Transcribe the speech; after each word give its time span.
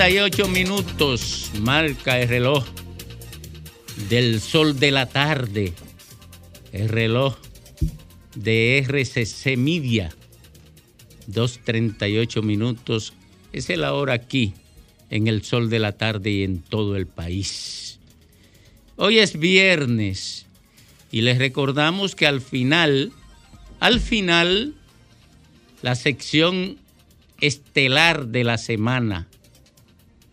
38 0.00 0.48
minutos 0.48 1.50
marca 1.60 2.18
el 2.18 2.26
reloj 2.26 2.64
del 4.08 4.40
sol 4.40 4.80
de 4.80 4.92
la 4.92 5.04
tarde, 5.04 5.74
el 6.72 6.88
reloj 6.88 7.36
de 8.34 8.78
RCC 8.78 9.58
Media, 9.58 10.08
2.38 11.28 12.42
minutos, 12.42 13.12
es 13.52 13.68
la 13.68 13.92
hora 13.92 14.14
aquí, 14.14 14.54
en 15.10 15.26
el 15.26 15.42
sol 15.42 15.68
de 15.68 15.80
la 15.80 15.92
tarde 15.92 16.30
y 16.30 16.44
en 16.44 16.62
todo 16.62 16.96
el 16.96 17.06
país. 17.06 18.00
Hoy 18.96 19.18
es 19.18 19.38
viernes 19.38 20.46
y 21.12 21.20
les 21.20 21.36
recordamos 21.36 22.14
que 22.14 22.26
al 22.26 22.40
final, 22.40 23.12
al 23.80 24.00
final, 24.00 24.72
la 25.82 25.94
sección 25.94 26.78
estelar 27.42 28.28
de 28.28 28.44
la 28.44 28.56
semana, 28.56 29.28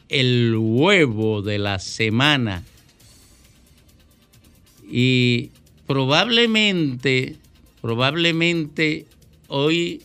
el 0.10 0.56
huevo 0.58 1.42
de 1.42 1.60
la 1.60 1.80
semana, 1.80 2.64
y 4.90 5.52
probablemente, 5.86 7.36
probablemente 7.82 9.06
hoy 9.48 10.02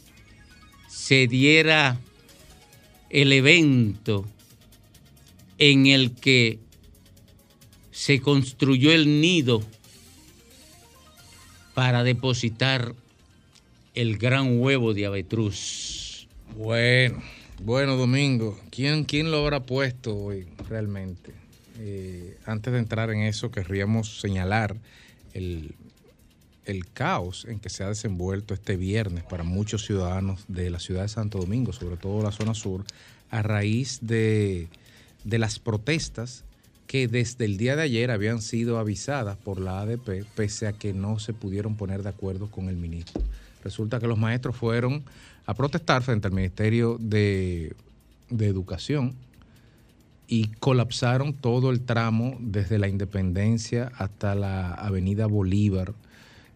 se 0.89 1.27
diera 1.29 1.99
el 3.11 3.33
evento 3.33 4.27
en 5.59 5.87
el 5.87 6.13
que 6.13 6.59
se 7.93 8.21
construyó 8.21 8.91
el 8.93 9.21
nido 9.21 9.63
para 11.75 12.03
depositar 12.03 12.95
el 13.95 14.19
gran 14.19 14.59
huevo 14.59 14.95
de 14.95 15.07
avetruz. 15.07 16.27
Bueno, 16.57 17.23
bueno, 17.65 17.97
Domingo, 17.97 18.59
¿quién, 18.71 19.05
quién 19.05 19.31
lo 19.31 19.39
habrá 19.39 19.61
puesto 19.61 20.17
hoy 20.17 20.47
realmente? 20.69 21.33
Eh, 21.79 22.39
antes 22.45 22.73
de 22.73 22.79
entrar 22.79 23.11
en 23.11 23.23
eso, 23.23 23.51
querríamos 23.51 24.21
señalar 24.21 24.77
el, 25.33 25.75
el 26.65 26.87
caos 26.91 27.45
en 27.49 27.61
que 27.61 27.69
se 27.69 27.85
ha 27.85 27.89
desenvuelto 27.89 28.55
este 28.55 28.77
viernes 28.77 29.25
para 29.25 29.45
muchos 29.45 29.85
ciudadanos 29.85 30.45
de 30.49 30.71
la 30.71 30.81
ciudad 30.81 31.03
de 31.03 31.09
Santo 31.09 31.39
Domingo, 31.39 31.73
sobre 31.73 31.97
todo 31.97 32.23
la 32.23 32.33
zona 32.33 32.55
sur, 32.55 32.85
a 33.31 33.43
raíz 33.43 34.01
de, 34.03 34.69
de 35.25 35.39
las 35.39 35.59
protestas 35.59 36.45
que 36.87 37.09
desde 37.09 37.45
el 37.45 37.57
día 37.57 37.77
de 37.77 37.83
ayer 37.83 38.11
habían 38.11 38.43
sido 38.43 38.79
avisadas 38.79 39.37
por 39.37 39.61
la 39.61 39.81
ADP, 39.81 40.27
pese 40.35 40.67
a 40.67 40.73
que 40.73 40.93
no 40.93 41.19
se 41.19 41.33
pudieron 41.33 41.77
poner 41.77 42.03
de 42.03 42.11
acuerdo 42.11 42.51
con 42.51 42.69
el 42.69 42.77
ministro. 42.77 43.23
Resulta 43.65 44.01
que 44.01 44.09
los 44.09 44.19
maestros 44.19 44.57
fueron 44.57 45.05
a 45.53 45.55
protestar 45.55 46.03
frente 46.03 46.27
al 46.27 46.35
Ministerio 46.35 46.97
de, 46.99 47.75
de 48.31 48.47
Educación 48.47 49.15
y 50.27 50.49
colapsaron 50.61 51.35
todo 51.35 51.71
el 51.71 51.83
tramo 51.83 52.37
desde 52.41 52.79
la 52.79 52.89
Independencia 52.89 53.93
hasta 53.99 54.35
la 54.35 54.73
Avenida 54.73 55.27
Bolívar. 55.27 55.93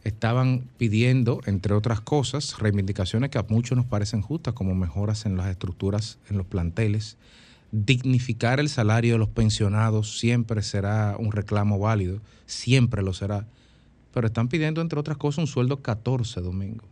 Estaban 0.02 0.62
pidiendo, 0.78 1.40
entre 1.44 1.74
otras 1.74 2.00
cosas, 2.00 2.58
reivindicaciones 2.58 3.28
que 3.28 3.38
a 3.38 3.44
muchos 3.48 3.76
nos 3.76 3.86
parecen 3.86 4.22
justas, 4.22 4.54
como 4.54 4.74
mejoras 4.74 5.26
en 5.26 5.36
las 5.36 5.48
estructuras, 5.48 6.18
en 6.30 6.38
los 6.38 6.46
planteles. 6.46 7.18
Dignificar 7.72 8.60
el 8.60 8.70
salario 8.70 9.14
de 9.14 9.18
los 9.18 9.28
pensionados 9.28 10.18
siempre 10.18 10.62
será 10.62 11.16
un 11.18 11.32
reclamo 11.32 11.78
válido, 11.78 12.20
siempre 12.46 13.02
lo 13.02 13.12
será. 13.12 13.46
Pero 14.14 14.28
están 14.28 14.48
pidiendo, 14.48 14.80
entre 14.80 14.98
otras 14.98 15.18
cosas, 15.18 15.38
un 15.38 15.46
sueldo 15.48 15.82
14, 15.82 16.40
Domingo. 16.40 16.84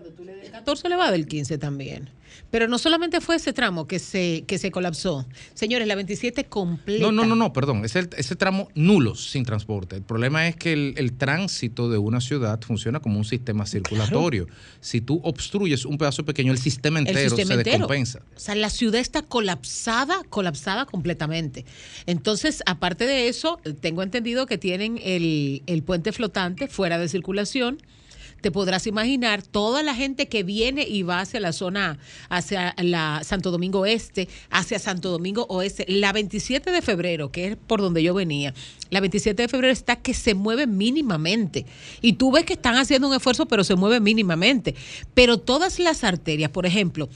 Cuando 0.00 0.16
tú 0.16 0.24
le 0.24 0.34
des 0.34 0.50
14 0.50 0.88
le 0.88 0.96
va 0.96 1.10
del 1.10 1.26
15 1.26 1.58
también. 1.58 2.08
Pero 2.50 2.68
no 2.68 2.78
solamente 2.78 3.20
fue 3.20 3.36
ese 3.36 3.52
tramo 3.52 3.86
que 3.86 3.98
se, 3.98 4.44
que 4.46 4.56
se 4.58 4.70
colapsó. 4.70 5.26
Señores, 5.54 5.86
la 5.86 5.94
27 5.94 6.44
completa. 6.44 7.02
No, 7.02 7.12
no, 7.12 7.24
no, 7.26 7.34
no, 7.34 7.52
perdón. 7.52 7.84
Es 7.84 7.96
el, 7.96 8.08
ese 8.16 8.34
tramo 8.36 8.68
nulo 8.74 9.14
sin 9.14 9.44
transporte. 9.44 9.96
El 9.96 10.02
problema 10.02 10.48
es 10.48 10.56
que 10.56 10.72
el, 10.72 10.94
el 10.96 11.12
tránsito 11.12 11.90
de 11.90 11.98
una 11.98 12.20
ciudad 12.20 12.60
funciona 12.62 13.00
como 13.00 13.18
un 13.18 13.24
sistema 13.24 13.66
circulatorio. 13.66 14.46
Si 14.80 15.00
tú 15.00 15.20
obstruyes 15.24 15.84
un 15.84 15.98
pedazo 15.98 16.24
pequeño, 16.24 16.52
el 16.52 16.58
sistema 16.58 17.00
El 17.00 17.08
entero 17.08 17.30
sistema 17.30 17.48
se 17.48 17.54
entero. 17.54 17.72
descompensa. 17.78 18.20
O 18.36 18.40
sea, 18.40 18.54
la 18.54 18.70
ciudad 18.70 19.00
está 19.00 19.22
colapsada, 19.22 20.22
colapsada 20.28 20.86
completamente. 20.86 21.64
Entonces, 22.06 22.62
aparte 22.64 23.06
de 23.06 23.28
eso, 23.28 23.60
tengo 23.80 24.02
entendido 24.02 24.46
que 24.46 24.56
tienen 24.56 24.98
el, 25.02 25.62
el 25.66 25.82
puente 25.82 26.12
flotante 26.12 26.68
fuera 26.68 26.98
de 26.98 27.08
circulación. 27.08 27.78
Te 28.40 28.50
podrás 28.50 28.86
imaginar 28.86 29.42
toda 29.42 29.82
la 29.82 29.94
gente 29.94 30.28
que 30.28 30.42
viene 30.42 30.86
y 30.88 31.02
va 31.02 31.20
hacia 31.20 31.40
la 31.40 31.52
zona, 31.52 31.98
hacia 32.28 32.74
la 32.78 33.22
Santo 33.24 33.50
Domingo 33.50 33.86
Este, 33.86 34.28
hacia 34.50 34.78
Santo 34.78 35.10
Domingo 35.10 35.46
Oeste. 35.48 35.84
La 35.88 36.12
27 36.12 36.70
de 36.70 36.82
febrero, 36.82 37.30
que 37.30 37.48
es 37.48 37.56
por 37.56 37.80
donde 37.80 38.02
yo 38.02 38.14
venía, 38.14 38.54
la 38.90 39.00
27 39.00 39.42
de 39.42 39.48
febrero 39.48 39.72
está 39.72 39.96
que 39.96 40.14
se 40.14 40.34
mueve 40.34 40.66
mínimamente. 40.66 41.66
Y 42.00 42.14
tú 42.14 42.32
ves 42.32 42.44
que 42.44 42.54
están 42.54 42.76
haciendo 42.76 43.08
un 43.08 43.14
esfuerzo, 43.14 43.46
pero 43.46 43.64
se 43.64 43.74
mueve 43.74 44.00
mínimamente. 44.00 44.74
Pero 45.14 45.38
todas 45.38 45.78
las 45.78 46.04
arterias, 46.04 46.50
por 46.50 46.66
ejemplo, 46.66 47.08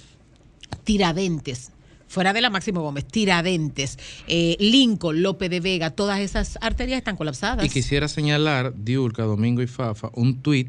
Tiradentes, 0.85 1.73
fuera 2.07 2.33
de 2.33 2.41
la 2.41 2.51
Máximo 2.51 2.83
Gómez, 2.83 3.07
Tiradentes, 3.07 3.99
eh, 4.29 4.57
Lincoln, 4.61 5.23
López 5.23 5.51
de 5.51 5.61
Vega, 5.61 5.91
todas 5.91 6.21
esas 6.21 6.59
arterias 6.61 6.99
están 6.99 7.17
colapsadas. 7.17 7.65
Y 7.65 7.69
quisiera 7.69 8.09
señalar, 8.09 8.73
Diurca, 8.77 9.25
Domingo 9.25 9.63
y 9.63 9.67
Fafa, 9.67 10.11
un 10.15 10.41
tuit 10.41 10.69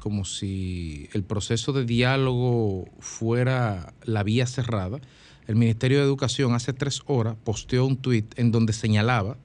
como 0.00 0.24
si 0.24 1.08
el 1.12 1.22
proceso 1.22 1.72
de 1.72 1.84
diálogo 1.84 2.88
fuera 2.98 3.92
la 4.02 4.22
vía 4.22 4.46
cerrada. 4.46 4.98
El 5.46 5.56
Ministerio 5.56 5.98
de 5.98 6.04
Educación 6.04 6.54
hace 6.54 6.72
tres 6.72 7.02
horas 7.06 7.36
posteó 7.44 7.86
un 7.86 7.96
tuit 7.96 8.36
en 8.38 8.50
donde 8.50 8.72
señalaba, 8.72 9.36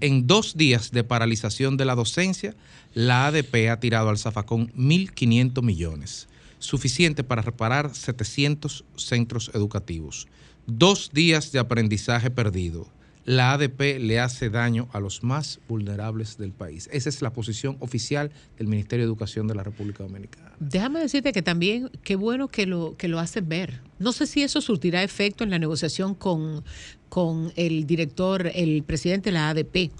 en 0.00 0.26
dos 0.26 0.56
días 0.56 0.90
de 0.90 1.04
paralización 1.04 1.76
de 1.76 1.84
la 1.84 1.94
docencia, 1.94 2.56
la 2.94 3.26
ADP 3.26 3.70
ha 3.70 3.78
tirado 3.78 4.08
al 4.08 4.18
zafacón 4.18 4.72
1.500 4.72 5.62
millones, 5.62 6.28
suficiente 6.58 7.22
para 7.22 7.42
reparar 7.42 7.94
700 7.94 8.84
centros 8.96 9.50
educativos. 9.54 10.26
Dos 10.66 11.10
días 11.12 11.52
de 11.52 11.60
aprendizaje 11.60 12.30
perdido 12.30 12.88
la 13.24 13.52
ADP 13.52 13.98
le 14.00 14.20
hace 14.20 14.50
daño 14.50 14.88
a 14.92 15.00
los 15.00 15.22
más 15.22 15.60
vulnerables 15.68 16.38
del 16.38 16.52
país. 16.52 16.88
Esa 16.92 17.08
es 17.08 17.22
la 17.22 17.32
posición 17.32 17.76
oficial 17.80 18.32
del 18.58 18.66
Ministerio 18.66 19.04
de 19.04 19.08
Educación 19.08 19.46
de 19.46 19.54
la 19.54 19.62
República 19.62 20.02
Dominicana. 20.02 20.52
Déjame 20.58 21.00
decirte 21.00 21.32
que 21.32 21.42
también 21.42 21.90
qué 22.02 22.16
bueno 22.16 22.48
que 22.48 22.66
lo, 22.66 22.96
que 22.96 23.08
lo 23.08 23.18
hacen 23.18 23.48
ver. 23.48 23.80
No 23.98 24.12
sé 24.12 24.26
si 24.26 24.42
eso 24.42 24.60
surtirá 24.60 25.02
efecto 25.02 25.44
en 25.44 25.50
la 25.50 25.58
negociación 25.58 26.14
con, 26.14 26.64
con 27.08 27.52
el 27.56 27.86
director, 27.86 28.50
el 28.54 28.82
presidente 28.82 29.30
de 29.30 29.34
la 29.34 29.50
ADP, 29.50 29.90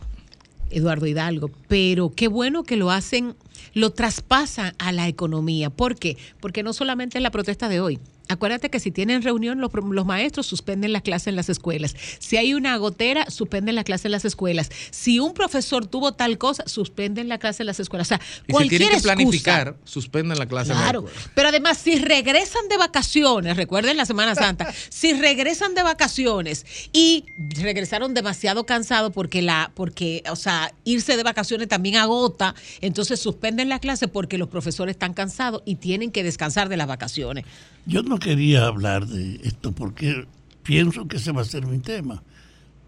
Eduardo 0.70 1.06
Hidalgo, 1.06 1.50
pero 1.69 2.10
qué 2.10 2.28
bueno 2.28 2.64
que 2.64 2.76
lo 2.76 2.90
hacen, 2.90 3.34
lo 3.74 3.90
traspasan 3.90 4.74
a 4.78 4.90
la 4.90 5.06
economía. 5.06 5.70
¿Por 5.70 5.96
qué? 5.96 6.16
Porque 6.40 6.62
no 6.62 6.72
solamente 6.72 7.19
es 7.19 7.22
la 7.22 7.30
protesta 7.30 7.69
de 7.69 7.80
hoy. 7.80 7.98
Acuérdate 8.28 8.70
que 8.70 8.80
si 8.80 8.90
tienen 8.90 9.22
reunión, 9.22 9.60
los, 9.60 9.70
los, 9.72 10.06
maestros 10.06 10.46
suspenden 10.46 10.92
la 10.92 11.00
clase 11.00 11.30
en 11.30 11.36
las 11.36 11.48
escuelas. 11.48 11.94
Si 12.19 12.36
hay 12.36 12.54
una 12.54 12.76
gotera, 12.76 13.30
suspenden 13.30 13.74
la 13.74 13.84
clase 13.84 14.08
en 14.08 14.12
las 14.12 14.24
escuelas. 14.24 14.70
Si 14.90 15.20
un 15.20 15.34
profesor 15.34 15.86
tuvo 15.86 16.12
tal 16.12 16.38
cosa, 16.38 16.64
suspenden 16.66 17.28
la 17.28 17.38
clase 17.38 17.62
en 17.62 17.66
las 17.66 17.80
escuelas. 17.80 18.06
O 18.06 18.10
sea, 18.10 18.20
y 18.46 18.52
cualquier 18.52 18.80
si 18.82 18.88
tienen 18.88 18.90
que 18.90 18.96
excusa, 18.96 19.14
planificar, 19.14 19.76
suspenden 19.84 20.38
la 20.38 20.46
clase 20.46 20.72
Claro, 20.72 21.00
en 21.00 21.04
la 21.04 21.10
escuela. 21.10 21.32
pero 21.34 21.48
además, 21.48 21.78
si 21.78 21.96
regresan 21.96 22.69
de 22.69 22.76
vacaciones, 22.78 23.56
recuerden 23.56 23.96
la 23.96 24.06
Semana 24.06 24.34
Santa, 24.34 24.72
si 24.88 25.12
regresan 25.12 25.74
de 25.74 25.82
vacaciones 25.82 26.64
y 26.92 27.26
regresaron 27.36 28.14
demasiado 28.14 28.66
cansados 28.66 29.12
porque 29.12 29.42
la, 29.42 29.72
porque, 29.74 30.22
o 30.30 30.36
sea, 30.36 30.72
irse 30.84 31.16
de 31.16 31.22
vacaciones 31.22 31.69
también 31.69 31.96
agota, 31.96 32.54
entonces 32.80 33.20
suspenden 33.20 33.69
la 33.69 33.78
clase 33.78 34.08
porque 34.08 34.38
los 34.38 34.48
profesores 34.48 34.94
están 34.94 35.14
cansados 35.14 35.62
y 35.64 35.76
tienen 35.76 36.10
que 36.10 36.22
descansar 36.22 36.69
de 36.69 36.76
las 36.76 36.86
vacaciones. 36.86 37.44
Yo 37.87 38.02
no 38.02 38.19
quería 38.19 38.67
hablar 38.67 39.06
de 39.06 39.40
esto 39.44 39.73
porque 39.73 40.26
pienso 40.62 41.08
que 41.08 41.17
ese 41.17 41.32
va 41.32 41.43
a 41.43 41.46
ser 41.46 41.67
mi 41.67 41.79
tema. 41.79 42.23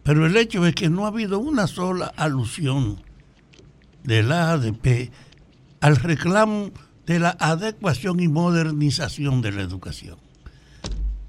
Pero 0.02 0.26
el 0.26 0.36
hecho 0.36 0.66
es 0.66 0.74
que 0.74 0.88
no 0.90 1.04
ha 1.04 1.08
habido 1.08 1.38
una 1.38 1.66
sola 1.66 2.12
alusión 2.16 3.00
de 4.04 4.22
la 4.22 4.52
ADP 4.52 5.10
al 5.80 5.96
reclamo 5.96 6.70
de 7.06 7.18
la 7.18 7.30
adecuación 7.40 8.20
y 8.20 8.28
modernización 8.28 9.42
de 9.42 9.52
la 9.52 9.62
educación. 9.62 10.16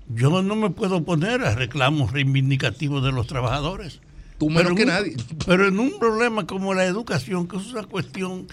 Yo 0.09 0.41
no 0.43 0.55
me 0.55 0.69
puedo 0.69 1.03
poner 1.03 1.43
a 1.43 1.55
reclamos 1.55 2.11
reivindicativos 2.11 3.03
de 3.03 3.11
los 3.11 3.27
trabajadores. 3.27 4.01
Tú 4.37 4.49
menos 4.49 4.73
que 4.75 4.83
un- 4.83 4.89
nadie. 4.89 5.15
Pero 5.45 5.67
en 5.67 5.79
un 5.79 5.97
problema 5.97 6.45
como 6.45 6.73
la 6.73 6.85
educación, 6.85 7.47
que 7.47 7.57
es 7.57 7.71
una 7.71 7.83
cuestión 7.85 8.47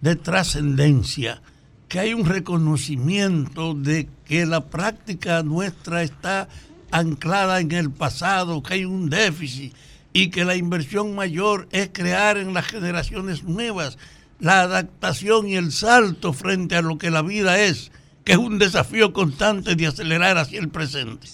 de 0.00 0.16
trascendencia, 0.16 1.42
que 1.92 2.00
hay 2.00 2.14
un 2.14 2.24
reconocimiento 2.24 3.74
de 3.74 4.08
que 4.24 4.46
la 4.46 4.64
práctica 4.64 5.42
nuestra 5.42 6.02
está 6.02 6.48
anclada 6.90 7.60
en 7.60 7.70
el 7.72 7.90
pasado, 7.90 8.62
que 8.62 8.72
hay 8.72 8.84
un 8.86 9.10
déficit, 9.10 9.74
y 10.14 10.30
que 10.30 10.46
la 10.46 10.56
inversión 10.56 11.14
mayor 11.14 11.68
es 11.70 11.90
crear 11.92 12.38
en 12.38 12.54
las 12.54 12.64
generaciones 12.64 13.44
nuevas 13.44 13.98
la 14.40 14.62
adaptación 14.62 15.46
y 15.48 15.56
el 15.56 15.70
salto 15.70 16.32
frente 16.32 16.76
a 16.76 16.80
lo 16.80 16.96
que 16.96 17.10
la 17.10 17.20
vida 17.20 17.60
es, 17.60 17.92
que 18.24 18.32
es 18.32 18.38
un 18.38 18.58
desafío 18.58 19.12
constante 19.12 19.76
de 19.76 19.86
acelerar 19.86 20.38
hacia 20.38 20.60
el 20.60 20.70
presente, 20.70 21.28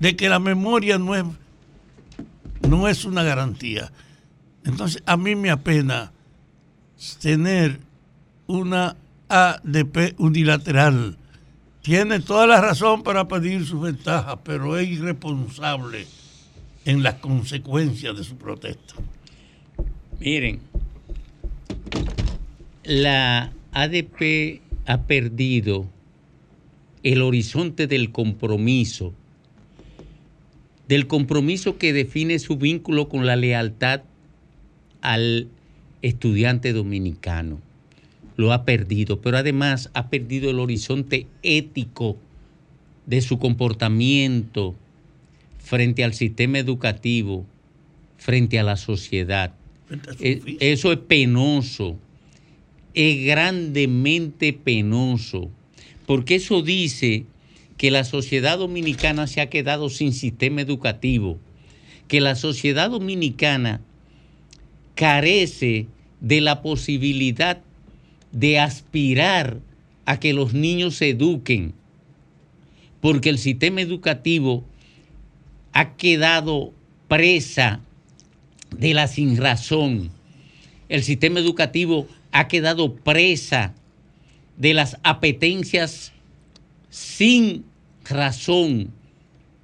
de 0.00 0.16
que 0.16 0.28
la 0.28 0.40
memoria 0.40 0.98
no 0.98 1.14
es, 1.14 1.22
no 2.68 2.88
es 2.88 3.04
una 3.04 3.22
garantía. 3.22 3.92
Entonces 4.64 5.00
a 5.06 5.16
mí 5.16 5.36
me 5.36 5.52
apena 5.52 6.10
tener 7.20 7.78
una 8.48 8.96
ADP 9.32 10.14
unilateral. 10.18 11.16
Tiene 11.80 12.20
toda 12.20 12.46
la 12.46 12.60
razón 12.60 13.02
para 13.02 13.26
pedir 13.28 13.64
sus 13.64 13.80
ventajas, 13.80 14.38
pero 14.44 14.76
es 14.76 14.88
irresponsable 14.90 16.06
en 16.84 17.02
las 17.02 17.14
consecuencias 17.14 18.14
de 18.14 18.24
su 18.24 18.36
protesta. 18.36 18.94
Miren, 20.20 20.60
la 22.84 23.52
ADP 23.72 24.60
ha 24.84 25.02
perdido 25.06 25.86
el 27.02 27.22
horizonte 27.22 27.86
del 27.86 28.12
compromiso, 28.12 29.14
del 30.88 31.06
compromiso 31.06 31.78
que 31.78 31.94
define 31.94 32.38
su 32.38 32.58
vínculo 32.58 33.08
con 33.08 33.24
la 33.24 33.36
lealtad 33.36 34.02
al 35.00 35.48
estudiante 36.02 36.74
dominicano. 36.74 37.71
Lo 38.36 38.52
ha 38.52 38.64
perdido, 38.64 39.20
pero 39.20 39.36
además 39.36 39.90
ha 39.94 40.08
perdido 40.08 40.50
el 40.50 40.58
horizonte 40.58 41.26
ético 41.42 42.16
de 43.06 43.20
su 43.20 43.38
comportamiento 43.38 44.74
frente 45.58 46.04
al 46.04 46.14
sistema 46.14 46.58
educativo, 46.58 47.44
frente 48.16 48.58
a 48.58 48.62
la 48.62 48.76
sociedad. 48.76 49.54
Eh, 50.20 50.56
eso 50.60 50.92
es 50.92 50.98
penoso, 50.98 51.96
es 52.94 53.24
grandemente 53.26 54.52
penoso, 54.52 55.50
porque 56.06 56.36
eso 56.36 56.62
dice 56.62 57.24
que 57.76 57.90
la 57.90 58.04
sociedad 58.04 58.58
dominicana 58.58 59.26
se 59.26 59.40
ha 59.40 59.50
quedado 59.50 59.90
sin 59.90 60.12
sistema 60.12 60.60
educativo, 60.60 61.38
que 62.08 62.20
la 62.20 62.36
sociedad 62.36 62.90
dominicana 62.90 63.80
carece 64.94 65.86
de 66.20 66.40
la 66.40 66.62
posibilidad 66.62 67.60
de 68.32 68.58
aspirar 68.58 69.60
a 70.04 70.18
que 70.18 70.32
los 70.32 70.52
niños 70.54 70.96
se 70.96 71.10
eduquen, 71.10 71.74
porque 73.00 73.28
el 73.28 73.38
sistema 73.38 73.80
educativo 73.80 74.64
ha 75.72 75.96
quedado 75.96 76.72
presa 77.08 77.80
de 78.76 78.94
la 78.94 79.06
sinrazón. 79.06 80.10
El 80.88 81.02
sistema 81.02 81.40
educativo 81.40 82.08
ha 82.32 82.48
quedado 82.48 82.94
presa 82.94 83.74
de 84.56 84.74
las 84.74 84.98
apetencias 85.02 86.12
sin 86.90 87.64
razón, 88.04 88.90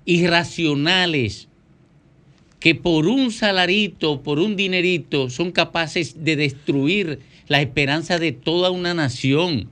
irracionales, 0.05 1.49
que 2.61 2.75
por 2.75 3.07
un 3.07 3.31
salarito, 3.31 4.23
por 4.23 4.39
un 4.39 4.57
dinerito, 4.57 5.31
son 5.31 5.53
capaces 5.53 6.25
de 6.25 6.37
destruir 6.37 7.21
la 7.49 7.61
esperanza 7.61 8.19
de 8.19 8.33
toda 8.33 8.71
una 8.71 8.95
nación. 8.95 9.69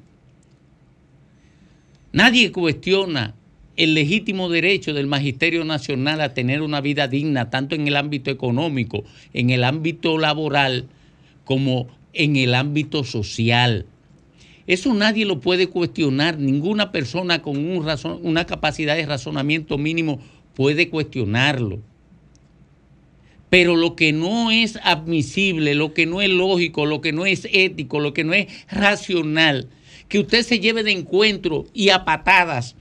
Nadie 2.13 2.51
cuestiona 2.51 3.35
el 3.77 3.95
legítimo 3.95 4.49
derecho 4.49 4.95
del 4.95 5.07
Magisterio 5.07 5.65
Nacional 5.65 6.21
a 6.23 6.33
tener 6.33 6.63
una 6.63 6.81
vida 6.81 7.09
digna, 7.09 7.51
tanto 7.51 7.75
en 7.75 7.87
el 7.87 7.97
ámbito 7.97 8.31
económico, 8.31 9.05
en 9.35 9.51
el 9.51 9.65
ámbito 9.65 10.17
laboral, 10.17 10.89
como 11.45 11.89
en 12.15 12.37
el 12.37 12.55
ámbito 12.55 13.05
social. 13.05 13.87
Eso 14.67 14.95
nadie 14.95 15.27
lo 15.27 15.41
puede 15.41 15.69
cuestionar, 15.69 16.39
ninguna 16.39 16.91
persona 16.91 17.43
con 17.43 17.59
una 17.59 18.47
capacidad 18.47 18.97
de 18.97 19.07
razonamiento 19.07 19.79
mínimo 19.79 20.21
puede 20.55 20.89
cuestionarlo. 20.89 21.81
Pero 23.57 23.75
lo 23.75 23.97
que 23.97 24.13
no 24.13 24.51
es 24.51 24.79
admisible, 24.83 25.75
lo 25.75 25.95
que 25.95 26.05
no 26.05 26.21
es 26.21 26.29
lógico, 26.29 26.85
lo 26.85 27.01
que 27.01 27.13
no 27.13 27.25
es 27.25 27.49
ético, 27.51 28.01
lo 28.01 28.13
que 28.13 28.23
no 28.23 28.35
es 28.35 28.49
racional, 28.69 29.71
que 30.11 30.19
usted 30.19 30.43
se 30.43 30.61
lleve 30.61 30.83
de 30.83 30.91
encuentro 30.91 31.65
y 31.73 31.89
a 31.89 32.05
patadas 32.05 32.77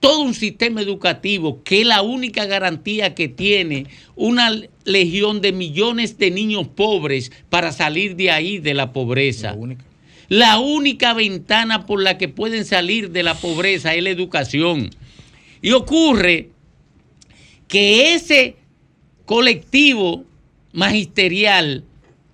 todo 0.00 0.22
un 0.22 0.34
sistema 0.34 0.80
educativo 0.80 1.62
que 1.62 1.82
es 1.82 1.86
la 1.86 2.02
única 2.02 2.44
garantía 2.44 3.14
que 3.14 3.28
tiene 3.28 3.86
una 4.16 4.50
legión 4.82 5.40
de 5.40 5.52
millones 5.52 6.18
de 6.18 6.32
niños 6.32 6.66
pobres 6.66 7.30
para 7.48 7.70
salir 7.70 8.16
de 8.16 8.32
ahí 8.32 8.58
de 8.58 8.74
la 8.74 8.92
pobreza. 8.92 9.50
La 9.50 9.54
única. 9.54 9.84
La 10.28 10.58
única 10.58 11.14
ventana 11.14 11.86
por 11.86 12.02
la 12.02 12.18
que 12.18 12.26
pueden 12.26 12.64
salir 12.64 13.12
de 13.12 13.22
la 13.22 13.34
pobreza 13.36 13.94
es 13.94 14.02
la 14.02 14.10
educación. 14.10 14.90
Y 15.62 15.70
ocurre 15.70 16.50
que 17.68 18.14
ese 18.14 18.56
colectivo 19.26 20.24
magisterial, 20.72 21.84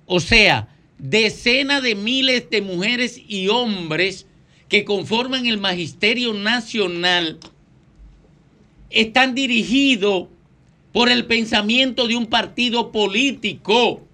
o 0.07 0.21
sea, 0.21 0.69
decenas 0.99 1.83
de 1.83 1.95
miles 1.95 2.49
de 2.51 2.61
mujeres 2.61 3.21
y 3.27 3.49
hombres 3.49 4.27
que 4.69 4.85
conforman 4.85 5.47
el 5.47 5.59
magisterio 5.59 6.33
nacional, 6.33 7.39
están 8.91 9.35
dirigidos 9.35 10.29
por 10.93 11.09
el 11.09 11.25
pensamiento 11.25 12.07
de 12.07 12.17
un 12.17 12.27
partido 12.27 12.93
político 12.93 14.07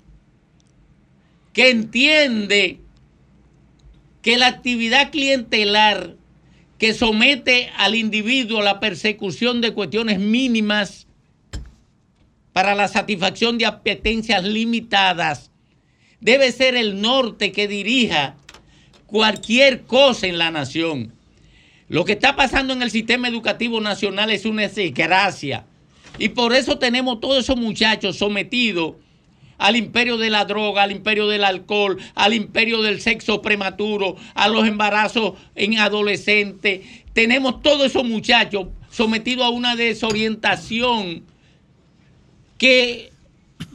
que 1.52 1.70
entiende 1.70 2.78
que 4.22 4.38
la 4.38 4.46
actividad 4.46 5.10
clientelar 5.10 6.14
que 6.78 6.94
somete 6.94 7.70
al 7.76 7.96
individuo 7.96 8.60
a 8.60 8.64
la 8.64 8.78
persecución 8.78 9.60
de 9.60 9.74
cuestiones 9.74 10.20
mínimas 10.20 11.07
para 12.58 12.74
la 12.74 12.88
satisfacción 12.88 13.56
de 13.56 13.66
apetencias 13.66 14.42
limitadas 14.42 15.52
debe 16.20 16.50
ser 16.50 16.74
el 16.74 17.00
norte 17.00 17.52
que 17.52 17.68
dirija 17.68 18.34
cualquier 19.06 19.82
cosa 19.82 20.26
en 20.26 20.38
la 20.38 20.50
nación. 20.50 21.12
Lo 21.88 22.04
que 22.04 22.14
está 22.14 22.34
pasando 22.34 22.72
en 22.72 22.82
el 22.82 22.90
sistema 22.90 23.28
educativo 23.28 23.80
nacional 23.80 24.32
es 24.32 24.44
una 24.44 24.66
desgracia. 24.66 25.66
Y 26.18 26.30
por 26.30 26.52
eso 26.52 26.80
tenemos 26.80 27.20
todos 27.20 27.44
esos 27.44 27.56
muchachos 27.56 28.16
sometidos 28.16 28.94
al 29.58 29.76
imperio 29.76 30.18
de 30.18 30.30
la 30.30 30.44
droga, 30.44 30.82
al 30.82 30.90
imperio 30.90 31.28
del 31.28 31.44
alcohol, 31.44 31.96
al 32.16 32.34
imperio 32.34 32.82
del 32.82 33.00
sexo 33.00 33.40
prematuro, 33.40 34.16
a 34.34 34.48
los 34.48 34.66
embarazos 34.66 35.34
en 35.54 35.78
adolescentes. 35.78 36.80
Tenemos 37.12 37.62
todos 37.62 37.86
esos 37.86 38.04
muchachos 38.04 38.66
sometidos 38.90 39.46
a 39.46 39.50
una 39.50 39.76
desorientación 39.76 41.22
que 42.58 43.12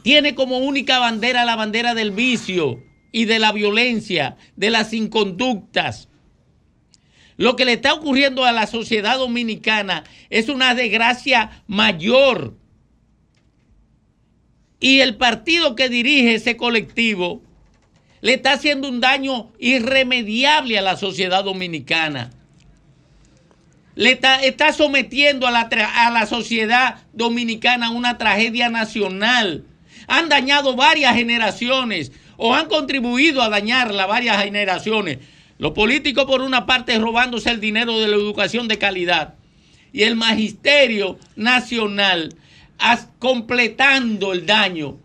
tiene 0.02 0.34
como 0.34 0.58
única 0.58 0.98
bandera 0.98 1.44
la 1.44 1.56
bandera 1.56 1.94
del 1.94 2.10
vicio 2.10 2.82
y 3.10 3.24
de 3.24 3.38
la 3.38 3.52
violencia, 3.52 4.36
de 4.56 4.70
las 4.70 4.92
inconductas. 4.92 6.08
Lo 7.36 7.56
que 7.56 7.64
le 7.64 7.72
está 7.72 7.94
ocurriendo 7.94 8.44
a 8.44 8.52
la 8.52 8.66
sociedad 8.66 9.18
dominicana 9.18 10.04
es 10.30 10.48
una 10.48 10.74
desgracia 10.74 11.62
mayor. 11.66 12.56
Y 14.78 15.00
el 15.00 15.16
partido 15.16 15.74
que 15.74 15.88
dirige 15.88 16.34
ese 16.34 16.56
colectivo 16.56 17.42
le 18.20 18.34
está 18.34 18.52
haciendo 18.52 18.88
un 18.88 19.00
daño 19.00 19.52
irremediable 19.58 20.78
a 20.78 20.82
la 20.82 20.96
sociedad 20.96 21.44
dominicana. 21.44 22.30
Le 23.96 24.18
está, 24.42 24.72
sometiendo 24.72 25.46
a 25.46 25.50
la, 25.52 26.26
sociedad 26.26 26.96
dominicana 27.12 27.90
una 27.90 28.18
tragedia 28.18 28.68
nacional. 28.68 29.64
Han 30.08 30.28
dañado 30.28 30.74
varias 30.74 31.14
generaciones 31.14 32.12
o 32.36 32.54
han 32.54 32.66
contribuido 32.66 33.40
a 33.40 33.48
dañarla 33.48 34.06
varias 34.06 34.42
generaciones. 34.42 35.18
Los 35.58 35.72
políticos, 35.72 36.24
por 36.24 36.42
una 36.42 36.66
parte, 36.66 36.98
robándose 36.98 37.50
el 37.50 37.60
dinero 37.60 37.98
de 38.00 38.08
la 38.08 38.16
educación 38.16 38.66
de 38.66 38.78
calidad. 38.78 39.34
Y 39.92 40.02
el 40.02 40.16
magisterio 40.16 41.18
nacional 41.36 42.34
completando 43.18 44.32
el 44.32 44.44
daño. 44.44 44.96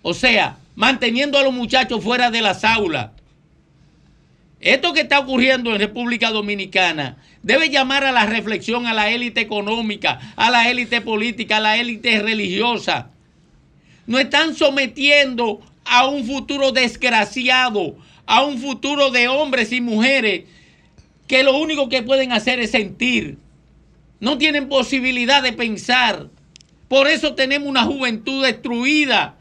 O 0.00 0.14
sea, 0.14 0.56
manteniendo 0.74 1.38
a 1.38 1.42
los 1.42 1.52
muchachos 1.52 2.02
fuera 2.02 2.30
de 2.30 2.40
las 2.40 2.64
aulas. 2.64 3.10
Esto 4.60 4.92
que 4.92 5.00
está 5.00 5.18
ocurriendo 5.18 5.72
en 5.72 5.80
República 5.80 6.30
Dominicana 6.30 7.18
debe 7.42 7.70
llamar 7.70 8.04
a 8.04 8.12
la 8.12 8.26
reflexión 8.26 8.86
a 8.86 8.94
la 8.94 9.10
élite 9.10 9.40
económica, 9.40 10.20
a 10.36 10.50
la 10.50 10.70
élite 10.70 11.00
política, 11.00 11.56
a 11.56 11.60
la 11.60 11.76
élite 11.76 12.20
religiosa. 12.20 13.10
No 14.06 14.18
están 14.18 14.54
sometiendo 14.54 15.60
a 15.84 16.06
un 16.06 16.24
futuro 16.24 16.72
desgraciado, 16.72 17.96
a 18.26 18.42
un 18.42 18.58
futuro 18.58 19.10
de 19.10 19.28
hombres 19.28 19.72
y 19.72 19.80
mujeres 19.80 20.44
que 21.26 21.42
lo 21.42 21.56
único 21.56 21.88
que 21.88 22.02
pueden 22.02 22.32
hacer 22.32 22.60
es 22.60 22.70
sentir. 22.70 23.38
No 24.20 24.38
tienen 24.38 24.68
posibilidad 24.68 25.42
de 25.42 25.52
pensar 25.52 26.28
Por 26.88 27.08
eso 27.08 27.34
tenemos 27.34 27.68
una 27.68 27.84
juventud 27.84 28.44
destruida. 28.44 29.36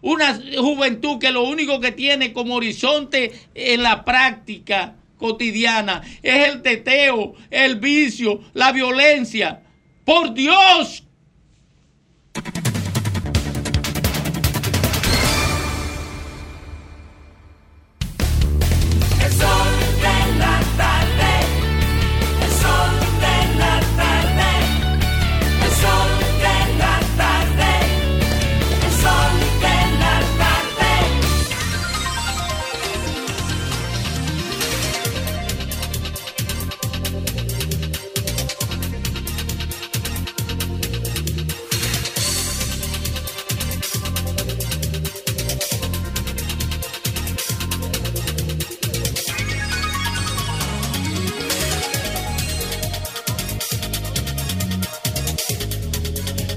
Una 0.00 0.40
juventud 0.56 1.18
que 1.18 1.32
lo 1.32 1.42
único 1.42 1.80
que 1.80 1.90
tiene 1.90 2.32
como 2.32 2.54
horizonte 2.54 3.32
en 3.54 3.82
la 3.82 4.04
práctica 4.04 4.94
cotidiana 5.24 6.02
es 6.22 6.48
el 6.50 6.60
teteo, 6.60 7.32
el 7.50 7.76
vicio, 7.76 8.42
la 8.52 8.72
violencia. 8.72 9.62
Por 10.04 10.34
Dios, 10.34 11.02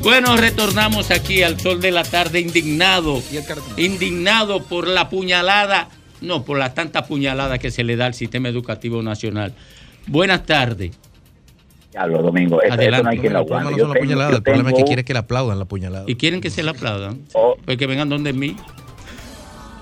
Bueno, 0.07 0.37
retornamos 0.37 1.11
aquí 1.11 1.43
al 1.43 1.59
sol 1.59 1.81
de 1.81 1.91
la 1.91 2.01
tarde 2.01 2.39
indignado. 2.39 3.21
Indignado 3.75 4.63
por 4.63 4.87
la 4.87 5.09
puñalada, 5.09 5.89
no, 6.21 6.45
por 6.45 6.57
la 6.57 6.73
tanta 6.73 7.05
puñalada 7.05 7.57
que 7.57 7.71
se 7.71 7.83
le 7.83 7.97
da 7.97 8.05
al 8.05 8.13
sistema 8.13 8.47
educativo 8.47 9.03
nacional. 9.03 9.53
Buenas 10.07 10.45
tardes. 10.45 10.97
Carlos 11.91 12.23
Domingo, 12.23 12.61
esto, 12.61 12.79
esto 12.79 13.03
no 13.03 13.09
hay 13.09 13.19
que 13.19 13.27
El 13.27 13.33
problema 13.33 13.69
no 13.69 13.77
son 13.77 13.89
las 13.89 13.99
puñaladas, 13.99 14.35
el 14.35 14.43
problema 14.43 14.69
es 14.69 14.75
que 14.77 14.83
quiere 14.85 15.03
que 15.03 15.11
le 15.11 15.19
aplaudan 15.19 15.59
la 15.59 15.65
puñalada. 15.65 16.05
¿Y 16.07 16.15
quieren 16.15 16.39
que 16.39 16.51
se 16.51 16.63
la 16.63 16.71
aplaudan? 16.71 17.23
Oh. 17.33 17.57
Pues 17.65 17.75
que 17.75 17.85
vengan 17.85 18.07
donde 18.07 18.31
mí. 18.31 18.55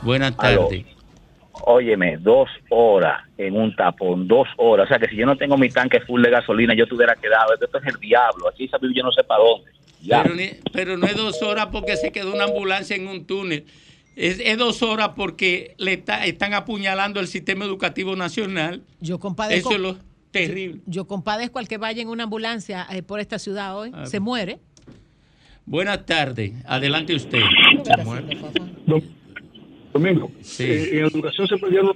Buenas 0.01 0.35
tardes. 0.35 0.85
Óyeme, 1.67 2.17
dos 2.17 2.49
horas 2.71 3.21
en 3.37 3.55
un 3.55 3.75
tapón, 3.75 4.27
dos 4.27 4.47
horas. 4.57 4.85
O 4.85 4.87
sea 4.87 4.97
que 4.97 5.07
si 5.07 5.17
yo 5.17 5.27
no 5.27 5.37
tengo 5.37 5.55
mi 5.55 5.69
tanque 5.69 5.99
full 5.99 6.23
de 6.23 6.31
gasolina, 6.31 6.73
yo 6.73 6.87
tuviera 6.87 7.13
quedado. 7.13 7.53
Esto 7.53 7.77
es 7.77 7.85
el 7.85 7.99
diablo. 7.99 8.49
Aquí 8.49 8.67
sabe 8.67 8.87
yo 8.91 9.03
no 9.03 9.11
sé 9.11 9.23
para 9.23 9.43
dónde. 9.43 9.75
Ya. 10.05 10.23
Pero, 10.71 10.97
no 10.97 11.07
es 11.07 11.15
dos 11.15 11.41
horas 11.41 11.67
porque 11.71 11.97
se 11.97 12.11
quedó 12.11 12.33
una 12.33 12.45
ambulancia 12.45 12.95
en 12.95 13.07
un 13.07 13.25
túnel. 13.25 13.65
Es, 14.15 14.39
es 14.39 14.57
dos 14.57 14.81
horas 14.83 15.09
porque 15.15 15.73
le 15.77 15.93
está- 15.93 16.25
están 16.25 16.53
apuñalando 16.53 17.19
el 17.19 17.27
sistema 17.27 17.65
educativo 17.65 18.15
nacional. 18.15 18.83
Yo 19.01 19.19
compadezco. 19.19 19.69
Eso 19.69 19.75
es 19.77 19.81
lo 19.81 19.97
terrible. 20.31 20.81
Yo 20.85 21.05
compadezco 21.05 21.59
al 21.59 21.67
que 21.67 21.77
vaya 21.77 22.01
en 22.01 22.07
una 22.09 22.23
ambulancia 22.23 22.87
eh, 22.91 23.01
por 23.03 23.19
esta 23.19 23.39
ciudad 23.39 23.77
hoy. 23.77 23.91
Se 24.05 24.19
muere. 24.19 24.59
Buenas 25.65 26.05
tardes. 26.05 26.53
Adelante 26.65 27.15
usted. 27.15 27.39
Domingo, 29.93 30.31
Sí. 30.41 30.63
eh, 30.63 30.99
en 30.99 31.05
educación 31.05 31.47
se 31.47 31.57
perdieron 31.57 31.95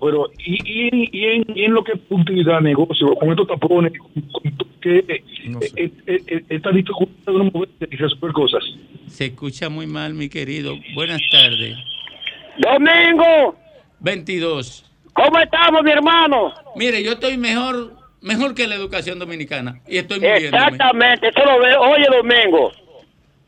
pero 0.00 0.30
¿y, 0.44 0.54
y, 0.64 1.08
y 1.12 1.24
en, 1.24 1.44
y 1.54 1.64
en 1.64 1.72
lo 1.72 1.84
que 1.84 1.92
es 1.92 2.00
utilidad, 2.08 2.60
negocio, 2.60 3.14
con 3.16 3.30
estos 3.30 3.46
tapones, 3.48 3.92
con 3.98 4.12
que 4.80 4.98
eh, 4.98 5.24
eh, 5.76 5.90
eh, 6.06 6.22
eh, 6.26 6.44
esta 6.48 6.70
dificultad 6.70 7.32
de 7.32 7.50
moverse 7.50 7.88
y 7.90 7.96
resolver 7.96 8.32
cosas? 8.32 8.64
Se 9.06 9.26
escucha 9.26 9.68
muy 9.68 9.86
mal, 9.86 10.14
mi 10.14 10.28
querido. 10.28 10.74
Buenas 10.94 11.20
tardes. 11.30 11.76
Domingo, 12.58 13.56
22. 14.00 14.84
¿cómo 15.18 15.38
estamos, 15.40 15.82
mi 15.82 15.90
hermano? 15.90 16.52
Mire, 16.76 17.02
yo 17.02 17.12
estoy 17.12 17.36
mejor, 17.36 17.94
mejor 18.20 18.54
que 18.54 18.66
la 18.66 18.76
educación 18.76 19.18
dominicana. 19.18 19.80
Y 19.88 19.98
estoy 19.98 20.20
muriéndome. 20.20 20.64
Exactamente, 20.64 21.28
eso 21.28 21.44
lo 21.44 21.58
veo. 21.58 21.80
Oye, 21.80 22.06
Domingo, 22.10 22.72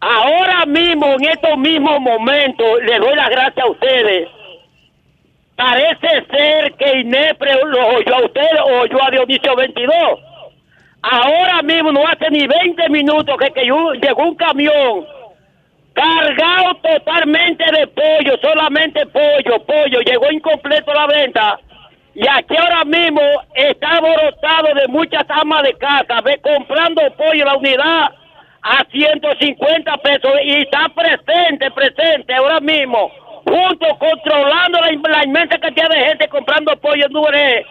ahora 0.01 0.67
mismo, 0.67 1.15
en 1.15 1.25
estos 1.29 1.57
mismos 1.59 2.01
momentos, 2.01 2.67
le 2.85 2.99
doy 2.99 3.15
las 3.15 3.31
gracias 3.31 3.65
a 3.65 3.71
ustedes. 3.71 4.29
Parece 5.61 6.25
ser 6.31 6.73
que 6.73 7.01
INEPRE 7.01 7.53
lo 7.67 7.89
oyó 7.89 8.15
a 8.15 8.25
ustedes 8.25 8.61
o 8.65 8.81
oyó 8.81 9.05
a 9.05 9.11
Dionisio 9.11 9.55
22. 9.55 9.95
Ahora 11.03 11.61
mismo, 11.63 11.93
no 11.93 12.09
hace 12.09 12.31
ni 12.31 12.47
20 12.47 12.89
minutos 12.89 13.37
que, 13.37 13.61
llegó 13.61 14.23
un 14.23 14.37
camión 14.37 15.07
cargado 15.93 16.77
totalmente 16.77 17.63
de 17.73 17.87
pollo, 17.89 18.39
solamente 18.41 19.05
pollo, 19.09 19.63
pollo, 19.67 20.01
llegó 20.01 20.33
incompleto 20.33 20.95
la 20.95 21.07
venta. 21.07 21.61
Y 22.15 22.27
aquí 22.27 22.57
ahora 22.57 22.83
mismo 22.87 23.21
está 23.55 23.99
aborotado 23.99 24.75
de 24.75 24.89
muchas 24.89 25.25
amas 25.29 25.63
de 25.65 25.75
casa, 25.75 26.23
ve 26.23 26.41
comprando 26.41 27.03
pollo 27.19 27.45
la 27.45 27.57
unidad 27.57 28.11
a 28.63 28.83
150 28.91 29.97
pesos 29.99 30.33
y 30.43 30.53
está 30.53 30.89
presente, 30.89 31.71
presente 31.71 32.35
ahora 32.35 32.61
mismo, 32.61 33.11
junto 33.45 33.87
controlando 33.99 34.81
la, 34.81 34.91
la 35.11 35.25
inmensa 35.25 35.59
cantidad 35.59 35.89
de 35.89 36.05
gente 36.05 36.29
comprando 36.29 36.77
pollo 36.81 37.07
en 37.07 37.13
Duvergé. 37.13 37.67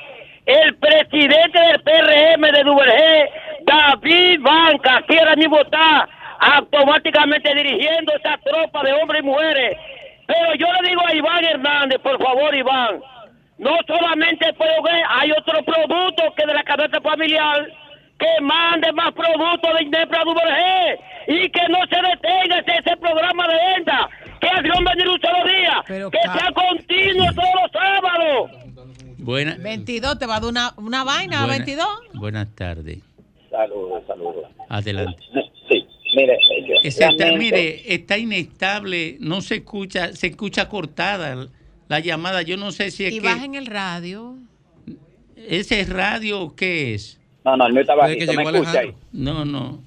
El 0.45 0.75
presidente 0.77 1.59
del 1.59 1.81
PRM 1.81 2.41
de 2.41 2.63
Duvergé, 2.63 3.31
David 3.61 4.41
Banca, 4.41 5.03
ahora 5.07 5.35
mismo 5.35 5.61
está 5.61 6.09
automáticamente 6.39 7.53
dirigiendo 7.53 8.13
esa 8.15 8.37
tropa 8.37 8.83
de 8.83 8.93
hombres 8.93 9.21
y 9.21 9.25
mujeres. 9.25 9.77
Pero 10.25 10.55
yo 10.55 10.67
le 10.73 10.89
digo 10.89 11.01
a 11.05 11.13
Iván 11.13 11.43
Hernández, 11.43 11.99
por 11.99 12.21
favor, 12.23 12.55
Iván, 12.55 13.01
no 13.57 13.77
solamente 13.85 14.53
puedo 14.53 14.71
hay 15.09 15.31
otro 15.31 15.61
producto 15.63 16.33
que 16.35 16.45
de 16.45 16.53
la 16.53 16.63
cabeza 16.63 17.01
familiar 17.01 17.67
que 18.19 18.41
mande 18.41 18.91
más 18.93 19.11
productos 19.11 19.73
de 19.77 19.83
Inepra 19.83 20.23
Duvergé 20.23 20.99
y 21.27 21.49
que 21.49 21.67
no 21.69 21.79
se 21.89 21.95
detenga 21.95 22.59
ese, 22.59 22.79
ese 22.79 22.97
programa 22.97 23.47
de 23.47 23.55
venta, 23.75 24.09
que 24.39 24.47
acción 24.47 24.83
venir 24.83 25.07
un 25.09 25.19
solo 25.21 25.45
día, 25.45 25.83
Pero, 25.87 26.11
que 26.11 26.17
sea 26.21 26.51
continuo 26.53 27.25
todos 27.33 27.49
los 27.61 27.71
sábados. 27.71 28.51
Buena- 29.17 29.55
22, 29.59 30.17
te 30.17 30.25
va 30.25 30.37
a 30.37 30.39
dar 30.39 30.49
una, 30.49 30.73
una 30.77 31.03
vaina, 31.03 31.45
buena- 31.45 31.57
22. 31.65 31.87
Buenas 32.13 32.47
tardes. 32.55 32.99
Saludos, 33.49 34.03
saludos. 34.07 34.45
Adelante. 34.69 35.21
Sí, 35.67 35.85
mire, 36.15 36.37
yo 36.67 36.75
Ese 36.83 37.05
está- 37.05 37.31
mire, 37.33 37.93
está 37.93 38.17
inestable, 38.17 39.17
no 39.19 39.41
se 39.41 39.55
escucha, 39.55 40.13
se 40.15 40.27
escucha 40.27 40.69
cortada 40.69 41.47
la 41.87 41.99
llamada. 41.99 42.41
Yo 42.43 42.55
no 42.57 42.71
sé 42.71 42.91
si 42.91 43.05
es 43.05 43.13
Y 43.13 43.19
que 43.19 43.25
bajen 43.25 43.55
el 43.55 43.65
radio. 43.65 44.35
ese 45.35 45.79
es 45.81 45.89
radio 45.89 46.41
o 46.41 46.55
qué 46.55 46.93
es. 46.93 47.19
No, 47.43 47.57
no, 47.57 47.65
el 47.67 47.73
mío 47.73 47.81
está 47.81 47.95
bajito, 47.95 48.33
¿me 48.33 48.43
escucha 48.43 48.79
ahí? 48.79 48.93
No, 49.11 49.43
no. 49.45 49.81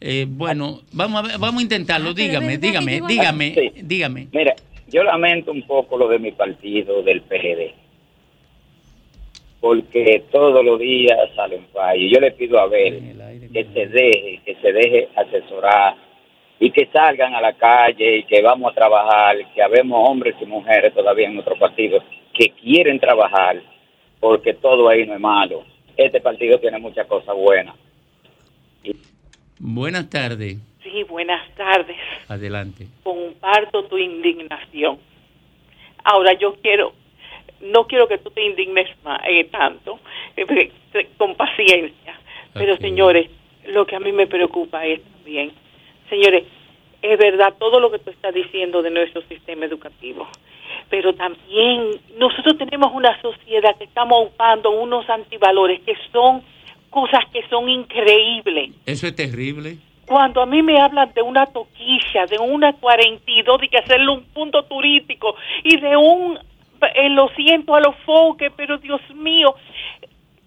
Eh, 0.00 0.26
bueno, 0.28 0.80
vamos 0.92 1.18
a 1.24 1.26
ver- 1.26 1.38
vamos 1.38 1.60
a 1.60 1.62
intentarlo. 1.62 2.10
Ah, 2.10 2.14
Dígame, 2.14 2.58
dígame, 2.58 3.00
dígame, 3.08 3.54
Sí. 3.54 3.72
dígame. 3.82 4.28
Mira, 4.32 4.54
yo 4.88 5.02
lamento 5.02 5.50
un 5.50 5.62
poco 5.66 5.96
lo 5.98 6.08
de 6.08 6.18
mi 6.18 6.32
partido, 6.32 7.02
del 7.02 7.22
PLD. 7.22 7.74
Porque 9.60 10.24
todos 10.30 10.64
los 10.64 10.78
días 10.78 11.18
salen 11.34 11.66
fallos. 11.72 12.10
Yo 12.12 12.20
le 12.20 12.30
pido 12.32 12.60
a 12.60 12.62
Abel 12.62 13.16
que 13.52 13.64
se 13.74 13.86
deje, 13.88 14.40
que 14.44 14.54
se 14.62 14.72
deje 14.72 15.08
asesorar 15.16 15.96
y 16.60 16.70
que 16.70 16.86
salgan 16.92 17.34
a 17.34 17.40
la 17.40 17.52
calle 17.54 18.18
y 18.18 18.22
que 18.24 18.40
vamos 18.40 18.70
a 18.70 18.74
trabajar, 18.74 19.36
que 19.54 19.62
habemos 19.62 20.08
hombres 20.08 20.36
y 20.40 20.46
mujeres 20.46 20.94
todavía 20.94 21.26
en 21.26 21.34
nuestro 21.34 21.58
partido 21.58 22.00
que 22.32 22.50
quieren 22.50 23.00
trabajar 23.00 23.60
porque 24.20 24.54
todo 24.54 24.88
ahí 24.88 25.04
no 25.06 25.14
es 25.14 25.20
malo. 25.20 25.64
Este 25.96 26.20
partido 26.20 26.60
tiene 26.60 26.78
muchas 26.78 27.06
cosas 27.08 27.34
buenas. 27.34 27.74
Buenas 29.58 30.08
tardes. 30.08 30.58
Sí, 30.82 31.02
buenas 31.04 31.48
tardes. 31.56 31.96
Adelante. 32.28 32.86
Comparto 33.02 33.84
tu 33.84 33.98
indignación. 33.98 34.98
Ahora 36.04 36.32
yo 36.34 36.54
quiero, 36.62 36.92
no 37.60 37.86
quiero 37.86 38.06
que 38.06 38.18
tú 38.18 38.30
te 38.30 38.44
indignes 38.44 38.88
más, 39.02 39.20
eh, 39.28 39.44
tanto, 39.44 39.98
eh, 40.36 40.70
eh, 40.94 41.08
con 41.16 41.34
paciencia. 41.34 42.18
Pero 42.54 42.76
señores, 42.76 43.30
lo 43.66 43.86
que 43.86 43.96
a 43.96 44.00
mí 44.00 44.12
me 44.12 44.26
preocupa 44.26 44.84
es 44.86 45.02
también, 45.02 45.52
señores, 46.08 46.44
es 47.02 47.18
verdad 47.18 47.54
todo 47.58 47.78
lo 47.78 47.90
que 47.90 47.98
tú 47.98 48.10
estás 48.10 48.34
diciendo 48.34 48.82
de 48.82 48.90
nuestro 48.90 49.22
sistema 49.22 49.66
educativo, 49.66 50.26
pero 50.88 51.14
también 51.14 51.90
nosotros 52.16 52.56
tenemos 52.58 52.92
una 52.92 53.20
sociedad 53.20 53.76
que 53.76 53.84
estamos 53.84 54.18
ocupando 54.20 54.70
unos 54.70 55.08
antivalores 55.08 55.80
que 55.82 55.94
son 56.12 56.42
cosas 56.90 57.24
que 57.32 57.42
son 57.48 57.68
increíbles 57.68 58.70
Eso 58.86 59.06
es 59.06 59.14
terrible. 59.14 59.78
cuando 60.06 60.42
a 60.42 60.46
mí 60.46 60.62
me 60.62 60.80
hablan 60.80 61.12
de 61.14 61.22
una 61.22 61.46
toquilla, 61.46 62.26
de 62.26 62.38
una 62.38 62.72
42, 62.72 63.60
de 63.60 63.68
que 63.68 63.78
hacerle 63.78 64.10
un 64.10 64.24
punto 64.24 64.62
turístico 64.64 65.34
y 65.62 65.78
de 65.78 65.96
un, 65.96 66.38
eh, 66.94 67.10
lo 67.10 67.28
siento 67.30 67.74
a 67.74 67.80
los 67.80 67.96
foques, 68.04 68.52
pero 68.56 68.78
Dios 68.78 69.00
mío, 69.14 69.54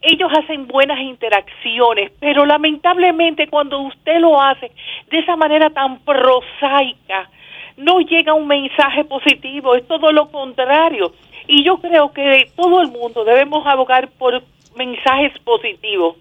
ellos 0.01 0.31
hacen 0.35 0.67
buenas 0.67 0.99
interacciones, 0.99 2.11
pero 2.19 2.45
lamentablemente 2.45 3.47
cuando 3.47 3.79
usted 3.81 4.19
lo 4.19 4.41
hace 4.41 4.71
de 5.11 5.19
esa 5.19 5.35
manera 5.35 5.69
tan 5.69 5.99
prosaica, 5.99 7.29
no 7.77 7.99
llega 7.99 8.33
un 8.33 8.47
mensaje 8.47 9.03
positivo, 9.05 9.75
es 9.75 9.87
todo 9.87 10.11
lo 10.11 10.29
contrario. 10.31 11.13
Y 11.47 11.63
yo 11.63 11.77
creo 11.77 12.11
que 12.13 12.49
todo 12.55 12.81
el 12.81 12.89
mundo 12.89 13.23
debemos 13.23 13.65
abogar 13.65 14.09
por 14.17 14.41
mensajes 14.75 15.37
positivos. 15.39 16.15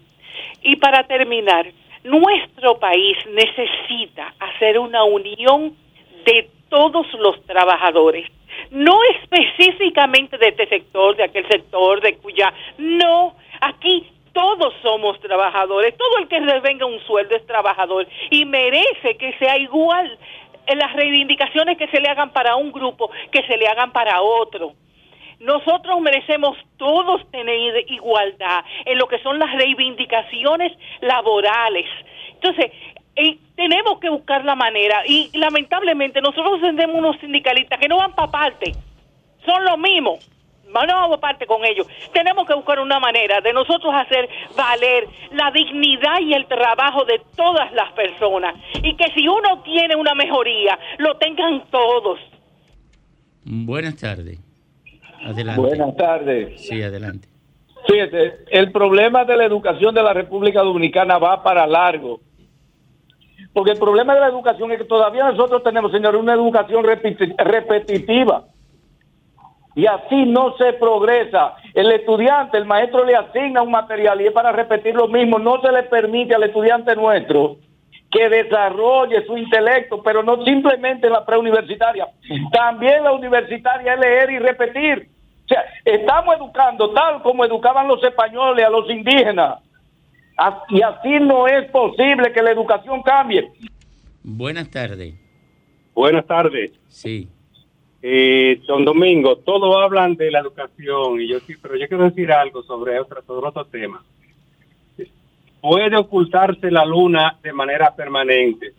Y 0.63 0.75
para 0.77 1.03
terminar, 1.03 1.67
nuestro 2.03 2.79
país 2.79 3.17
necesita 3.27 4.33
hacer 4.39 4.79
una 4.79 5.03
unión 5.03 5.75
de 6.25 6.49
todos 6.69 7.05
los 7.13 7.43
trabajadores, 7.45 8.29
no 8.69 8.97
específicamente 9.21 10.37
de 10.37 10.49
este 10.49 10.67
sector, 10.67 11.15
de 11.15 11.23
aquel 11.23 11.47
sector, 11.47 12.01
de 12.01 12.15
cuya, 12.17 12.53
no, 12.77 13.35
aquí 13.59 14.07
todos 14.33 14.73
somos 14.81 15.19
trabajadores, 15.19 15.95
todo 15.97 16.19
el 16.19 16.27
que 16.27 16.39
revenga 16.39 16.85
un 16.85 16.99
sueldo 17.01 17.35
es 17.35 17.45
trabajador 17.45 18.07
y 18.29 18.45
merece 18.45 19.17
que 19.17 19.33
sea 19.37 19.57
igual 19.57 20.17
en 20.67 20.77
las 20.77 20.93
reivindicaciones 20.93 21.77
que 21.77 21.87
se 21.87 21.99
le 21.99 22.07
hagan 22.07 22.31
para 22.31 22.55
un 22.55 22.71
grupo, 22.71 23.11
que 23.31 23.43
se 23.43 23.57
le 23.57 23.67
hagan 23.67 23.91
para 23.91 24.21
otro. 24.21 24.73
Nosotros 25.41 25.99
merecemos 26.01 26.55
todos 26.77 27.29
tener 27.31 27.83
igualdad 27.91 28.63
en 28.85 28.97
lo 28.99 29.07
que 29.07 29.17
son 29.23 29.39
las 29.39 29.51
reivindicaciones 29.53 30.71
laborales. 31.01 31.85
Entonces, 32.33 32.71
eh, 33.15 33.37
tenemos 33.55 33.99
que 33.99 34.09
buscar 34.09 34.45
la 34.45 34.55
manera 34.55 35.01
y 35.05 35.31
lamentablemente 35.33 36.21
nosotros 36.21 36.61
tenemos 36.61 36.95
unos 36.95 37.19
sindicalistas 37.19 37.79
que 37.79 37.87
no 37.87 37.97
van 37.97 38.13
para 38.13 38.31
parte, 38.31 38.71
son 39.43 39.65
los 39.65 39.79
mismos, 39.79 40.29
no 40.71 40.85
vamos 40.85 41.17
parte 41.17 41.47
con 41.47 41.65
ellos. 41.65 41.87
Tenemos 42.13 42.47
que 42.47 42.53
buscar 42.53 42.79
una 42.79 42.99
manera 42.99 43.41
de 43.41 43.51
nosotros 43.51 43.93
hacer 43.93 44.29
valer 44.55 45.07
la 45.31 45.49
dignidad 45.51 46.19
y 46.21 46.33
el 46.33 46.45
trabajo 46.45 47.03
de 47.05 47.19
todas 47.35 47.71
las 47.73 47.91
personas 47.93 48.55
y 48.75 48.95
que 48.95 49.11
si 49.13 49.27
uno 49.27 49.61
tiene 49.63 49.95
una 49.95 50.13
mejoría, 50.13 50.77
lo 50.99 51.17
tengan 51.17 51.65
todos. 51.71 52.19
Buenas 53.43 53.97
tardes. 53.97 54.50
Adelante. 55.23 55.61
Buenas 55.61 55.95
tardes. 55.95 56.61
Sí, 56.61 56.81
adelante. 56.81 57.27
Fíjate, 57.87 58.45
el 58.51 58.71
problema 58.71 59.25
de 59.25 59.37
la 59.37 59.45
educación 59.45 59.93
de 59.95 60.03
la 60.03 60.13
República 60.13 60.61
Dominicana 60.61 61.17
va 61.17 61.41
para 61.41 61.65
largo. 61.65 62.21
Porque 63.53 63.71
el 63.71 63.79
problema 63.79 64.13
de 64.13 64.21
la 64.21 64.27
educación 64.27 64.71
es 64.71 64.77
que 64.77 64.85
todavía 64.85 65.29
nosotros 65.29 65.63
tenemos, 65.63 65.91
señores, 65.91 66.19
una 66.19 66.33
educación 66.33 66.85
repetitiva. 66.85 68.45
Y 69.75 69.85
así 69.85 70.25
no 70.25 70.55
se 70.57 70.73
progresa. 70.73 71.55
El 71.73 71.91
estudiante, 71.91 72.57
el 72.57 72.65
maestro 72.65 73.05
le 73.05 73.15
asigna 73.15 73.61
un 73.61 73.71
material 73.71 74.21
y 74.21 74.27
es 74.27 74.33
para 74.33 74.51
repetir 74.51 74.95
lo 74.95 75.07
mismo. 75.07 75.39
No 75.39 75.61
se 75.61 75.71
le 75.71 75.83
permite 75.83 76.35
al 76.35 76.43
estudiante 76.43 76.95
nuestro 76.95 77.57
que 78.11 78.27
desarrolle 78.27 79.25
su 79.25 79.37
intelecto, 79.37 80.03
pero 80.03 80.21
no 80.21 80.43
simplemente 80.43 81.09
la 81.09 81.25
preuniversitaria. 81.25 82.09
También 82.51 83.03
la 83.03 83.13
universitaria 83.13 83.93
es 83.93 83.99
leer 83.99 84.31
y 84.31 84.39
repetir. 84.39 85.10
Sea, 85.51 85.65
estamos 85.83 86.35
educando 86.37 86.91
tal 86.91 87.21
como 87.21 87.43
educaban 87.43 87.87
los 87.87 88.01
españoles 88.03 88.65
a 88.65 88.69
los 88.69 88.89
indígenas. 88.89 89.59
Y 90.69 90.81
así 90.81 91.19
no 91.19 91.47
es 91.47 91.69
posible 91.69 92.31
que 92.31 92.41
la 92.41 92.51
educación 92.51 93.01
cambie. 93.03 93.51
Buenas 94.23 94.69
tardes. 94.69 95.13
Buenas 95.93 96.25
tardes. 96.25 96.71
Sí. 96.87 97.27
Eh, 98.01 98.61
don 98.65 98.85
Domingo, 98.85 99.35
todos 99.35 99.75
hablan 99.83 100.15
de 100.15 100.31
la 100.31 100.39
educación 100.39 101.21
y 101.21 101.27
yo 101.27 101.39
sí, 101.41 101.55
pero 101.61 101.75
yo 101.75 101.87
quiero 101.87 102.05
decir 102.05 102.31
algo 102.31 102.63
sobre 102.63 102.99
otro, 102.99 103.21
sobre 103.23 103.47
otro 103.47 103.65
tema 103.65 104.01
puede 105.61 105.95
ocultarse 105.95 106.71
la 106.71 106.83
luna 106.85 107.37
de 107.41 107.53
manera 107.53 107.95
permanente, 107.95 108.73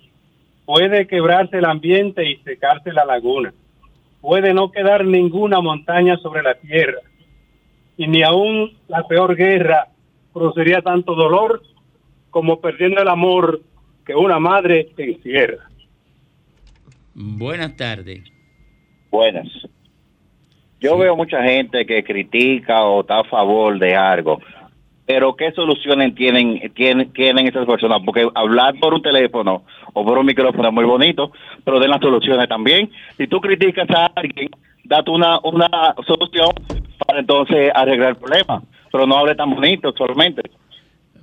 puede 0.66 1.06
quebrarse 1.06 1.58
el 1.58 1.64
ambiente 1.64 2.28
y 2.28 2.36
secarse 2.38 2.92
la 2.92 3.04
laguna, 3.04 3.54
puede 4.22 4.54
no 4.54 4.70
quedar 4.70 5.04
ninguna 5.04 5.60
montaña 5.60 6.16
sobre 6.16 6.42
la 6.42 6.54
tierra, 6.54 7.00
y 7.98 8.06
ni 8.06 8.22
aún 8.22 8.78
la 8.88 9.06
peor 9.06 9.36
guerra 9.36 9.88
produciría 10.32 10.80
tanto 10.80 11.14
dolor 11.14 11.62
como 12.30 12.60
perdiendo 12.60 13.02
el 13.02 13.08
amor 13.08 13.60
que 14.06 14.14
una 14.14 14.38
madre 14.38 14.88
encierra. 14.96 15.68
Buenas 17.14 17.76
tardes. 17.76 18.22
Buenas. 19.10 19.48
Yo 20.80 20.96
veo 20.96 21.14
mucha 21.14 21.42
gente 21.42 21.84
que 21.84 22.02
critica 22.02 22.84
o 22.84 23.02
está 23.02 23.20
a 23.20 23.24
favor 23.24 23.78
de 23.78 23.94
algo, 23.94 24.40
pero 25.14 25.36
¿qué 25.36 25.52
soluciones 25.52 26.14
tienen, 26.14 26.72
tienen, 26.72 27.12
tienen 27.12 27.46
estas 27.46 27.66
personas? 27.66 28.00
Porque 28.02 28.26
hablar 28.34 28.74
por 28.80 28.94
un 28.94 29.02
teléfono 29.02 29.62
o 29.92 30.04
por 30.06 30.16
un 30.16 30.24
micrófono 30.24 30.68
es 30.68 30.74
muy 30.74 30.86
bonito, 30.86 31.32
pero 31.64 31.78
den 31.78 31.90
las 31.90 32.00
soluciones 32.00 32.48
también. 32.48 32.90
Si 33.18 33.26
tú 33.26 33.38
criticas 33.38 33.90
a 33.90 34.06
alguien, 34.14 34.48
date 34.84 35.10
una, 35.10 35.38
una 35.40 35.68
solución 36.06 36.48
para 37.06 37.20
entonces 37.20 37.70
arreglar 37.74 38.10
el 38.10 38.16
problema, 38.16 38.62
pero 38.90 39.06
no 39.06 39.18
hable 39.18 39.34
tan 39.34 39.54
bonito 39.54 39.92
solamente. 39.98 40.40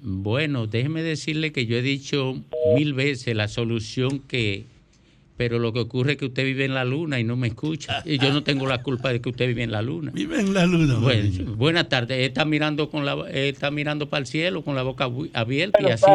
Bueno, 0.03 0.67
déjeme 0.67 1.01
decirle 1.01 1.51
que 1.51 1.65
yo 1.65 1.77
he 1.77 1.81
dicho 1.81 2.35
mil 2.75 2.93
veces 2.93 3.35
la 3.35 3.47
solución 3.47 4.19
que 4.19 4.65
pero 5.39 5.57
lo 5.57 5.71
que 5.71 5.79
ocurre 5.79 6.11
es 6.11 6.17
que 6.17 6.25
usted 6.25 6.43
vive 6.43 6.65
en 6.65 6.73
la 6.73 6.83
luna 6.83 7.17
y 7.17 7.23
no 7.23 7.37
me 7.37 7.47
escucha. 7.47 8.03
Y 8.03 8.17
yo 8.17 8.33
no 8.33 8.43
tengo 8.43 8.67
la 8.67 8.83
culpa 8.83 9.13
de 9.13 9.21
que 9.21 9.29
usted 9.29 9.47
vive 9.47 9.63
en 9.63 9.71
la 9.71 9.81
luna. 9.81 10.11
Vive 10.13 10.37
en 10.37 10.53
la 10.53 10.65
luna. 10.65 10.97
Bueno, 10.99 11.55
buenas 11.55 11.87
tardes. 11.87 12.27
Está 12.27 12.43
mirando 12.43 12.89
con 12.89 13.05
la 13.05 13.15
está 13.31 13.71
mirando 13.71 14.09
para 14.09 14.19
el 14.19 14.25
cielo 14.25 14.63
con 14.63 14.75
la 14.75 14.83
boca 14.83 15.09
abierta 15.33 15.79
y 15.81 15.85
así, 15.91 16.05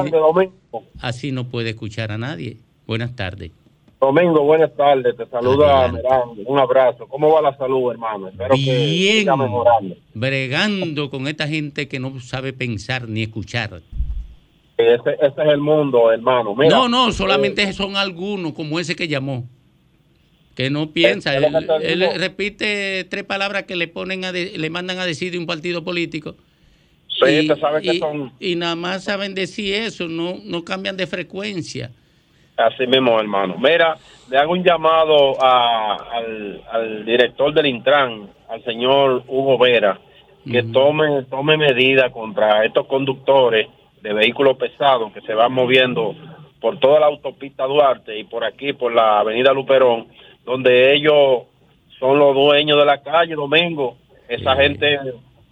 así 1.00 1.32
no 1.32 1.44
puede 1.44 1.70
escuchar 1.70 2.12
a 2.12 2.18
nadie. 2.18 2.58
Buenas 2.86 3.16
tardes. 3.16 3.50
Domingo, 3.98 4.42
buenas 4.42 4.76
tardes. 4.76 5.16
Te 5.16 5.24
saluda 5.24 5.88
Merán. 5.88 6.24
Un 6.44 6.58
abrazo. 6.58 7.06
¿Cómo 7.08 7.32
va 7.32 7.40
la 7.40 7.56
salud, 7.56 7.92
hermano? 7.92 8.28
Espero 8.28 8.54
Bien. 8.56 9.26
Bregando 10.12 11.08
con 11.08 11.28
esta 11.28 11.48
gente 11.48 11.88
que 11.88 11.98
no 11.98 12.20
sabe 12.20 12.52
pensar 12.52 13.08
ni 13.08 13.22
escuchar. 13.22 13.80
Ese, 14.92 15.16
es 15.20 15.48
el 15.48 15.58
mundo, 15.58 16.12
hermano. 16.12 16.54
no, 16.54 16.88
no, 16.88 17.12
solamente 17.12 17.62
eh, 17.62 17.72
son 17.72 17.96
algunos, 17.96 18.52
como 18.52 18.78
ese 18.78 18.94
que 18.96 19.08
llamó, 19.08 19.48
que 20.54 20.70
no 20.70 20.90
piensa. 20.90 21.34
Él, 21.36 22.06
repite 22.16 23.04
tres 23.04 23.24
palabras 23.24 23.64
que 23.64 23.76
le 23.76 23.88
ponen 23.88 24.24
a 24.24 24.32
le 24.32 24.70
mandan 24.70 24.98
a 24.98 25.06
decir 25.06 25.32
de 25.32 25.38
un 25.38 25.46
partido 25.46 25.84
político. 25.84 26.34
y, 27.26 27.48
que 27.82 27.98
son... 27.98 28.32
y, 28.40 28.56
nada 28.56 28.76
más 28.76 29.04
saben 29.04 29.34
decir 29.34 29.74
eso, 29.74 30.08
no, 30.08 30.36
no 30.44 30.64
cambian 30.64 30.96
de 30.96 31.06
frecuencia. 31.06 31.90
Así 32.56 32.86
mismo, 32.86 33.18
hermano. 33.18 33.56
Mira, 33.58 33.96
le 34.30 34.38
hago 34.38 34.52
un 34.52 34.62
llamado 34.62 35.42
al, 35.42 36.62
al 36.70 37.04
director 37.04 37.52
del 37.52 37.66
Intran, 37.66 38.30
al 38.48 38.62
señor 38.64 39.24
Hugo 39.26 39.58
Vera, 39.58 40.00
que 40.50 40.62
tome, 40.62 41.24
tome 41.24 41.56
medidas 41.56 42.12
contra 42.12 42.64
estos 42.64 42.86
conductores 42.86 43.66
de 44.04 44.12
vehículos 44.12 44.58
pesados 44.58 45.14
que 45.14 45.22
se 45.22 45.32
van 45.32 45.50
moviendo 45.50 46.14
por 46.60 46.78
toda 46.78 47.00
la 47.00 47.06
autopista 47.06 47.64
Duarte 47.64 48.18
y 48.18 48.24
por 48.24 48.44
aquí, 48.44 48.74
por 48.74 48.92
la 48.92 49.20
avenida 49.20 49.54
Luperón, 49.54 50.08
donde 50.44 50.94
ellos 50.94 51.44
son 51.98 52.18
los 52.18 52.34
dueños 52.34 52.78
de 52.78 52.84
la 52.84 53.02
calle, 53.02 53.34
Domingo. 53.34 53.96
Esa 54.28 54.56
gente 54.56 54.98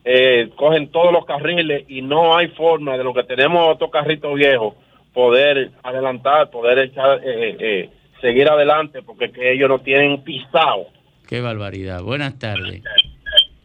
eh, 0.05 0.51
cogen 0.55 0.88
todos 0.88 1.12
los 1.12 1.25
carriles 1.25 1.87
y 1.88 2.03
no 2.03 2.37
hay 2.37 2.49
forma 2.49 2.99
de 2.99 3.05
lo 3.05 3.15
que 3.15 3.25
tenemos 3.25 3.75
otros 3.75 3.91
carritos 3.91 4.35
viejos 4.35 4.75
poder 5.15 5.71
adelantar, 5.83 6.51
poder 6.51 6.79
echar, 6.79 7.21
eh, 7.25 7.57
eh, 7.59 7.91
seguir 8.21 8.51
adelante, 8.51 9.01
porque 9.03 9.33
que 9.33 9.51
ellos 9.55 9.71
no 9.71 9.79
tienen 9.79 10.23
pisado. 10.23 10.88
Qué 11.27 11.41
barbaridad. 11.41 12.03
Buenas 12.03 12.38
tardes. 12.38 12.83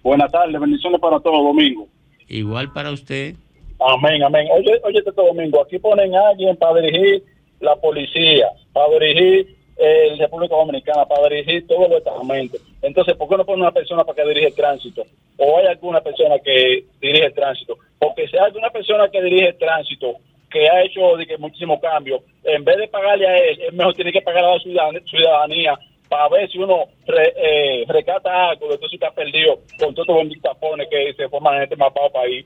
Buenas 0.01 0.31
tardes, 0.31 0.57
bendiciones 0.61 1.01
para 1.01 1.19
todos, 1.19 1.43
Domingo. 1.43 1.89
Igual 2.29 2.71
para 2.71 2.91
usted. 2.91 3.35
Amén, 3.79 4.23
amén. 4.23 4.47
Oye, 4.51 4.79
oye, 4.83 4.99
este 4.99 5.11
domingo, 5.11 5.61
aquí 5.61 5.77
ponen 5.77 6.15
a 6.15 6.29
alguien 6.29 6.55
para 6.55 6.81
dirigir 6.81 7.23
la 7.59 7.75
policía, 7.75 8.49
para 8.73 8.97
dirigir 8.97 9.55
eh, 9.77 10.15
la 10.17 10.25
República 10.25 10.55
Dominicana, 10.55 11.05
para 11.05 11.29
dirigir 11.29 11.67
todo 11.67 11.85
el 11.85 11.93
estamento. 11.93 12.57
Entonces, 12.81 13.15
¿por 13.15 13.29
qué 13.29 13.37
no 13.37 13.45
ponen 13.45 13.61
una 13.61 13.71
persona 13.71 14.03
para 14.03 14.15
que 14.15 14.27
dirige 14.29 14.47
el 14.47 14.55
tránsito? 14.55 15.03
¿O 15.37 15.57
hay 15.57 15.67
alguna 15.67 16.01
persona 16.01 16.39
que 16.39 16.85
dirige 16.99 17.25
el 17.25 17.33
tránsito? 17.33 17.77
Porque 17.99 18.27
si 18.27 18.35
hay 18.37 18.45
alguna 18.45 18.71
persona 18.71 19.09
que 19.09 19.21
dirige 19.21 19.49
el 19.49 19.57
tránsito 19.57 20.15
que 20.49 20.67
ha 20.67 20.83
hecho 20.83 21.15
de 21.17 21.37
muchísimos 21.37 21.79
cambios, 21.79 22.21
en 22.43 22.63
vez 22.63 22.77
de 22.77 22.87
pagarle 22.87 23.27
a 23.27 23.37
él, 23.37 23.61
es 23.61 23.73
mejor 23.73 23.93
tiene 23.93 24.11
que 24.11 24.21
pagar 24.21 24.43
a 24.43 24.53
la 24.55 24.59
ciudadanía 25.05 25.77
para 26.09 26.29
ver 26.29 26.49
si 26.49 26.57
uno 26.57 26.85
eh, 27.07 27.83
recata 27.87 28.49
algo, 28.49 28.71
entonces 28.71 28.93
está 28.93 29.11
perdido 29.11 29.59
con 29.77 29.93
todos 29.93 30.07
los 30.07 30.41
tapones 30.41 30.87
que 30.89 31.13
se 31.13 31.27
forman 31.29 31.57
en 31.57 31.63
este 31.63 31.75
mapado 31.75 32.09
país. 32.11 32.45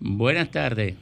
Buenas 0.00 0.50
tardes. 0.50 0.94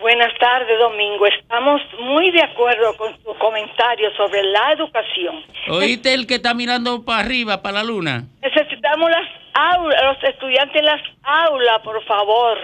Buenas 0.00 0.32
tardes, 0.38 0.78
Domingo. 0.78 1.26
Estamos 1.26 1.80
muy 2.00 2.30
de 2.30 2.42
acuerdo 2.42 2.96
con 2.96 3.12
su 3.24 3.34
comentario 3.38 4.08
sobre 4.16 4.42
la 4.44 4.72
educación. 4.72 5.36
¿Oíste 5.68 6.14
el 6.14 6.26
que 6.26 6.36
está 6.36 6.54
mirando 6.54 7.04
para 7.04 7.20
arriba, 7.20 7.60
para 7.62 7.78
la 7.78 7.84
luna? 7.84 8.24
Necesitamos 8.42 9.10
las 9.10 9.28
aulas, 9.54 10.00
los 10.04 10.24
estudiantes 10.30 10.76
en 10.76 10.84
las 10.84 11.02
aulas, 11.22 11.80
por 11.82 12.04
favor. 12.04 12.58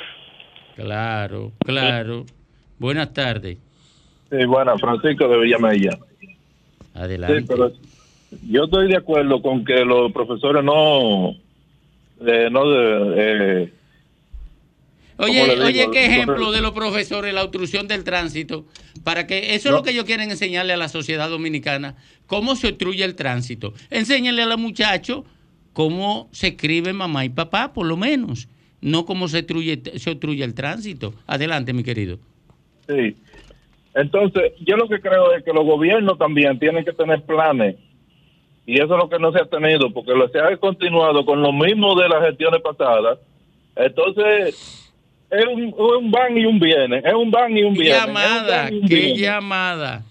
Claro, 0.77 1.53
claro. 1.65 2.25
Buenas 2.79 3.13
tardes. 3.13 3.59
Sí, 4.31 4.45
bueno, 4.47 4.79
Francisco 4.79 5.27
de 5.27 5.39
Villamella. 5.39 5.99
Adelante. 6.95 7.41
Sí, 7.41 7.47
pero 7.49 7.73
yo 8.49 8.65
estoy 8.65 8.89
de 8.89 8.99
acuerdo 8.99 9.43
con 9.43 9.65
que 9.65 9.85
los 9.85 10.13
profesores 10.13 10.63
no... 10.63 11.31
eh, 12.27 12.49
no 12.51 12.69
de, 12.69 13.15
eh, 13.17 13.73
Oye, 15.19 15.61
oye, 15.61 15.89
qué 15.93 16.07
ejemplo 16.07 16.53
de 16.53 16.61
los 16.61 16.73
profesores, 16.73 17.35
la 17.35 17.45
obstrucción 17.45 17.87
del 17.87 18.05
tránsito, 18.05 18.65
para 19.05 19.27
que 19.27 19.55
eso 19.55 19.69
es 19.69 19.75
lo 19.75 19.83
que 19.83 19.91
ellos 19.91 20.05
quieren 20.05 20.31
enseñarle 20.31 20.73
a 20.73 20.77
la 20.77 20.89
sociedad 20.89 21.29
dominicana, 21.29 21.97
cómo 22.27 22.57
se 22.57 22.69
obstruye 22.69 23.05
el 23.05 23.15
tránsito. 23.15 23.75
Enséñale 23.91 24.43
a 24.43 24.47
los 24.47 24.59
muchachos 24.59 25.25
cómo 25.73 26.29
se 26.33 26.49
escribe 26.49 26.93
mamá 26.93 27.25
y 27.25 27.29
papá, 27.29 27.73
por 27.73 27.87
lo 27.87 27.97
menos, 27.97 28.49
no 28.81 29.05
cómo 29.05 29.29
se 29.29 29.39
obstruye, 29.39 29.83
se 29.97 30.11
obstruye 30.11 30.45
el 30.45 30.55
tránsito. 30.55 31.15
Adelante, 31.27 31.73
mi 31.73 31.85
querido. 31.85 32.19
Sí. 32.89 33.17
Entonces, 33.95 34.53
yo 34.61 34.77
lo 34.77 34.89
que 34.89 35.01
creo 35.01 35.33
es 35.35 35.45
que 35.45 35.53
los 35.53 35.65
gobiernos 35.65 36.19
también 36.19 36.59
tienen 36.59 36.85
que 36.85 36.93
tener 36.93 37.23
planes. 37.23 37.77
Y 38.65 38.77
eso 38.77 38.95
es 38.95 39.03
lo 39.03 39.09
que 39.09 39.19
no 39.19 39.33
se 39.33 39.41
ha 39.41 39.47
tenido, 39.47 39.93
porque 39.93 40.13
lo 40.13 40.29
se 40.29 40.39
ha 40.39 40.57
continuado 40.57 41.25
con 41.27 41.43
lo 41.43 41.53
mismo 41.53 41.95
de 42.01 42.09
las 42.09 42.25
gestiones 42.27 42.61
pasadas. 42.63 43.19
Entonces, 43.75 44.82
es 45.33 45.47
un, 45.47 45.75
un 45.77 46.11
van 46.11 46.37
y 46.37 46.45
un 46.45 46.59
viene. 46.61 46.99
Es 47.05 47.15
un 47.15 47.31
van 47.31 47.57
y 47.57 47.63
un 47.65 47.73
viene. 47.75 47.99
un 47.99 48.07
Llamada, 48.07 48.69
un 48.71 48.87
qué 48.89 48.95
viene. 48.95 49.19
llamada. 49.19 50.05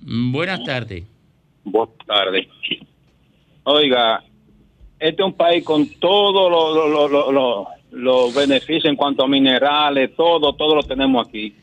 Buenas 0.00 0.64
tardes. 0.64 1.04
Buenas 1.64 1.94
tardes. 2.06 2.46
Oiga, 3.64 4.24
este 4.98 5.22
es 5.22 5.26
un 5.26 5.34
país 5.34 5.62
con 5.64 5.86
todos 6.00 6.50
los 6.50 6.90
los- 6.90 7.10
los- 7.10 7.32
los- 7.32 7.66
los 7.92 8.34
beneficios 8.34 8.86
en 8.86 8.96
cuanto 8.96 9.22
a 9.22 9.28
minerales, 9.28 10.16
todo, 10.16 10.54
todo 10.54 10.74
lo 10.74 10.82
tenemos 10.82 11.26
aquí. 11.28 11.54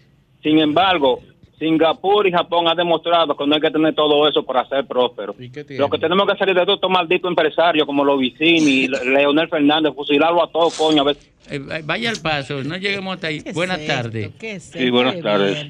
Sin 0.43 0.60
embargo, 0.60 1.21
Singapur 1.60 2.26
y 2.28 2.32
Japón 2.32 2.67
han 2.67 2.78
demostrado 2.78 3.36
que 3.36 3.45
no 3.45 3.56
hay 3.56 3.62
que 3.62 3.69
tener 3.69 3.93
todo 3.93 4.28
eso 4.28 4.43
para 4.43 4.65
ser 4.67 4.86
próspero. 4.88 5.36
Lo 5.78 5.89
que 5.89 5.98
tenemos 6.00 6.26
que 6.26 6.32
hacer 6.32 6.50
es 6.50 6.56
de 6.56 6.62
todos 6.62 6.78
estos 6.78 6.89
malditos 6.89 7.30
empresarios 7.30 7.86
como 7.86 8.04
los 8.06 8.19
Vicini, 8.19 8.88
Leonel 8.88 9.50
Fernández, 9.50 9.93
fusilarlo 9.93 10.43
a 10.43 10.50
todos, 10.52 10.78
coño, 10.78 11.02
a 11.02 11.06
ver. 11.06 11.17
Eh, 11.52 11.60
vaya 11.84 12.10
al 12.12 12.17
paso, 12.22 12.63
no 12.63 12.78
lleguemos 12.78 13.15
hasta 13.15 13.28
ahí. 13.28 13.41
Buenas 13.54 13.86
tardes. 13.86 14.32
Sí, 14.60 14.89
buenas 14.89 15.19
tardes. 15.22 15.65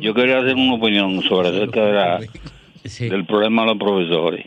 Yo 0.00 0.12
quería 0.14 0.38
hacer 0.40 0.54
una 0.54 0.74
opinión 0.74 1.22
sobre 1.22 1.48
acerca 1.48 1.84
de 1.86 1.92
la- 1.92 2.20
del 3.08 3.24
problema 3.24 3.62
de 3.62 3.68
los 3.68 3.78
profesores. 3.78 4.44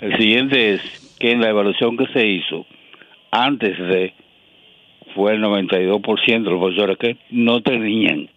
El 0.00 0.16
siguiente 0.18 0.74
es 0.74 0.80
que 1.18 1.30
en 1.30 1.40
la 1.40 1.48
evaluación 1.50 1.96
que 1.96 2.06
se 2.12 2.26
hizo 2.26 2.66
antes 3.30 3.78
de 3.78 4.12
fue 5.14 5.34
el 5.34 5.40
92% 5.40 6.50
de 6.50 6.50
los 6.50 6.60
profesores 6.60 6.98
que 6.98 7.16
no 7.30 7.62
tenían 7.62 8.28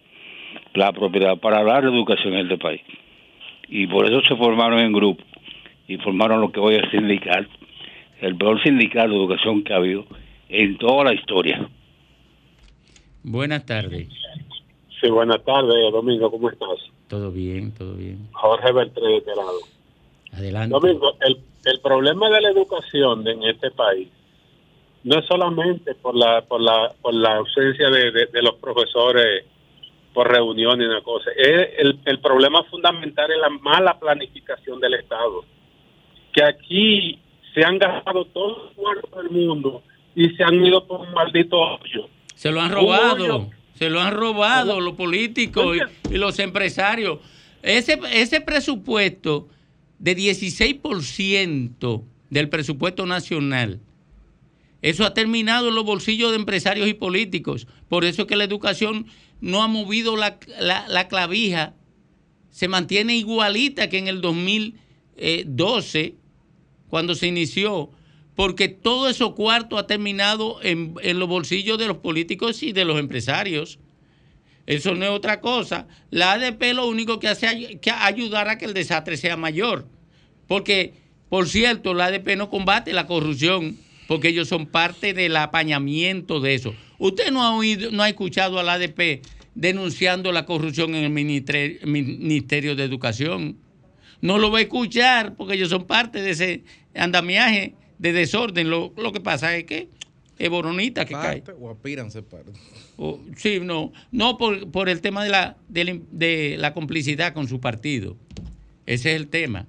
la 0.76 0.92
propiedad 0.92 1.38
para 1.38 1.64
dar 1.64 1.84
educación 1.86 2.34
en 2.34 2.46
este 2.46 2.58
país. 2.58 2.82
Y 3.68 3.88
por 3.88 4.06
eso 4.06 4.22
se 4.28 4.36
formaron 4.36 4.80
en 4.80 4.94
grupo 4.94 5.24
y 5.88 5.98
formaron 5.98 6.42
lo 6.42 6.52
que 6.52 6.60
hoy 6.60 6.76
es 6.76 6.90
sindical, 6.92 7.48
el 8.22 8.36
peor 8.38 8.62
sindical 8.64 9.10
de 9.10 9.16
educación 9.16 9.64
que 9.64 9.74
ha 9.74 9.78
habido 9.78 10.06
en 10.50 10.78
toda 10.78 11.04
la 11.06 11.14
historia. 11.14 11.68
Buenas 13.24 13.66
tardes. 13.66 14.08
Sí, 15.02 15.10
buenas 15.10 15.44
tardes, 15.44 15.74
Domingo, 15.92 16.30
¿cómo 16.32 16.50
estás? 16.50 16.78
Todo 17.08 17.32
bien, 17.32 17.74
todo 17.74 17.96
bien. 17.96 18.28
Jorge 18.34 18.72
Beltré 18.72 19.04
de 19.04 19.18
este 19.18 19.36
lado. 19.36 19.60
Adelante. 20.34 20.74
Domingo, 20.74 21.14
el, 21.22 21.38
el 21.66 21.80
problema 21.82 22.30
de 22.30 22.42
la 22.42 22.50
educación 22.50 23.28
en 23.28 23.44
este 23.44 23.72
país 23.72 24.10
no 25.04 25.20
es 25.20 25.26
solamente 25.26 25.94
por 25.96 26.16
la 26.16 26.42
por 26.42 26.60
la 26.62 26.92
por 27.02 27.14
la 27.14 27.36
ausencia 27.38 27.90
de, 27.90 28.12
de- 28.12 28.26
de 28.28 28.42
los 28.42 28.56
profesores 28.56 29.46
por 30.15 30.32
reunión 30.32 30.82
y 30.82 30.86
una 30.86 31.01
cosa, 31.01 31.30
el, 31.38 31.99
el 32.06 32.19
problema 32.21 32.63
fundamental 32.63 33.30
es 33.30 33.38
la 33.38 33.49
mala 33.49 33.99
planificación 33.99 34.80
del 34.80 34.93
Estado. 34.93 35.43
Que 36.34 36.41
aquí 36.41 37.19
se 37.54 37.63
han 37.65 37.78
gastado 37.78 38.25
todos 38.25 38.63
los 38.63 38.73
cuartos 38.73 39.12
del 39.23 39.30
mundo 39.30 39.84
y 40.15 40.30
se 40.30 40.43
han 40.43 40.65
ido 40.65 40.88
por 40.88 41.01
un 41.01 41.13
maldito 41.13 41.58
hoyo. 41.58 42.08
Se 42.34 42.49
lo 42.49 42.62
han 42.62 42.71
robado, 42.71 43.49
se 43.73 43.89
lo 43.89 43.99
han 43.99 44.13
robado 44.13 44.80
los 44.80 44.93
políticos 44.93 45.78
y, 46.10 46.13
y 46.13 46.17
los 46.17 46.39
empresarios. 46.39 47.19
Ese, 47.62 47.99
ese 48.13 48.39
presupuesto 48.39 49.49
de 49.99 50.15
16% 50.15 52.04
del 52.30 52.49
presupuesto 52.49 53.06
nacional, 53.06 53.82
eso 54.82 55.04
ha 55.04 55.13
terminado 55.13 55.69
en 55.69 55.75
los 55.75 55.84
bolsillos 55.84 56.30
de 56.30 56.38
empresarios 56.38 56.88
y 56.88 56.93
políticos. 56.93 57.67
Por 57.89 58.06
eso 58.06 58.21
es 58.21 58.28
que 58.28 58.36
la 58.36 58.43
educación 58.43 59.08
no 59.41 59.63
ha 59.63 59.67
movido 59.67 60.15
la, 60.17 60.38
la- 60.60 60.88
la 60.88 61.08
clavija, 61.08 61.74
se 62.52 62.67
mantiene 62.67 63.15
igualita 63.15 63.89
que 63.89 63.98
en 63.98 64.08
el 64.08 64.21
2012, 64.21 66.15
cuando 66.89 67.15
se 67.15 67.28
inició, 67.28 67.91
porque 68.36 68.67
todo 68.67 69.10
eso 69.10 69.36
cuarto 69.36 69.78
ha 69.78 69.88
terminado 69.88 70.60
en, 70.62 70.95
en 71.02 71.19
los 71.19 71.28
bolsillos 71.30 71.78
de 71.78 71.88
los 71.88 71.98
políticos 71.98 72.63
y 72.63 72.71
de 72.74 72.86
los 72.86 73.00
empresarios. 73.00 73.80
Eso 74.65 74.95
no 74.95 75.06
es 75.06 75.12
otra 75.12 75.41
cosa. 75.41 75.88
La 76.10 76.34
ADP 76.34 76.74
lo 76.74 76.88
único 76.88 77.19
que 77.19 77.28
hace 77.28 77.45
es 77.48 77.91
ayudar 78.00 78.50
a 78.50 78.58
que 78.58 78.65
el 78.65 78.74
desastre 78.74 79.15
sea 79.15 79.38
mayor. 79.38 79.88
Porque, 80.48 80.93
por 81.30 81.48
cierto, 81.48 81.93
la 81.93 82.06
ADP 82.06 82.36
no 82.36 82.50
combate 82.50 82.91
la 82.93 83.06
corrupción, 83.08 83.78
porque 84.08 84.30
ellos 84.30 84.48
son 84.48 84.65
parte 84.68 85.13
del 85.13 85.36
apañamiento 85.38 86.39
de 86.39 86.54
eso. 86.56 86.74
Usted 86.98 87.32
no 87.32 87.44
ha 87.44 87.56
oído, 87.56 87.91
no 87.91 88.04
ha 88.04 88.10
escuchado 88.10 88.60
a 88.60 88.63
la 88.63 88.74
ADP 88.74 89.22
denunciando 89.56 90.32
la 90.32 90.46
corrupción 90.46 90.96
en 90.96 91.04
el 91.06 91.10
Ministerio 91.10 92.76
de 92.76 92.84
Educación. 92.84 93.58
No 94.22 94.38
lo 94.38 94.52
va 94.52 94.60
a 94.60 94.62
escuchar 94.62 95.36
porque 95.36 95.54
ellos 95.56 95.70
son 95.70 95.86
parte 95.86 96.22
de 96.22 96.32
ese 96.32 96.63
andamiaje 96.96 97.76
de 98.00 98.13
desorden. 98.13 98.70
Lo, 98.70 98.94
lo 98.98 99.12
que 99.12 99.20
pasa 99.22 99.56
es 99.56 99.65
que 99.65 99.89
es 100.38 100.50
boronita 100.50 101.06
que 101.06 101.13
cae. 101.13 101.41
Parte 101.41 101.54
o 101.60 101.70
aspiran 101.72 102.12
ser 102.12 102.24
parte. 102.24 102.52
O- 102.98 103.20
sí, 103.38 103.60
no, 103.62 103.91
no 104.12 104.38
por, 104.38 104.70
por 104.72 104.89
el 104.89 105.02
tema 105.02 105.24
de 105.24 105.30
la, 105.30 105.58
de, 105.70 105.84
la, 105.86 105.98
de 106.12 106.56
la 106.58 106.74
complicidad 106.74 107.34
con 107.34 107.48
su 107.48 107.60
partido. 107.60 108.18
Ese 108.86 109.12
es 109.12 109.15
el 109.15 109.28
tema. 109.28 109.68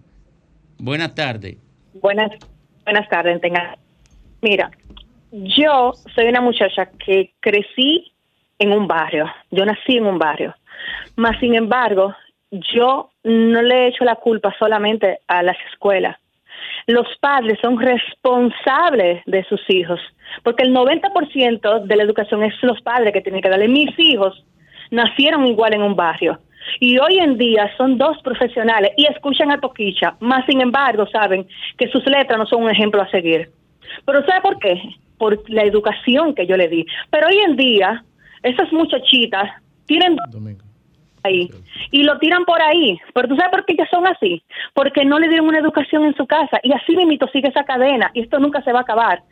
Buenas 0.79 1.15
tardes. 1.15 1.57
Buenas, 1.95 2.31
buenas 2.85 3.09
tardes, 3.09 3.41
tenga. 3.41 3.79
Mira, 4.49 4.71
yo 5.33 5.93
soy 6.15 6.29
una 6.29 6.41
muchacha 6.41 6.89
que 7.05 7.33
crecí 7.41 8.13
en 8.61 8.71
un 8.71 8.87
barrio, 8.87 9.27
yo 9.51 9.67
nací 9.67 9.97
en 9.97 10.07
un 10.07 10.21
barrio, 10.21 10.55
mas 11.17 11.37
sin 11.41 11.57
embargo, 11.57 12.15
yo 12.53 13.11
no 13.25 13.61
le 13.63 13.75
he 13.75 13.89
hecho 13.89 14.05
la 14.05 14.15
culpa 14.15 14.55
solamente 14.57 15.19
a 15.27 15.43
las 15.43 15.57
escuelas. 15.73 16.17
Los 16.87 17.09
padres 17.21 17.59
son 17.61 17.77
responsables 17.81 19.21
de 19.27 19.43
sus 19.49 19.61
hijos, 19.69 19.99
porque 20.45 20.63
el 20.63 20.73
90% 20.73 21.81
de 21.81 21.97
la 21.97 22.05
educación 22.05 22.45
es 22.45 22.55
los 22.63 22.81
padres 22.83 23.13
que 23.13 23.23
tienen 23.23 23.43
que 23.43 23.49
darle. 23.49 23.67
Mis 23.67 23.99
hijos 23.99 24.45
nacieron 24.93 25.45
igual 25.45 25.75
en 25.75 25.83
un 25.83 25.97
barrio. 25.97 26.39
Y 26.79 26.99
hoy 26.99 27.19
en 27.19 27.37
día 27.37 27.69
son 27.77 27.99
dos 27.99 28.23
profesionales 28.23 28.93
y 28.97 29.07
escuchan 29.07 29.51
a 29.51 29.59
Toquicha, 29.59 30.17
más 30.21 30.47
sin 30.47 30.61
embargo 30.61 31.05
saben 31.09 31.49
que 31.77 31.89
sus 31.89 32.07
letras 32.07 32.39
no 32.39 32.47
son 32.47 32.63
un 32.63 32.71
ejemplo 32.71 33.03
a 33.03 33.11
seguir. 33.11 33.51
Pero 34.05 34.25
¿sabe 34.27 34.41
por 34.43 34.59
qué? 34.59 34.81
Por 35.19 35.49
la 35.51 35.63
educación 35.63 36.35
que 36.35 36.47
yo 36.47 36.57
le 36.57 36.69
di. 36.69 36.87
Pero 37.11 37.29
hoy 37.29 37.39
en 37.39 37.57
día, 37.57 38.05
esas 38.43 38.73
muchachitas 38.73 39.51
tienen 39.87 40.17
ahí 41.23 41.51
y 41.91 42.03
lo 42.03 42.19
tiran 42.19 42.45
por 42.45 42.61
ahí. 42.61 42.99
Pero 43.15 43.29
¿tú 43.29 43.37
sabes 43.37 43.51
por 43.51 43.65
qué 43.65 43.73
ellas 43.75 43.89
son 43.91 44.07
así? 44.07 44.43
Porque 44.75 45.05
no 45.05 45.19
le 45.19 45.29
dieron 45.29 45.49
una 45.49 45.59
educación 45.59 46.05
en 46.05 46.15
su 46.17 46.27
casa 46.27 46.61
y 46.63 46.73
así 46.73 46.97
mismo 46.97 47.27
sigue 47.33 47.49
esa 47.49 47.65
cadena 47.65 48.11
y 48.15 48.21
esto 48.21 48.39
nunca 48.39 48.63
se 48.63 48.73
va 48.73 48.81
a 48.81 48.83
acabar. 48.83 49.23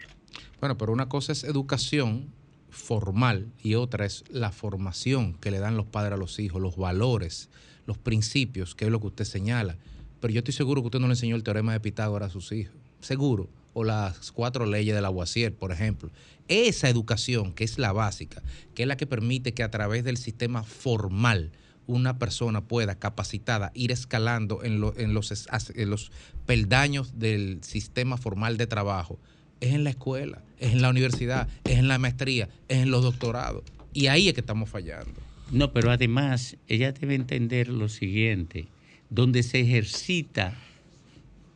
Bueno, 0.61 0.77
pero 0.79 0.92
una 0.92 1.09
cosa 1.09 1.33
es 1.33 1.44
educación 1.44 2.33
formal 2.70 3.53
y 3.62 3.74
otra 3.77 4.05
es 4.05 4.24
la 4.31 4.50
formación 4.50 5.35
que 5.35 5.50
le 5.50 5.59
dan 5.59 5.77
los 5.77 5.87
padres 5.87 6.14
a 6.14 6.16
los 6.16 6.38
hijos, 6.38 6.61
los 6.61 6.77
valores, 6.77 7.50
los 7.87 7.98
principios, 7.98 8.74
que 8.74 8.87
es 8.87 8.90
lo 8.90 9.00
que 9.00 9.09
usted 9.09 9.24
señala. 9.24 9.77
Pero 10.20 10.33
yo 10.33 10.38
estoy 10.38 10.55
seguro 10.55 10.81
que 10.81 10.87
usted 10.87 11.00
no 11.00 11.07
le 11.07 11.12
enseñó 11.12 11.37
el 11.37 11.42
teorema 11.42 11.72
de 11.72 11.81
Pitágoras 11.81 12.31
a 12.31 12.33
sus 12.33 12.50
hijos. 12.53 12.74
Seguro. 13.00 13.48
O 13.75 13.85
las 13.85 14.33
cuatro 14.33 14.65
leyes 14.65 14.95
de 14.95 15.03
Lavoisier, 15.03 15.55
por 15.55 15.73
ejemplo. 15.73 16.11
Esa 16.49 16.89
educación, 16.89 17.53
que 17.53 17.65
es 17.65 17.79
la 17.79 17.93
básica, 17.93 18.43
que 18.75 18.83
es 18.83 18.89
la 18.89 18.97
que 18.97 19.07
permite 19.07 19.53
que 19.53 19.63
a 19.63 19.71
través 19.71 20.05
del 20.05 20.17
sistema 20.17 20.63
formal 20.63 21.53
una 21.87 22.19
persona 22.19 22.63
pueda 22.63 22.99
capacitada 22.99 23.71
ir 23.75 23.93
escalando 23.93 24.63
en, 24.65 24.81
los 24.81 26.11
peldaños 26.47 27.19
del 27.19 27.63
sistema 27.63 28.17
formal 28.17 28.57
de 28.57 28.67
trabajo, 28.67 29.19
es 29.61 29.75
en 29.75 29.85
la 29.85 29.91
escuela, 29.91 30.43
es 30.59 30.73
en 30.73 30.83
la 30.83 30.91
universidad, 30.91 31.49
es 31.65 31.79
en 31.79 31.89
la 31.89 31.99
maestría, 31.99 32.49
es 32.69 32.79
en 32.79 32.91
los 32.91 33.03
doctorados. 33.03 33.65
Y 33.93 34.07
ahí 34.09 34.29
es 34.29 34.35
que 34.35 34.41
estamos 34.41 34.71
fallando. 34.71 35.21
No, 35.51 35.73
pero 35.73 35.91
además 35.91 36.57
ella 36.69 36.93
debe 36.93 37.15
entender 37.15 37.69
lo 37.69 37.89
siguiente, 37.89 38.67
donde 39.11 39.43
se 39.43 39.61
ejercita 39.61 40.55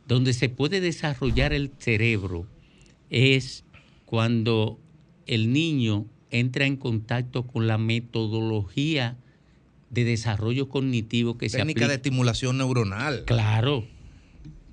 donde 0.08 0.32
se 0.32 0.48
puede 0.48 0.80
desarrollar 0.80 1.52
el 1.52 1.70
cerebro 1.78 2.46
es 3.10 3.64
cuando 4.06 4.80
el 5.26 5.52
niño 5.52 6.06
entra 6.30 6.64
en 6.64 6.76
contacto 6.76 7.46
con 7.46 7.66
la 7.66 7.76
metodología 7.76 9.18
de 9.90 10.04
desarrollo 10.04 10.70
cognitivo 10.70 11.36
que 11.36 11.50
se 11.50 11.60
aplica. 11.60 11.74
Técnica 11.74 11.88
de 11.88 11.94
estimulación 11.96 12.56
neuronal. 12.56 13.24
Claro, 13.26 13.86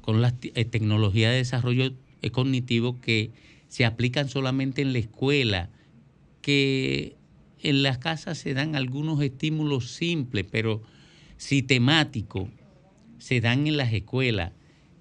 con 0.01 0.21
las 0.21 0.35
eh, 0.41 0.63
tecnologías 0.63 1.31
de 1.31 1.37
desarrollo 1.37 1.91
eh, 2.21 2.29
cognitivo 2.31 3.01
que 3.01 3.31
se 3.67 3.83
aplican 3.83 4.29
solamente 4.29 4.81
en 4.81 4.93
la 4.93 4.99
escuela, 4.99 5.69
que 6.41 7.17
en 7.61 7.83
las 7.83 7.97
casas 7.97 8.37
se 8.37 8.53
dan 8.53 8.75
algunos 8.75 9.21
estímulos 9.21 9.91
simples, 9.91 10.45
pero 10.49 10.81
sistemáticos, 11.35 12.47
se 13.17 13.41
dan 13.41 13.67
en 13.67 13.75
las 13.75 13.91
escuelas 13.91 14.53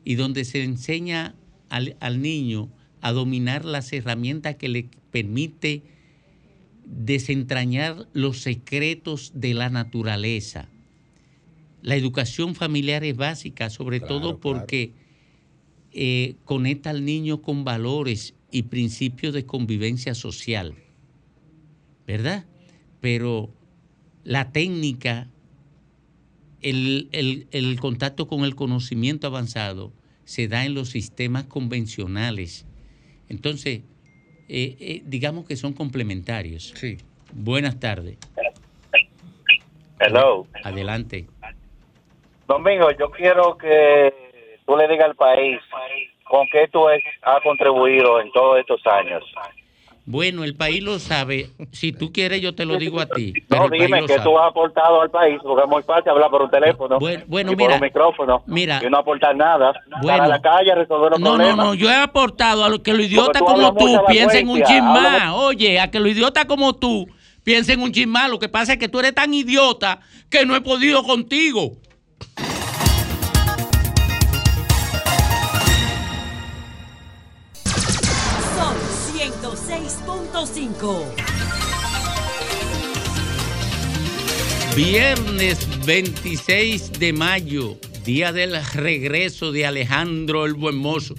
y 0.05 0.17
donde 0.17 0.45
se 0.45 0.63
enseña 0.63 1.35
al, 1.69 1.97
al 2.01 2.21
niño 2.21 2.69
a 3.01 3.13
dominar 3.13 3.65
las 3.65 3.93
herramientas 3.93 4.57
que 4.57 4.69
le 4.69 4.89
permite 5.11 5.83
desentrañar 6.87 8.09
los 8.13 8.41
secretos 8.41 9.33
de 9.35 9.55
la 9.55 9.71
naturaleza. 9.71 10.69
La 11.83 11.97
educación 11.97 12.55
familiar 12.55 13.05
es 13.05 13.17
básica, 13.17 13.69
sobre 13.69 14.01
todo 14.01 14.39
porque 14.39 14.93
eh, 15.93 16.37
conecta 16.45 16.91
al 16.91 17.05
niño 17.05 17.43
con 17.43 17.65
valores 17.65 18.35
y 18.51 18.63
principios 18.65 19.35
de 19.35 19.47
convivencia 19.47 20.15
social, 20.15 20.75
¿verdad? 22.07 22.47
Pero 23.01 23.53
la 24.25 24.51
técnica, 24.51 25.29
el, 26.65 27.47
el 27.51 27.81
contacto 27.81 28.27
con 28.27 28.45
el 28.45 28.55
conocimiento 28.55 29.27
avanzado 29.27 29.93
se 30.25 30.49
da 30.49 30.65
en 30.65 30.75
los 30.75 30.89
sistemas 30.91 31.45
convencionales. 31.45 32.67
Entonces, 33.29 33.83
eh, 34.49 34.77
eh, 34.81 35.03
digamos 35.05 35.47
que 35.47 35.57
son 35.57 35.73
complementarios. 35.73 36.73
Sí. 36.77 36.99
Buenas 37.33 37.81
tardes. 37.81 38.19
Hello. 39.99 40.47
Adelante. 40.63 41.27
Domingo, 42.47 42.91
yo 42.99 43.11
quiero 43.11 43.57
que 43.57 44.13
tú 44.67 44.77
le 44.77 44.87
digas 44.89 45.09
al 45.09 45.17
país 45.17 45.59
con 46.25 46.47
qué 46.53 46.69
tú 46.69 46.87
has 46.89 47.43
contribuido 47.43 48.21
en 48.21 48.31
todos 48.33 48.59
estos 48.59 48.87
años. 48.87 49.25
Bueno, 50.07 50.45
el 50.45 50.55
país 50.55 50.83
lo 50.83 50.99
sabe. 50.99 51.49
Si 51.73 51.93
tú 51.93 52.13
quieres, 52.13 52.43
yo 52.43 52.55
te 52.55 52.67
lo 52.67 52.77
digo 52.77 53.01
a 53.01 53.07
ti. 53.07 53.33
no, 53.49 53.69
dime 53.71 54.05
que 54.07 54.19
tú 54.21 54.39
has 54.39 54.51
aportado 54.51 55.01
al 55.01 55.11
país, 55.11 55.39
porque 55.43 55.63
es 55.63 55.69
muy 55.69 55.83
fácil 55.83 56.11
hablar 56.11 56.31
por 56.31 56.43
un 56.43 56.51
teléfono 56.51 56.99
bueno, 56.99 57.53
y 57.53 57.57
mira, 57.57 57.71
por 57.71 57.75
un 57.77 57.81
micrófono. 57.81 58.43
Mira, 58.47 58.81
y 58.85 58.91
no 58.91 58.99
aportar 58.99 59.35
nada. 59.35 59.73
Bueno, 60.03 60.25
a 60.25 60.27
la 60.27 60.41
calle 60.41 60.73
a 60.73 60.75
resolver 60.75 61.13
los 61.13 61.21
no, 61.21 61.35
problemas. 61.35 61.57
No, 61.57 61.65
no, 61.65 61.75
yo 61.75 61.91
he 61.91 61.97
aportado 61.97 62.65
a 62.65 62.69
lo 62.69 62.83
que 62.83 62.93
los 62.93 63.07
idiotas 63.07 63.41
como 63.41 63.75
tú 63.75 63.87
piensen 64.09 64.49
un 64.49 64.63
chismá. 64.63 65.35
Oye, 65.35 65.81
a 65.81 65.91
que 65.91 66.01
los 66.01 66.11
idiotas 66.11 66.45
como 66.45 66.75
tú 66.75 67.09
piensen 67.43 67.81
un 67.81 67.91
chismá. 67.91 68.29
Lo 68.29 68.39
que 68.39 68.49
pasa 68.49 68.75
es 68.75 68.79
que 68.79 68.89
tú 68.89 68.99
eres 68.99 69.15
tan 69.15 69.33
idiota 69.33 70.01
que 70.29 70.45
no 70.45 70.55
he 70.55 70.61
podido 70.61 71.03
contigo. 71.05 71.73
Viernes 84.77 85.67
26 85.87 86.93
de 86.99 87.15
mayo, 87.15 87.79
día 88.05 88.31
del 88.31 88.55
regreso 88.75 89.53
de 89.53 89.65
Alejandro 89.65 90.45
el 90.45 90.53
Buen 90.53 90.77
Mozo, 90.77 91.15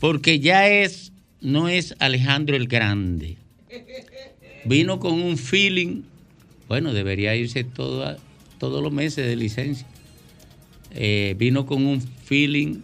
porque 0.00 0.40
ya 0.40 0.68
es, 0.68 1.12
no 1.40 1.68
es 1.68 1.94
Alejandro 2.00 2.56
el 2.56 2.66
Grande. 2.66 3.36
Vino 4.64 4.98
con 4.98 5.12
un 5.12 5.38
feeling, 5.38 6.02
bueno, 6.66 6.92
debería 6.92 7.36
irse 7.36 7.62
todo, 7.62 8.16
todos 8.58 8.82
los 8.82 8.92
meses 8.92 9.28
de 9.28 9.36
licencia. 9.36 9.86
Eh, 10.90 11.36
vino 11.38 11.66
con 11.66 11.86
un 11.86 12.00
feeling 12.00 12.80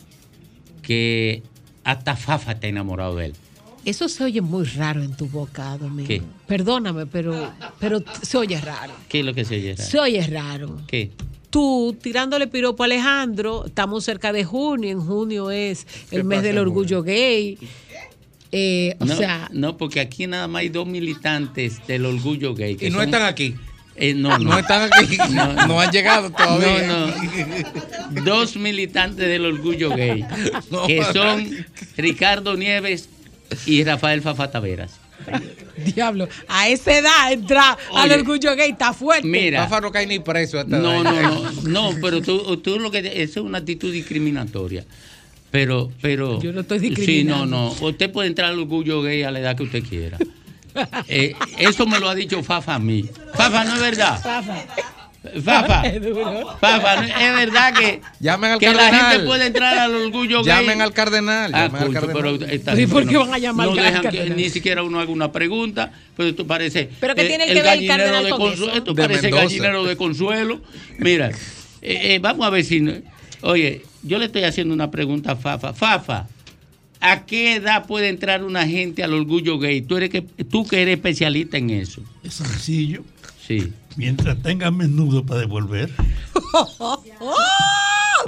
que 0.82 1.42
hasta 1.82 2.14
Fafa 2.14 2.52
está 2.52 2.68
enamorado 2.68 3.16
de 3.16 3.26
él. 3.26 3.34
Eso 3.84 4.08
se 4.08 4.24
oye 4.24 4.40
muy 4.40 4.64
raro 4.64 5.02
en 5.02 5.16
tu 5.16 5.26
boca, 5.26 5.76
Domingo. 5.78 6.24
Perdóname, 6.46 7.06
pero, 7.06 7.52
pero 7.78 8.02
se 8.22 8.36
oye 8.36 8.60
raro. 8.60 8.92
¿Qué 9.08 9.20
es 9.20 9.24
lo 9.24 9.34
que 9.34 9.44
se 9.44 9.56
oye 9.56 9.74
raro? 9.74 9.90
Se 9.90 9.98
oye 9.98 10.26
raro. 10.26 10.80
¿Qué? 10.86 11.10
Tú 11.48 11.96
tirándole 12.00 12.46
piropo 12.46 12.82
a 12.82 12.86
Alejandro, 12.86 13.66
estamos 13.66 14.04
cerca 14.04 14.32
de 14.32 14.44
junio, 14.44 14.90
en 14.90 15.00
junio 15.00 15.50
es 15.50 15.86
el 16.10 16.24
mes 16.24 16.42
del 16.42 16.58
orgullo 16.58 17.02
gay. 17.02 17.58
Eh, 18.52 18.96
o 19.00 19.04
no, 19.04 19.16
sea. 19.16 19.48
No, 19.52 19.76
porque 19.76 20.00
aquí 20.00 20.26
nada 20.26 20.46
más 20.46 20.60
hay 20.60 20.68
dos 20.68 20.86
militantes 20.86 21.84
del 21.86 22.06
orgullo 22.06 22.54
gay. 22.54 22.76
y 22.80 22.90
no 22.90 23.02
están 23.02 23.22
aquí. 23.22 23.54
Eh, 23.96 24.14
no, 24.14 24.38
no. 24.38 24.50
no, 24.50 24.58
están 24.58 24.90
aquí. 24.92 25.18
No, 25.68 25.80
han 25.80 25.90
llegado 25.90 26.30
todavía. 26.30 26.86
No, 26.86 28.22
Dos 28.24 28.56
militantes 28.56 29.26
del 29.26 29.44
orgullo 29.44 29.90
gay. 29.90 30.24
que 30.86 31.04
son 31.12 31.66
Ricardo 31.96 32.56
Nieves 32.56 33.08
y 33.66 33.84
Rafael 33.84 34.22
Fafa 34.22 34.50
Taveras. 34.50 34.92
Diablo, 35.94 36.28
a 36.48 36.68
esa 36.68 36.96
edad 36.96 37.32
entra 37.32 37.76
al 37.94 38.12
orgullo 38.12 38.56
gay, 38.56 38.70
está 38.70 38.92
fuerte. 38.92 39.26
Mira, 39.26 39.64
Fafa 39.64 39.80
no 39.80 39.92
cae 39.92 40.06
ni 40.06 40.18
preso. 40.18 40.64
no, 40.64 40.78
no, 40.78 41.02
no, 41.04 41.52
no, 41.62 41.90
pero 42.00 42.22
tú, 42.22 42.56
tú 42.58 42.78
lo 42.78 42.90
que 42.90 43.22
es 43.22 43.36
una 43.36 43.58
actitud 43.58 43.92
discriminatoria. 43.92 44.84
Pero, 45.50 45.90
pero. 46.00 46.40
Yo 46.40 46.52
no 46.52 46.60
estoy 46.60 46.78
discriminando. 46.78 47.44
Sí, 47.44 47.50
no, 47.50 47.80
no. 47.80 47.88
Usted 47.88 48.10
puede 48.10 48.28
entrar 48.28 48.50
al 48.50 48.58
orgullo 48.58 49.02
gay 49.02 49.22
a 49.22 49.30
la 49.30 49.40
edad 49.40 49.56
que 49.56 49.64
usted 49.64 49.82
quiera. 49.82 50.18
Eh, 51.08 51.34
eso 51.58 51.84
me 51.84 51.98
lo 51.98 52.08
ha 52.08 52.14
dicho 52.14 52.40
Fafa 52.44 52.76
a 52.76 52.78
mí. 52.78 53.04
Fafa, 53.34 53.64
¿no 53.64 53.74
es 53.74 53.80
verdad? 53.80 54.22
Fafa. 54.22 54.64
Fafa, 55.44 55.82
Fafa, 56.60 57.04
es 57.04 57.34
verdad 57.36 57.74
que, 57.74 58.00
llamen 58.20 58.52
al 58.52 58.58
que 58.58 58.66
cardenal. 58.66 58.90
la 58.92 59.10
gente 59.10 59.26
puede 59.26 59.46
entrar 59.46 59.78
al 59.78 59.94
orgullo 59.94 60.42
gay. 60.42 60.46
Llamen 60.54 60.80
al 60.80 60.92
cardenal. 60.94 61.50
Ah, 61.54 61.66
llamen 61.66 61.76
al 61.82 61.86
concho, 61.88 62.00
cardenal. 62.00 62.38
pero 62.38 62.50
esta 62.52 62.80
¿Y 62.80 62.86
por 62.86 63.06
qué 63.06 63.12
no- 63.12 63.20
van 63.26 63.34
a 63.34 63.38
llamar 63.38 63.66
no 63.66 63.72
al 63.72 63.76
dejan 63.78 64.00
que 64.02 64.08
cardenal? 64.16 64.36
ni 64.38 64.48
siquiera 64.48 64.82
uno 64.82 64.98
haga 64.98 65.10
una 65.12 65.30
pregunta, 65.30 65.92
pero 66.16 66.30
esto 66.30 66.46
parece 66.46 66.88
¿Pero 67.00 67.14
qué 67.14 67.22
eh, 67.22 67.26
tiene 67.28 67.44
que 67.46 67.52
ver 67.54 67.58
el 67.58 67.64
gallinero 67.64 67.96
cardenal 67.98 68.24
de 68.24 68.30
con 68.30 68.38
consuelo, 68.40 68.66
eso? 68.72 68.78
esto 68.78 68.94
De 68.94 69.02
parece 69.02 69.22
Mendoza. 69.24 69.42
gallinero 69.42 69.84
de 69.84 69.96
consuelo. 69.96 70.60
Mira, 70.98 71.28
eh, 71.28 71.34
eh, 72.14 72.18
vamos 72.22 72.46
a 72.46 72.50
ver 72.50 72.64
si 72.64 73.02
oye, 73.42 73.82
yo 74.02 74.18
le 74.18 74.24
estoy 74.24 74.44
haciendo 74.44 74.72
una 74.72 74.90
pregunta 74.90 75.32
a 75.32 75.36
Fafa. 75.36 75.74
Fafa, 75.74 76.28
¿a 76.98 77.26
qué 77.26 77.56
edad 77.56 77.84
puede 77.86 78.08
entrar 78.08 78.42
una 78.42 78.66
gente 78.66 79.02
al 79.04 79.12
orgullo 79.12 79.58
gay? 79.58 79.82
Tú 79.82 79.98
eres 79.98 80.08
que 80.08 80.22
tú 80.22 80.66
que 80.66 80.80
eres 80.80 80.94
especialista 80.96 81.58
en 81.58 81.68
eso. 81.68 82.00
Es 82.24 82.32
sencillo. 82.34 83.04
Sí. 83.46 83.70
Mientras 83.96 84.40
tenga 84.42 84.70
menudo 84.70 85.24
para 85.26 85.40
devolver. 85.40 85.90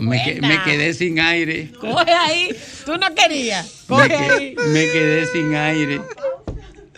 Me, 0.01 0.22
que- 0.25 0.40
me 0.40 0.62
quedé 0.64 0.94
sin 0.94 1.20
aire. 1.20 1.70
Coge 1.79 2.11
ahí. 2.12 2.48
Tú 2.87 2.92
no 2.96 3.14
querías. 3.14 3.85
Me, 3.88 3.94
Coge 3.96 4.09
que- 4.09 4.14
ahí. 4.14 4.55
me 4.72 4.87
quedé 4.87 5.27
sin 5.27 5.55
aire. 5.55 6.01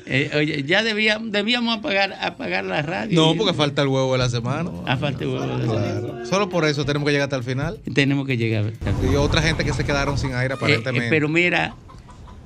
Eh, 0.07 0.31
oye, 0.37 0.62
ya 0.64 0.83
debía- 0.83 1.18
debíamos 1.20 1.77
apagar, 1.79 2.12
apagar 2.20 2.64
la 2.64 2.83
radio. 2.83 3.20
No, 3.20 3.35
porque 3.37 3.53
falta 3.53 3.83
el 3.83 3.88
huevo 3.88 4.12
de 4.12 4.18
la 4.18 4.29
semana. 4.31 4.70
Ah, 4.87 4.96
falta 4.96 5.24
el 5.24 5.31
huevo 5.31 5.42
de 5.44 5.66
la 5.66 5.74
semana. 5.98 6.27
Solo 6.27 6.48
por 6.48 6.64
eso 6.66 6.85
tenemos 6.85 7.07
que 7.07 7.12
llegar 7.12 7.24
hasta 7.27 7.37
el 7.37 7.42
final. 7.42 7.81
Tenemos 7.92 8.27
que 8.27 8.37
llegar. 8.37 8.72
Y 9.11 9.16
otra 9.16 9.42
gente 9.42 9.64
que 9.64 9.72
se 9.72 9.85
quedaron 9.85 10.16
sin 10.16 10.33
aire 10.35 10.55
Eh, 10.55 10.57
aparentemente. 10.57 11.07
eh, 11.07 11.11
pero 11.11 11.29
mira, 11.29 11.74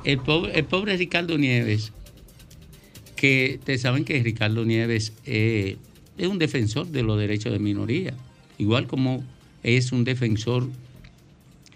el 0.05 0.19
pobre, 0.19 0.59
el 0.59 0.65
pobre 0.65 0.97
Ricardo 0.97 1.37
Nieves, 1.37 1.93
que 3.17 3.61
te 3.65 3.77
saben 3.77 4.05
que 4.05 4.23
Ricardo 4.23 4.65
Nieves 4.65 5.13
eh, 5.27 5.77
es 6.19 6.27
un 6.27 6.39
defensor 6.39 6.89
de 6.89 7.03
los 7.03 7.19
derechos 7.19 7.53
de 7.53 7.59
minoría, 7.59 8.13
igual 8.59 8.87
como 8.87 9.25
es 9.63 9.93
un 9.93 10.05
defensor 10.05 10.69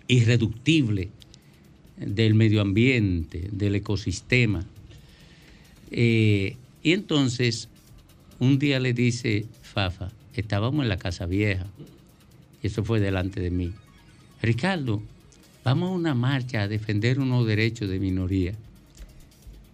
irreductible 0.08 1.08
del 1.96 2.34
medio 2.34 2.60
ambiente, 2.60 3.48
del 3.52 3.76
ecosistema. 3.76 4.66
Eh, 5.90 6.56
y 6.82 6.92
entonces, 6.92 7.68
un 8.40 8.58
día 8.58 8.80
le 8.80 8.92
dice 8.92 9.46
Fafa, 9.62 10.10
estábamos 10.34 10.82
en 10.82 10.88
la 10.88 10.96
casa 10.96 11.26
vieja, 11.26 11.66
y 12.62 12.66
eso 12.66 12.84
fue 12.84 12.98
delante 12.98 13.40
de 13.40 13.50
mí. 13.50 13.72
Ricardo, 14.42 15.02
vamos 15.62 15.90
a 15.90 15.92
una 15.92 16.14
marcha 16.14 16.62
a 16.62 16.68
defender 16.68 17.20
unos 17.20 17.46
derechos 17.46 17.88
de 17.88 18.00
minoría. 18.00 18.54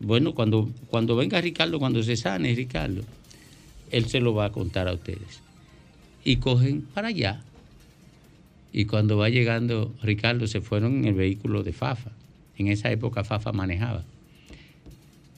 Bueno, 0.01 0.35
cuando, 0.35 0.71
cuando 0.89 1.17
venga 1.17 1.41
Ricardo, 1.41 1.79
cuando 1.79 2.03
se 2.03 2.17
sane 2.17 2.55
Ricardo, 2.55 3.03
él 3.91 4.07
se 4.07 4.21
lo 4.21 4.35
va 4.35 4.47
a 4.47 4.53
contar 4.53 4.89
a 4.89 4.95
ustedes. 4.95 5.43
Y 6.25 6.37
cogen 6.37 6.83
para 6.83 7.09
allá. 7.09 7.43
Y 8.73 8.85
cuando 8.85 9.17
va 9.17 9.29
llegando 9.29 9.93
Ricardo, 10.03 10.47
se 10.47 10.61
fueron 10.61 10.99
en 10.99 11.05
el 11.07 11.15
vehículo 11.15 11.63
de 11.63 11.73
Fafa. 11.73 12.11
En 12.57 12.69
esa 12.69 12.91
época 12.91 13.25
Fafa 13.25 13.53
manejaba. 13.53 14.05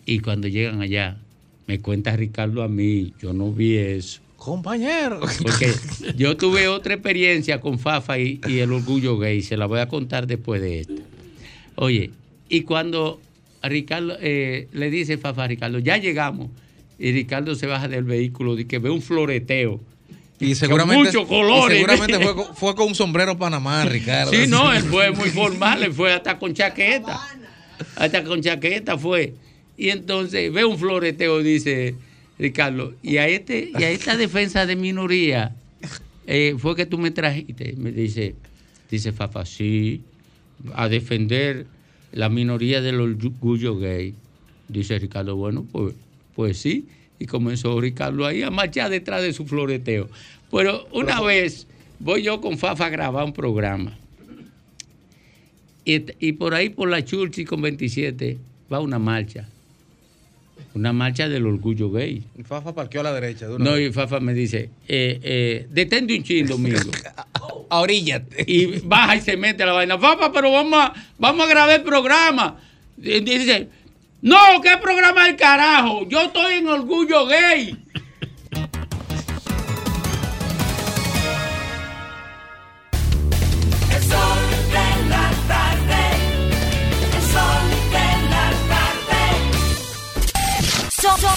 Y 0.07 0.21
cuando 0.21 0.49
llegan 0.49 0.81
allá, 0.81 1.19
me 1.67 1.81
cuenta 1.81 2.17
Ricardo 2.17 2.63
a 2.63 2.69
mí, 2.69 3.13
yo 3.21 3.33
no 3.33 3.53
vi 3.53 3.77
eso. 3.77 4.21
Compañero. 4.37 5.21
Porque 5.43 5.71
yo 6.17 6.37
tuve 6.37 6.67
otra 6.67 6.95
experiencia 6.95 7.61
con 7.61 7.79
Fafa 7.79 8.19
y, 8.19 8.41
el 8.45 8.73
orgullo 8.73 9.19
gay, 9.19 9.43
se 9.43 9.57
la 9.57 9.67
voy 9.67 9.81
a 9.81 9.87
contar 9.87 10.27
después 10.27 10.63
de 10.63 10.81
esto. 10.81 11.03
Oye, 11.77 12.11
y 12.49 12.63
cuando 12.63 13.21
Ricardo 13.63 14.17
eh, 14.21 14.67
le 14.73 14.91
dice 14.91 15.19
Fafa 15.19 15.45
a 15.45 15.49
Ricardo, 15.49 15.79
ya 15.79 15.99
llegamos, 15.99 16.49
y 17.01 17.13
Ricardo 17.13 17.55
se 17.55 17.67
baja 17.67 17.89
del 17.89 18.05
vehículo 18.05 18.59
y 18.59 18.67
que 18.67 18.79
ve 18.79 18.91
un 18.91 19.01
floreteo. 19.01 19.81
Y 20.39 20.55
seguramente, 20.55 21.05
muchos 21.05 21.27
colores. 21.27 21.79
seguramente 21.79 22.19
fue, 22.55 22.75
con 22.75 22.89
un 22.89 22.95
sombrero 22.95 23.39
Panamá, 23.39 23.87
Ricardo. 23.87 24.31
Sí, 24.31 24.47
no, 24.47 24.71
él 24.73 24.83
fue 24.83 25.11
muy 25.11 25.31
formal, 25.31 25.83
él 25.83 25.95
fue 25.95 26.13
hasta 26.13 26.39
con 26.39 26.53
chaqueta. 26.53 27.19
Hasta 27.97 28.23
con 28.23 28.43
chaqueta 28.43 28.99
fue. 28.99 29.33
Y 29.79 29.89
entonces 29.89 30.53
ve 30.53 30.63
un 30.67 30.79
floreteo, 30.79 31.43
dice 31.43 31.95
Ricardo, 32.39 32.93
y 33.03 33.17
a, 33.17 33.29
este, 33.29 33.71
y 33.79 33.83
a 33.83 33.91
esta 33.91 34.19
defensa 34.19 34.67
de 34.67 34.77
minoría 34.77 35.55
eh, 36.27 36.55
fue 36.59 36.77
que 36.77 36.85
tú 36.85 36.99
me 36.99 37.11
trajiste. 37.11 37.75
Me 37.79 37.93
dice, 37.93 38.35
dice 38.91 39.13
Fafa, 39.13 39.47
sí, 39.47 40.03
a 40.75 40.89
defender 40.91 41.67
la 42.13 42.29
minoría 42.29 42.83
del 42.83 43.01
orgullo 43.01 43.79
gay. 43.79 44.15
Dice 44.69 44.99
Ricardo, 44.99 45.37
bueno, 45.37 45.67
pues, 45.73 45.95
pues 46.41 46.57
sí. 46.57 46.87
Y 47.19 47.27
comenzó 47.27 47.79
Ricardo 47.79 48.25
ahí 48.25 48.43
a 48.43 48.51
marchar 48.51 48.89
detrás 48.89 49.21
de 49.21 49.35
su 49.35 49.47
floreteo. 49.47 50.09
Pero 50.51 50.89
una 50.91 51.21
vez 51.21 51.67
voy 51.99 52.23
yo 52.23 52.41
con 52.41 52.57
Fafa 52.57 52.87
a 52.87 52.89
grabar 52.89 53.27
un 53.27 53.35
programa. 53.35 53.99
Y, 55.85 56.33
por 56.33 56.55
ahí, 56.55 56.71
por 56.71 56.89
la 56.89 57.05
Churchi 57.05 57.45
con 57.45 57.61
27, 57.61 58.39
va 58.73 58.81
una 58.81 58.99
marcha 58.99 59.49
una 60.73 60.93
marcha 60.93 61.29
del 61.29 61.47
orgullo 61.47 61.91
gay. 61.91 62.23
Y 62.39 62.43
Fafa 62.43 62.75
parqueó 62.75 63.01
a 63.01 63.05
la 63.05 63.13
derecha. 63.13 63.49
no, 63.59 63.79
y 63.79 63.93
Fafa 63.93 64.21
me 64.21 64.33
dice, 64.33 64.71
eh, 64.89 65.21
eh, 65.23 65.67
detente 65.69 66.17
un 66.17 66.23
chin, 66.23 66.47
Domingo. 66.47 66.79
a 67.69 67.79
oríllate. 67.81 68.45
Y 68.47 68.79
baja 68.79 69.17
y 69.17 69.21
se 69.21 69.37
mete 69.37 69.65
a 69.65 69.67
la 69.67 69.73
vaina. 69.73 69.99
Fafa, 69.99 70.33
pero 70.33 70.53
vamos 70.53 70.81
a, 70.81 70.95
vamos 71.19 71.45
a 71.45 71.51
grabar 71.51 71.81
el 71.81 71.85
programa. 71.85 72.61
Y 72.97 73.19
dice, 73.21 73.69
no, 74.23 74.61
¿qué 74.63 74.79
programa 74.79 75.25
del 75.25 75.37
carajo? 75.37 76.07
Yo 76.09 76.23
estoy 76.23 76.55
en 76.55 76.69
orgullo 76.69 77.27
gay. 77.27 77.91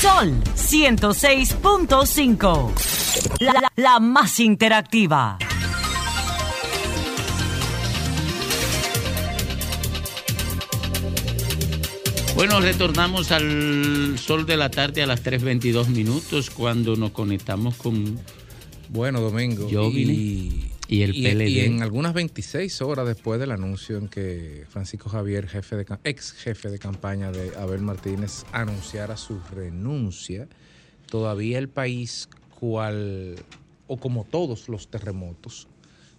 Sol 0.04 0.36
106.5. 0.56 2.72
La, 3.40 3.72
la, 3.76 4.00
más 4.00 4.40
interactiva. 4.40 5.38
Bueno, 12.36 12.60
retornamos 12.60 13.32
al 13.32 14.18
sol 14.18 14.46
de 14.46 14.58
la 14.58 14.70
tarde 14.70 15.04
a 15.04 15.06
las 15.06 15.24
3.22 15.24 15.88
minutos 15.88 16.50
cuando 16.50 16.96
nos 16.96 17.12
conectamos 17.12 17.76
con... 17.76 18.20
Bueno, 18.90 19.22
Domingo. 19.22 19.70
Yo 19.70 19.90
y 19.90 20.74
y 20.88 21.02
el 21.02 21.12
PLD. 21.12 21.50
Y 21.50 21.60
en 21.62 21.82
algunas 21.82 22.14
26 22.14 22.82
horas 22.82 23.08
después 23.08 23.40
del 23.40 23.52
anuncio 23.52 23.98
en 23.98 24.08
que 24.08 24.66
Francisco 24.70 25.10
Javier, 25.10 25.48
jefe 25.48 25.76
de, 25.76 25.86
ex 26.04 26.34
jefe 26.34 26.70
de 26.70 26.80
campaña 26.80 27.32
de 27.32 27.56
Abel 27.58 27.82
Martínez, 27.82 28.46
anunciara 28.52 29.18
su 29.18 29.40
renuncia, 29.56 30.48
todavía 31.08 31.58
el 31.58 31.70
país, 31.70 32.30
cual, 32.60 33.36
o 33.88 33.98
como 33.98 34.24
todos 34.24 34.70
los 34.70 34.88
terremotos, 34.88 35.68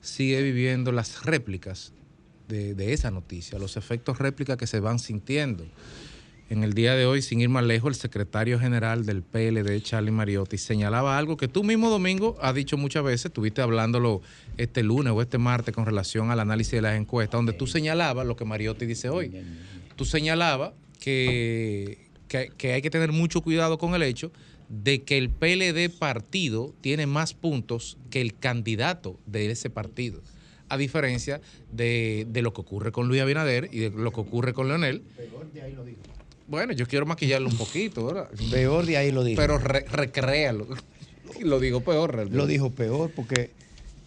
sigue 0.01 0.43
viviendo 0.43 0.93
las 0.93 1.25
réplicas 1.25 1.93
de, 2.49 2.93
esa 2.93 3.11
noticia, 3.11 3.59
los 3.59 3.77
efectos 3.77 4.19
réplicas 4.19 4.57
que 4.57 4.67
se 4.67 4.81
van 4.81 4.99
sintiendo. 4.99 5.67
En 6.51 6.63
el 6.63 6.75
día 6.75 6.95
de 6.95 7.07
hoy, 7.07 7.23
sin 7.23 7.41
ir 7.41 7.49
más 7.49 7.65
lejos, 7.65 7.89
el 7.89 7.95
secretario 7.95 8.61
general 8.61 9.07
del 9.07 9.23
PLD, 9.23 9.81
Charlie 9.83 10.11
Mariotti, 10.11 10.59
señalaba 10.59 11.17
algo 11.17 11.39
que 11.39 11.49
tú 11.49 11.65
mismo, 11.65 11.89
Domingo, 11.89 12.37
has 12.41 12.55
dicho 12.55 12.77
muchas 12.77 13.03
veces, 13.03 13.27
estuviste 13.27 13.63
hablándolo 13.63 14.21
este 14.59 14.83
lunes 14.83 15.13
o 15.15 15.23
este 15.23 15.39
martes 15.39 15.75
con 15.75 15.87
relación 15.87 16.31
al 16.31 16.41
análisis 16.41 16.73
de 16.73 16.83
las 16.83 16.97
encuestas, 16.97 17.39
donde 17.39 17.55
tú 17.55 17.67
señalabas 17.67 18.27
lo 18.27 18.37
que 18.37 18.45
Mariotti 18.45 18.85
dice 18.85 19.09
hoy. 19.09 19.33
Tú 19.97 20.05
señalabas 20.05 20.73
que, 21.01 22.09
que, 22.29 22.73
hay 22.73 22.83
que 22.83 22.91
tener 22.91 23.13
mucho 23.13 23.41
cuidado 23.41 23.79
con 23.79 23.95
el 23.95 24.03
hecho 24.03 24.31
de 24.69 25.03
que 25.03 25.19
el 25.19 25.31
PLD 25.31 25.91
partido 25.99 26.75
tiene 26.81 27.07
más 27.07 27.33
puntos 27.33 27.97
que 28.11 28.21
el 28.21 28.37
candidato 28.37 29.19
de 29.27 29.51
ese 29.51 29.71
partido. 29.71 30.21
A 30.69 30.77
diferencia 30.77 31.41
de, 31.73 32.27
de 32.29 32.43
lo 32.43 32.53
que 32.53 32.61
ocurre 32.63 32.91
con 32.91 33.07
Luis 33.09 33.21
Abinader 33.21 33.69
y 33.73 33.81
de 33.81 33.91
lo 33.91 34.13
que 34.13 34.21
ocurre 34.21 34.53
con 34.55 34.69
Leonel. 34.69 35.03
Bueno, 36.47 36.73
yo 36.73 36.87
quiero 36.87 37.07
maquillarlo 37.07 37.49
un 37.49 37.57
poquito, 37.57 38.07
¿verdad? 38.07 38.29
Peor 38.51 38.85
de 38.85 38.97
ahí 38.97 39.13
lo 39.13 39.25
dijo. 39.25 39.41
Pero 39.41 39.59
recréalo. 39.59 40.67
Lo 41.41 41.59
digo 41.59 41.81
peor, 41.81 42.13
realmente. 42.13 42.37
Lo 42.37 42.47
dijo 42.47 42.71
peor 42.71 43.11
porque 43.11 43.51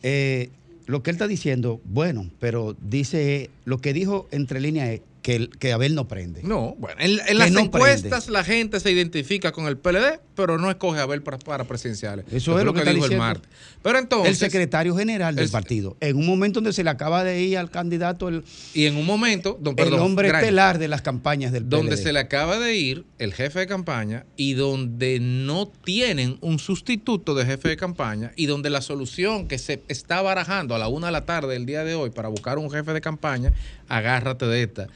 eh, 0.02 0.50
lo 0.86 1.04
que 1.04 1.10
él 1.10 1.16
está 1.16 1.28
diciendo, 1.28 1.82
bueno, 1.84 2.30
pero 2.40 2.76
dice, 2.82 3.50
lo 3.66 3.80
que 3.80 3.92
dijo 3.92 4.28
entre 4.32 4.62
líneas 4.62 4.90
es 4.90 5.02
que, 5.28 5.50
que 5.60 5.74
Abel 5.74 5.94
no 5.94 6.08
prende. 6.08 6.42
No, 6.42 6.78
bueno, 6.80 7.02
en, 7.02 7.38
las 7.38 7.54
encuestas 7.54 8.30
la 8.30 8.46
gente 8.46 8.80
se 8.80 8.90
identifica 8.92 9.52
con 9.52 9.68
el 9.68 9.78
PLD, 9.78 10.22
pero 10.36 10.58
no 10.58 10.70
escoge 10.70 11.02
a 11.02 11.04
Abel 11.04 11.22
para, 11.22 11.38
para 11.38 11.66
presidenciales. 11.66 12.24
Eso 12.32 12.58
es 12.58 12.64
lo, 12.64 12.74
que, 12.74 12.86
dijo 12.86 13.08
el 13.08 13.18
martes. 13.18 13.50
Pero 13.84 14.00
entonces. 14.00 14.30
El 14.30 14.38
secretario 14.38 14.96
general 14.96 15.36
del 15.36 15.50
partido, 15.50 15.98
en 16.00 16.16
un 16.16 16.26
momento 16.26 16.62
donde 16.62 16.72
se 16.72 16.82
le 16.82 16.92
acaba 16.92 17.26
de 17.26 17.42
ir 17.42 17.58
al 17.58 17.70
candidato. 17.70 18.30
El, 18.30 18.46
y 18.74 18.86
en 18.86 18.96
un 18.96 19.06
momento. 19.06 19.60
el 19.76 19.94
hombre 19.96 20.30
estelar 20.30 20.80
de 20.80 20.88
las 20.88 21.02
campañas 21.02 21.52
del 21.52 21.66
PLD. 21.66 21.72
Donde 21.72 21.98
se 21.98 22.14
le 22.14 22.20
acaba 22.20 22.58
de 22.58 22.76
ir 22.78 23.04
el 23.20 23.34
jefe 23.34 23.60
de 23.60 23.68
campaña 23.68 24.26
y 24.38 24.54
donde 24.54 25.20
no 25.20 25.70
tienen 25.84 26.38
un 26.40 26.58
sustituto 26.58 27.36
de 27.36 27.46
jefe 27.46 27.68
de 27.68 27.76
campaña 27.76 28.32
y 28.38 28.46
donde 28.46 28.70
la 28.70 28.80
solución 28.80 29.50
que 29.50 29.58
se 29.58 29.84
está 29.90 30.22
barajando 30.22 30.74
a 30.74 30.78
la 30.78 30.88
una 30.88 31.08
de 31.08 31.12
la 31.12 31.26
tarde 31.26 31.52
del 31.52 31.66
día 31.66 31.84
de 31.84 31.96
hoy 31.96 32.12
para 32.12 32.30
buscar 32.30 32.60
un 32.60 32.72
jefe 32.72 32.94
de 32.94 33.02
campaña, 33.02 33.52
agárrate 33.90 34.46
de 34.46 34.64
esta 34.64 34.88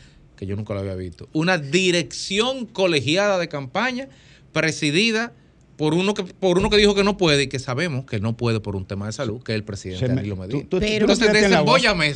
que 0.41 0.47
yo 0.47 0.55
nunca 0.55 0.73
lo 0.73 0.79
había 0.79 0.95
visto. 0.95 1.29
Una 1.33 1.59
dirección 1.59 2.65
colegiada 2.65 3.37
de 3.37 3.47
campaña 3.47 4.09
presidida 4.51 5.33
por 5.77 5.93
uno 5.93 6.15
que 6.15 6.23
por 6.23 6.57
uno 6.57 6.71
que 6.71 6.77
dijo 6.77 6.95
que 6.95 7.03
no 7.03 7.15
puede 7.15 7.43
y 7.43 7.47
que 7.47 7.59
sabemos 7.59 8.05
que 8.05 8.19
no 8.19 8.35
puede 8.35 8.59
por 8.59 8.75
un 8.75 8.87
tema 8.87 9.05
de 9.05 9.11
salud, 9.11 9.43
que 9.43 9.51
es 9.51 9.55
el 9.55 9.63
presidente 9.63 10.07
Danilo 10.07 10.35
Medina. 10.35 10.65
Tú, 10.67 10.79
Pero, 10.79 11.05
Entonces, 11.05 11.27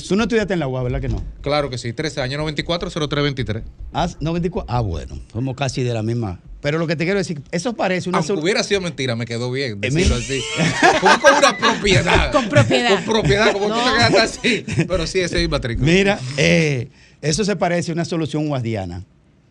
Tú 0.08 0.16
no 0.16 0.24
estudiaste 0.24 0.54
en 0.54 0.60
la 0.60 0.68
UAS, 0.68 0.84
¿verdad 0.86 1.02
que 1.02 1.08
no? 1.08 1.24
Claro 1.42 1.70
que 1.70 1.78
sí, 1.78 1.94
13 1.94 2.22
años, 2.22 2.40
94, 2.40 2.90
0323. 2.90 3.64
Ah, 3.94 4.10
94. 4.20 4.76
Ah, 4.76 4.82
bueno, 4.82 5.20
somos 5.32 5.56
casi 5.56 5.84
de 5.84 5.94
la 5.94 6.02
misma. 6.02 6.40
Pero 6.62 6.80
lo 6.80 6.88
que 6.88 6.96
te 6.96 7.04
quiero 7.04 7.20
decir, 7.20 7.44
eso 7.52 7.76
parece 7.76 8.10
una... 8.10 8.18
Aunque 8.18 8.34
hubiera 8.34 8.64
sido 8.64 8.82
mentira, 8.82 9.16
me 9.16 9.26
quedó 9.26 9.52
bien 9.52 9.80
decirlo 9.80 10.16
así. 10.16 10.42
Como 11.00 11.20
con 11.20 11.36
una 11.36 11.56
propiedad. 11.56 12.32
con 12.32 12.50
propiedad. 12.50 12.90
Con 12.90 13.04
propiedad, 13.04 13.54
como 13.54 13.68
tú 13.68 13.76
te 13.76 13.92
quedaste 13.92 14.20
así. 14.20 14.66
Pero 14.88 15.06
sí, 15.06 15.20
ese 15.20 15.44
es 15.44 15.48
matrícula. 15.50 15.86
Mira, 15.86 16.20
eh 16.38 16.90
eso 17.26 17.44
se 17.44 17.56
parece 17.56 17.92
a 17.92 17.94
una 17.94 18.06
solución 18.06 18.48
guardiana. 18.48 19.04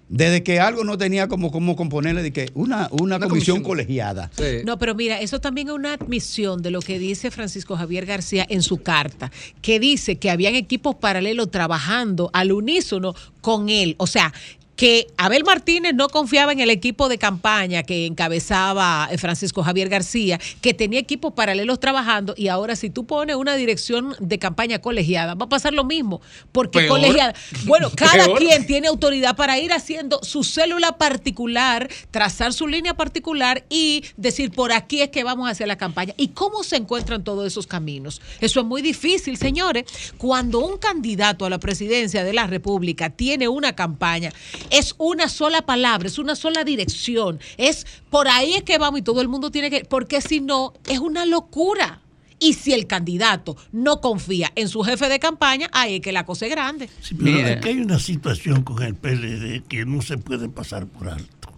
Desde 0.09 0.43
que 0.43 0.61
algo 0.61 0.85
no 0.85 0.99
tenía 0.99 1.29
como, 1.29 1.51
como 1.51 1.77
componerle 1.77 2.23
de 2.23 2.33
que 2.33 2.51
una, 2.55 2.89
una, 2.93 3.19
comisión, 3.19 3.63
colegiada. 3.63 4.31
No, 4.65 4.79
pero 4.79 4.95
mira, 4.95 5.19
eso 5.21 5.41
también 5.41 5.69
es 5.69 5.75
una 5.75 5.95
admisión 5.95 6.63
de 6.63 6.71
lo 6.71 6.81
que 6.81 6.99
dice 6.99 7.31
Francisco 7.31 7.77
Javier 7.77 8.05
García 8.05 8.47
en 8.49 8.63
su 8.63 8.83
carta, 8.83 9.33
que 9.63 9.81
dice 9.81 10.17
que 10.17 10.31
habían 10.31 10.55
equipos 10.57 10.95
paralelos 10.95 11.51
trabajando 11.51 12.31
al 12.35 12.53
unísono 12.53 13.15
con 13.41 13.71
él. 13.71 13.95
O 13.99 14.07
sea, 14.07 14.33
que 14.77 15.07
Abel 15.17 15.45
Martínez 15.45 15.95
no 15.95 16.09
confiaba 16.09 16.53
en 16.53 16.61
el 16.61 16.71
equipo 16.71 17.09
de 17.09 17.19
campaña 17.19 17.83
que 17.83 18.07
encabezaba 18.07 19.09
eh, 19.11 19.19
Francisco 19.19 19.63
Javier 19.63 19.89
García, 19.89 20.41
que 20.61 20.75
tenía 20.75 20.99
equipos 20.99 21.33
paralelos 21.33 21.81
trabajando 21.81 22.35
y 22.37 22.49
ahora 22.49 22.77
si 22.77 22.91
tú 22.91 23.07
pones 23.07 23.37
una 23.37 23.55
dirección 23.57 24.15
de 24.19 24.39
campaña 24.39 24.81
colegiada, 24.81 25.35
va 25.35 25.47
a 25.47 25.49
pasar 25.49 25.73
lo 25.73 25.85
mismo, 25.85 26.21
porque 26.53 26.87
colegiada, 26.87 27.35
bueno, 27.65 27.91
cada 27.97 28.27
quien 28.35 28.67
tiene 28.67 28.89
autoridad 28.89 29.37
para 29.37 29.59
ir 29.59 29.73
haciendo 29.73 30.21
su 30.23 30.45
célula 30.45 30.99
particular, 30.99 31.89
trazar 32.11 32.53
su 32.53 32.67
línea 32.67 32.95
particular 32.95 33.65
y 33.69 34.05
decir 34.17 34.51
por 34.51 34.73
aquí 34.73 35.03
es 35.03 35.11
que 35.11 35.25
vamos 35.25 35.49
a 35.49 35.53
hacer 35.53 35.69
la 35.69 35.77
campaña. 35.77 36.15
¿Y 36.17 36.29
cómo 36.29 36.65
se 36.65 36.77
encuentran 36.77 37.25
todos 37.25 37.47
esos 37.47 37.67
caminos? 37.67 38.21
Eso 38.41 38.61
es 38.61 38.67
muy 38.67 38.83
difícil, 38.83 39.37
señores. 39.37 39.85
Cuando 40.19 40.61
un 40.61 40.79
candidato 40.79 41.45
a 41.45 41.51
la 41.51 41.59
presidencia 41.59 42.25
de 42.25 42.33
la 42.33 42.47
República 42.47 43.11
tiene 43.11 43.49
una 43.49 43.75
campaña, 43.75 44.33
es 44.71 44.95
una 44.99 45.29
sola 45.29 45.63
palabra, 45.63 46.09
es 46.09 46.19
una 46.19 46.37
sola 46.37 46.65
dirección, 46.65 47.41
es 47.57 47.87
por 48.11 48.29
ahí 48.29 48.55
es 48.55 48.63
que 48.63 48.79
vamos 48.79 49.01
y 49.01 49.03
todo 49.03 49.21
el 49.21 49.29
mundo 49.29 49.51
tiene 49.51 49.71
que, 49.71 49.85
porque 49.85 50.21
si 50.21 50.41
no, 50.41 50.73
es 50.87 50.99
una 50.99 51.27
locura. 51.27 52.01
Y 52.41 52.55
si 52.55 52.75
el 52.75 52.87
candidato 52.87 53.57
no 53.73 54.01
confía 54.01 54.51
en 54.57 54.69
su 54.69 54.83
jefe 54.83 55.09
de 55.09 55.19
campaña, 55.19 55.69
ahí 55.73 55.95
es 55.95 56.01
que 56.01 56.13
la 56.13 56.27
cosa 56.27 56.45
es 56.47 56.51
grande. 56.51 56.91
Sí, 57.01 57.15
pero 57.15 57.49
aquí 57.49 57.69
hay 57.69 57.79
una 57.79 57.99
situación 57.99 58.65
con 58.65 58.83
el 58.83 58.97
PLD 58.97 59.63
que 59.67 59.87
no 59.87 60.03
se 60.03 60.19
puede 60.19 60.49
pasar 60.49 60.87
por 60.87 61.09
alto. 61.09 61.53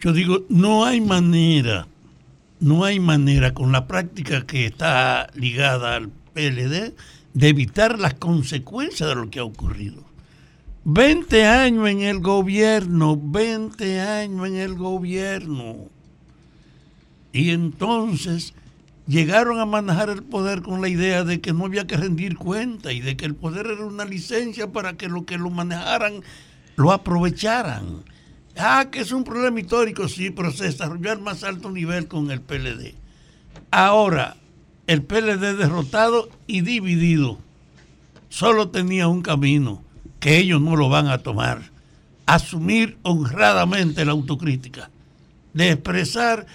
Yo 0.00 0.12
digo, 0.12 0.44
no 0.50 0.84
hay 0.84 1.00
manera 1.00 1.86
no 2.60 2.84
hay 2.84 3.00
manera 3.00 3.54
con 3.54 3.72
la 3.72 3.86
práctica 3.86 4.44
que 4.46 4.66
está 4.66 5.28
ligada 5.34 5.96
al 5.96 6.08
PLD 6.08 6.94
de 7.34 7.48
evitar 7.48 7.98
las 7.98 8.14
consecuencias 8.14 9.08
de 9.08 9.14
lo 9.14 9.30
que 9.30 9.38
ha 9.38 9.44
ocurrido. 9.44 10.04
20 10.90 11.44
años 11.44 11.86
en 11.86 12.00
el 12.00 12.20
gobierno, 12.20 13.20
20 13.22 14.00
años 14.00 14.46
en 14.46 14.56
el 14.56 14.74
gobierno. 14.74 15.90
Y 17.30 17.50
entonces 17.50 18.54
llegaron 19.06 19.60
a 19.60 19.66
manejar 19.66 20.08
el 20.08 20.22
poder 20.22 20.62
con 20.62 20.80
la 20.80 20.88
idea 20.88 21.24
de 21.24 21.42
que 21.42 21.52
no 21.52 21.66
había 21.66 21.86
que 21.86 21.98
rendir 21.98 22.38
cuenta 22.38 22.90
y 22.90 23.02
de 23.02 23.18
que 23.18 23.26
el 23.26 23.34
poder 23.34 23.66
era 23.66 23.84
una 23.84 24.06
licencia 24.06 24.72
para 24.72 24.94
que 24.94 25.10
lo 25.10 25.26
que 25.26 25.36
lo 25.36 25.50
manejaran 25.50 26.22
lo 26.76 26.90
aprovecharan. 26.90 28.02
Ah, 28.56 28.88
que 28.90 29.00
es 29.00 29.12
un 29.12 29.24
problema 29.24 29.60
histórico, 29.60 30.08
sí, 30.08 30.30
pero 30.30 30.52
se 30.52 30.64
desarrolló 30.64 31.12
al 31.12 31.20
más 31.20 31.44
alto 31.44 31.70
nivel 31.70 32.08
con 32.08 32.30
el 32.30 32.40
PLD. 32.40 32.94
Ahora, 33.70 34.38
el 34.86 35.02
PLD 35.02 35.54
derrotado 35.58 36.30
y 36.46 36.62
dividido, 36.62 37.38
solo 38.30 38.70
tenía 38.70 39.06
un 39.06 39.20
camino, 39.20 39.82
que 40.20 40.38
ellos 40.38 40.60
no 40.60 40.76
lo 40.76 40.88
van 40.88 41.08
a 41.08 41.18
tomar. 41.18 41.62
Asumir 42.26 42.98
honradamente 43.02 44.04
la 44.04 44.12
autocrítica, 44.12 44.90
de 45.54 45.70
expresar 45.70 46.46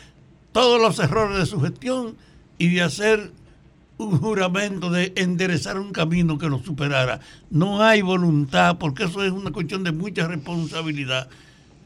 todos 0.51 0.80
los 0.80 0.99
errores 0.99 1.38
de 1.38 1.45
su 1.45 1.59
gestión 1.61 2.16
y 2.57 2.70
de 2.70 2.84
hacer 2.84 3.32
un 3.97 4.18
juramento 4.18 4.89
de 4.89 5.14
enderezar 5.16 5.80
un 5.80 5.91
camino 5.91 6.38
que 6.38 6.49
lo 6.49 6.59
superara. 6.64 7.20
No 7.49 7.82
hay 7.82 8.01
voluntad, 8.01 8.78
porque 8.78 9.05
eso 9.05 9.24
es 9.24 9.32
una 9.32 9.51
cuestión 9.51 9.84
de 9.84 9.91
mucha 9.91 10.28
responsabilidad. 10.28 11.28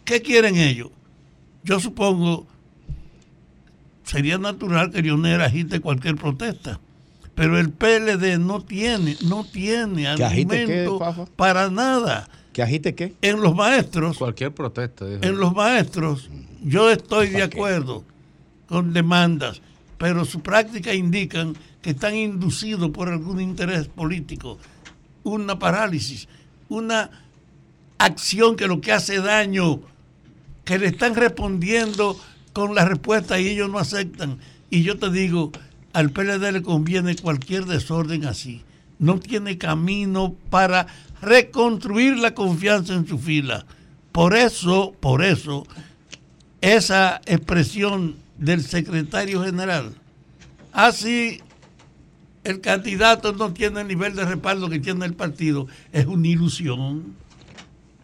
¿Qué 0.03 0.21
quieren 0.21 0.55
ellos? 0.55 0.89
Yo 1.63 1.79
supongo, 1.79 2.47
sería 4.03 4.37
natural 4.37 4.91
que 4.91 5.01
Lionel 5.01 5.41
agite 5.41 5.79
cualquier 5.79 6.15
protesta, 6.15 6.79
pero 7.37 7.59
el 7.59 7.69
PLD 7.69 8.39
no 8.39 8.63
tiene, 8.63 9.15
no 9.21 9.45
tiene 9.45 10.07
argumento 10.07 10.99
para 11.35 11.69
nada. 11.69 12.27
¿Que 12.51 12.63
agite 12.63 12.95
qué? 12.95 13.13
En 13.21 13.41
los 13.41 13.53
maestros. 13.53 14.17
Cualquier 14.17 14.55
protesta. 14.55 15.05
En 15.05 15.37
los 15.37 15.53
maestros, 15.53 16.31
yo 16.63 16.89
estoy 16.89 17.29
de 17.29 17.43
acuerdo 17.43 18.03
con 18.67 18.91
demandas, 18.91 19.61
pero 19.99 20.25
su 20.25 20.41
práctica 20.41 20.95
indican 20.95 21.55
que 21.83 21.91
están 21.91 22.15
inducidos 22.15 22.89
por 22.89 23.07
algún 23.07 23.39
interés 23.39 23.87
político, 23.87 24.57
una 25.23 25.59
parálisis, 25.59 26.27
una 26.69 27.11
acción 27.99 28.55
que 28.55 28.65
lo 28.65 28.81
que 28.81 28.93
hace 28.93 29.21
daño 29.21 29.81
que 30.65 30.79
le 30.79 30.87
están 30.87 31.13
respondiendo 31.13 32.19
con 32.51 32.73
la 32.73 32.83
respuesta 32.83 33.39
y 33.39 33.47
ellos 33.47 33.69
no 33.69 33.77
aceptan. 33.77 34.39
Y 34.71 34.81
yo 34.81 34.97
te 34.97 35.11
digo, 35.11 35.51
al 35.93 36.11
PLD 36.11 36.51
le 36.51 36.61
conviene 36.61 37.15
cualquier 37.15 37.65
desorden 37.65 38.25
así. 38.25 38.63
No 38.99 39.19
tiene 39.19 39.57
camino 39.57 40.35
para 40.49 40.87
reconstruir 41.21 42.17
la 42.17 42.33
confianza 42.33 42.93
en 42.93 43.07
su 43.07 43.19
fila. 43.19 43.65
Por 44.11 44.35
eso, 44.35 44.93
por 44.99 45.23
eso, 45.23 45.65
esa 46.61 47.21
expresión 47.25 48.15
del 48.37 48.63
secretario 48.63 49.43
general, 49.43 49.93
así 50.73 51.41
el 52.43 52.61
candidato 52.61 53.33
no 53.33 53.53
tiene 53.53 53.81
el 53.81 53.87
nivel 53.87 54.15
de 54.15 54.25
respaldo 54.25 54.69
que 54.69 54.79
tiene 54.79 55.05
el 55.05 55.13
partido, 55.13 55.67
es 55.91 56.05
una 56.05 56.27
ilusión 56.27 57.15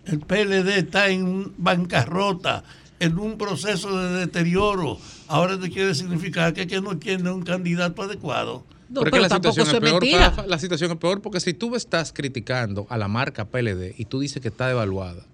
el 0.06 0.20
PLD 0.20 0.78
está 0.78 1.10
en 1.10 1.54
bancarrota, 1.58 2.64
en 3.00 3.18
un 3.18 3.38
proceso 3.38 3.98
de 3.98 4.20
deterioro. 4.20 4.98
Ahora 5.28 5.59
te 5.59 5.69
quiere 5.69 5.95
significar 5.95 6.53
que, 6.53 6.67
que 6.67 6.82
no 6.82 6.97
tiene 6.97 7.32
un 7.32 7.43
candidato 7.43 8.01
adecuado. 8.01 8.63
No, 8.89 9.01
pero, 9.01 9.19
la 9.19 9.30
situación 9.30 9.67
es 9.67 9.74
peor, 9.74 10.47
la 10.47 10.59
situación 10.59 10.91
es 10.91 10.97
peor 10.97 11.21
porque 11.21 11.39
si 11.39 11.53
tú 11.53 11.76
estás 11.76 12.13
criticando 12.13 12.86
a 12.89 12.97
la 12.97 13.07
marca 13.07 13.45
PLD 13.45 13.95
y 13.97 14.05
tú 14.05 14.19
dices 14.19 14.41
que 14.41 14.49
está 14.49 14.67
devaluada, 14.67 15.26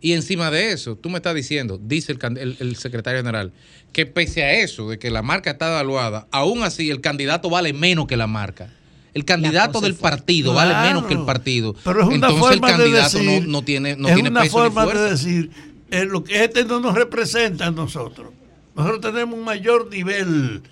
y 0.00 0.12
encima 0.12 0.50
de 0.50 0.72
eso, 0.72 0.96
tú 0.96 1.10
me 1.10 1.18
estás 1.18 1.34
diciendo, 1.34 1.78
dice 1.80 2.12
el, 2.12 2.56
el, 2.58 2.76
secretario 2.76 3.20
general, 3.20 3.52
que 3.92 4.06
pese 4.06 4.42
a 4.42 4.54
eso, 4.54 4.88
de 4.88 4.98
que 4.98 5.10
la 5.10 5.22
marca 5.22 5.50
está 5.50 5.68
devaluada, 5.68 6.26
aún 6.30 6.62
así 6.62 6.90
el 6.90 7.00
candidato 7.00 7.50
vale 7.50 7.72
menos 7.72 8.06
que 8.06 8.16
la 8.16 8.26
marca 8.26 8.70
el 9.14 9.24
candidato 9.24 9.80
del 9.80 9.94
partido 9.94 10.54
vale 10.54 10.74
menos 10.88 11.06
que 11.06 11.14
el 11.14 11.24
partido. 11.24 11.74
Pero 11.84 12.02
es 12.02 12.06
una 12.06 12.14
Entonces 12.14 12.38
forma 12.38 12.70
el 12.70 12.76
candidato 12.76 13.18
de 13.18 13.24
decir, 13.24 13.48
no, 13.48 13.62
tiene, 13.62 13.96
no 13.96 14.08
es 14.08 14.16
una 14.16 14.44
forma 14.44 14.86
de 14.86 15.10
decir, 15.10 15.50
eh, 15.90 16.04
lo 16.04 16.22
que 16.22 16.44
este 16.44 16.64
no 16.64 16.80
nos 16.80 16.94
representa 16.94 17.66
a 17.66 17.70
nosotros. 17.70 18.30
Nosotros 18.74 19.00
tenemos 19.00 19.38
un 19.38 19.44
mayor 19.44 19.90
nivel, 19.90 20.62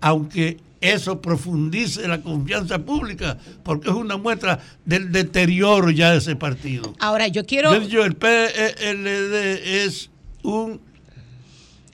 aunque 0.00 0.58
eso 0.80 1.20
profundice 1.22 2.06
la 2.06 2.20
confianza 2.20 2.78
pública, 2.78 3.38
porque 3.62 3.88
es 3.88 3.94
una 3.94 4.18
muestra 4.18 4.60
del 4.84 5.10
deterioro 5.10 5.90
ya 5.90 6.10
de 6.12 6.18
ese 6.18 6.36
partido. 6.36 6.94
Ahora, 6.98 7.28
yo 7.28 7.46
quiero... 7.46 7.74
Yo, 7.86 8.04
el 8.04 8.16
PLD 8.16 9.84
es 9.84 10.10
un 10.42 10.80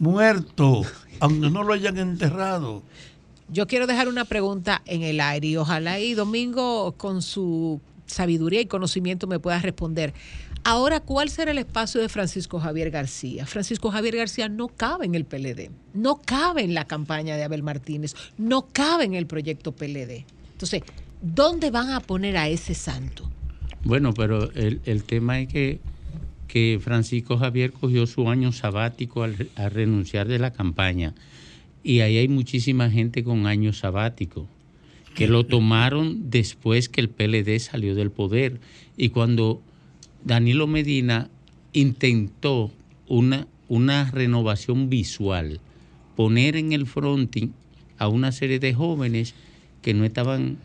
muerto, 0.01 0.83
aunque 1.21 1.51
no 1.51 1.63
lo 1.63 1.73
hayan 1.73 1.99
enterrado. 1.99 2.83
Yo 3.49 3.67
quiero 3.67 3.87
dejar 3.87 4.09
una 4.09 4.25
pregunta 4.25 4.83
en 4.87 5.03
el 5.03 5.21
aire 5.21 5.49
y 5.49 5.57
ojalá 5.57 6.01
y 6.01 6.15
Domingo 6.15 6.93
con 6.97 7.23
su 7.23 7.81
sabiduría 8.07 8.61
y 8.61 8.67
conocimiento 8.67 9.27
me 9.27 9.39
pueda 9.39 9.61
responder. 9.61 10.15
Ahora, 10.63 11.01
¿cuál 11.01 11.31
será 11.31 11.53
el 11.53 11.59
espacio 11.59 12.01
de 12.01 12.09
Francisco 12.09 12.61
Javier 12.61 12.91
García? 12.91 13.47
Francisco 13.47 13.91
Javier 13.91 14.17
García 14.17 14.49
no 14.49 14.69
cabe 14.69 15.07
en 15.07 15.15
el 15.15 15.25
PLD, 15.25 15.71
no 15.95 16.17
cabe 16.17 16.63
en 16.63 16.75
la 16.75 16.85
campaña 16.85 17.37
de 17.37 17.45
Abel 17.45 17.63
Martínez, 17.63 18.15
no 18.37 18.69
cabe 18.73 19.05
en 19.05 19.15
el 19.15 19.27
proyecto 19.27 19.73
PLD. 19.73 20.27
Entonces, 20.53 20.83
¿dónde 21.23 21.71
van 21.71 21.91
a 21.91 22.01
poner 22.01 22.37
a 22.37 22.49
ese 22.49 22.75
santo? 22.75 23.31
Bueno, 23.85 24.13
pero 24.13 24.53
el, 24.53 25.05
tema 25.05 25.41
es 25.41 25.49
que, 25.49 25.81
que 26.47 26.79
Francisco 26.83 27.39
Javier 27.39 27.73
cogió 27.73 28.07
su 28.07 28.29
año 28.29 28.53
sabático 28.53 29.23
al, 29.23 29.49
a 29.57 29.71
renunciar 29.71 30.29
de 30.29 30.39
la 30.39 30.53
campaña 30.53 31.15
y 31.83 32.01
ahí 32.01 32.19
hay 32.19 32.29
muchísima 32.29 32.91
gente 32.91 33.25
con 33.25 33.47
años 33.47 33.79
sabáticos 33.79 34.47
que 35.15 35.27
lo 35.27 35.45
tomaron 35.45 36.31
después 36.31 36.89
que 36.89 37.01
el 37.01 37.09
PLD 37.09 37.59
salió 37.59 37.95
del 37.95 38.11
poder. 38.11 38.61
Y 38.97 39.09
cuando 39.09 39.61
Danilo 40.25 40.67
Medina 40.67 41.31
intentó 41.73 42.71
una, 43.09 43.47
una 43.69 44.11
renovación 44.11 44.89
visual, 44.89 45.61
poner 46.17 46.57
en 46.57 46.73
el 46.73 46.87
fronting 46.87 47.49
a 47.99 48.09
una 48.09 48.33
serie 48.33 48.59
de 48.59 48.75
jóvenes 48.75 49.35
que 49.83 49.95
no 49.95 50.05
estaban 50.05 50.59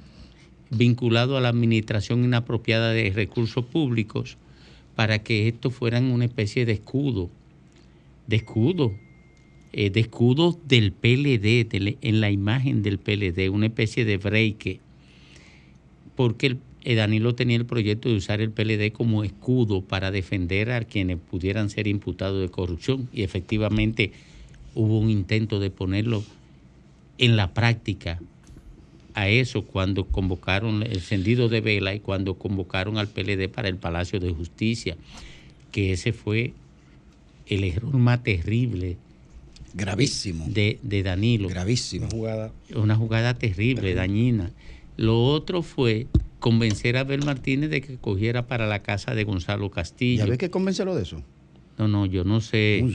vinculados 0.70 1.38
a 1.38 1.41
la 1.41 1.49
administración 1.49 2.24
inapropiada 2.24 2.91
de 2.91 3.12
recursos 3.12 3.66
públicos, 3.66 4.38
para 4.95 5.20
que 5.20 5.47
esto 5.47 5.72
fueran 5.72 6.06
una 6.06 6.26
especie 6.26 6.66
de 6.66 6.74
escudo, 6.74 7.30
de 8.28 8.38
escudo 8.38 8.93
eh, 9.78 9.89
de 9.89 9.99
escudo 9.99 10.58
del 10.66 10.93
PLD, 10.93 11.68
en 12.01 12.22
la 12.22 12.32
imagen 12.32 12.82
del 12.82 12.97
PLD, 12.97 13.49
una 13.49 13.66
especie 13.66 14.06
de 14.06 14.16
break, 14.16 14.80
porque 16.16 16.47
el, 16.47 16.60
Danilo 16.94 17.34
tenía 17.34 17.58
el 17.58 17.66
proyecto 17.66 18.10
de 18.10 18.16
usar 18.16 18.42
el 18.42 18.52
PLD 18.52 18.92
como 18.92 19.24
escudo 19.24 19.82
para 19.82 20.12
defender 20.12 20.72
a 20.72 20.84
quienes 20.84 21.18
pudieran 21.18 21.72
ser 21.72 21.88
imputados 21.88 22.40
de 22.40 22.50
corrupción 22.50 23.10
y 23.12 23.24
efectivamente 23.24 24.12
hubo 24.76 25.00
un 25.00 25.10
intento 25.10 25.60
de 25.60 25.72
ponerlo 25.72 26.24
en 27.18 27.36
la 27.38 27.56
práctica 27.56 28.20
a 29.16 29.30
eso 29.30 29.64
cuando 29.64 30.06
convocaron 30.06 30.84
el 30.84 30.94
encendido 30.94 31.50
de 31.50 31.62
vela 31.62 31.96
y 31.96 32.02
cuando 32.02 32.36
convocaron 32.36 33.00
al 33.00 33.08
PLD 33.08 33.50
para 33.50 33.70
el 33.70 33.78
Palacio 33.78 34.20
de 34.20 34.32
Justicia, 34.32 34.96
que 35.72 35.94
ese 35.94 36.14
fue 36.14 36.54
el 37.48 37.64
error 37.64 37.96
más 37.98 38.22
terrible 38.22 38.98
Gravísimo. 39.76 40.46
De, 40.48 40.80
Danilo. 41.04 41.50
Gravísimo. 41.50 42.06
Una 42.06 42.16
jugada, 42.16 42.52
una 42.76 42.96
jugada 42.96 43.34
terrible, 43.34 43.94
dañina. 43.94 44.52
Lo 44.96 45.26
otro 45.26 45.62
fue 45.64 46.08
convencer 46.46 46.96
a 46.96 47.00
Abel 47.00 47.26
Martínez 47.26 47.72
de 47.72 47.82
que 47.82 47.98
cogiera 47.98 48.46
para 48.46 48.68
la 48.68 48.84
casa 48.84 49.16
de 49.16 49.24
Gonzalo 49.24 49.72
Castillo. 49.72 50.26
¿Ya 50.26 50.30
ves 50.30 50.38
que 50.38 50.52
convencerlo 50.52 50.93
de 50.93 51.02
eso? 51.02 51.24
No, 51.80 51.88
no, 51.88 52.06
yo 52.06 52.24
no 52.24 52.39
sé. 52.39 52.86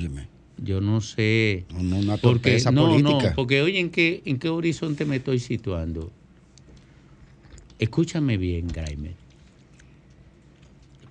Yo 0.57 0.81
no 0.81 1.01
sé. 1.01 1.65
No, 1.75 1.83
no, 1.83 1.97
una 1.99 2.17
porque, 2.17 2.63
no, 2.71 2.87
política. 2.87 3.31
No, 3.31 3.35
porque 3.35 3.61
oye, 3.61 3.81
¿en 3.81 3.91
qué, 3.91 4.23
¿en 4.25 4.39
qué 4.39 4.51
horizonte 4.51 5.05
me 5.05 5.17
estoy 5.17 5.41
situando? 5.41 6.13
Escúchame 7.81 8.37
bien, 8.37 8.69
Graimer. 8.69 9.17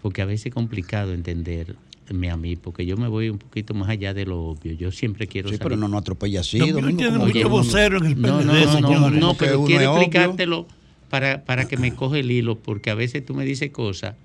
Porque 0.01 0.21
a 0.21 0.25
veces 0.25 0.45
es 0.45 0.53
complicado 0.53 1.13
entender 1.13 1.75
a 2.07 2.37
mí, 2.37 2.55
porque 2.55 2.85
yo 2.85 2.95
me 2.95 3.09
voy 3.09 3.29
un 3.29 3.37
poquito 3.37 3.73
más 3.73 3.89
allá 3.89 4.13
de 4.13 4.25
lo 4.25 4.39
obvio. 4.45 4.71
Yo 4.71 4.93
siempre 4.93 5.27
quiero 5.27 5.49
sí, 5.49 5.57
pero 5.61 5.75
no 5.75 5.89
nos 5.89 6.03
atropella 6.03 6.39
así. 6.39 6.57
No, 6.57 6.95
tiene 6.95 7.17
mucho 7.17 7.49
vocero 7.49 7.97
en 7.97 8.05
el 8.05 8.15
PLD, 8.15 8.79
no, 8.79 8.79
no, 8.79 9.11
no, 9.11 9.33
pero 9.33 9.65
quiero 9.65 9.97
explicártelo 9.97 10.78
para, 11.09 11.43
para 11.45 11.67
que 11.67 11.77
me 11.77 11.95
coge 11.95 12.19
el 12.19 12.31
hilo, 12.31 12.59
porque 12.59 12.89
a 12.89 12.95
veces 12.95 13.25
tú 13.25 13.33
me 13.33 13.45
dices 13.45 13.71
cosas 13.71 14.15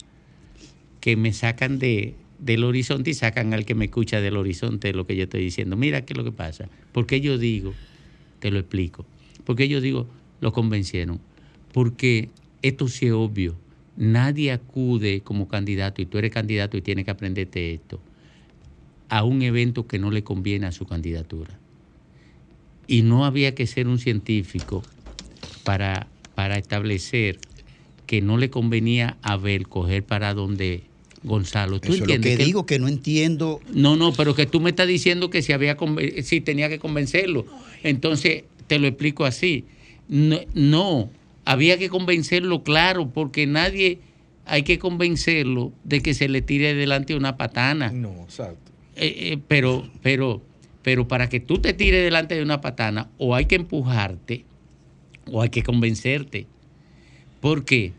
que 1.01 1.17
me 1.17 1.33
sacan 1.33 1.79
de, 1.79 2.15
del 2.39 2.65
horizonte 2.65 3.11
y 3.11 3.15
sacan 3.15 3.55
al 3.55 3.65
que 3.65 3.75
me 3.75 3.87
escucha 3.87 4.21
del 4.21 4.37
horizonte 4.37 4.93
lo 4.93 5.07
que 5.07 5.17
yo 5.17 5.25
estoy 5.25 5.43
diciendo. 5.43 5.77
Mira 5.77 6.05
qué 6.05 6.13
es 6.13 6.17
lo 6.17 6.25
que 6.25 6.33
pasa. 6.33 6.69
Porque 6.93 7.21
yo 7.21 7.39
digo, 7.39 7.75
te 8.41 8.51
lo 8.51 8.59
explico, 8.59 9.07
porque 9.45 9.69
yo 9.69 9.81
digo, 9.81 10.07
lo 10.41 10.53
convencieron. 10.53 11.21
Porque 11.73 12.29
esto 12.63 12.89
sí 12.89 13.07
es 13.07 13.13
obvio. 13.13 13.57
Nadie 13.97 14.53
acude 14.53 15.21
como 15.21 15.49
candidato, 15.49 16.03
y 16.03 16.07
tú 16.07 16.19
eres 16.19 16.31
candidato 16.31 16.77
y 16.77 16.83
tienes 16.83 17.05
que 17.05 17.11
aprenderte 17.11 17.75
esto, 17.75 18.01
a 19.09 19.25
un 19.25 19.43
evento 19.43 19.87
que 19.87 19.99
no 19.99 20.11
le 20.11 20.25
conviene 20.25 20.67
a 20.67 20.73
su 20.73 20.87
candidatura. 20.87 21.59
Y 22.87 23.03
no 23.03 23.25
había 23.25 23.55
que 23.55 23.67
ser 23.67 23.89
un 23.89 23.99
científico 23.99 24.83
para, 25.65 26.09
para 26.35 26.59
establecer 26.59 27.39
que 28.07 28.21
no 28.21 28.37
le 28.37 28.51
convenía 28.51 29.17
a 29.23 29.35
Abel 29.35 29.69
coger 29.69 30.05
para 30.05 30.35
donde 30.35 30.83
Gonzalo. 31.23 31.81
¿Tú 31.81 31.95
Eso 31.95 32.05
es 32.05 32.11
lo 32.11 32.21
que, 32.21 32.37
digo, 32.37 32.67
que 32.67 32.79
no 32.79 32.87
entiendo. 32.87 33.61
No, 33.73 33.97
no, 33.97 34.13
pero 34.13 34.35
que 34.35 34.47
tú 34.47 34.61
me 34.61 34.71
estás 34.71 34.87
diciendo 34.87 35.31
que 35.31 35.43
si, 35.43 35.53
había 35.53 35.77
si 36.23 36.41
tenía 36.41 36.69
que 36.69 36.79
convencerlo. 36.79 37.47
Entonces, 37.83 38.45
te 38.67 38.79
lo 38.79 38.87
explico 38.87 39.25
así. 39.25 39.65
No, 40.09 40.39
no, 40.53 41.11
había 41.47 41.79
que 41.79 41.89
convencerlo, 41.89 42.63
claro, 42.63 43.11
porque 43.11 43.47
nadie 43.47 44.01
hay 44.45 44.63
que 44.63 44.79
convencerlo 44.79 45.73
de 45.85 46.01
que 46.01 46.13
se 46.13 46.29
le 46.29 46.43
tire 46.43 46.75
delante 46.75 47.15
una 47.15 47.37
patana. 47.37 47.91
No, 47.91 48.11
exacto. 48.25 48.73
Eh, 48.97 49.33
eh, 49.33 49.39
pero, 49.49 49.89
pero, 50.03 50.43
pero 50.83 51.09
para 51.09 51.29
que 51.29 51.41
tú 51.41 51.59
te 51.59 51.73
tires 51.73 52.05
delante 52.05 52.35
de 52.35 52.43
una 52.43 52.61
patana, 52.61 53.09
o 53.17 53.35
hay 53.35 53.47
que 53.47 53.57
empujarte, 53.57 54.45
o 55.31 55.43
hay 55.43 55.49
que 55.51 55.63
convencerte. 55.63 56.47
¿Por 57.41 57.65
qué? 57.65 57.93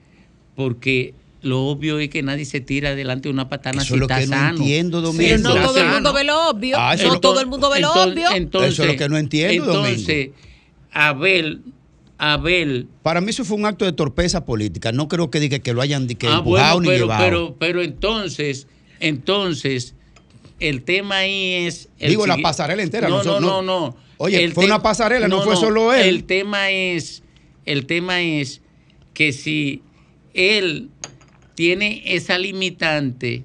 Porque 0.56 1.14
lo 1.42 1.66
obvio 1.68 2.00
es 2.00 2.10
que 2.10 2.24
nadie 2.24 2.46
se 2.46 2.60
tira 2.62 2.96
delante 2.96 3.28
de 3.30 3.34
una 3.34 3.50
patana 3.50 3.80
Eso 3.82 3.90
si 3.90 3.94
es 3.96 4.00
lo 4.00 4.06
está 4.06 4.20
que 4.20 4.28
sano. 4.28 4.54
no 4.54 4.58
entiendo, 4.64 5.02
Domingo. 5.02 5.24
Pero 5.24 5.38
no 5.40 5.54
todo 5.68 5.78
el 5.80 5.88
mundo 5.90 6.14
ve 6.14 6.24
lo 6.24 6.50
obvio. 6.50 6.78
Ah, 6.80 6.94
eso 6.96 7.08
no 7.08 7.14
lo- 7.16 7.20
todo 7.20 7.40
el 7.40 7.48
mundo 7.48 7.70
ve 7.70 7.80
lo 7.82 7.88
Entonces- 7.90 8.14
obvio. 8.14 8.36
entonces- 8.36 8.74
Eso 8.74 8.84
es 8.84 8.90
lo 8.90 8.98
que 8.98 9.10
no 9.10 9.18
entiendo, 9.18 9.66
Entonces, 9.66 10.30
Abel, 10.92 11.62
Abel. 12.18 12.88
Para 13.04 13.22
mí 13.22 13.30
eso 13.30 13.44
fue 13.44 13.58
un 13.58 13.66
acto 13.66 13.86
de 13.86 13.92
torpeza 13.92 14.46
política. 14.46 14.92
No 14.92 15.08
creo 15.08 15.30
que 15.30 15.40
diga 15.40 15.60
que 15.60 15.74
lo 15.74 15.82
hayan 15.82 16.08
que 16.08 16.28
Ah, 16.28 16.38
empujado 16.38 16.76
bueno, 16.76 16.82
ni 16.82 16.88
pero, 16.88 17.06
llevado. 17.06 17.24
pero, 17.26 17.56
pero 17.60 17.82
entonces, 17.82 18.68
entonces, 19.00 19.94
el 20.60 20.82
tema 20.84 21.18
ahí 21.18 21.66
es. 21.68 21.90
el 22.00 22.10
Digo, 22.10 22.26
la 22.26 22.38
pasarela 22.38 22.82
entera, 22.82 23.10
no, 23.10 23.22
no, 23.24 23.40
no- 23.40 23.62
no. 23.62 23.98
Oye, 24.18 24.50
fue 24.52 24.66
una 24.66 24.82
pasarela, 24.82 25.28
no 25.28 25.42
fue 25.42 25.56
solo 25.56 25.94
él. 25.94 26.08
El 26.08 26.24
tema 26.24 26.72
es, 26.72 27.24
el 27.66 27.86
tema 27.86 28.22
es 28.22 28.62
que 29.14 29.34
si 29.34 29.82
él 30.34 30.90
tiene 31.56 32.02
esa 32.06 32.38
limitante, 32.38 33.44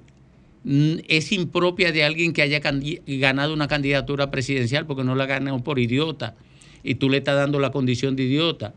es 0.64 1.33
impropia 1.33 1.91
de 1.91 2.05
alguien 2.05 2.33
que 2.33 2.43
haya 2.43 2.61
ganado 2.61 3.55
una 3.55 3.66
candidatura 3.66 4.31
presidencial 4.31 4.87
porque 4.87 5.05
no 5.05 5.14
la 5.14 5.27
ganó 5.27 5.62
por 5.64 5.79
idiota 5.79 6.37
y 6.83 6.97
tú 6.97 7.09
le 7.09 7.18
estás 7.18 7.37
dando 7.37 7.59
la 7.59 7.71
condición 7.71 8.16
de 8.16 8.25
idiota. 8.25 8.75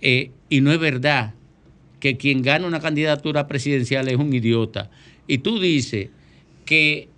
Eh, 0.00 0.30
y 0.48 0.60
no 0.60 0.72
es 0.72 0.78
verdad 0.78 1.34
que 2.00 2.16
quien 2.16 2.42
gana 2.42 2.66
una 2.66 2.80
candidatura 2.80 3.46
presidencial 3.46 4.08
es 4.08 4.16
un 4.16 4.32
idiota. 4.32 4.90
Y 5.26 5.38
tú 5.38 5.58
dices 5.58 6.08
que 6.64 7.08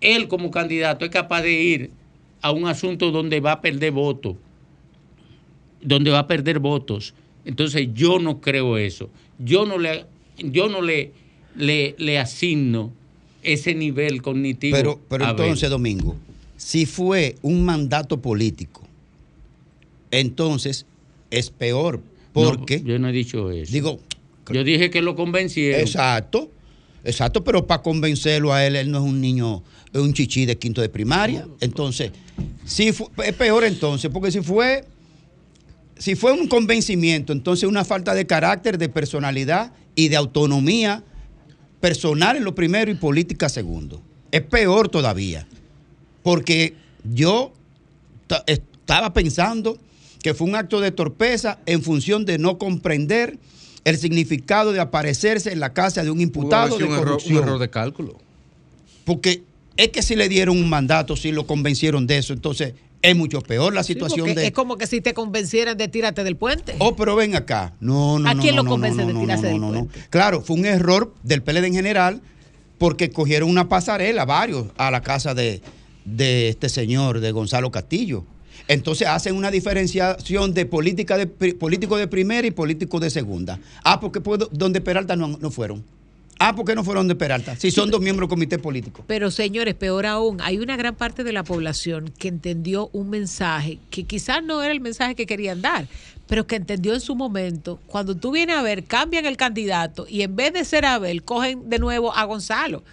él 0.00 0.28
como 0.28 0.50
candidato 0.50 1.04
es 1.04 1.10
capaz 1.10 1.42
de 1.42 1.52
ir 1.52 1.90
a 2.42 2.52
un 2.52 2.66
asunto 2.66 3.10
donde 3.10 3.40
va 3.40 3.52
a 3.52 3.60
perder 3.60 3.92
votos, 3.92 4.36
donde 5.82 6.10
va 6.10 6.20
a 6.20 6.26
perder 6.26 6.58
votos. 6.58 7.14
Entonces 7.44 7.88
yo 7.94 8.18
no 8.18 8.40
creo 8.40 8.76
eso. 8.78 9.10
Yo 9.38 9.66
no 9.66 9.78
le, 9.78 10.04
yo 10.38 10.68
no 10.68 10.82
le, 10.82 11.12
le, 11.56 11.94
le 11.98 12.18
asigno 12.18 12.92
ese 13.42 13.74
nivel 13.74 14.22
cognitivo. 14.22 14.76
Pero, 14.76 15.00
pero 15.08 15.26
a 15.26 15.30
entonces, 15.30 15.70
Domingo, 15.70 16.16
si 16.56 16.86
fue 16.86 17.36
un 17.42 17.64
mandato 17.64 18.20
político, 18.20 18.82
entonces 20.10 20.86
es 21.30 21.50
peor. 21.50 22.00
Porque. 22.32 22.82
yo 22.82 22.98
no 22.98 23.08
he 23.08 23.12
dicho 23.12 23.50
eso. 23.50 23.72
Digo. 23.72 24.00
Yo 24.52 24.64
dije 24.64 24.90
que 24.90 25.00
lo 25.00 25.14
convencieron. 25.14 25.80
Exacto. 25.80 26.50
Exacto, 27.04 27.42
pero 27.42 27.66
para 27.66 27.82
convencerlo 27.82 28.52
a 28.52 28.64
él, 28.66 28.76
él 28.76 28.90
no 28.90 28.98
es 28.98 29.04
un 29.04 29.20
niño, 29.20 29.62
es 29.92 30.00
un 30.00 30.12
chichi 30.12 30.44
de 30.46 30.58
quinto 30.58 30.80
de 30.82 30.88
primaria. 30.88 31.46
Entonces, 31.60 32.12
si 32.64 32.92
fu- 32.92 33.10
es 33.24 33.32
peor 33.34 33.64
entonces, 33.64 34.10
porque 34.12 34.30
si 34.30 34.40
fue, 34.42 34.84
si 35.96 36.14
fue 36.14 36.32
un 36.32 36.46
convencimiento, 36.46 37.32
entonces 37.32 37.68
una 37.68 37.84
falta 37.84 38.14
de 38.14 38.26
carácter, 38.26 38.76
de 38.78 38.88
personalidad 38.88 39.72
y 39.94 40.08
de 40.08 40.16
autonomía 40.16 41.02
personal 41.80 42.36
en 42.36 42.44
lo 42.44 42.54
primero 42.54 42.90
y 42.90 42.94
política 42.94 43.48
segundo. 43.48 44.02
Es 44.30 44.42
peor 44.42 44.88
todavía, 44.90 45.46
porque 46.22 46.74
yo 47.10 47.52
ta- 48.26 48.44
estaba 48.46 49.12
pensando 49.14 49.78
que 50.22 50.34
fue 50.34 50.46
un 50.46 50.54
acto 50.54 50.80
de 50.80 50.90
torpeza 50.90 51.58
en 51.64 51.82
función 51.82 52.26
de 52.26 52.36
no 52.38 52.58
comprender 52.58 53.38
el 53.84 53.96
significado 53.96 54.72
de 54.72 54.80
aparecerse 54.80 55.52
en 55.52 55.60
la 55.60 55.72
casa 55.72 56.02
de 56.04 56.10
un 56.10 56.20
imputado 56.20 56.78
de 56.78 56.84
un, 56.84 56.92
error, 56.92 57.04
corrupción. 57.04 57.38
un 57.38 57.42
error 57.44 57.58
de 57.58 57.70
cálculo. 57.70 58.18
Porque 59.04 59.42
es 59.76 59.88
que 59.88 60.02
si 60.02 60.16
le 60.16 60.28
dieron 60.28 60.58
un 60.58 60.68
mandato, 60.68 61.16
si 61.16 61.32
lo 61.32 61.46
convencieron 61.46 62.06
de 62.06 62.18
eso, 62.18 62.32
entonces 62.32 62.74
es 63.02 63.16
mucho 63.16 63.40
peor 63.40 63.72
la 63.72 63.82
Sí, 63.82 63.94
situación 63.94 64.34
de... 64.34 64.46
Es 64.46 64.52
como 64.52 64.76
que 64.76 64.86
si 64.86 65.00
te 65.00 65.14
convencieran 65.14 65.76
de 65.76 65.88
tírate 65.88 66.22
del 66.22 66.36
puente. 66.36 66.74
Oh, 66.78 66.94
pero 66.96 67.16
ven 67.16 67.34
acá. 67.34 67.72
No, 67.80 68.18
no, 68.18 68.28
¿A 68.28 68.34
no, 68.34 68.42
quién 68.42 68.56
no, 68.56 68.62
lo 68.62 68.68
convence 68.68 69.02
no, 69.02 69.08
de 69.08 69.20
tirarse 69.20 69.44
no, 69.44 69.48
del 69.48 69.60
no, 69.60 69.66
no. 69.68 69.72
puente? 69.86 70.06
Claro, 70.10 70.42
fue 70.42 70.56
un 70.56 70.66
error 70.66 71.14
del 71.22 71.42
PLD 71.42 71.64
en 71.64 71.74
general 71.74 72.20
porque 72.78 73.10
cogieron 73.10 73.48
una 73.48 73.68
pasarela, 73.68 74.24
varios, 74.24 74.66
a 74.76 74.90
la 74.90 75.02
casa 75.02 75.34
de, 75.34 75.62
de 76.04 76.48
este 76.48 76.68
señor, 76.68 77.20
de 77.20 77.32
Gonzalo 77.32 77.70
Castillo. 77.70 78.24
Entonces 78.70 79.08
hacen 79.08 79.34
una 79.34 79.50
diferenciación 79.50 80.54
de 80.54 80.64
política 80.64 81.18
de 81.18 81.26
político 81.26 81.96
de 81.96 82.06
primera 82.06 82.46
y 82.46 82.52
político 82.52 83.00
de 83.00 83.10
segunda. 83.10 83.58
Ah, 83.82 83.98
porque 83.98 84.20
puedo, 84.20 84.48
donde 84.52 84.80
Peralta 84.80 85.16
no, 85.16 85.26
no 85.26 85.50
fueron. 85.50 85.84
Ah, 86.38 86.54
¿por 86.54 86.64
qué 86.64 86.76
no 86.76 86.84
fueron 86.84 87.08
de 87.08 87.16
Peralta? 87.16 87.56
Si 87.56 87.72
son 87.72 87.90
dos 87.90 88.00
miembros 88.00 88.28
del 88.28 88.30
comité 88.30 88.60
político. 88.60 89.02
Pero 89.08 89.32
señores, 89.32 89.74
peor 89.74 90.06
aún, 90.06 90.40
hay 90.40 90.58
una 90.58 90.76
gran 90.76 90.94
parte 90.94 91.24
de 91.24 91.32
la 91.32 91.42
población 91.42 92.12
que 92.16 92.28
entendió 92.28 92.90
un 92.92 93.10
mensaje 93.10 93.80
que 93.90 94.04
quizás 94.04 94.44
no 94.44 94.62
era 94.62 94.70
el 94.70 94.80
mensaje 94.80 95.16
que 95.16 95.26
querían 95.26 95.60
dar, 95.62 95.88
pero 96.28 96.46
que 96.46 96.54
entendió 96.54 96.94
en 96.94 97.00
su 97.00 97.16
momento. 97.16 97.80
Cuando 97.88 98.14
tú 98.14 98.30
vienes 98.30 98.54
a 98.54 98.62
ver, 98.62 98.84
cambian 98.84 99.26
el 99.26 99.36
candidato 99.36 100.06
y 100.08 100.22
en 100.22 100.36
vez 100.36 100.52
de 100.52 100.64
ser 100.64 100.86
Abel, 100.86 101.24
cogen 101.24 101.68
de 101.68 101.80
nuevo 101.80 102.14
a 102.14 102.22
Gonzalo. 102.22 102.84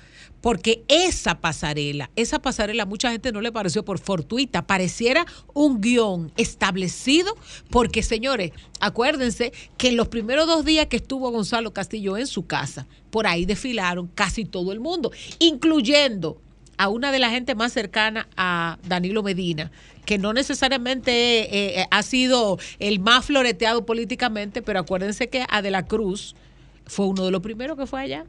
Porque 0.47 0.85
esa 0.87 1.41
pasarela, 1.41 2.09
esa 2.15 2.39
pasarela 2.39 2.85
mucha 2.85 3.11
gente 3.11 3.33
no 3.33 3.41
le 3.41 3.51
pareció 3.51 3.83
por 3.83 3.99
fortuita, 3.99 4.65
pareciera 4.65 5.25
un 5.53 5.81
guion 5.81 6.31
establecido, 6.37 7.35
porque 7.69 8.01
señores, 8.01 8.53
acuérdense 8.79 9.51
que 9.75 9.89
en 9.89 9.97
los 9.97 10.07
primeros 10.07 10.47
dos 10.47 10.63
días 10.63 10.85
que 10.85 10.95
estuvo 10.95 11.29
Gonzalo 11.31 11.73
Castillo 11.73 12.15
en 12.15 12.27
su 12.27 12.47
casa, 12.47 12.87
por 13.11 13.27
ahí 13.27 13.43
desfilaron 13.45 14.07
casi 14.15 14.45
todo 14.45 14.71
el 14.71 14.79
mundo, 14.79 15.11
incluyendo 15.39 16.39
a 16.77 16.87
una 16.87 17.11
de 17.11 17.19
la 17.19 17.29
gente 17.29 17.53
más 17.53 17.73
cercana 17.73 18.29
a 18.37 18.77
Danilo 18.87 19.23
Medina, 19.23 19.69
que 20.05 20.17
no 20.17 20.31
necesariamente 20.31 21.11
eh, 21.11 21.81
eh, 21.81 21.87
ha 21.91 22.03
sido 22.03 22.57
el 22.79 23.01
más 23.01 23.25
floreteado 23.25 23.85
políticamente, 23.85 24.61
pero 24.61 24.79
acuérdense 24.79 25.27
que 25.27 25.45
a 25.49 25.61
De 25.61 25.71
la 25.71 25.85
Cruz 25.85 26.37
fue 26.85 27.05
uno 27.07 27.25
de 27.25 27.31
los 27.31 27.41
primeros 27.41 27.77
que 27.77 27.85
fue 27.85 27.99
allá. 27.99 28.25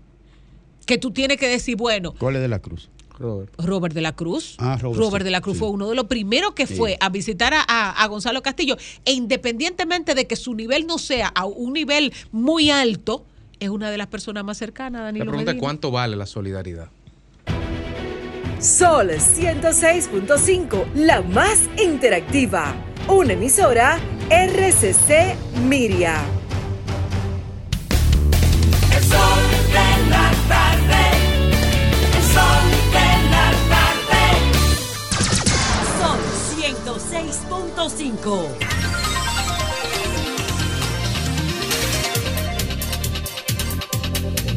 Que 0.88 0.96
tú 0.98 1.10
tienes 1.12 1.36
que 1.36 1.46
decir, 1.48 1.76
bueno, 1.76 2.14
¿Cuál 2.18 2.36
es 2.36 2.42
de 2.42 2.48
la 2.48 2.60
Cruz? 2.60 2.88
Robert 3.58 3.94
de 3.94 4.00
la 4.00 4.16
Cruz. 4.16 4.54
Ah, 4.58 4.78
Robert, 4.80 5.18
sí, 5.18 5.24
de 5.24 5.30
la 5.30 5.40
Cruz 5.42 5.56
sí. 5.56 5.60
fue 5.60 5.68
uno 5.68 5.86
de 5.90 5.94
los 5.94 6.06
primeros 6.06 6.54
que 6.54 6.66
Sí. 6.66 6.76
fue 6.76 6.96
a 7.00 7.10
visitar 7.10 7.52
a, 7.52 7.60
a- 7.68 7.90
a 8.02 8.06
Gonzalo 8.06 8.40
Castillo. 8.42 8.76
E 9.04 9.12
independientemente 9.12 10.14
de 10.14 10.26
que 10.26 10.34
su 10.34 10.54
nivel 10.54 10.86
no 10.86 10.96
sea 10.96 11.28
a 11.34 11.44
un 11.44 11.74
nivel 11.74 12.14
muy 12.32 12.70
alto, 12.70 13.26
es 13.60 13.68
una 13.68 13.90
de 13.90 13.98
las 13.98 14.06
personas 14.06 14.44
más 14.44 14.56
cercanas 14.56 15.00
a 15.00 15.02
La 15.02 15.06
Danilo 15.08 15.26
pregunta 15.26 15.50
es 15.50 15.56
Medina. 15.56 15.60
cuánto 15.60 15.90
vale 15.90 16.16
la 16.16 16.24
solidaridad. 16.24 16.88
Sol 18.60 19.10
106.5, 19.10 20.86
la 20.94 21.20
más 21.20 21.68
interactiva. 21.82 22.74
Una 23.08 23.34
emisora 23.34 23.98
RCC 24.30 25.36
Miria. 25.68 26.22
El 28.96 29.04
sol 29.04 29.47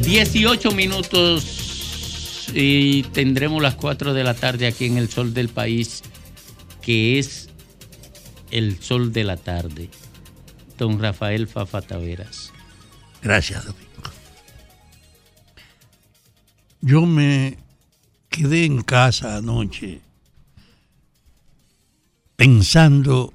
Dieciocho 0.00 0.72
minutos 0.72 2.48
y 2.54 3.02
tendremos 3.04 3.62
las 3.62 3.74
cuatro 3.74 4.14
de 4.14 4.24
la 4.24 4.32
tarde 4.34 4.66
aquí 4.66 4.86
en 4.86 4.96
el 4.96 5.10
sol 5.10 5.34
del 5.34 5.48
país, 5.50 6.02
que 6.80 7.18
es 7.18 7.50
el 8.50 8.82
sol 8.82 9.12
de 9.12 9.24
la 9.24 9.36
tarde. 9.36 9.90
Don 10.78 10.98
Rafael 10.98 11.46
Fafa 11.46 11.82
Taveras. 11.82 12.52
Gracias, 13.22 13.66
Domingo. 13.66 14.02
Yo 16.80 17.02
me 17.02 17.58
quedé 18.30 18.64
en 18.64 18.82
casa 18.82 19.36
anoche 19.36 20.00
pensando 22.36 23.32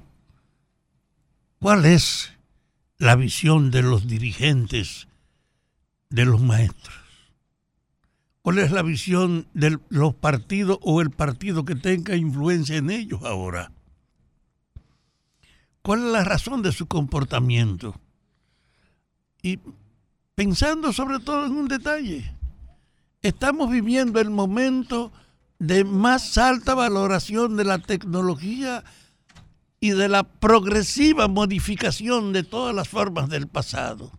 cuál 1.60 1.84
es 1.86 2.32
la 2.98 3.16
visión 3.16 3.70
de 3.70 3.82
los 3.82 4.06
dirigentes 4.06 5.08
de 6.10 6.24
los 6.24 6.40
maestros. 6.40 6.96
¿Cuál 8.42 8.58
es 8.58 8.70
la 8.70 8.82
visión 8.82 9.46
de 9.52 9.78
los 9.88 10.14
partidos 10.14 10.78
o 10.82 11.00
el 11.02 11.10
partido 11.10 11.64
que 11.64 11.74
tenga 11.74 12.16
influencia 12.16 12.76
en 12.76 12.90
ellos 12.90 13.22
ahora? 13.24 13.72
¿Cuál 15.82 16.06
es 16.06 16.12
la 16.12 16.24
razón 16.24 16.62
de 16.62 16.72
su 16.72 16.86
comportamiento? 16.86 18.00
Y 19.42 19.58
pensando 20.34 20.92
sobre 20.92 21.18
todo 21.18 21.46
en 21.46 21.52
un 21.52 21.68
detalle, 21.68 22.34
estamos 23.22 23.70
viviendo 23.70 24.20
el 24.20 24.30
momento 24.30 25.12
de 25.58 25.84
más 25.84 26.38
alta 26.38 26.74
valoración 26.74 27.56
de 27.56 27.64
la 27.64 27.78
tecnología 27.78 28.84
y 29.80 29.90
de 29.90 30.08
la 30.08 30.24
progresiva 30.24 31.28
modificación 31.28 32.32
de 32.32 32.42
todas 32.42 32.74
las 32.74 32.88
formas 32.88 33.28
del 33.28 33.46
pasado. 33.46 34.12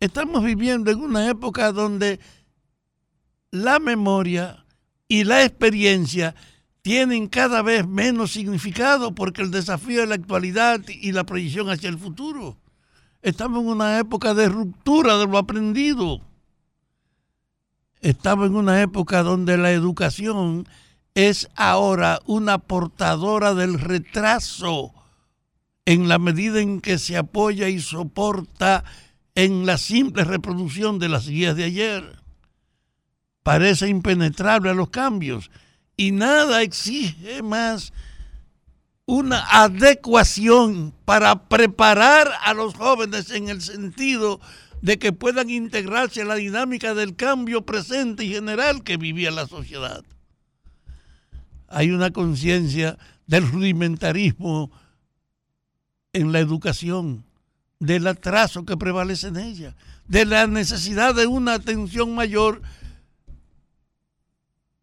Estamos 0.00 0.44
viviendo 0.44 0.90
en 0.90 1.00
una 1.00 1.28
época 1.28 1.72
donde 1.72 2.20
la 3.50 3.78
memoria 3.78 4.64
y 5.08 5.24
la 5.24 5.44
experiencia 5.44 6.34
tienen 6.82 7.28
cada 7.28 7.62
vez 7.62 7.86
menos 7.86 8.32
significado 8.32 9.14
porque 9.14 9.42
el 9.42 9.50
desafío 9.50 10.00
de 10.00 10.06
la 10.06 10.14
actualidad 10.14 10.80
y 10.88 11.12
la 11.12 11.24
proyección 11.24 11.70
hacia 11.70 11.88
el 11.88 11.98
futuro. 11.98 12.58
Estamos 13.22 13.62
en 13.62 13.68
una 13.68 13.98
época 13.98 14.34
de 14.34 14.48
ruptura 14.48 15.18
de 15.18 15.26
lo 15.26 15.38
aprendido. 15.38 16.20
Estamos 18.00 18.46
en 18.46 18.54
una 18.54 18.80
época 18.80 19.22
donde 19.22 19.58
la 19.58 19.72
educación 19.72 20.68
es 21.18 21.48
ahora 21.56 22.20
una 22.26 22.58
portadora 22.58 23.52
del 23.52 23.80
retraso 23.80 24.94
en 25.84 26.06
la 26.06 26.20
medida 26.20 26.60
en 26.60 26.80
que 26.80 26.96
se 26.96 27.16
apoya 27.16 27.68
y 27.68 27.80
soporta 27.80 28.84
en 29.34 29.66
la 29.66 29.78
simple 29.78 30.22
reproducción 30.22 31.00
de 31.00 31.08
las 31.08 31.28
guías 31.28 31.56
de 31.56 31.64
ayer. 31.64 32.22
Parece 33.42 33.88
impenetrable 33.88 34.70
a 34.70 34.74
los 34.74 34.90
cambios 34.90 35.50
y 35.96 36.12
nada 36.12 36.62
exige 36.62 37.42
más 37.42 37.92
una 39.04 39.44
adecuación 39.64 40.94
para 41.04 41.48
preparar 41.48 42.30
a 42.44 42.54
los 42.54 42.74
jóvenes 42.74 43.32
en 43.32 43.48
el 43.48 43.60
sentido 43.60 44.40
de 44.82 45.00
que 45.00 45.12
puedan 45.12 45.50
integrarse 45.50 46.22
a 46.22 46.26
la 46.26 46.36
dinámica 46.36 46.94
del 46.94 47.16
cambio 47.16 47.62
presente 47.66 48.24
y 48.24 48.34
general 48.34 48.84
que 48.84 48.98
vivía 48.98 49.32
la 49.32 49.48
sociedad. 49.48 50.04
Hay 51.68 51.90
una 51.90 52.10
conciencia 52.10 52.98
del 53.26 53.46
rudimentarismo 53.48 54.70
en 56.12 56.32
la 56.32 56.40
educación, 56.40 57.24
del 57.78 58.06
atraso 58.06 58.64
que 58.64 58.76
prevalece 58.76 59.28
en 59.28 59.36
ella, 59.36 59.76
de 60.08 60.24
la 60.24 60.46
necesidad 60.46 61.14
de 61.14 61.26
una 61.26 61.54
atención 61.54 62.14
mayor. 62.14 62.62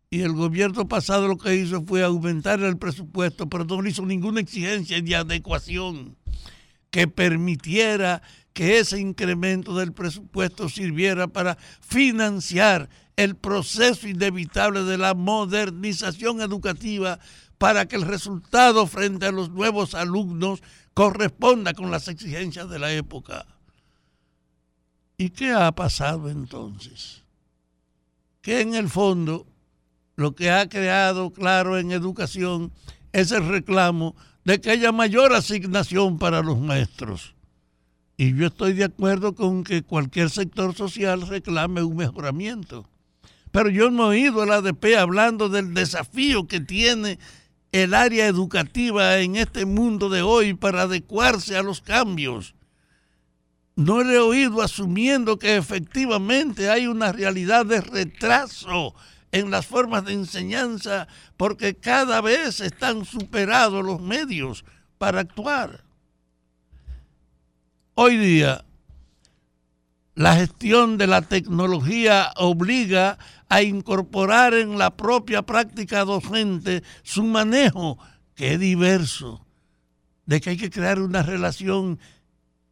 Y 0.09 0.21
el 0.21 0.33
gobierno 0.33 0.87
pasado 0.87 1.27
lo 1.27 1.37
que 1.37 1.55
hizo 1.55 1.83
fue 1.83 2.03
aumentar 2.03 2.61
el 2.61 2.77
presupuesto, 2.77 3.49
pero 3.49 3.65
no 3.65 3.85
hizo 3.85 4.05
ninguna 4.05 4.39
exigencia 4.39 5.01
de 5.01 5.15
adecuación 5.15 6.15
que 6.91 7.07
permitiera 7.07 8.21
que 8.55 8.79
ese 8.79 9.01
incremento 9.01 9.75
del 9.75 9.91
presupuesto 9.91 10.69
sirviera 10.69 11.27
para 11.27 11.57
financiar 11.81 12.89
el 13.17 13.35
proceso 13.35 14.07
inevitable 14.07 14.83
de 14.83 14.97
la 14.97 15.13
modernización 15.13 16.39
educativa 16.39 17.19
para 17.57 17.85
que 17.85 17.97
el 17.97 18.03
resultado 18.03 18.87
frente 18.87 19.25
a 19.25 19.33
los 19.33 19.49
nuevos 19.49 19.93
alumnos 19.93 20.63
corresponda 20.93 21.73
con 21.73 21.91
las 21.91 22.07
exigencias 22.07 22.69
de 22.69 22.79
la 22.79 22.93
época. 22.93 23.45
¿Y 25.17 25.31
qué 25.31 25.51
ha 25.51 25.73
pasado 25.73 26.29
entonces? 26.29 27.23
Que 28.41 28.61
en 28.61 28.73
el 28.73 28.87
fondo 28.87 29.47
lo 30.15 30.33
que 30.33 30.49
ha 30.49 30.69
creado 30.69 31.33
claro 31.33 31.77
en 31.77 31.91
educación 31.91 32.71
es 33.11 33.33
el 33.33 33.49
reclamo 33.49 34.15
de 34.45 34.61
que 34.61 34.71
haya 34.71 34.93
mayor 34.93 35.33
asignación 35.33 36.19
para 36.19 36.41
los 36.41 36.57
maestros. 36.57 37.34
Y 38.17 38.35
yo 38.35 38.47
estoy 38.47 38.73
de 38.73 38.85
acuerdo 38.85 39.35
con 39.35 39.63
que 39.63 39.83
cualquier 39.83 40.29
sector 40.29 40.73
social 40.73 41.27
reclame 41.27 41.83
un 41.83 41.97
mejoramiento. 41.97 42.87
Pero 43.51 43.69
yo 43.69 43.89
no 43.89 44.11
he 44.11 44.21
oído 44.21 44.41
a 44.41 44.45
la 44.45 44.55
ADP 44.55 44.97
hablando 44.97 45.49
del 45.49 45.73
desafío 45.73 46.47
que 46.47 46.59
tiene 46.59 47.19
el 47.71 47.93
área 47.93 48.27
educativa 48.27 49.17
en 49.19 49.35
este 49.35 49.65
mundo 49.65 50.09
de 50.09 50.21
hoy 50.21 50.53
para 50.53 50.83
adecuarse 50.83 51.57
a 51.57 51.63
los 51.63 51.81
cambios. 51.81 52.55
No 53.75 54.03
le 54.03 54.15
he 54.15 54.19
oído 54.19 54.61
asumiendo 54.61 55.37
que 55.37 55.57
efectivamente 55.57 56.69
hay 56.69 56.87
una 56.87 57.11
realidad 57.11 57.65
de 57.65 57.81
retraso 57.81 58.95
en 59.33 59.51
las 59.51 59.65
formas 59.65 60.05
de 60.05 60.13
enseñanza 60.13 61.09
porque 61.35 61.75
cada 61.75 62.21
vez 62.21 62.61
están 62.61 63.03
superados 63.03 63.85
los 63.85 64.01
medios 64.01 64.63
para 64.97 65.19
actuar. 65.19 65.84
Hoy 67.97 68.17
día, 68.17 68.65
la 70.15 70.35
gestión 70.35 70.97
de 70.97 71.07
la 71.07 71.21
tecnología 71.21 72.33
obliga 72.35 73.17
a 73.47 73.61
incorporar 73.61 74.53
en 74.53 74.77
la 74.77 74.97
propia 74.97 75.43
práctica 75.43 76.03
docente 76.03 76.83
su 77.03 77.23
manejo, 77.23 77.97
que 78.35 78.55
es 78.55 78.59
diverso, 78.59 79.45
de 80.25 80.41
que 80.41 80.49
hay 80.49 80.57
que 80.57 80.69
crear 80.69 80.99
una 80.99 81.23
relación 81.23 81.97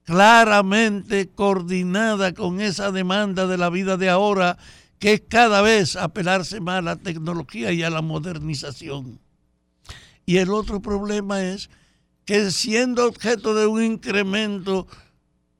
claramente 0.04 1.30
coordinada 1.30 2.34
con 2.34 2.60
esa 2.60 2.92
demanda 2.92 3.48
de 3.48 3.58
la 3.58 3.70
vida 3.70 3.96
de 3.96 4.10
ahora, 4.10 4.58
que 5.00 5.14
es 5.14 5.24
cada 5.30 5.62
vez 5.62 5.96
apelarse 5.96 6.60
más 6.60 6.80
a 6.80 6.82
la 6.82 6.96
tecnología 6.98 7.72
y 7.72 7.82
a 7.82 7.90
la 7.90 8.02
modernización. 8.02 9.22
Y 10.26 10.40
el 10.40 10.52
otro 10.52 10.82
problema 10.82 11.42
es 11.44 11.70
que 12.26 12.52
siendo 12.52 13.08
objeto 13.08 13.54
de 13.54 13.68
un 13.68 13.82
incremento 13.82 14.86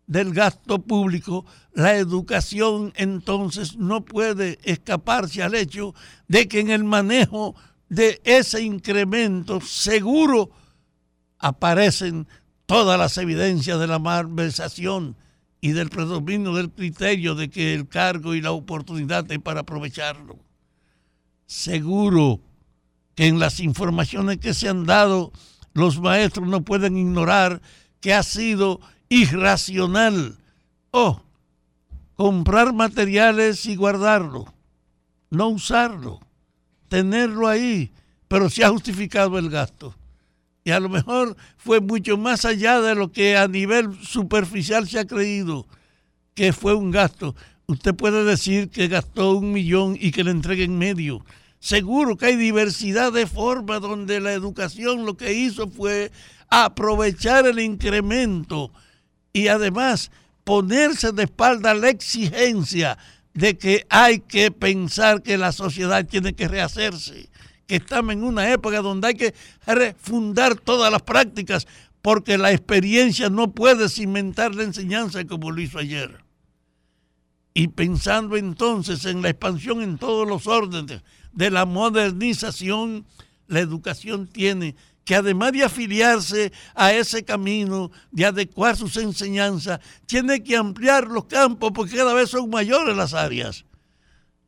del 0.08 0.34
gasto 0.34 0.80
público, 0.80 1.46
la 1.74 1.96
educación 1.96 2.94
entonces 2.96 3.78
no 3.78 4.04
puede 4.04 4.60
escaparse 4.64 5.44
al 5.44 5.56
hecho 5.56 5.96
de 6.28 6.48
que 6.48 6.60
en 6.60 6.70
el 6.70 6.84
manejo 6.84 7.56
de 7.90 8.22
ese 8.24 8.62
incremento 8.62 9.62
seguro 9.62 10.52
aparecen 11.40 12.28
todas 12.66 12.98
las 12.98 13.18
evidencias 13.18 13.80
de 13.80 13.88
la 13.88 14.00
malversación 14.00 15.16
y 15.62 15.72
del 15.72 15.90
predominio 15.90 16.54
del 16.54 16.72
criterio 16.72 17.36
de 17.36 17.50
que 17.50 17.74
el 17.74 17.88
cargo 17.88 18.36
y 18.36 18.42
la 18.42 18.52
oportunidad 18.52 19.32
es 19.32 19.40
para 19.40 19.62
aprovecharlo. 19.62 20.38
Seguro 21.46 22.42
que 23.16 23.28
en 23.28 23.40
las 23.40 23.60
informaciones 23.60 24.40
que 24.40 24.54
se 24.54 24.68
han 24.68 24.86
dado 24.86 25.32
los 25.74 26.00
maestros 26.00 26.48
no 26.48 26.64
pueden 26.64 26.98
ignorar 26.98 27.62
que 28.00 28.14
ha 28.14 28.24
sido 28.24 28.82
irracional. 29.22 30.38
O 30.92 31.22
comprar 32.16 32.74
materiales 32.74 33.66
y 33.66 33.76
guardarlo, 33.76 34.54
no 35.32 35.48
usarlo, 35.48 36.20
tenerlo 36.88 37.48
ahí, 37.48 37.92
pero 38.28 38.50
se 38.50 38.64
ha 38.64 38.70
justificado 38.70 39.40
el 39.40 39.50
gasto. 39.50 39.96
Y 40.64 40.72
a 40.72 40.80
lo 40.80 40.90
mejor 40.90 41.36
fue 41.58 41.82
mucho 41.82 42.18
más 42.18 42.46
allá 42.46 42.80
de 42.80 42.96
lo 42.96 43.12
que 43.12 43.36
a 43.36 43.48
nivel 43.48 43.98
superficial 44.04 44.88
se 44.88 45.00
ha 45.00 45.06
creído 45.06 45.66
que 46.36 46.54
fue 46.54 46.74
un 46.74 46.92
gasto. 46.92 47.36
Usted 47.66 47.94
puede 47.96 48.24
decir 48.24 48.70
que 48.70 48.88
gastó 48.88 49.32
un 49.32 49.52
millón 49.52 49.98
y 50.00 50.12
que 50.12 50.24
le 50.24 50.32
entreguen 50.32 50.78
medio. 50.78 51.26
Seguro 51.60 52.18
que 52.18 52.28
hay 52.28 52.36
diversidad 52.36 53.12
de 53.12 53.26
formas 53.26 53.82
donde 53.82 54.20
la 54.20 54.34
educación 54.34 55.06
lo 55.06 55.18
que 55.18 55.34
hizo 55.34 55.68
fue 55.70 56.12
aprovechar 56.50 57.48
el 57.48 57.60
incremento 57.60 58.72
y 59.34 59.48
además 59.48 60.12
ponerse 60.44 61.12
de 61.12 61.24
espalda 61.24 61.74
la 61.74 61.90
exigencia 61.90 62.98
de 63.34 63.58
que 63.58 63.86
hay 63.90 64.20
que 64.20 64.52
pensar 64.52 65.24
que 65.24 65.38
la 65.38 65.52
sociedad 65.52 66.06
tiene 66.06 66.34
que 66.34 66.48
rehacerse, 66.48 67.30
que 67.66 67.78
estamos 67.78 68.14
en 68.14 68.24
una 68.24 68.52
época 68.52 68.82
donde 68.82 69.08
hay 69.08 69.16
que 69.16 69.34
refundar 69.66 70.56
todas 70.56 70.92
las 70.92 71.02
prácticas 71.02 71.68
porque 72.04 72.38
la 72.38 72.52
experiencia 72.52 73.30
no 73.30 73.52
puede 73.52 73.90
cimentar 73.90 74.54
la 74.54 74.64
enseñanza 74.64 75.26
como 75.26 75.52
lo 75.52 75.62
hizo 75.62 75.80
ayer. 75.80 76.24
Y 77.56 77.70
pensando 77.70 78.36
entonces 78.36 79.06
en 79.06 79.22
la 79.22 79.30
expansión 79.30 79.82
en 79.82 79.98
todos 79.98 80.28
los 80.28 80.46
órdenes 80.46 81.02
de 81.32 81.50
la 81.50 81.66
modernización, 81.66 83.06
la 83.48 83.62
educación 83.62 84.28
tiene 84.28 84.76
que 85.06 85.16
además 85.16 85.52
de 85.52 85.64
afiliarse 85.64 86.52
a 86.76 86.94
ese 86.94 87.24
camino, 87.24 87.92
de 88.12 88.26
adecuar 88.26 88.78
sus 88.78 88.98
enseñanzas, 88.98 89.80
tiene 90.06 90.44
que 90.44 90.56
ampliar 90.56 91.08
los 91.08 91.26
campos 91.26 91.72
porque 91.74 91.98
cada 91.98 92.14
vez 92.14 92.30
son 92.30 92.50
mayores 92.50 92.96
las 92.96 93.14
áreas. 93.14 93.66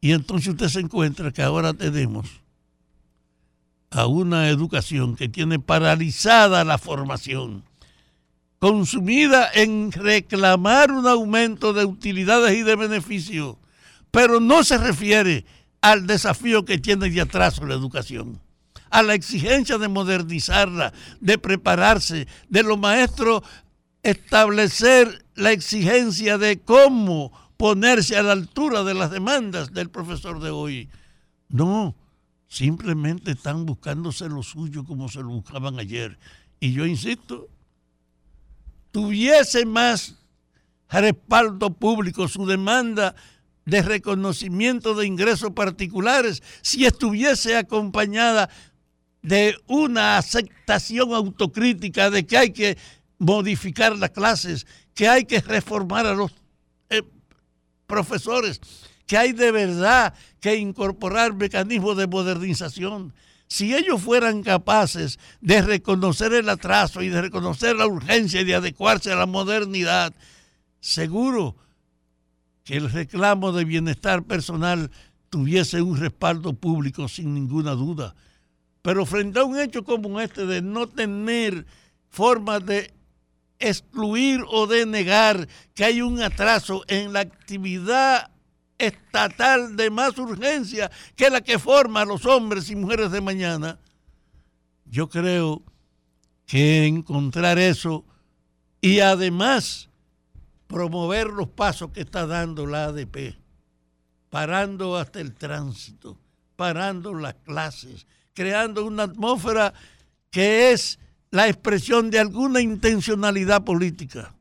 Y 0.01 0.11
entonces 0.11 0.49
usted 0.49 0.69
se 0.69 0.79
encuentra 0.79 1.31
que 1.31 1.41
ahora 1.41 1.73
tenemos 1.73 2.27
a 3.89 4.07
una 4.07 4.49
educación 4.49 5.15
que 5.15 5.29
tiene 5.29 5.57
paralizada 5.57 6.63
la 6.63 6.77
formación, 6.77 7.63
consumida 8.59 9.49
en 9.53 9.91
reclamar 9.91 10.91
un 10.91 11.07
aumento 11.07 11.73
de 11.73 11.85
utilidades 11.85 12.57
y 12.57 12.63
de 12.63 12.75
beneficios, 12.75 13.55
pero 14.11 14.39
no 14.39 14.63
se 14.63 14.77
refiere 14.77 15.45
al 15.81 16.07
desafío 16.07 16.65
que 16.65 16.77
tiene 16.77 17.09
de 17.09 17.21
atraso 17.21 17.65
la 17.65 17.75
educación, 17.75 18.41
a 18.89 19.03
la 19.03 19.13
exigencia 19.13 19.77
de 19.77 19.87
modernizarla, 19.87 20.93
de 21.19 21.37
prepararse, 21.37 22.27
de 22.49 22.63
los 22.63 22.77
maestros 22.79 23.43
establecer 24.03 25.25
la 25.33 25.51
exigencia 25.51 26.37
de 26.37 26.59
cómo 26.59 27.31
ponerse 27.57 28.15
a 28.15 28.23
la 28.23 28.33
altura 28.33 28.83
de 28.83 28.93
las 28.93 29.09
demandas 29.09 29.73
del 29.73 29.89
profesor 29.89 30.39
de 30.39 30.51
hoy. 30.51 30.89
No, 31.49 31.95
simplemente 32.47 33.31
están 33.31 33.65
buscándose 33.65 34.29
lo 34.29 34.43
suyo 34.43 34.83
como 34.85 35.09
se 35.09 35.21
lo 35.21 35.29
buscaban 35.29 35.79
ayer. 35.79 36.19
Y 36.59 36.73
yo 36.73 36.85
insisto, 36.85 37.49
tuviese 38.91 39.65
más 39.65 40.15
respaldo 40.89 41.73
público 41.73 42.27
su 42.27 42.45
demanda 42.45 43.15
de 43.65 43.81
reconocimiento 43.81 44.93
de 44.93 45.07
ingresos 45.07 45.51
particulares 45.51 46.43
si 46.61 46.85
estuviese 46.85 47.57
acompañada 47.57 48.49
de 49.25 49.57
una 49.65 50.19
aceptación 50.19 51.11
autocrítica 51.11 52.11
de 52.11 52.27
que 52.27 52.37
hay 52.37 52.51
que 52.51 52.77
modificar 53.17 53.97
las 53.97 54.11
clases, 54.11 54.67
que 54.93 55.07
hay 55.07 55.25
que 55.25 55.41
reformar 55.41 56.05
a 56.05 56.13
los 56.13 56.31
eh, 56.91 57.01
profesores, 57.87 58.61
que 59.07 59.17
hay 59.17 59.31
de 59.31 59.51
verdad 59.51 60.13
que 60.39 60.55
incorporar 60.57 61.33
mecanismos 61.33 61.97
de 61.97 62.05
modernización. 62.05 63.13
Si 63.47 63.73
ellos 63.73 63.99
fueran 63.99 64.43
capaces 64.43 65.17
de 65.41 65.61
reconocer 65.63 66.31
el 66.33 66.47
atraso 66.47 67.01
y 67.01 67.09
de 67.09 67.21
reconocer 67.21 67.75
la 67.75 67.87
urgencia 67.87 68.41
y 68.41 68.45
de 68.45 68.55
adecuarse 68.55 69.11
a 69.11 69.15
la 69.15 69.25
modernidad, 69.25 70.13
seguro 70.81 71.55
que 72.63 72.77
el 72.77 72.91
reclamo 72.91 73.51
de 73.53 73.65
bienestar 73.65 74.23
personal 74.23 74.91
tuviese 75.31 75.81
un 75.81 75.97
respaldo 75.97 76.53
público 76.53 77.07
sin 77.07 77.33
ninguna 77.33 77.71
duda. 77.71 78.13
Pero 78.85 79.03
frente 79.07 79.39
a 79.39 79.43
un 79.43 79.59
hecho 79.59 79.83
como 79.83 80.21
este 80.21 80.45
de 80.45 80.61
no 80.61 80.87
tener 80.87 81.65
formas 82.07 82.63
de 82.63 82.93
excluir 83.57 84.43
o 84.47 84.67
de 84.67 84.85
negar 84.85 85.47
que 85.73 85.85
hay 85.85 86.03
un 86.03 86.21
atraso 86.21 86.83
en 86.87 87.11
la 87.11 87.21
actividad 87.21 88.29
estatal 88.77 89.75
de 89.75 89.89
más 89.89 90.15
urgencia 90.19 90.91
que 91.15 91.31
la 91.31 91.41
que 91.41 91.57
forma 91.57 92.01
a 92.01 92.05
los 92.05 92.27
hombres 92.27 92.69
y 92.69 92.75
mujeres 92.75 93.09
de 93.09 93.21
mañana, 93.21 93.79
yo 94.85 95.09
creo 95.09 95.63
que 96.45 96.85
encontrar 96.85 97.57
eso 97.57 98.05
y 98.81 98.99
además 98.99 99.89
promover 100.67 101.29
los 101.29 101.47
pasos 101.47 101.89
que 101.89 102.01
está 102.01 102.27
dando 102.27 102.67
la 102.67 102.85
ADP, 102.85 103.35
parando 104.29 104.95
hasta 104.95 105.21
el 105.21 105.33
tránsito, 105.33 106.19
parando 106.55 107.15
las 107.15 107.33
clases, 107.33 108.05
creando 108.35 108.85
una 108.85 109.03
atmósfera 109.03 109.73
que 110.29 110.71
es 110.71 110.99
la 111.31 111.47
expresión 111.47 112.11
de 112.11 112.19
alguna 112.19 112.61
intencionalidad 112.61 113.63
política. 113.63 114.35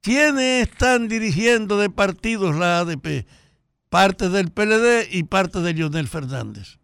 ¿Quiénes 0.00 0.68
están 0.68 1.08
dirigiendo 1.08 1.78
de 1.78 1.90
partidos 1.90 2.54
la 2.54 2.80
ADP? 2.80 3.26
Parte 3.88 4.28
del 4.28 4.50
PLD 4.52 5.08
y 5.10 5.24
parte 5.24 5.60
de 5.60 5.72
Lionel 5.72 6.08
Fernández. 6.08 6.78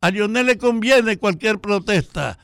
A 0.00 0.10
Lionel 0.10 0.46
le 0.46 0.58
conviene 0.58 1.18
cualquier 1.18 1.60
protesta, 1.60 2.38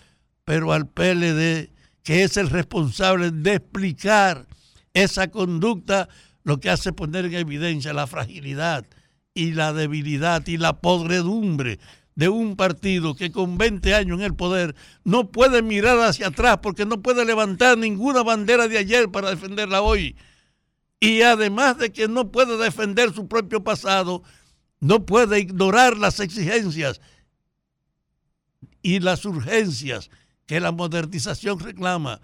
pero 0.45 0.73
al 0.73 0.87
PLD, 0.87 1.71
que 2.03 2.25
es 2.25 2.37
el 2.37 2.51
responsable 2.51 3.31
de 3.31 3.55
explicar 3.55 4.47
esa 4.93 5.29
conducta, 5.31 6.09
lo 6.45 6.61
que 6.61 6.71
hace 6.71 6.93
poner 6.93 7.25
en 7.27 7.35
evidencia 7.35 7.93
la 7.93 8.07
fragilidad 8.07 8.85
y 9.33 9.53
la 9.53 9.73
debilidad 9.73 10.47
y 10.47 10.59
la 10.59 10.81
podredumbre 10.81 11.79
de 12.15 12.29
un 12.29 12.57
partido 12.57 13.15
que 13.15 13.33
con 13.33 13.57
20 13.57 13.95
años 13.95 14.19
en 14.19 14.25
el 14.25 14.35
poder 14.35 14.75
no 15.05 15.31
puede 15.31 15.63
mirar 15.63 15.99
hacia 16.01 16.29
atrás 16.29 16.59
porque 16.63 16.85
no 16.85 17.01
puede 17.01 17.25
levantar 17.25 17.79
ninguna 17.79 18.23
bandera 18.23 18.69
de 18.69 18.79
ayer 18.79 19.11
para 19.11 19.31
defenderla 19.31 19.83
hoy. 19.83 20.17
Y 21.01 21.23
además 21.23 21.79
de 21.79 21.91
que 21.91 22.09
no 22.09 22.31
puede 22.31 22.57
defender 22.59 23.13
su 23.13 23.27
propio 23.29 23.65
pasado, 23.65 24.23
no 24.81 25.05
puede 25.07 25.41
ignorar 25.41 25.97
las 25.97 26.21
exigencias 26.21 27.01
y 28.83 29.01
las 29.01 29.25
urgencias 29.25 30.11
que 30.47 30.61
la 30.61 30.71
modernización 30.71 31.59
reclama. 31.59 32.21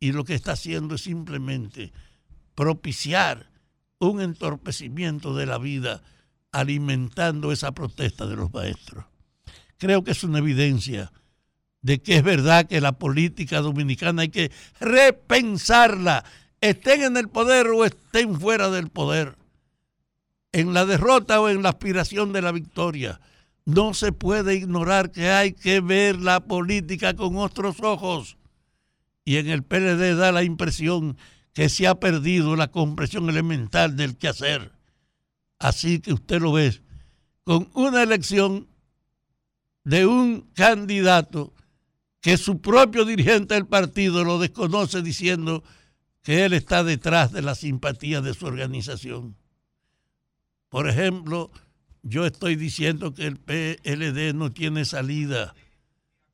Y 0.00 0.12
lo 0.12 0.24
que 0.24 0.34
está 0.34 0.52
haciendo 0.52 0.96
es 0.96 1.02
simplemente 1.02 1.92
propiciar 2.54 3.50
un 3.98 4.20
entorpecimiento 4.20 5.34
de 5.34 5.46
la 5.46 5.58
vida 5.58 6.02
alimentando 6.52 7.52
esa 7.52 7.72
protesta 7.72 8.26
de 8.26 8.36
los 8.36 8.52
maestros 8.52 9.04
creo 9.78 10.04
que 10.04 10.12
es 10.12 10.24
una 10.24 10.38
evidencia 10.38 11.12
de 11.82 12.00
que 12.00 12.16
es 12.16 12.22
verdad 12.24 12.66
que 12.66 12.80
la 12.80 12.98
política 12.98 13.60
dominicana 13.60 14.22
hay 14.22 14.28
que 14.28 14.50
repensarla, 14.80 16.24
estén 16.60 17.02
en 17.02 17.16
el 17.16 17.28
poder 17.28 17.68
o 17.68 17.84
estén 17.84 18.40
fuera 18.40 18.70
del 18.70 18.88
poder, 18.88 19.36
en 20.52 20.74
la 20.74 20.84
derrota 20.84 21.40
o 21.40 21.48
en 21.48 21.62
la 21.62 21.68
aspiración 21.68 22.32
de 22.32 22.42
la 22.42 22.50
victoria. 22.50 23.20
No 23.64 23.94
se 23.94 24.10
puede 24.12 24.54
ignorar 24.54 25.12
que 25.12 25.30
hay 25.30 25.52
que 25.52 25.80
ver 25.80 26.20
la 26.20 26.40
política 26.40 27.14
con 27.14 27.36
otros 27.36 27.76
ojos. 27.80 28.36
Y 29.24 29.36
en 29.36 29.48
el 29.48 29.62
PLD 29.62 30.16
da 30.16 30.32
la 30.32 30.42
impresión 30.42 31.16
que 31.52 31.68
se 31.68 31.86
ha 31.86 32.00
perdido 32.00 32.54
la 32.56 32.68
comprensión 32.68 33.28
elemental 33.28 33.96
del 33.96 34.16
quehacer. 34.16 34.72
Así 35.58 36.00
que 36.00 36.12
usted 36.12 36.40
lo 36.40 36.52
ve, 36.52 36.80
con 37.44 37.70
una 37.74 38.02
elección 38.02 38.66
de 39.86 40.04
un 40.04 40.40
candidato 40.52 41.54
que 42.20 42.36
su 42.38 42.60
propio 42.60 43.04
dirigente 43.04 43.54
del 43.54 43.68
partido 43.68 44.24
lo 44.24 44.40
desconoce 44.40 45.00
diciendo 45.00 45.62
que 46.22 46.44
él 46.44 46.54
está 46.54 46.82
detrás 46.82 47.30
de 47.30 47.40
la 47.40 47.54
simpatía 47.54 48.20
de 48.20 48.34
su 48.34 48.46
organización. 48.46 49.36
Por 50.70 50.88
ejemplo, 50.88 51.52
yo 52.02 52.26
estoy 52.26 52.56
diciendo 52.56 53.14
que 53.14 53.28
el 53.28 53.36
PLD 53.36 54.34
no 54.34 54.50
tiene 54.50 54.84
salida, 54.84 55.54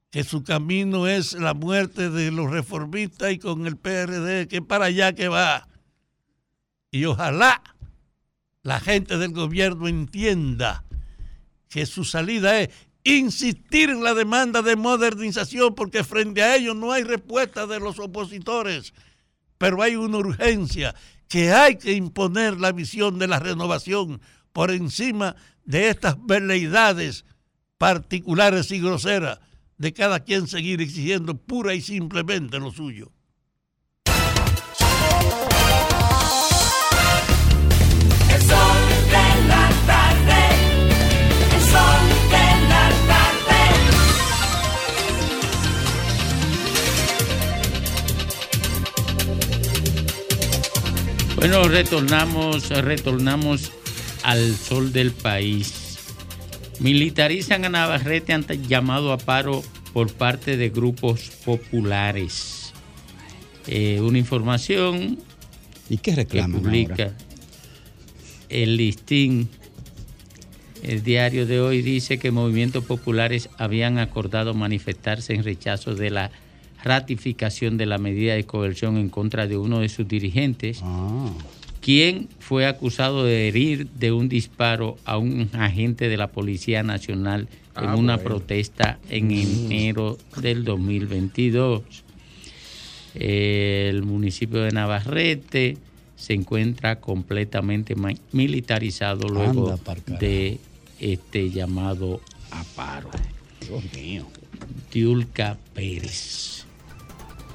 que 0.08 0.24
su 0.24 0.44
camino 0.44 1.06
es 1.06 1.34
la 1.34 1.52
muerte 1.52 2.08
de 2.08 2.30
los 2.30 2.50
reformistas 2.50 3.32
y 3.32 3.38
con 3.38 3.66
el 3.66 3.76
PRD, 3.76 4.48
que 4.48 4.62
para 4.62 4.86
allá 4.86 5.12
que 5.12 5.28
va. 5.28 5.68
Y 6.90 7.04
ojalá 7.04 7.62
la 8.62 8.80
gente 8.80 9.18
del 9.18 9.32
gobierno 9.32 9.88
entienda 9.88 10.86
que 11.68 11.84
su 11.84 12.04
salida 12.04 12.58
es 12.58 12.70
insistir 13.04 13.90
en 13.90 14.04
la 14.04 14.14
demanda 14.14 14.62
de 14.62 14.76
modernización 14.76 15.74
porque 15.74 16.04
frente 16.04 16.42
a 16.42 16.56
ello 16.56 16.74
no 16.74 16.92
hay 16.92 17.02
respuesta 17.02 17.66
de 17.66 17.80
los 17.80 17.98
opositores, 17.98 18.94
pero 19.58 19.82
hay 19.82 19.96
una 19.96 20.18
urgencia 20.18 20.94
que 21.28 21.52
hay 21.52 21.76
que 21.76 21.92
imponer 21.92 22.60
la 22.60 22.72
visión 22.72 23.18
de 23.18 23.26
la 23.26 23.38
renovación 23.38 24.20
por 24.52 24.70
encima 24.70 25.34
de 25.64 25.88
estas 25.88 26.16
veleidades 26.24 27.24
particulares 27.78 28.70
y 28.70 28.80
groseras 28.80 29.40
de 29.78 29.92
cada 29.92 30.20
quien 30.20 30.46
seguir 30.46 30.80
exigiendo 30.80 31.36
pura 31.36 31.74
y 31.74 31.80
simplemente 31.80 32.58
lo 32.60 32.70
suyo. 32.70 33.10
Bueno, 51.42 51.64
retornamos, 51.64 52.68
retornamos 52.68 53.72
al 54.22 54.54
sol 54.54 54.92
del 54.92 55.10
país. 55.10 55.98
Militarizan 56.78 57.64
a 57.64 57.68
Navarrete 57.68 58.32
ante 58.32 58.60
llamado 58.60 59.12
a 59.12 59.18
paro 59.18 59.64
por 59.92 60.12
parte 60.12 60.56
de 60.56 60.70
grupos 60.70 61.32
populares. 61.44 62.72
Eh, 63.66 64.00
una 64.00 64.18
información 64.18 65.18
¿Y 65.90 65.96
qué 65.96 66.14
reclama? 66.14 66.60
publica 66.60 67.12
el 68.48 68.76
listín. 68.76 69.48
El 70.84 71.02
diario 71.02 71.44
de 71.44 71.60
hoy 71.60 71.82
dice 71.82 72.18
que 72.18 72.30
movimientos 72.30 72.84
populares 72.84 73.50
habían 73.58 73.98
acordado 73.98 74.54
manifestarse 74.54 75.34
en 75.34 75.42
rechazo 75.42 75.96
de 75.96 76.10
la 76.10 76.30
ratificación 76.82 77.76
de 77.78 77.86
la 77.86 77.98
medida 77.98 78.34
de 78.34 78.44
coerción 78.44 78.96
en 78.96 79.08
contra 79.08 79.46
de 79.46 79.56
uno 79.56 79.80
de 79.80 79.88
sus 79.88 80.06
dirigentes. 80.08 80.82
quien 81.80 82.28
fue 82.38 82.66
acusado 82.66 83.24
de 83.24 83.48
herir 83.48 83.88
de 83.88 84.12
un 84.12 84.28
disparo 84.28 84.96
a 85.04 85.18
un 85.18 85.50
agente 85.54 86.08
de 86.08 86.16
la 86.16 86.28
Policía 86.28 86.84
Nacional 86.84 87.48
en 87.76 87.84
Ah, 87.88 87.96
una 87.96 88.14
bueno. 88.16 88.28
protesta 88.28 89.00
en 89.10 89.30
enero 89.32 90.16
del 90.40 90.62
2022. 90.64 91.82
El 93.14 94.02
municipio 94.04 94.60
de 94.62 94.70
Navarrete 94.70 95.76
se 96.16 96.34
encuentra 96.34 97.00
completamente 97.00 97.94
militarizado 98.32 99.28
luego 99.28 99.76
de 100.20 100.58
este 101.00 101.50
llamado 101.50 102.20
a 102.52 102.62
paro. 102.76 103.10
Dios 103.60 103.82
mío. 103.94 104.26
Diulca 104.92 105.58
Pérez. 105.74 106.64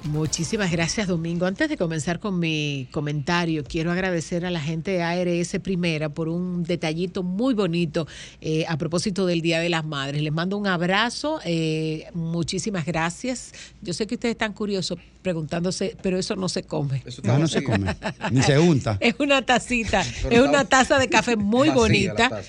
Muchísimas 0.08 0.72
gracias, 0.72 1.08
Domingo. 1.08 1.46
Antes 1.46 1.68
de 1.68 1.76
comenzar 1.76 2.20
con 2.20 2.40
mi 2.40 2.88
comentario, 2.92 3.66
quiero 3.66 3.92
agradecer 3.92 4.46
a 4.46 4.52
la 4.52 4.62
gente 4.62 4.92
de 4.92 5.04
ARS 5.04 5.58
Primera 5.62 6.08
por 6.08 6.30
un 6.30 6.64
detallito 6.64 7.24
muy 7.24 7.54
bonito 7.54 8.08
eh, 8.40 8.66
a 8.70 8.78
propósito 8.78 9.26
del 9.26 9.42
Día 9.42 9.60
de 9.60 9.68
las 9.68 9.84
Madres. 9.84 10.22
Les 10.22 10.32
mando 10.32 10.58
un 10.58 10.66
abrazo, 10.66 11.42
eh, 11.44 12.06
muchísimas 12.14 12.86
gracias. 12.86 13.52
Yo 13.82 13.92
sé 13.92 14.08
que 14.08 14.16
ustedes 14.16 14.34
están 14.34 14.54
curiosos 14.54 14.98
preguntándose, 15.28 15.98
pero 16.02 16.18
eso 16.18 16.38
no 16.38 16.48
se 16.48 16.64
come. 16.64 17.04
No, 17.24 17.38
no 17.38 17.50
se 17.50 17.62
come. 17.62 17.94
Ni 18.32 18.42
se 18.42 18.58
unta. 18.58 18.98
Es 19.02 19.16
una 19.20 19.42
tacita, 19.46 20.06
Pero 20.24 20.44
es 20.44 20.50
una 20.50 20.64
taza 20.64 20.98
de 20.98 21.10
café 21.10 21.36
muy 21.36 21.68
Vacía 21.68 21.82
bonita. 21.82 22.42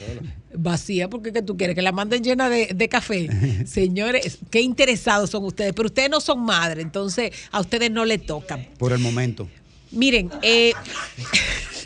Vacía, 0.55 1.11
porque 1.11 1.33
que 1.33 1.43
tú 1.43 1.57
quieres 1.57 1.75
que 1.75 1.83
la 1.83 1.91
manden 1.91 2.23
llena 2.23 2.49
de, 2.49 2.69
de 2.73 2.89
café. 2.89 3.29
Señores, 3.67 4.39
qué 4.51 4.61
interesados 4.61 5.31
son 5.31 5.45
ustedes, 5.45 5.73
pero 5.73 5.87
ustedes 5.87 6.09
no 6.09 6.21
son 6.21 6.45
madres, 6.45 6.85
entonces 6.85 7.33
a 7.51 7.59
ustedes 7.61 7.91
no 7.91 8.05
le 8.05 8.19
tocan. 8.19 8.69
Por 8.79 8.93
el 8.93 9.01
momento. 9.01 9.49
Miren, 9.91 10.31
eh, 10.43 10.73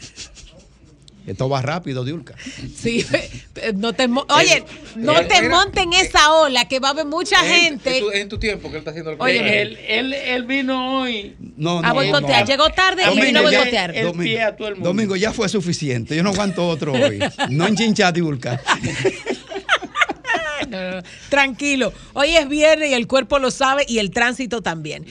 Esto 1.26 1.48
va 1.48 1.62
rápido, 1.62 2.04
Diulca. 2.04 2.34
sí, 2.76 3.06
eh, 3.56 3.72
no 3.74 3.92
te, 3.92 4.08
oye, 4.28 4.64
no 4.96 5.24
te 5.26 5.48
monten 5.48 5.92
esa 5.92 6.32
ola, 6.32 6.66
que 6.66 6.80
va 6.80 6.88
a 6.88 6.90
haber 6.92 7.06
mucha 7.06 7.36
gente. 7.38 7.98
Es, 7.98 8.00
tu, 8.02 8.10
es 8.10 8.20
en 8.20 8.28
tu 8.28 8.38
tiempo 8.38 8.68
que 8.68 8.76
él 8.76 8.78
está 8.80 8.90
haciendo 8.90 9.12
el 9.12 9.16
Oye, 9.20 9.62
él, 9.62 9.78
él, 9.86 10.12
él 10.14 10.44
vino 10.44 11.00
hoy. 11.00 11.36
No, 11.56 11.78
a 11.78 11.92
boicotear. 11.92 12.46
Llegó 12.46 12.70
tarde 12.70 13.02
y 13.12 13.20
vino 13.20 13.40
a 13.40 13.50
ya- 13.50 13.58
boicotear. 13.58 14.02
Domingo, 14.02 14.40
Domingo, 14.78 15.16
ya 15.16 15.32
fue 15.32 15.48
suficiente. 15.48 16.16
Yo 16.16 16.22
no 16.22 16.30
aguanto 16.30 16.66
otro 16.66 16.92
hoy. 16.92 17.18
No 17.50 17.66
enchinchar, 17.66 18.12
Diulca. 18.12 18.60
No, 20.70 20.90
no, 20.90 20.96
no. 20.96 21.02
Tranquilo. 21.28 21.92
Hoy 22.14 22.36
es 22.36 22.48
viernes 22.48 22.90
y 22.90 22.94
el 22.94 23.06
cuerpo 23.06 23.38
lo 23.38 23.50
sabe 23.50 23.84
y 23.88 23.98
el 23.98 24.10
tránsito 24.10 24.62
también. 24.62 25.04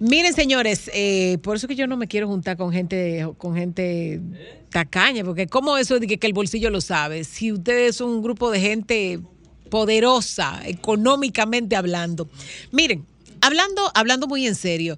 Miren, 0.00 0.34
señores, 0.34 0.90
eh, 0.94 1.38
por 1.42 1.56
eso 1.56 1.66
que 1.68 1.74
yo 1.74 1.86
no 1.86 1.96
me 1.96 2.06
quiero 2.06 2.26
juntar 2.28 2.56
con 2.56 2.72
gente, 2.72 3.26
con 3.38 3.54
gente 3.56 4.20
tacaña, 4.70 5.24
porque 5.24 5.46
como 5.46 5.76
eso 5.78 5.98
de 5.98 6.06
que, 6.06 6.18
que 6.18 6.26
el 6.26 6.32
bolsillo 6.32 6.70
lo 6.70 6.80
sabe. 6.80 7.24
Si 7.24 7.52
ustedes 7.52 7.96
son 7.96 8.10
un 8.10 8.22
grupo 8.22 8.50
de 8.50 8.60
gente 8.60 9.20
poderosa, 9.70 10.60
económicamente 10.66 11.74
hablando. 11.76 12.28
Miren, 12.70 13.04
hablando, 13.40 13.90
hablando 13.94 14.26
muy 14.28 14.46
en 14.46 14.54
serio. 14.54 14.96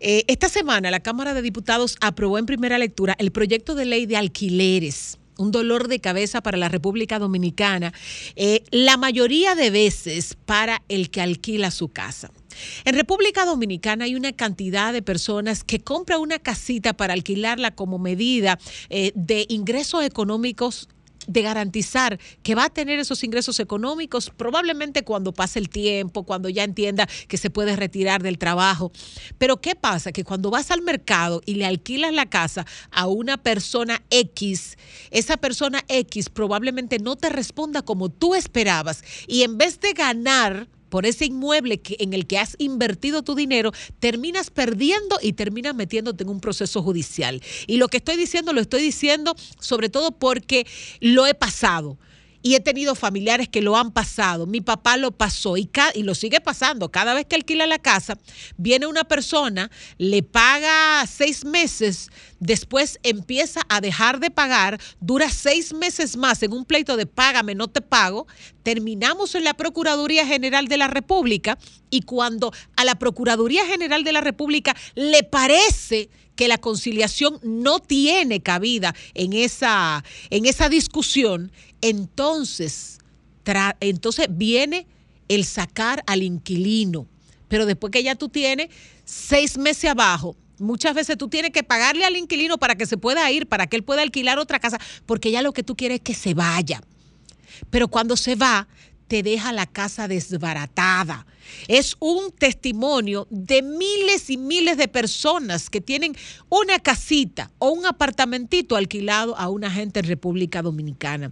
eh, 0.00 0.24
esta 0.26 0.48
semana 0.48 0.90
la 0.90 1.00
Cámara 1.00 1.34
de 1.34 1.42
Diputados 1.42 1.96
aprobó 2.00 2.38
en 2.38 2.46
primera 2.46 2.78
lectura 2.78 3.14
el 3.18 3.30
proyecto 3.30 3.74
de 3.74 3.84
ley 3.84 4.06
de 4.06 4.16
alquileres 4.16 5.19
un 5.40 5.50
dolor 5.50 5.88
de 5.88 6.00
cabeza 6.00 6.42
para 6.42 6.58
la 6.58 6.68
República 6.68 7.18
Dominicana, 7.18 7.92
eh, 8.36 8.62
la 8.70 8.96
mayoría 8.98 9.54
de 9.54 9.70
veces 9.70 10.36
para 10.44 10.82
el 10.88 11.10
que 11.10 11.22
alquila 11.22 11.70
su 11.70 11.88
casa. 11.88 12.30
En 12.84 12.94
República 12.94 13.46
Dominicana 13.46 14.04
hay 14.04 14.14
una 14.14 14.32
cantidad 14.32 14.92
de 14.92 15.00
personas 15.00 15.64
que 15.64 15.80
compran 15.80 16.20
una 16.20 16.38
casita 16.38 16.92
para 16.92 17.14
alquilarla 17.14 17.70
como 17.70 17.98
medida 17.98 18.58
eh, 18.90 19.12
de 19.14 19.46
ingresos 19.48 20.04
económicos 20.04 20.88
de 21.26 21.42
garantizar 21.42 22.18
que 22.42 22.54
va 22.54 22.64
a 22.64 22.70
tener 22.70 22.98
esos 22.98 23.22
ingresos 23.24 23.60
económicos 23.60 24.30
probablemente 24.30 25.04
cuando 25.04 25.32
pase 25.32 25.58
el 25.58 25.68
tiempo, 25.68 26.24
cuando 26.24 26.48
ya 26.48 26.64
entienda 26.64 27.08
que 27.28 27.36
se 27.36 27.50
puede 27.50 27.76
retirar 27.76 28.22
del 28.22 28.38
trabajo. 28.38 28.92
Pero 29.38 29.60
¿qué 29.60 29.74
pasa? 29.74 30.12
Que 30.12 30.24
cuando 30.24 30.50
vas 30.50 30.70
al 30.70 30.82
mercado 30.82 31.42
y 31.46 31.54
le 31.54 31.66
alquilas 31.66 32.12
la 32.12 32.26
casa 32.26 32.66
a 32.90 33.06
una 33.06 33.36
persona 33.36 34.02
X, 34.10 34.76
esa 35.10 35.36
persona 35.36 35.84
X 35.88 36.28
probablemente 36.30 36.98
no 36.98 37.16
te 37.16 37.28
responda 37.28 37.82
como 37.82 38.08
tú 38.08 38.34
esperabas 38.34 39.02
y 39.26 39.42
en 39.42 39.58
vez 39.58 39.80
de 39.80 39.92
ganar 39.92 40.68
por 40.90 41.06
ese 41.06 41.24
inmueble 41.24 41.80
que, 41.80 41.96
en 42.00 42.12
el 42.12 42.26
que 42.26 42.38
has 42.38 42.56
invertido 42.58 43.22
tu 43.22 43.34
dinero, 43.34 43.72
terminas 43.98 44.50
perdiendo 44.50 45.18
y 45.22 45.32
terminas 45.32 45.74
metiéndote 45.74 46.24
en 46.24 46.28
un 46.28 46.40
proceso 46.40 46.82
judicial. 46.82 47.40
Y 47.66 47.78
lo 47.78 47.88
que 47.88 47.96
estoy 47.98 48.16
diciendo, 48.16 48.52
lo 48.52 48.60
estoy 48.60 48.82
diciendo 48.82 49.34
sobre 49.58 49.88
todo 49.88 50.12
porque 50.12 50.66
lo 51.00 51.26
he 51.26 51.34
pasado. 51.34 51.98
Y 52.42 52.54
he 52.54 52.60
tenido 52.60 52.94
familiares 52.94 53.50
que 53.50 53.60
lo 53.60 53.76
han 53.76 53.92
pasado. 53.92 54.46
Mi 54.46 54.62
papá 54.62 54.96
lo 54.96 55.10
pasó 55.10 55.58
y, 55.58 55.70
y 55.94 56.02
lo 56.02 56.14
sigue 56.14 56.40
pasando. 56.40 56.90
Cada 56.90 57.12
vez 57.12 57.26
que 57.26 57.36
alquila 57.36 57.66
la 57.66 57.78
casa, 57.78 58.18
viene 58.56 58.86
una 58.86 59.04
persona, 59.04 59.70
le 59.98 60.22
paga 60.22 61.06
seis 61.06 61.44
meses, 61.44 62.08
después 62.40 62.98
empieza 63.02 63.60
a 63.68 63.80
dejar 63.80 64.18
de 64.18 64.30
pagar, 64.30 64.80
dura 65.00 65.30
seis 65.30 65.72
meses 65.72 66.16
más 66.16 66.42
en 66.42 66.52
un 66.52 66.64
pleito 66.64 66.96
de 66.96 67.06
págame, 67.06 67.54
no 67.54 67.68
te 67.68 67.80
pago. 67.80 68.26
Terminamos 68.62 69.34
en 69.34 69.44
la 69.44 69.54
Procuraduría 69.54 70.26
General 70.26 70.66
de 70.66 70.76
la 70.78 70.88
República 70.88 71.58
y 71.90 72.02
cuando 72.02 72.52
a 72.76 72.84
la 72.84 72.96
Procuraduría 72.98 73.66
General 73.66 74.02
de 74.02 74.12
la 74.12 74.20
República 74.20 74.74
le 74.94 75.22
parece 75.22 76.10
que 76.34 76.48
la 76.48 76.58
conciliación 76.58 77.38
no 77.42 77.80
tiene 77.80 78.40
cabida 78.40 78.94
en 79.12 79.34
esa, 79.34 80.02
en 80.30 80.46
esa 80.46 80.70
discusión, 80.70 81.52
entonces, 81.82 82.98
tra- 83.44 83.76
entonces 83.80 84.26
viene 84.30 84.86
el 85.28 85.44
sacar 85.44 86.02
al 86.06 86.22
inquilino. 86.22 87.06
Pero 87.48 87.66
después 87.66 87.90
que 87.90 88.02
ya 88.02 88.14
tú 88.14 88.28
tienes 88.28 88.70
seis 89.04 89.58
meses 89.58 89.90
abajo, 89.90 90.34
muchas 90.60 90.94
veces 90.94 91.18
tú 91.18 91.28
tienes 91.28 91.50
que 91.50 91.62
pagarle 91.62 92.04
al 92.04 92.16
inquilino 92.16 92.58
para 92.58 92.76
que 92.76 92.86
se 92.86 92.96
pueda 92.96 93.30
ir, 93.30 93.46
para 93.46 93.66
que 93.66 93.76
él 93.76 93.82
pueda 93.82 94.02
alquilar 94.02 94.38
otra 94.38 94.60
casa, 94.60 94.78
porque 95.06 95.30
ya 95.30 95.42
lo 95.42 95.52
que 95.52 95.62
tú 95.62 95.76
quieres 95.76 95.96
es 95.96 96.02
que 96.02 96.14
se 96.14 96.34
vaya. 96.34 96.82
Pero 97.70 97.88
cuando 97.88 98.16
se 98.16 98.36
va, 98.36 98.68
te 99.10 99.24
deja 99.24 99.52
la 99.52 99.66
casa 99.66 100.06
desbaratada. 100.06 101.26
Es 101.66 101.96
un 101.98 102.30
testimonio 102.30 103.26
de 103.28 103.60
miles 103.60 104.30
y 104.30 104.36
miles 104.36 104.76
de 104.76 104.86
personas 104.86 105.68
que 105.68 105.80
tienen 105.80 106.14
una 106.48 106.78
casita 106.78 107.50
o 107.58 107.70
un 107.70 107.86
apartamentito 107.86 108.76
alquilado 108.76 109.36
a 109.36 109.48
una 109.48 109.68
gente 109.68 109.98
en 109.98 110.06
República 110.06 110.62
Dominicana. 110.62 111.28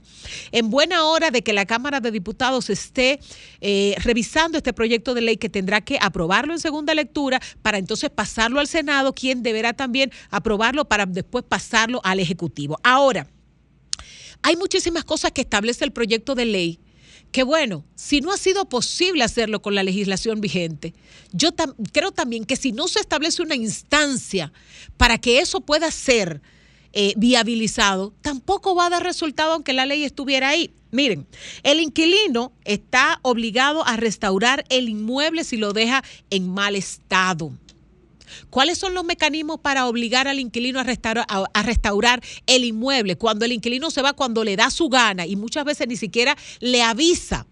En 0.51 0.71
buena 0.71 1.05
hora 1.05 1.31
de 1.31 1.43
que 1.43 1.53
la 1.53 1.67
Cámara 1.67 2.01
de 2.01 2.11
Diputados 2.11 2.69
esté 2.69 3.21
eh, 3.61 3.95
revisando 4.03 4.59
este 4.59 4.73
proyecto 4.73 5.15
de 5.15 5.21
ley 5.21 5.37
que 5.37 5.49
tendrá 5.49 5.81
que 5.81 6.01
aprobarlo 6.03 6.55
en 6.55 6.59
segunda 6.59 6.97
lectura 6.97 7.41
para 7.63 7.79
entonces 7.79 8.11
pasarlo 8.11 8.59
al 8.59 8.67
Senado, 8.67 9.15
quien 9.15 9.45
deberá 9.45 9.73
también 9.73 10.11
aprobarlo 10.31 10.87
para 10.87 11.07
después 11.07 11.45
pasarlo 11.49 12.01
al 12.03 12.19
Ejecutivo. 12.19 12.81
Ahora, 12.83 13.29
hay 14.43 14.57
muchísimas 14.57 15.05
cosas 15.05 15.31
que 15.31 15.43
establece 15.43 15.85
el 15.85 15.93
proyecto 15.93 16.35
de 16.35 16.45
ley 16.45 16.81
que 17.33 17.43
bueno, 17.43 17.85
si 17.95 18.21
no 18.21 18.33
ha 18.33 18.37
sido 18.37 18.69
posible 18.69 19.25
hacerlo 19.25 19.61
con 19.61 19.75
la 19.75 19.83
legislación 19.83 20.41
vigente, 20.41 20.95
yo 21.33 21.51
creo 21.93 22.11
también 22.13 22.45
que 22.45 22.57
si 22.57 22.73
no 22.73 22.89
se 22.89 23.01
establece 23.01 23.43
una 23.43 23.55
instancia 23.55 24.53
para 24.97 25.19
que 25.19 25.41
eso 25.41 25.61
pueda 25.61 25.91
ser 25.91 26.41
eh, 26.93 27.13
viabilizado, 27.17 28.15
tampoco 28.23 28.75
va 28.75 28.87
a 28.87 28.91
dar 28.91 29.03
resultado 29.03 29.53
aunque 29.53 29.75
la 29.75 29.87
ley 29.87 30.05
estuviera 30.05 30.49
ahí. 30.49 30.71
Miren, 30.91 31.27
el 31.65 31.81
inquilino 31.81 32.51
está 32.65 33.21
obligado 33.23 33.87
a 33.87 33.97
restaurar 33.97 34.65
el 34.71 34.89
inmueble 34.89 35.45
si 35.45 35.59
lo 35.59 35.75
deja 35.75 36.03
en 36.31 36.49
mal 36.49 36.77
estado. 36.77 37.53
¿Cuáles 38.51 38.79
son 38.79 38.95
los 38.95 39.05
mecanismos 39.05 39.61
para 39.61 39.87
obligar 39.87 40.29
al 40.29 40.41
inquilino 40.41 40.81
a 40.81 41.63
restaurar, 41.63 42.23
el 42.47 42.65
inmueble? 42.65 43.17
Cuando 43.17 43.45
el 43.45 43.53
inquilino 43.53 43.91
se 43.91 44.03
va, 44.03 44.13
cuando 44.13 44.45
le 44.45 44.57
da 44.57 44.71
su 44.71 44.89
gana 44.89 45.27
y 45.27 45.37
muchas 45.37 45.65
veces 45.65 45.89
ni 45.89 45.97
siquiera 45.97 46.37
le 46.61 46.83
avisa, 46.83 47.47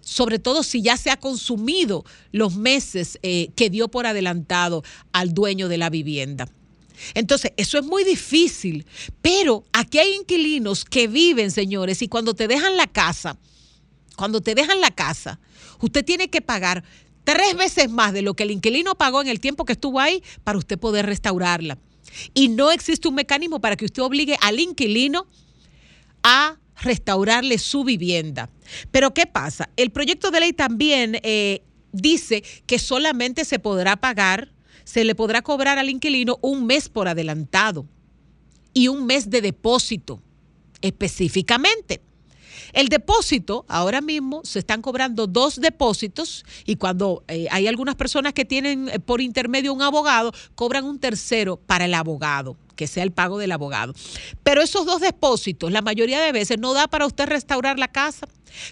sobre 0.00 0.38
todo 0.38 0.62
si 0.62 0.82
ya 0.82 0.96
se 0.96 1.10
ha 1.10 1.16
consumido 1.16 2.04
los 2.32 2.56
meses 2.56 3.18
eh, 3.22 3.50
que 3.54 3.70
dio 3.70 3.88
por 3.88 4.06
adelantado 4.06 4.82
al 5.12 5.34
dueño 5.34 5.68
de 5.68 5.78
la 5.78 5.90
vivienda. 5.90 6.48
Entonces, 7.14 7.52
eso 7.56 7.78
es 7.78 7.84
muy 7.84 8.04
difícil, 8.04 8.86
pero 9.22 9.64
aquí 9.72 9.98
hay 9.98 10.14
inquilinos 10.14 10.84
que 10.84 11.08
viven, 11.08 11.50
señores, 11.50 12.02
y 12.02 12.08
cuando 12.08 12.34
te 12.34 12.48
dejan 12.48 12.76
la 12.76 12.86
casa, 12.86 13.38
cuando 14.16 14.40
te 14.40 14.54
dejan 14.54 14.80
la 14.80 14.90
casa, 14.90 15.40
usted 15.80 16.04
tiene 16.04 16.28
que 16.28 16.42
pagar 16.42 16.84
tres 17.30 17.56
veces 17.56 17.90
más 17.90 18.12
de 18.12 18.22
lo 18.22 18.34
que 18.34 18.42
el 18.42 18.50
inquilino 18.50 18.96
pagó 18.96 19.20
en 19.20 19.28
el 19.28 19.38
tiempo 19.38 19.64
que 19.64 19.74
estuvo 19.74 20.00
ahí 20.00 20.20
para 20.42 20.58
usted 20.58 20.78
poder 20.78 21.06
restaurarla. 21.06 21.78
Y 22.34 22.48
no 22.48 22.72
existe 22.72 23.06
un 23.06 23.14
mecanismo 23.14 23.60
para 23.60 23.76
que 23.76 23.84
usted 23.84 24.02
obligue 24.02 24.36
al 24.40 24.58
inquilino 24.58 25.28
a 26.24 26.58
restaurarle 26.82 27.58
su 27.58 27.84
vivienda. 27.84 28.50
Pero 28.90 29.14
¿qué 29.14 29.26
pasa? 29.26 29.70
El 29.76 29.92
proyecto 29.92 30.32
de 30.32 30.40
ley 30.40 30.52
también 30.52 31.20
eh, 31.22 31.62
dice 31.92 32.42
que 32.66 32.80
solamente 32.80 33.44
se 33.44 33.60
podrá 33.60 33.96
pagar, 33.96 34.52
se 34.82 35.04
le 35.04 35.14
podrá 35.14 35.40
cobrar 35.42 35.78
al 35.78 35.88
inquilino 35.88 36.38
un 36.42 36.66
mes 36.66 36.88
por 36.88 37.06
adelantado. 37.06 37.86
y 38.72 38.86
un 38.86 39.04
mes 39.04 39.28
de 39.28 39.40
depósito 39.40 40.22
específicamente. 40.80 42.00
El 42.72 42.88
depósito, 42.88 43.64
ahora 43.68 44.00
mismo 44.00 44.42
se 44.44 44.60
están 44.60 44.82
cobrando 44.82 45.26
dos 45.26 45.60
depósitos 45.60 46.44
y 46.66 46.76
cuando 46.76 47.24
eh, 47.28 47.46
hay 47.50 47.66
algunas 47.66 47.96
personas 47.96 48.32
que 48.32 48.44
tienen 48.44 48.88
eh, 48.88 48.98
por 48.98 49.20
intermedio 49.20 49.72
un 49.72 49.82
abogado, 49.82 50.32
cobran 50.54 50.84
un 50.84 50.98
tercero 50.98 51.56
para 51.56 51.84
el 51.84 51.94
abogado 51.94 52.56
que 52.80 52.86
sea 52.86 53.02
el 53.02 53.12
pago 53.12 53.36
del 53.36 53.52
abogado. 53.52 53.92
Pero 54.42 54.62
esos 54.62 54.86
dos 54.86 55.02
depósitos, 55.02 55.70
la 55.70 55.82
mayoría 55.82 56.18
de 56.18 56.32
veces, 56.32 56.58
no 56.58 56.72
da 56.72 56.88
para 56.88 57.04
usted 57.04 57.26
restaurar 57.26 57.78
la 57.78 57.88
casa. 57.88 58.26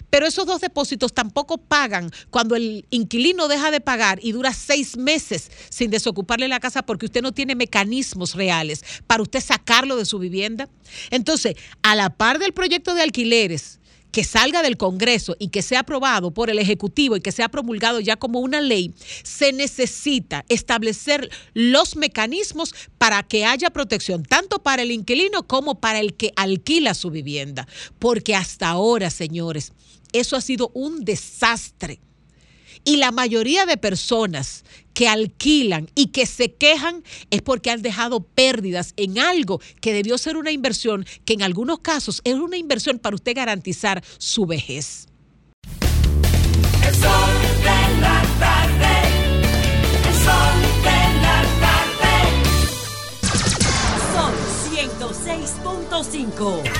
Pero 0.09 0.25
esos 0.25 0.47
dos 0.47 0.61
depósitos 0.61 1.13
tampoco 1.13 1.59
pagan 1.59 2.11
cuando 2.31 2.55
el 2.55 2.87
inquilino 2.89 3.47
deja 3.47 3.69
de 3.69 3.81
pagar 3.81 4.19
y 4.21 4.31
dura 4.31 4.51
seis 4.51 4.97
meses 4.97 5.51
sin 5.69 5.91
desocuparle 5.91 6.47
la 6.47 6.59
casa 6.59 6.81
porque 6.81 7.05
usted 7.05 7.21
no 7.21 7.33
tiene 7.33 7.53
mecanismos 7.53 8.33
reales 8.33 8.83
para 9.05 9.21
usted 9.21 9.41
sacarlo 9.41 9.95
de 9.95 10.05
su 10.05 10.17
vivienda. 10.17 10.67
Entonces, 11.11 11.55
a 11.83 11.95
la 11.95 12.09
par 12.09 12.39
del 12.39 12.53
proyecto 12.53 12.95
de 12.95 13.03
alquileres, 13.03 13.78
que 14.11 14.23
salga 14.23 14.61
del 14.61 14.77
Congreso 14.77 15.35
y 15.39 15.49
que 15.49 15.61
sea 15.61 15.81
aprobado 15.81 16.31
por 16.31 16.49
el 16.49 16.59
Ejecutivo 16.59 17.15
y 17.15 17.21
que 17.21 17.31
sea 17.31 17.49
promulgado 17.49 17.99
ya 17.99 18.15
como 18.15 18.39
una 18.39 18.61
ley, 18.61 18.93
se 19.23 19.53
necesita 19.53 20.45
establecer 20.49 21.29
los 21.53 21.95
mecanismos 21.95 22.73
para 22.97 23.23
que 23.23 23.45
haya 23.45 23.69
protección 23.69 24.23
tanto 24.23 24.61
para 24.61 24.81
el 24.81 24.91
inquilino 24.91 25.47
como 25.47 25.79
para 25.79 25.99
el 25.99 26.15
que 26.15 26.33
alquila 26.35 26.93
su 26.93 27.11
vivienda. 27.11 27.67
Porque 27.99 28.35
hasta 28.35 28.69
ahora, 28.69 29.09
señores, 29.09 29.73
eso 30.13 30.35
ha 30.35 30.41
sido 30.41 30.71
un 30.73 31.05
desastre. 31.05 31.99
Y 32.89 32.97
la 32.97 33.11
mayoría 33.11 33.67
de 33.67 33.77
personas 33.77 34.65
que 34.95 35.07
alquilan 35.07 35.91
y 35.93 36.07
que 36.07 36.25
se 36.25 36.55
quejan 36.55 37.03
es 37.29 37.43
porque 37.43 37.69
han 37.69 37.83
dejado 37.83 38.21
pérdidas 38.21 38.95
en 38.97 39.19
algo 39.19 39.61
que 39.79 39.93
debió 39.93 40.17
ser 40.17 40.37
una 40.37 40.49
inversión, 40.49 41.05
que 41.23 41.33
en 41.33 41.43
algunos 41.43 41.81
casos 41.81 42.19
es 42.23 42.33
una 42.33 42.57
inversión 42.57 42.97
para 42.97 43.13
usted 43.13 43.35
garantizar 43.35 44.03
su 44.17 44.47
vejez. 44.47 45.05
El 46.83 46.95
sol 46.95 47.29
de 47.59 48.01
la 48.01 48.23
tarde. 48.39 48.87
El 50.07 50.15
sol 50.25 50.61
de 50.81 50.99
la 51.21 51.45
tarde. 51.61 52.13
Son 54.15 54.33
106.5. 54.73 56.78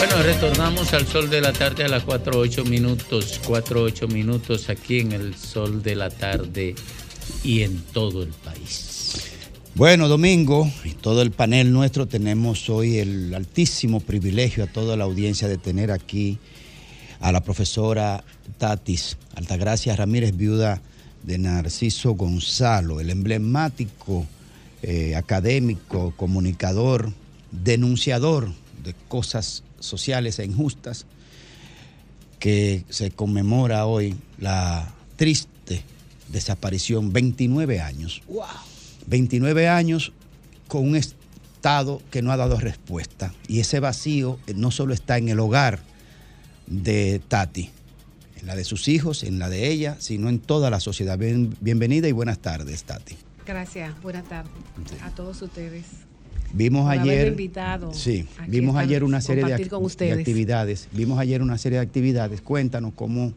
Bueno, 0.00 0.22
retornamos 0.22 0.94
al 0.94 1.06
sol 1.06 1.28
de 1.28 1.42
la 1.42 1.52
tarde 1.52 1.84
a 1.84 1.88
las 1.88 2.06
4.8 2.06 2.66
minutos, 2.66 3.38
4.8 3.46 4.10
minutos 4.10 4.70
aquí 4.70 5.00
en 5.00 5.12
el 5.12 5.36
sol 5.36 5.82
de 5.82 5.94
la 5.94 6.08
tarde 6.08 6.74
y 7.44 7.60
en 7.60 7.82
todo 7.92 8.22
el 8.22 8.30
país. 8.30 9.30
Bueno, 9.74 10.08
Domingo 10.08 10.72
y 10.84 10.92
todo 10.94 11.20
el 11.20 11.32
panel 11.32 11.70
nuestro 11.70 12.08
tenemos 12.08 12.70
hoy 12.70 12.96
el 12.96 13.34
altísimo 13.34 14.00
privilegio 14.00 14.64
a 14.64 14.68
toda 14.68 14.96
la 14.96 15.04
audiencia 15.04 15.48
de 15.48 15.58
tener 15.58 15.90
aquí 15.90 16.38
a 17.20 17.30
la 17.30 17.42
profesora 17.42 18.24
Tatis 18.56 19.18
Altagracia 19.34 19.94
Ramírez, 19.96 20.34
viuda 20.34 20.80
de 21.24 21.36
Narciso 21.36 22.12
Gonzalo, 22.12 23.00
el 23.00 23.10
emblemático 23.10 24.26
eh, 24.80 25.14
académico, 25.14 26.14
comunicador, 26.16 27.12
denunciador 27.50 28.48
de 28.82 28.94
cosas 29.08 29.62
sociales 29.80 30.38
e 30.38 30.44
injustas, 30.44 31.06
que 32.38 32.84
se 32.88 33.10
conmemora 33.10 33.86
hoy 33.86 34.16
la 34.38 34.94
triste 35.16 35.82
desaparición, 36.28 37.12
29 37.12 37.80
años. 37.80 38.22
29 39.06 39.68
años 39.68 40.12
con 40.68 40.88
un 40.88 40.96
Estado 40.96 42.00
que 42.10 42.22
no 42.22 42.32
ha 42.32 42.36
dado 42.38 42.58
respuesta. 42.58 43.34
Y 43.48 43.60
ese 43.60 43.80
vacío 43.80 44.38
eh, 44.46 44.54
no 44.54 44.70
solo 44.70 44.94
está 44.94 45.18
en 45.18 45.28
el 45.28 45.40
hogar 45.40 45.80
de 46.66 47.20
Tati, 47.28 47.68
en 48.40 48.46
la 48.46 48.56
de 48.56 48.64
sus 48.64 48.88
hijos, 48.88 49.22
en 49.24 49.38
la 49.38 49.50
de 49.50 49.68
ella, 49.68 49.96
sino 49.98 50.28
en 50.30 50.38
toda 50.38 50.70
la 50.70 50.80
sociedad. 50.80 51.18
Bien- 51.18 51.54
bienvenida 51.60 52.08
y 52.08 52.12
buenas 52.12 52.38
tardes, 52.38 52.84
Tati. 52.84 53.16
Gracias, 53.44 54.00
buenas 54.00 54.24
tardes 54.28 54.52
a 55.02 55.10
todos 55.10 55.42
ustedes. 55.42 55.84
Vimos 56.52 56.82
por 56.82 56.92
ayer. 56.92 57.28
invitado 57.28 57.92
Sí, 57.94 58.26
vimos 58.48 58.76
ayer 58.76 59.04
una 59.04 59.20
serie 59.20 59.44
de, 59.44 59.54
act- 59.56 59.96
de 59.96 60.12
actividades. 60.12 60.88
Vimos 60.92 61.18
ayer 61.18 61.42
una 61.42 61.58
serie 61.58 61.78
de 61.78 61.84
actividades. 61.84 62.40
Cuéntanos 62.40 62.92
cómo 62.96 63.32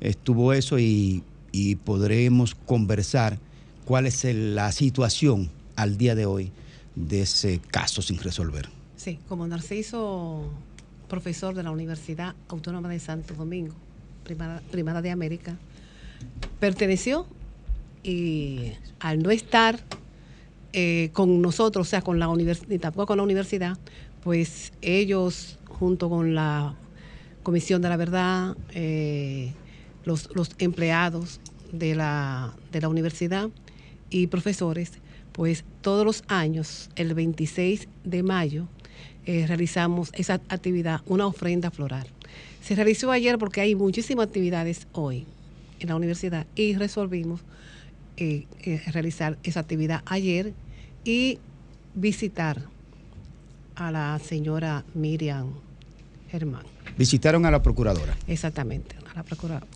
estuvo 0.00 0.52
eso 0.52 0.78
y, 0.78 1.22
y 1.50 1.76
podremos 1.76 2.54
conversar 2.54 3.38
cuál 3.84 4.06
es 4.06 4.24
el- 4.24 4.54
la 4.54 4.70
situación 4.72 5.50
al 5.76 5.96
día 5.96 6.14
de 6.14 6.26
hoy 6.26 6.50
de 6.94 7.22
ese 7.22 7.60
caso 7.70 8.02
sin 8.02 8.18
resolver. 8.18 8.68
Sí, 8.96 9.18
como 9.28 9.46
Narciso, 9.46 10.44
profesor 11.08 11.54
de 11.54 11.62
la 11.62 11.70
Universidad 11.70 12.34
Autónoma 12.48 12.88
de 12.90 13.00
Santo 13.00 13.34
Domingo, 13.34 13.74
primera, 14.24 14.60
primera 14.70 15.00
de 15.02 15.10
América, 15.10 15.56
perteneció 16.60 17.26
y 18.04 18.72
al 19.00 19.22
no 19.22 19.30
estar 19.30 19.80
eh, 20.74 21.10
con 21.12 21.42
nosotros, 21.42 21.86
o 21.86 21.90
sea, 21.90 22.00
con 22.00 22.18
la 22.18 22.28
universidad, 22.28 22.68
ni 22.68 22.78
tampoco 22.78 23.08
con 23.08 23.18
la 23.18 23.22
universidad, 23.24 23.76
pues 24.22 24.72
ellos, 24.80 25.58
junto 25.68 26.08
con 26.08 26.34
la 26.34 26.74
Comisión 27.42 27.82
de 27.82 27.90
la 27.90 27.98
Verdad, 27.98 28.56
eh, 28.72 29.52
los, 30.04 30.30
empleados 30.58 31.40
de 31.72 31.94
la, 31.94 32.54
de 32.70 32.80
la 32.80 32.88
universidad 32.88 33.50
y 34.08 34.28
profesores, 34.28 34.92
pues 35.32 35.64
todos 35.82 36.06
los 36.06 36.24
años, 36.28 36.88
el 36.96 37.12
26 37.12 37.88
de 38.04 38.22
mayo, 38.22 38.66
eh, 39.26 39.44
realizamos 39.46 40.10
esa 40.14 40.34
actividad, 40.48 41.02
una 41.04 41.26
ofrenda 41.26 41.70
floral. 41.70 42.06
Se 42.62 42.74
realizó 42.74 43.10
ayer 43.10 43.36
porque 43.36 43.60
hay 43.60 43.74
muchísimas 43.74 44.28
actividades 44.28 44.86
hoy 44.92 45.26
en 45.80 45.88
la 45.88 45.96
universidad 45.96 46.46
y 46.54 46.76
resolvimos 46.76 47.40
realizar 48.86 49.36
esa 49.42 49.60
actividad 49.60 50.02
ayer 50.06 50.54
y 51.04 51.38
visitar 51.94 52.62
a 53.74 53.90
la 53.90 54.18
señora 54.18 54.84
Miriam 54.94 55.52
Germán. 56.30 56.64
Visitaron 56.96 57.46
a 57.46 57.50
la 57.50 57.62
procuradora. 57.62 58.16
Exactamente, 58.26 58.96
a 59.10 59.16
la 59.16 59.22
procuradora. 59.22 59.66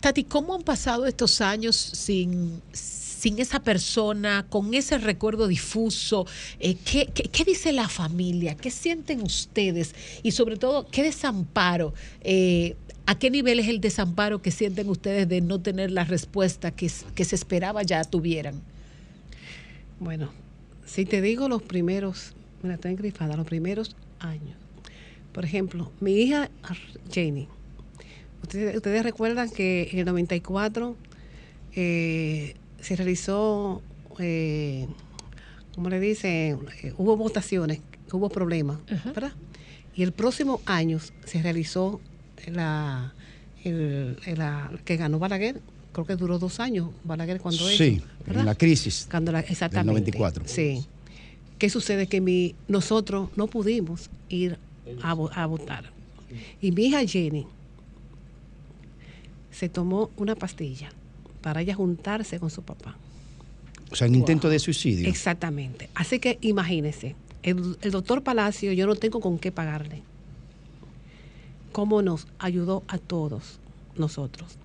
Tati, 0.00 0.24
¿cómo 0.24 0.54
han 0.54 0.62
pasado 0.62 1.06
estos 1.06 1.40
años 1.40 1.76
sin, 1.76 2.62
sin 2.72 3.38
esa 3.38 3.60
persona, 3.60 4.46
con 4.48 4.72
ese 4.74 4.98
recuerdo 4.98 5.46
difuso? 5.46 6.26
Eh, 6.58 6.76
¿qué, 6.76 7.06
qué, 7.14 7.24
qué 7.24 7.44
dice 7.44 7.72
la 7.72 7.88
familia? 7.88 8.56
¿Qué 8.56 8.70
sienten 8.70 9.22
ustedes? 9.22 9.94
Y 10.22 10.32
sobre 10.32 10.56
todo, 10.56 10.86
¿qué 10.90 11.02
desamparo? 11.02 11.92
Eh, 12.22 12.76
¿A 13.06 13.18
qué 13.18 13.30
nivel 13.30 13.58
es 13.58 13.68
el 13.68 13.80
desamparo 13.80 14.40
que 14.40 14.50
sienten 14.50 14.88
ustedes 14.88 15.28
de 15.28 15.40
no 15.40 15.60
tener 15.60 15.90
la 15.90 16.04
respuesta 16.04 16.70
que, 16.70 16.90
que 17.14 17.24
se 17.24 17.34
esperaba 17.34 17.82
ya 17.82 18.04
tuvieran? 18.04 18.62
Bueno, 19.98 20.30
si 20.90 21.04
te 21.04 21.20
digo 21.20 21.48
los 21.48 21.62
primeros, 21.62 22.34
mira, 22.62 22.74
está 22.74 22.90
engrifada, 22.90 23.36
los 23.36 23.46
primeros 23.46 23.96
años. 24.18 24.56
Por 25.32 25.44
ejemplo, 25.44 25.92
mi 26.00 26.14
hija 26.14 26.50
ustedes, 28.42 28.74
ustedes 28.76 29.02
recuerdan 29.04 29.48
que 29.50 29.88
en 29.92 30.00
el 30.00 30.04
94 30.06 30.96
eh, 31.76 32.54
se 32.80 32.96
realizó, 32.96 33.82
eh, 34.18 34.86
¿cómo 35.74 35.88
le 35.88 36.00
dicen? 36.00 36.58
Eh, 36.82 36.92
hubo 36.98 37.16
votaciones, 37.16 37.80
hubo 38.12 38.28
problemas, 38.28 38.78
¿verdad? 39.14 39.32
Y 39.94 40.02
el 40.02 40.12
próximo 40.12 40.60
año 40.66 40.98
se 41.24 41.42
realizó 41.42 42.00
la, 42.46 43.14
el- 43.64 44.16
la 44.36 44.72
que 44.84 44.96
ganó 44.96 45.18
Balaguer, 45.18 45.60
creo 46.04 46.16
que 46.16 46.20
duró 46.20 46.38
dos 46.38 46.60
años 46.60 46.88
Balaguer 47.04 47.40
cuando 47.40 47.66
Sí, 47.68 48.02
en 48.26 48.44
la 48.46 48.54
crisis 48.54 49.06
Cuando 49.10 49.32
la- 49.32 49.42
del 49.42 49.50
exactamente. 49.50 49.92
94. 49.92 50.44
Sí. 50.46 50.84
¿Qué 51.58 51.68
sucede? 51.70 52.06
Que 52.06 52.20
mi, 52.20 52.54
nosotros 52.68 53.28
no 53.36 53.46
pudimos 53.46 54.08
ir 54.28 54.58
a, 55.02 55.14
vo- 55.14 55.30
a 55.34 55.46
votar. 55.46 55.84
Y 56.62 56.72
mi 56.72 56.86
hija 56.86 57.04
Jenny 57.06 57.46
se 59.50 59.68
tomó 59.68 60.10
una 60.16 60.34
pastilla 60.36 60.90
para 61.42 61.60
ella 61.60 61.74
juntarse 61.74 62.38
con 62.38 62.50
su 62.50 62.62
papá. 62.62 62.96
O 63.90 63.96
sea, 63.96 64.06
un 64.08 64.14
intento 64.14 64.48
de 64.48 64.58
suicidio. 64.58 65.08
Exactamente. 65.08 65.90
Así 65.94 66.18
que 66.20 66.38
imagínese, 66.40 67.16
el, 67.42 67.76
el 67.82 67.90
doctor 67.90 68.22
Palacio, 68.22 68.72
yo 68.72 68.86
no 68.86 68.94
tengo 68.94 69.20
con 69.20 69.38
qué 69.38 69.50
pagarle. 69.50 70.02
¿Cómo 71.72 72.00
nos 72.02 72.26
ayudó 72.38 72.84
a 72.88 72.98
todos 72.98 73.58
nosotros? 73.96 74.56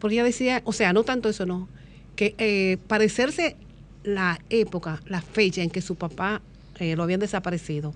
Porque 0.00 0.16
ella 0.16 0.24
decía, 0.24 0.62
o 0.64 0.72
sea, 0.72 0.92
no 0.92 1.04
tanto 1.04 1.28
eso, 1.28 1.46
no, 1.46 1.68
que 2.16 2.34
eh, 2.38 2.78
parecerse 2.88 3.56
la 4.02 4.40
época, 4.50 5.02
la 5.06 5.20
fecha 5.20 5.62
en 5.62 5.70
que 5.70 5.82
su 5.82 5.94
papá 5.96 6.40
eh, 6.78 6.96
lo 6.96 7.02
habían 7.02 7.20
desaparecido, 7.20 7.94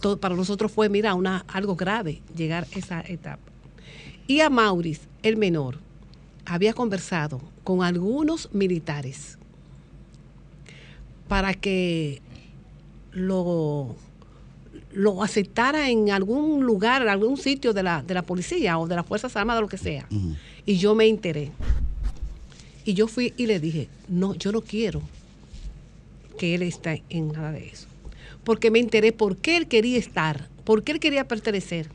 todo, 0.00 0.18
para 0.18 0.34
nosotros 0.34 0.72
fue, 0.72 0.88
mira, 0.88 1.14
una, 1.14 1.44
algo 1.48 1.76
grave 1.76 2.20
llegar 2.36 2.66
a 2.74 2.78
esa 2.78 3.00
etapa. 3.00 3.52
Y 4.26 4.40
a 4.40 4.50
Maurice, 4.50 5.02
el 5.22 5.36
menor, 5.36 5.78
había 6.44 6.74
conversado 6.74 7.40
con 7.62 7.82
algunos 7.82 8.52
militares 8.52 9.38
para 11.28 11.54
que 11.54 12.20
lo, 13.12 13.96
lo 14.92 15.22
aceptara 15.22 15.88
en 15.88 16.10
algún 16.10 16.64
lugar, 16.64 17.02
en 17.02 17.08
algún 17.08 17.36
sitio 17.36 17.72
de 17.72 17.82
la, 17.82 18.02
de 18.02 18.14
la 18.14 18.22
policía 18.22 18.78
o 18.78 18.86
de 18.86 18.96
las 18.96 19.06
Fuerzas 19.06 19.36
Armadas, 19.36 19.62
lo 19.62 19.68
que 19.68 19.78
sea. 19.78 20.06
Y 20.66 20.76
yo 20.76 20.94
me 20.94 21.06
enteré. 21.06 21.50
Y 22.84 22.94
yo 22.94 23.08
fui 23.08 23.32
y 23.36 23.46
le 23.46 23.60
dije, 23.60 23.88
no, 24.08 24.34
yo 24.34 24.52
no 24.52 24.60
quiero 24.60 25.02
que 26.38 26.54
él 26.54 26.62
esté 26.62 27.02
en 27.08 27.28
nada 27.28 27.52
de 27.52 27.68
eso. 27.68 27.88
Porque 28.44 28.70
me 28.70 28.78
enteré 28.78 29.12
por 29.12 29.36
qué 29.36 29.56
él 29.56 29.68
quería 29.68 29.98
estar, 29.98 30.48
por 30.64 30.82
qué 30.82 30.92
él 30.92 31.00
quería 31.00 31.26
pertenecer 31.26 31.88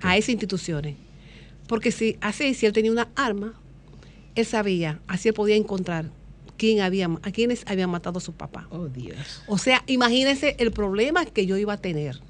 a 0.00 0.16
esas 0.16 0.30
instituciones. 0.30 0.96
Porque 1.68 1.92
si 1.92 2.16
así, 2.20 2.54
si 2.54 2.66
él 2.66 2.72
tenía 2.72 2.90
una 2.90 3.08
arma, 3.14 3.54
él 4.34 4.46
sabía, 4.46 5.00
así 5.06 5.28
él 5.28 5.34
podía 5.34 5.56
encontrar 5.56 6.10
quién 6.56 6.80
había, 6.80 7.06
a 7.22 7.30
quienes 7.30 7.64
habían 7.66 7.90
matado 7.90 8.18
a 8.18 8.20
su 8.20 8.32
papá. 8.32 8.66
Oh, 8.70 8.86
Dios. 8.86 9.42
O 9.46 9.58
sea, 9.58 9.82
imagínense 9.86 10.56
el 10.58 10.72
problema 10.72 11.24
que 11.24 11.46
yo 11.46 11.56
iba 11.56 11.74
a 11.74 11.78
tener. 11.78 12.20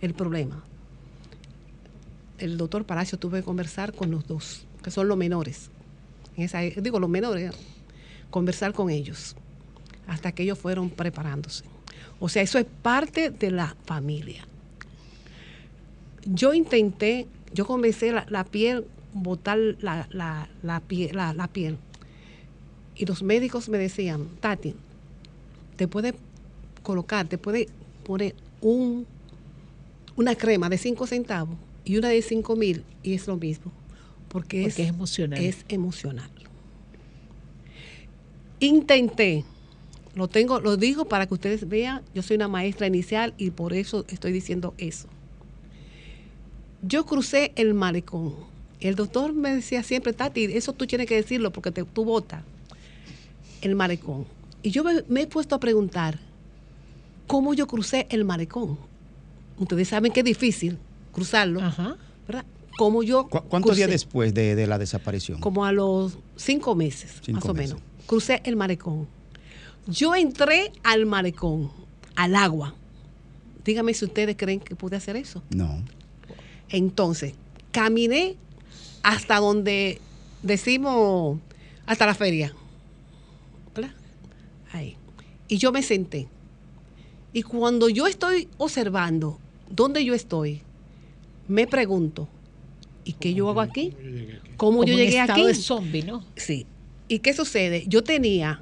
El 0.00 0.14
problema. 0.14 0.64
El 2.38 2.58
doctor 2.58 2.84
Palacio 2.84 3.18
tuve 3.18 3.38
que 3.40 3.44
conversar 3.44 3.92
con 3.94 4.10
los 4.10 4.26
dos, 4.26 4.66
que 4.82 4.90
son 4.90 5.08
los 5.08 5.16
menores. 5.16 5.70
Digo, 6.82 7.00
los 7.00 7.08
menores, 7.08 7.52
conversar 8.30 8.72
con 8.74 8.90
ellos, 8.90 9.36
hasta 10.06 10.32
que 10.32 10.42
ellos 10.42 10.58
fueron 10.58 10.90
preparándose. 10.90 11.64
O 12.20 12.28
sea, 12.28 12.42
eso 12.42 12.58
es 12.58 12.66
parte 12.82 13.30
de 13.30 13.50
la 13.50 13.74
familia. 13.86 14.46
Yo 16.26 16.52
intenté, 16.52 17.26
yo 17.54 17.66
comencé 17.66 18.12
la, 18.12 18.26
la 18.28 18.44
piel, 18.44 18.84
botar 19.14 19.56
la, 19.80 20.06
la- 20.10 20.48
la- 20.62 21.32
la 21.32 21.48
piel. 21.48 21.78
Y 22.96 23.06
los 23.06 23.22
médicos 23.22 23.68
me 23.68 23.78
decían, 23.78 24.26
Tati, 24.40 24.74
te 25.76 25.88
puede 25.88 26.14
colocar, 26.82 27.26
te 27.28 27.38
puede 27.38 27.68
poner 28.04 28.34
un, 28.60 29.06
una 30.16 30.34
crema 30.34 30.68
de 30.68 30.78
5 30.78 31.06
centavos 31.06 31.56
y 31.86 31.96
una 31.96 32.08
de 32.08 32.20
5 32.20 32.56
mil 32.56 32.84
y 33.02 33.14
es 33.14 33.26
lo 33.26 33.36
mismo. 33.36 33.72
Porque, 34.28 34.64
Porque 34.64 34.82
es 34.82 34.88
emocional. 34.88 35.42
Es 35.42 35.64
emocional. 35.68 36.28
Intenté, 38.58 39.44
lo 40.14 40.28
tengo, 40.28 40.60
lo 40.60 40.76
digo 40.76 41.06
para 41.06 41.26
que 41.26 41.34
ustedes 41.34 41.68
vean, 41.68 42.02
yo 42.14 42.22
soy 42.22 42.36
una 42.36 42.48
maestra 42.48 42.86
inicial 42.86 43.34
y 43.38 43.52
por 43.52 43.72
eso 43.72 44.04
estoy 44.08 44.32
diciendo 44.32 44.74
eso. 44.78 45.08
Yo 46.82 47.06
crucé 47.06 47.52
el 47.54 47.72
malecón. 47.72 48.34
El 48.80 48.96
doctor 48.96 49.32
me 49.32 49.54
decía 49.54 49.82
siempre, 49.82 50.12
Tati, 50.12 50.44
eso 50.44 50.72
tú 50.72 50.86
tienes 50.86 51.06
que 51.06 51.14
decirlo 51.14 51.52
porque 51.52 51.70
te, 51.70 51.84
tú 51.84 52.04
votas 52.04 52.42
el 53.62 53.76
malecón. 53.76 54.26
Y 54.62 54.70
yo 54.70 54.82
me, 54.82 55.04
me 55.08 55.22
he 55.22 55.26
puesto 55.28 55.54
a 55.54 55.60
preguntar, 55.60 56.18
¿cómo 57.28 57.54
yo 57.54 57.68
crucé 57.68 58.06
el 58.10 58.24
malecón? 58.24 58.76
Ustedes 59.56 59.88
saben 59.88 60.12
que 60.12 60.20
es 60.20 60.26
difícil 60.26 60.78
cruzarlo, 61.16 61.60
¿verdad? 62.28 62.44
¿Cómo 62.78 63.02
yo 63.02 63.26
¿Cu- 63.28 63.40
¿Cuántos 63.48 63.74
días 63.76 63.88
después 63.88 64.34
de, 64.34 64.54
de 64.54 64.66
la 64.66 64.78
desaparición? 64.78 65.40
Como 65.40 65.64
a 65.64 65.72
los 65.72 66.18
cinco 66.36 66.74
meses, 66.74 67.20
Cinco 67.24 67.40
más 67.40 67.48
o 67.48 67.54
meses. 67.54 67.74
menos. 67.74 67.82
Crucé 68.06 68.42
el 68.44 68.54
malecón. 68.56 69.08
Yo 69.86 70.14
entré 70.14 70.72
al 70.84 71.06
malecón, 71.06 71.70
al 72.16 72.36
agua. 72.36 72.74
Dígame 73.64 73.94
si 73.94 74.04
ustedes 74.04 74.36
creen 74.36 74.60
que 74.60 74.76
pude 74.76 74.94
hacer 74.96 75.16
eso. 75.16 75.42
No. 75.50 75.82
Entonces, 76.68 77.32
caminé 77.72 78.36
hasta 79.02 79.38
donde 79.38 80.00
decimos, 80.42 81.38
hasta 81.86 82.04
la 82.04 82.14
feria. 82.14 82.52
¿Verdad? 83.74 83.94
Ahí. 84.72 84.96
Y 85.48 85.56
yo 85.58 85.72
me 85.72 85.82
senté. 85.82 86.28
Y 87.32 87.42
cuando 87.42 87.88
yo 87.88 88.06
estoy 88.06 88.48
observando 88.58 89.38
dónde 89.70 90.04
yo 90.04 90.12
estoy, 90.14 90.62
me 91.48 91.66
pregunto, 91.66 92.28
¿y 93.04 93.12
qué 93.12 93.34
yo 93.34 93.48
hago 93.50 93.60
aquí? 93.60 93.92
¿Cómo 94.56 94.78
Como 94.78 94.84
yo 94.84 94.94
un 94.94 95.00
llegué 95.00 95.18
estado 95.20 95.32
aquí? 95.40 95.46
de 95.46 95.54
zombie, 95.54 96.02
¿no? 96.02 96.24
Sí. 96.36 96.66
¿Y 97.08 97.18
qué 97.20 97.32
sucede? 97.34 97.84
Yo 97.86 98.02
tenía 98.02 98.60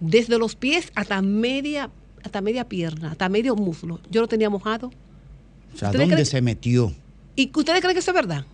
desde 0.00 0.38
los 0.38 0.54
pies 0.54 0.90
hasta 0.94 1.20
media, 1.22 1.90
hasta 2.22 2.40
media 2.40 2.64
pierna, 2.68 3.10
hasta 3.12 3.28
medio 3.28 3.54
muslo. 3.56 4.00
Yo 4.10 4.20
lo 4.20 4.28
tenía 4.28 4.48
mojado. 4.48 4.88
O 5.74 5.76
sea, 5.78 5.88
¿Ustedes 5.88 6.08
¿dónde 6.08 6.14
creen- 6.16 6.26
se 6.26 6.40
metió? 6.40 6.92
¿Y 7.36 7.50
ustedes 7.54 7.80
creen 7.80 7.94
que 7.94 8.00
eso 8.00 8.10
es 8.10 8.14
verdad? 8.14 8.44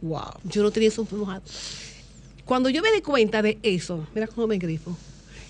Wow. 0.00 0.20
Yo 0.44 0.62
no 0.62 0.70
tenía 0.70 0.88
eso 0.88 1.06
mojado. 1.10 1.42
Cuando 2.44 2.68
yo 2.68 2.82
me 2.82 2.90
di 2.92 3.00
cuenta 3.02 3.40
de 3.42 3.58
eso, 3.62 4.06
mira 4.14 4.26
cómo 4.26 4.46
me 4.46 4.58
grifo. 4.58 4.96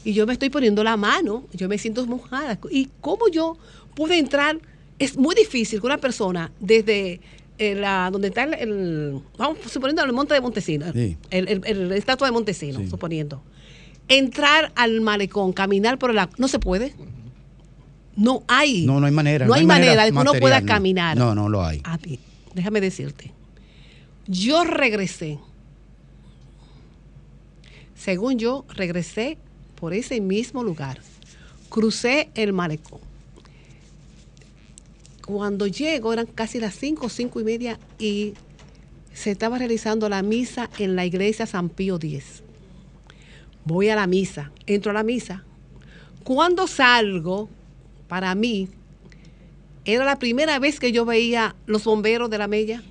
Y 0.05 0.13
yo 0.15 0.27
me 0.27 0.33
estoy 0.33 0.51
poniendo 0.51 0.83
la 0.85 0.97
mano, 0.97 1.45
yo 1.53 1.69
me 1.69 1.79
siento 1.79 2.05
mojada. 2.07 2.59
¿Y 2.71 2.89
cómo 3.01 3.29
yo 3.33 3.57
pude 3.95 4.19
entrar? 4.19 4.59
Es 4.99 5.17
muy 5.17 5.35
difícil 5.35 5.81
que 5.81 5.87
una 5.87 5.99
persona 5.99 6.53
desde 6.61 7.21
eh, 7.59 7.75
la, 7.75 8.09
donde 8.13 8.29
está 8.29 8.45
el, 8.45 8.55
el- 8.55 9.21
vamos 9.37 9.59
suponiendo 9.71 10.03
el 10.05 10.13
monte 10.13 10.35
de 10.35 10.41
Montesino, 10.41 10.93
Sí. 10.93 11.17
el, 11.31 11.49
el- 11.49 11.63
el 11.67 11.93
estatua 11.93 12.27
de 12.29 12.33
Montesino, 12.33 12.89
suponiendo, 12.89 13.43
entrar 14.09 14.73
al 14.77 15.01
malecón, 15.01 15.53
caminar 15.53 15.99
por 15.99 16.11
el 16.11 16.19
agua, 16.19 16.35
no 16.39 16.49
se 16.49 16.59
puede. 16.59 16.95
No 18.17 18.43
hay. 18.47 18.85
No, 18.85 19.01
no 19.01 19.07
hay 19.07 19.13
manera. 19.13 19.47
No 19.47 19.55
hay 19.55 19.65
manera 19.65 20.05
de 20.05 20.13
que 20.13 20.19
uno 20.19 20.33
pueda 20.35 20.61
no. 20.61 20.67
caminar. 20.67 21.17
No, 21.17 21.35
no 21.35 21.49
lo 21.49 21.65
hay. 21.65 21.81
A 21.85 21.97
ti, 21.99 22.19
déjame 22.55 22.81
decirte. 22.81 23.33
Yo 24.27 24.65
regresé. 24.65 25.39
Según 27.95 28.39
yo, 28.39 28.65
regresé 28.75 29.39
por 29.77 29.95
ese 29.95 30.21
mismo 30.21 30.63
lugar. 30.63 31.01
Crucé 31.69 32.31
el 32.35 32.53
malecón. 32.53 33.01
Cuando 35.33 35.67
llego, 35.67 36.13
eran 36.13 36.27
casi 36.27 36.61
las 36.61 36.75
cinco, 36.75 37.09
cinco 37.09 37.41
y 37.41 37.45
media, 37.45 37.79
y 37.99 38.35
se 39.15 39.31
estaba 39.31 39.57
realizando 39.57 40.11
la 40.11 40.23
misa 40.23 40.69
en 40.79 40.95
la 40.95 41.07
iglesia 41.07 41.47
San 41.47 41.71
Pío 41.71 41.97
X. 41.97 42.43
Voy 43.65 43.89
a 43.89 43.97
la 43.97 44.07
misa, 44.07 44.53
entro 44.67 44.91
a 44.91 44.95
la 44.95 45.03
misa. 45.03 45.43
Cuando 46.23 46.67
salgo, 46.67 47.49
para 48.09 48.35
mí, 48.35 48.69
era 49.87 50.05
la 50.05 50.19
primera 50.19 50.59
vez 50.59 50.79
que 50.79 50.93
yo 50.93 51.07
veía 51.07 51.57
los 51.65 51.85
bomberos 51.85 52.29
de 52.29 52.37
la 52.37 52.47
Mella. 52.47 52.83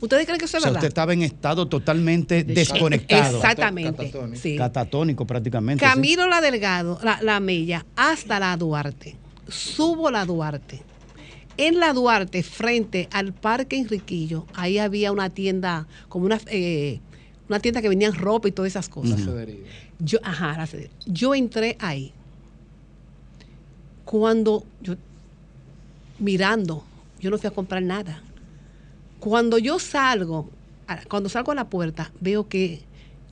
¿Ustedes 0.00 0.24
creen 0.24 0.38
que 0.38 0.46
eso 0.46 0.56
O 0.56 0.58
es 0.58 0.62
sea, 0.62 0.70
verdad? 0.70 0.80
usted 0.80 0.88
estaba 0.88 1.12
en 1.12 1.22
estado 1.22 1.68
totalmente 1.68 2.42
desconectado. 2.42 3.36
Exactamente. 3.36 4.12
Sí. 4.34 4.56
Catatónico 4.56 5.26
prácticamente. 5.26 5.84
¿sí? 5.84 5.90
Camino 5.90 6.26
la 6.26 6.40
Delgado, 6.40 6.98
la, 7.02 7.20
la 7.22 7.38
Mella, 7.38 7.84
hasta 7.96 8.40
la 8.40 8.56
Duarte. 8.56 9.14
Subo 9.46 10.10
la 10.10 10.24
Duarte. 10.24 10.82
En 11.58 11.80
la 11.80 11.92
Duarte, 11.92 12.42
frente 12.42 13.08
al 13.12 13.32
Parque 13.32 13.76
Enriquillo, 13.78 14.46
ahí 14.54 14.78
había 14.78 15.12
una 15.12 15.30
tienda, 15.30 15.86
como 16.08 16.26
una, 16.26 16.38
eh, 16.46 17.00
una 17.48 17.60
tienda 17.60 17.80
que 17.80 17.88
vendían 17.88 18.14
ropa 18.14 18.48
y 18.48 18.52
todas 18.52 18.72
esas 18.72 18.88
cosas. 18.88 19.20
Yo, 19.98 20.18
ajá, 20.22 20.54
la. 20.54 20.90
Yo 21.06 21.34
entré 21.34 21.76
ahí. 21.80 22.12
Cuando 24.04 24.64
yo, 24.82 24.96
mirando, 26.18 26.84
yo 27.20 27.30
no 27.30 27.38
fui 27.38 27.48
a 27.48 27.50
comprar 27.50 27.82
nada. 27.82 28.22
Cuando 29.18 29.58
yo 29.58 29.78
salgo, 29.78 30.50
cuando 31.08 31.28
salgo 31.28 31.52
a 31.52 31.54
la 31.54 31.68
puerta, 31.68 32.12
veo 32.20 32.48
que 32.48 32.82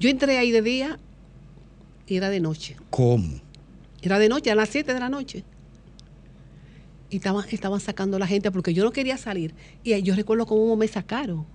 yo 0.01 0.09
entré 0.09 0.39
ahí 0.39 0.51
de 0.51 0.63
día 0.63 0.99
y 2.07 2.17
era 2.17 2.31
de 2.31 2.41
noche. 2.41 2.77
¿Cómo? 2.91 3.41
Era 4.03 4.19
de 4.19 4.29
noche, 4.29 4.51
a 4.51 4.55
las 4.55 4.69
7 4.71 4.93
de 4.93 5.01
la 5.01 5.09
noche. 5.09 5.45
Y 7.15 7.19
estaban, 7.19 7.45
estaban 7.49 7.79
sacando 7.79 8.17
a 8.17 8.19
la 8.19 8.27
gente 8.27 8.51
porque 8.51 8.75
yo 8.75 8.83
no 8.83 8.91
quería 8.91 9.17
salir. 9.17 9.55
Y 9.85 10.03
yo 10.03 10.17
recuerdo 10.17 10.47
cómo 10.47 10.75
me 10.75 10.89
sacaron. 10.89 11.47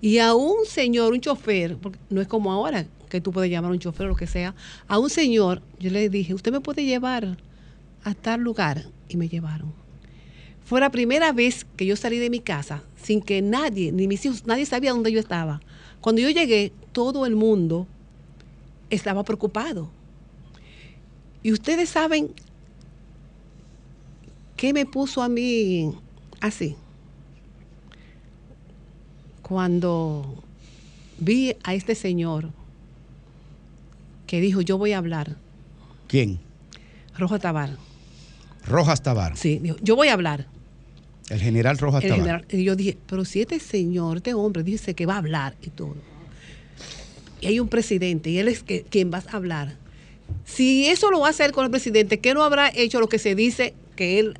Y 0.00 0.16
a 0.16 0.34
un 0.34 0.64
señor, 0.64 1.12
un 1.12 1.20
chofer, 1.20 1.76
porque 1.76 1.98
no 2.08 2.22
es 2.22 2.26
como 2.26 2.50
ahora 2.50 2.86
que 3.10 3.20
tú 3.20 3.30
puedes 3.30 3.50
llamar 3.50 3.70
a 3.70 3.74
un 3.74 3.80
chofer 3.80 4.06
o 4.06 4.08
lo 4.08 4.16
que 4.16 4.26
sea, 4.26 4.54
a 4.88 4.98
un 4.98 5.10
señor, 5.10 5.60
yo 5.78 5.90
le 5.90 6.08
dije, 6.08 6.32
¿usted 6.32 6.50
me 6.52 6.62
puede 6.62 6.86
llevar 6.86 7.36
a 8.02 8.14
tal 8.14 8.40
lugar? 8.40 8.86
Y 9.10 9.18
me 9.18 9.28
llevaron. 9.28 9.74
Fue 10.64 10.80
la 10.80 10.88
primera 10.88 11.32
vez 11.32 11.66
que 11.76 11.84
yo 11.84 11.96
salí 11.96 12.18
de 12.18 12.30
mi 12.30 12.40
casa 12.40 12.82
sin 12.96 13.20
que 13.20 13.42
nadie, 13.42 13.92
ni 13.92 14.08
mis 14.08 14.24
hijos, 14.24 14.46
nadie 14.46 14.64
sabía 14.64 14.92
dónde 14.92 15.12
yo 15.12 15.20
estaba. 15.20 15.60
Cuando 16.00 16.22
yo 16.22 16.30
llegué, 16.30 16.72
todo 16.92 17.26
el 17.26 17.36
mundo 17.36 17.86
estaba 18.88 19.22
preocupado. 19.22 19.90
Y 21.42 21.52
ustedes 21.52 21.90
saben 21.90 22.32
qué 24.56 24.72
me 24.72 24.86
puso 24.86 25.22
a 25.22 25.28
mí 25.28 25.92
así. 26.40 26.76
Cuando 29.42 30.42
vi 31.18 31.54
a 31.64 31.74
este 31.74 31.94
señor 31.94 32.50
que 34.26 34.40
dijo, 34.40 34.60
yo 34.62 34.78
voy 34.78 34.92
a 34.92 34.98
hablar, 34.98 35.36
¿Quién? 36.08 36.38
Rojo 37.18 37.38
Tabar. 37.38 37.76
Rojas 38.66 39.02
Tabar. 39.02 39.36
Sí, 39.36 39.58
dijo, 39.58 39.76
yo 39.82 39.96
voy 39.96 40.08
a 40.08 40.14
hablar. 40.14 40.46
El 41.28 41.40
general 41.40 41.78
Rojas 41.78 42.02
El 42.04 42.10
Tabar. 42.10 42.22
general- 42.24 42.46
y 42.50 42.64
yo 42.64 42.76
dije, 42.76 42.96
pero 43.06 43.24
si 43.24 43.40
este 43.42 43.58
señor, 43.60 44.18
este 44.18 44.34
hombre 44.34 44.62
dice 44.62 44.94
que 44.94 45.06
va 45.06 45.14
a 45.14 45.18
hablar 45.18 45.56
y 45.62 45.70
todo, 45.70 45.94
y 47.40 47.46
hay 47.46 47.60
un 47.60 47.68
presidente 47.68 48.30
y 48.30 48.38
él 48.38 48.48
es 48.48 48.62
que, 48.62 48.82
quien 48.82 49.10
va 49.12 49.22
a 49.30 49.36
hablar, 49.36 49.76
Si 50.44 50.86
eso 50.86 51.10
lo 51.10 51.20
va 51.20 51.28
a 51.28 51.30
hacer 51.30 51.52
con 51.52 51.64
el 51.64 51.70
presidente, 51.70 52.20
¿qué 52.20 52.34
no 52.34 52.42
habrá 52.42 52.70
hecho 52.74 53.00
lo 53.00 53.08
que 53.08 53.18
se 53.18 53.34
dice 53.34 53.74
que 53.96 54.18
él, 54.18 54.38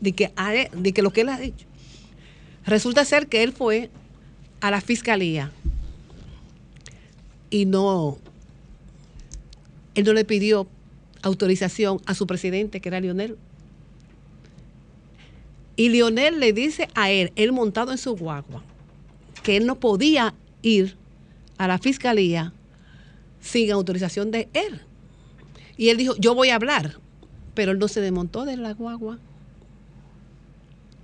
de 0.00 0.12
que, 0.12 0.32
de 0.74 0.92
que 0.92 1.02
lo 1.02 1.12
que 1.12 1.22
él 1.22 1.28
ha 1.28 1.38
dicho? 1.38 1.66
Resulta 2.64 3.04
ser 3.04 3.26
que 3.26 3.42
él 3.42 3.52
fue 3.52 3.90
a 4.60 4.70
la 4.70 4.80
fiscalía 4.80 5.50
y 7.50 7.66
no, 7.66 8.18
él 9.94 10.04
no 10.04 10.12
le 10.12 10.24
pidió 10.24 10.68
autorización 11.22 12.00
a 12.06 12.14
su 12.14 12.26
presidente, 12.26 12.80
que 12.80 12.88
era 12.88 13.00
Lionel. 13.00 13.36
Y 15.76 15.88
Lionel 15.88 16.40
le 16.40 16.52
dice 16.52 16.88
a 16.94 17.10
él, 17.10 17.32
él 17.36 17.52
montado 17.52 17.92
en 17.92 17.98
su 17.98 18.14
guagua, 18.16 18.62
que 19.42 19.56
él 19.56 19.66
no 19.66 19.80
podía 19.80 20.34
ir 20.62 20.96
a 21.58 21.66
la 21.66 21.78
fiscalía 21.78 22.52
sin 23.40 23.70
autorización 23.72 24.30
de 24.30 24.48
él. 24.52 24.80
Y 25.80 25.88
él 25.88 25.96
dijo, 25.96 26.14
yo 26.18 26.34
voy 26.34 26.50
a 26.50 26.56
hablar. 26.56 26.98
Pero 27.54 27.72
él 27.72 27.78
no 27.78 27.88
se 27.88 28.02
desmontó 28.02 28.44
de 28.44 28.58
la 28.58 28.74
guagua, 28.74 29.18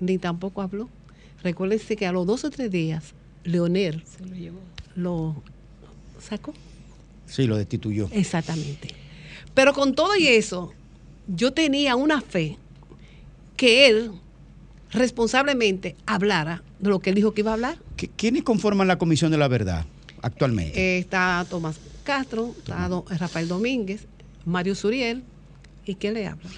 ni 0.00 0.18
tampoco 0.18 0.60
habló. 0.60 0.90
Recuérdense 1.42 1.96
que 1.96 2.06
a 2.06 2.12
los 2.12 2.26
dos 2.26 2.44
o 2.44 2.50
tres 2.50 2.70
días, 2.70 3.14
Leonel 3.44 4.02
lo 4.94 5.42
sacó. 6.20 6.52
Sí, 7.24 7.46
lo 7.46 7.56
destituyó. 7.56 8.10
Exactamente. 8.12 8.90
Pero 9.54 9.72
con 9.72 9.94
todo 9.94 10.14
y 10.14 10.26
eso, 10.26 10.74
yo 11.26 11.52
tenía 11.54 11.96
una 11.96 12.20
fe 12.20 12.58
que 13.56 13.88
él 13.88 14.10
responsablemente 14.90 15.96
hablara 16.04 16.62
de 16.80 16.90
lo 16.90 17.00
que 17.00 17.10
él 17.10 17.16
dijo 17.16 17.32
que 17.32 17.40
iba 17.40 17.52
a 17.52 17.54
hablar. 17.54 17.78
¿Qui- 17.96 18.10
¿Quiénes 18.14 18.42
conforman 18.42 18.86
la 18.88 18.98
Comisión 18.98 19.30
de 19.30 19.38
la 19.38 19.48
Verdad 19.48 19.86
actualmente? 20.20 20.78
Eh, 20.78 20.98
está 20.98 21.46
Tomás 21.48 21.80
Castro, 22.04 22.54
está 22.58 22.88
Rafael 23.16 23.48
Domínguez, 23.48 24.06
Mario 24.46 24.74
Suriel, 24.74 25.22
¿y 25.84 25.94
quién 25.96 26.14
le 26.14 26.26
habla? 26.26 26.48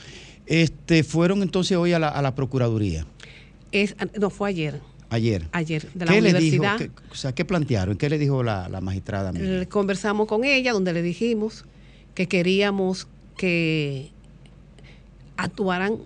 Este, 0.47 1.03
fueron 1.03 1.43
entonces 1.43 1.77
hoy 1.77 1.93
a 1.93 1.99
la, 1.99 2.09
a 2.09 2.23
la 2.23 2.35
Procuraduría, 2.35 3.05
Es, 3.73 3.97
no, 4.19 4.31
fue 4.31 4.49
ayer, 4.51 4.81
ayer. 5.11 5.47
ayer, 5.53 5.91
de 5.93 6.05
la 6.07 6.13
¿Qué 6.13 6.21
le 6.23 6.29
dijo? 6.35 6.39
universidad. 6.63 6.79
¿Qué, 6.79 6.91
o 7.11 7.15
sea, 7.15 7.35
¿qué 7.35 7.45
plantearon? 7.45 7.97
¿Qué 7.97 8.09
le 8.09 8.19
dijo 8.19 8.43
la, 8.43 8.69
la 8.69 8.81
magistrada? 8.81 9.33
Miriam? 9.33 9.65
Conversamos 9.67 10.27
con 10.29 10.45
ella, 10.45 10.73
donde 10.73 10.93
le 10.93 11.03
dijimos 11.03 11.65
que 12.15 12.29
queríamos 12.29 13.09
que 13.37 14.11
actuaran 15.37 15.99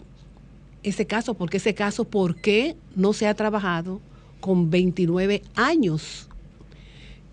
ese 0.83 1.07
caso, 1.07 1.35
porque 1.35 1.59
ese 1.59 1.75
caso, 1.75 2.05
¿por 2.05 2.37
qué 2.37 2.75
no 2.97 3.13
se 3.13 3.27
ha 3.29 3.35
trabajado 3.35 4.01
con 4.41 4.71
29 4.71 5.43
años? 5.55 6.29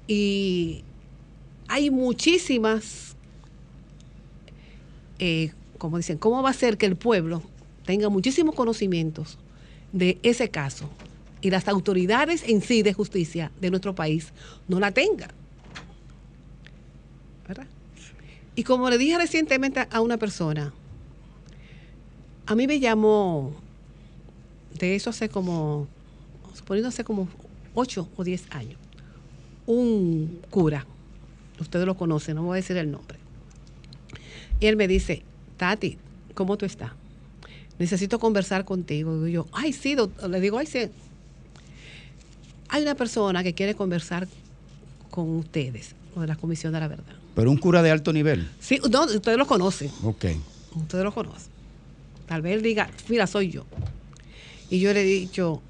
Y 0.08 0.84
hay 1.68 1.90
muchísimas, 1.90 3.09
eh, 5.20 5.52
como 5.78 5.98
dicen, 5.98 6.18
¿cómo 6.18 6.42
va 6.42 6.50
a 6.50 6.54
ser 6.54 6.78
que 6.78 6.86
el 6.86 6.96
pueblo 6.96 7.44
tenga 7.86 8.10
muchísimos 8.10 8.56
conocimientos 8.56 9.38
de 9.92 10.20
ese 10.24 10.50
caso 10.50 10.90
y 11.42 11.50
las 11.50 11.68
autoridades 11.68 12.44
en 12.48 12.62
sí 12.62 12.84
de 12.84 12.94
justicia 12.94 13.52
de 13.60 13.70
nuestro 13.70 13.96
país 13.96 14.34
no 14.68 14.80
la 14.80 14.92
tengan? 14.92 15.32
¿Verdad? 17.48 17.68
Y 18.56 18.64
como 18.64 18.90
le 18.90 18.98
dije 18.98 19.18
recientemente 19.18 19.88
a 19.90 20.02
una 20.02 20.18
persona, 20.18 20.74
a 22.46 22.56
mí 22.56 22.66
me 22.66 22.80
llamó, 22.80 23.54
de 24.78 24.96
eso 24.96 25.12
hace 25.12 25.30
como, 25.30 25.88
suponiendo 26.54 26.90
hace 26.90 27.04
como 27.04 27.28
8 27.76 28.10
o 28.18 28.24
10 28.24 28.48
años, 28.52 28.80
un 29.66 30.42
cura, 30.50 30.88
ustedes 31.60 31.86
lo 31.86 31.96
conocen, 31.96 32.36
no 32.36 32.44
voy 32.44 32.54
a 32.54 32.62
decir 32.62 32.76
el 32.78 32.90
nombre. 32.90 33.19
Y 34.60 34.68
él 34.68 34.76
me 34.76 34.88
dice, 34.88 35.24
Tati, 35.58 35.98
¿cómo 36.34 36.58
tú 36.58 36.66
estás? 36.66 36.92
Necesito 37.78 38.20
conversar 38.20 38.66
contigo. 38.66 39.26
Y 39.28 39.34
yo, 39.34 39.48
ay, 39.52 39.74
sí, 39.74 39.96
doctor". 39.96 40.30
le 40.30 40.42
digo, 40.42 40.58
ay, 40.58 40.66
sí. 40.66 40.90
Hay 42.68 42.82
una 42.84 42.96
persona 42.96 43.44
que 43.44 43.54
quiere 43.54 43.74
conversar 43.74 44.28
con 45.10 45.30
ustedes, 45.38 45.96
o 46.16 46.22
de 46.22 46.28
la 46.28 46.36
Comisión 46.36 46.74
de 46.74 46.80
la 46.80 46.88
Verdad. 46.88 47.16
Pero 47.36 47.50
un 47.50 47.58
cura 47.58 47.82
de 47.82 47.90
alto 47.90 48.12
nivel. 48.12 48.50
Sí, 48.60 48.80
no, 48.92 49.06
ustedes 49.06 49.38
lo 49.38 49.48
conocen. 49.48 49.90
Ok. 50.04 50.26
Ustedes 50.76 51.04
lo 51.04 51.14
conocen. 51.14 51.50
Tal 52.28 52.42
vez 52.42 52.54
él 52.54 52.62
diga, 52.62 52.90
mira, 53.08 53.26
soy 53.28 53.50
yo. 53.50 53.66
Y 54.70 54.80
yo 54.80 54.94
le 54.94 55.02
he 55.02 55.06
dicho, 55.06 55.62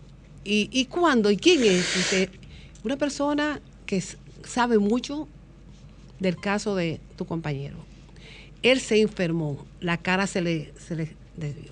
¿y, 0.43 0.69
y 0.73 0.85
cuándo? 0.85 1.31
¿Y 1.31 1.37
quién 1.37 1.63
es? 1.63 1.95
Dice, 1.95 2.29
una 2.83 2.97
persona 2.97 3.61
que 3.85 4.03
sabe 4.45 4.77
mucho 4.77 5.27
del 6.19 6.35
caso 6.37 6.75
de 6.75 6.99
tu 7.15 7.25
compañero. 7.25 7.77
Él 8.63 8.79
se 8.79 9.01
enfermó, 9.01 9.65
la 9.79 9.97
cara 9.97 10.27
se 10.27 10.41
le, 10.41 10.73
se 10.77 10.95
le 10.95 11.15
desvió. 11.37 11.71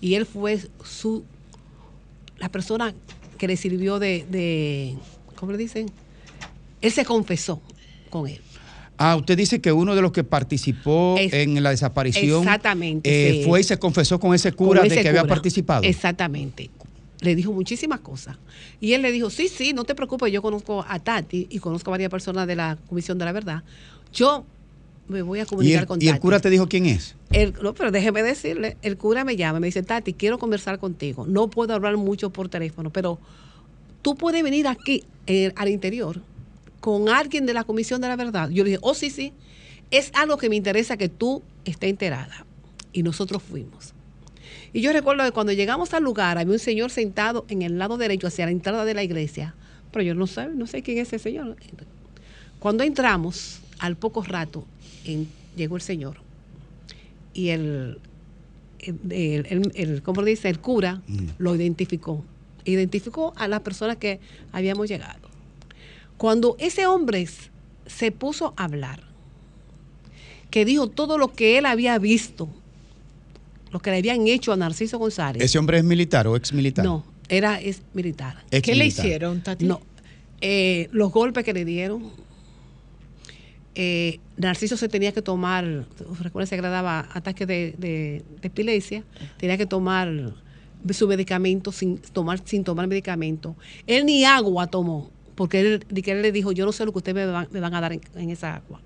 Y 0.00 0.14
él 0.14 0.26
fue 0.26 0.58
su, 0.84 1.24
la 2.38 2.48
persona 2.50 2.94
que 3.38 3.46
le 3.48 3.56
sirvió 3.56 3.98
de, 3.98 4.26
de 4.28 4.96
¿cómo 5.36 5.52
le 5.52 5.58
dicen? 5.58 5.90
Él 6.80 6.92
se 6.92 7.04
confesó 7.04 7.62
con 8.10 8.28
él. 8.28 8.40
Ah, 8.98 9.14
usted 9.16 9.36
dice 9.36 9.60
que 9.60 9.70
uno 9.72 9.94
de 9.94 10.02
los 10.02 10.10
que 10.10 10.24
participó 10.24 11.14
Es- 11.18 11.32
en 11.32 11.62
la 11.62 11.70
desaparición 11.70 12.42
Exactamente, 12.42 13.40
eh, 13.40 13.44
fue 13.44 13.60
y 13.60 13.64
se 13.64 13.78
confesó 13.78 14.18
con 14.18 14.34
ese 14.34 14.52
cura 14.52 14.80
con 14.80 14.88
de 14.88 15.00
que 15.00 15.08
había 15.08 15.24
participado. 15.24 15.84
Exactamente. 15.84 16.70
Le 17.20 17.34
dijo 17.34 17.52
muchísimas 17.52 18.00
cosas. 18.00 18.36
Y 18.80 18.92
él 18.92 19.02
le 19.02 19.10
dijo, 19.12 19.30
sí, 19.30 19.48
sí, 19.48 19.72
no 19.72 19.84
te 19.84 19.94
preocupes, 19.94 20.32
yo 20.32 20.42
conozco 20.42 20.84
a 20.86 20.98
Tati 20.98 21.46
y 21.50 21.58
conozco 21.58 21.90
a 21.90 21.92
varias 21.92 22.10
personas 22.10 22.46
de 22.46 22.56
la 22.56 22.76
Comisión 22.88 23.18
de 23.18 23.24
la 23.24 23.32
Verdad. 23.32 23.62
Yo 24.12 24.44
me 25.08 25.22
voy 25.22 25.40
a 25.40 25.42
Y 25.42 25.46
comunicar 25.46 25.80
el, 25.82 25.86
con 25.86 26.02
y 26.02 26.08
el 26.08 26.18
cura 26.20 26.40
te 26.40 26.50
dijo 26.50 26.68
quién 26.68 26.86
es. 26.86 27.14
El- 27.32 27.54
no, 27.62 27.74
pero 27.74 27.90
déjeme 27.90 28.22
decirle, 28.22 28.76
el 28.82 28.96
cura 28.96 29.24
me 29.24 29.36
llama, 29.36 29.60
me 29.60 29.66
dice, 29.68 29.82
Tati, 29.82 30.12
quiero 30.14 30.38
conversar 30.38 30.78
contigo. 30.78 31.26
No 31.26 31.48
puedo 31.48 31.74
hablar 31.74 31.96
mucho 31.96 32.30
por 32.30 32.48
teléfono, 32.48 32.90
pero 32.90 33.18
tú 34.02 34.14
puedes 34.16 34.42
venir 34.42 34.66
aquí 34.68 35.04
eh, 35.26 35.52
al 35.56 35.68
interior 35.68 36.20
con 36.80 37.08
alguien 37.08 37.46
de 37.46 37.54
la 37.54 37.64
Comisión 37.64 38.00
de 38.00 38.08
la 38.08 38.16
Verdad. 38.16 38.50
Yo 38.50 38.64
le 38.64 38.70
dije, 38.70 38.80
oh, 38.82 38.94
sí, 38.94 39.10
sí, 39.10 39.32
es 39.90 40.10
algo 40.14 40.36
que 40.36 40.48
me 40.48 40.56
interesa 40.56 40.96
que 40.96 41.08
tú 41.08 41.42
estés 41.64 41.90
enterada. 41.90 42.44
Y 42.92 43.02
nosotros 43.02 43.42
fuimos. 43.42 43.94
Y 44.72 44.80
yo 44.82 44.92
recuerdo 44.92 45.24
que 45.24 45.32
cuando 45.32 45.52
llegamos 45.52 45.94
al 45.94 46.02
lugar, 46.04 46.38
había 46.38 46.52
un 46.52 46.58
señor 46.58 46.90
sentado 46.90 47.44
en 47.48 47.62
el 47.62 47.78
lado 47.78 47.96
derecho 47.96 48.26
hacia 48.26 48.44
la 48.46 48.52
entrada 48.52 48.84
de 48.84 48.94
la 48.94 49.02
iglesia, 49.02 49.54
pero 49.92 50.02
yo 50.02 50.14
no 50.14 50.26
sé, 50.26 50.48
no 50.48 50.66
sé 50.66 50.82
quién 50.82 50.98
es 50.98 51.08
ese 51.08 51.18
señor. 51.18 51.56
Cuando 52.58 52.84
entramos, 52.84 53.60
al 53.78 53.96
poco 53.96 54.22
rato, 54.22 54.66
en- 55.08 55.28
llegó 55.56 55.74
el 55.76 55.82
señor 55.82 56.18
y 57.34 57.48
el, 57.48 57.98
el, 58.80 58.96
el- 59.10 59.46
el- 59.50 59.72
el- 59.74 60.02
¿cómo 60.02 60.22
le 60.22 60.30
dice? 60.30 60.48
El 60.48 60.60
cura 60.60 61.02
lo 61.38 61.54
identificó. 61.56 62.24
Identificó 62.64 63.32
a 63.36 63.48
las 63.48 63.60
personas 63.60 63.96
que 63.96 64.20
habíamos 64.52 64.88
llegado. 64.88 65.28
Cuando 66.16 66.56
ese 66.58 66.86
hombre 66.86 67.26
se 67.86 68.12
puso 68.12 68.54
a 68.56 68.64
hablar, 68.64 69.00
que 70.50 70.64
dijo 70.64 70.88
todo 70.88 71.18
lo 71.18 71.32
que 71.32 71.58
él 71.58 71.66
había 71.66 71.98
visto, 71.98 72.48
lo 73.72 73.80
que 73.80 73.90
le 73.90 73.98
habían 73.98 74.26
hecho 74.26 74.52
a 74.52 74.56
Narciso 74.56 74.98
González. 74.98 75.42
¿Ese 75.42 75.58
hombre 75.58 75.78
es 75.78 75.84
militar 75.84 76.26
o 76.26 76.36
ex 76.36 76.52
militar? 76.52 76.84
No, 76.84 77.04
era 77.28 77.60
es 77.60 77.82
militar. 77.94 78.44
Ex 78.50 78.64
¿Qué 78.64 78.74
le 78.74 78.86
hicieron, 78.86 79.42
Tati? 79.42 79.64
No, 79.66 79.80
eh, 80.40 80.88
los 80.92 81.10
golpes 81.12 81.44
que 81.44 81.52
le 81.52 81.64
dieron. 81.64 82.10
Eh, 83.80 84.18
Narciso 84.36 84.76
se 84.76 84.88
tenía 84.88 85.12
que 85.12 85.22
tomar, 85.22 85.64
recuerden 86.20 86.50
que 86.50 86.62
le 86.62 86.68
daba 86.68 87.08
ataques 87.12 87.46
de, 87.46 88.24
epilepsia, 88.42 89.04
tenía 89.36 89.56
que 89.56 89.66
tomar 89.66 90.34
su 90.90 91.06
medicamento 91.06 91.70
sin 91.70 91.98
tomar, 91.98 92.40
sin 92.44 92.64
tomar 92.64 92.88
medicamento. 92.88 93.54
Él 93.86 94.04
ni 94.04 94.24
agua 94.24 94.66
tomó, 94.66 95.12
porque 95.36 95.60
él, 95.60 95.86
él 95.88 96.22
le 96.22 96.32
dijo, 96.32 96.50
yo 96.50 96.66
no 96.66 96.72
sé 96.72 96.84
lo 96.86 96.90
que 96.90 96.98
ustedes 96.98 97.14
me 97.52 97.60
van, 97.60 97.74
a 97.74 97.80
dar 97.80 97.92
en, 97.92 98.30
esa 98.30 98.56
agua. 98.56 98.80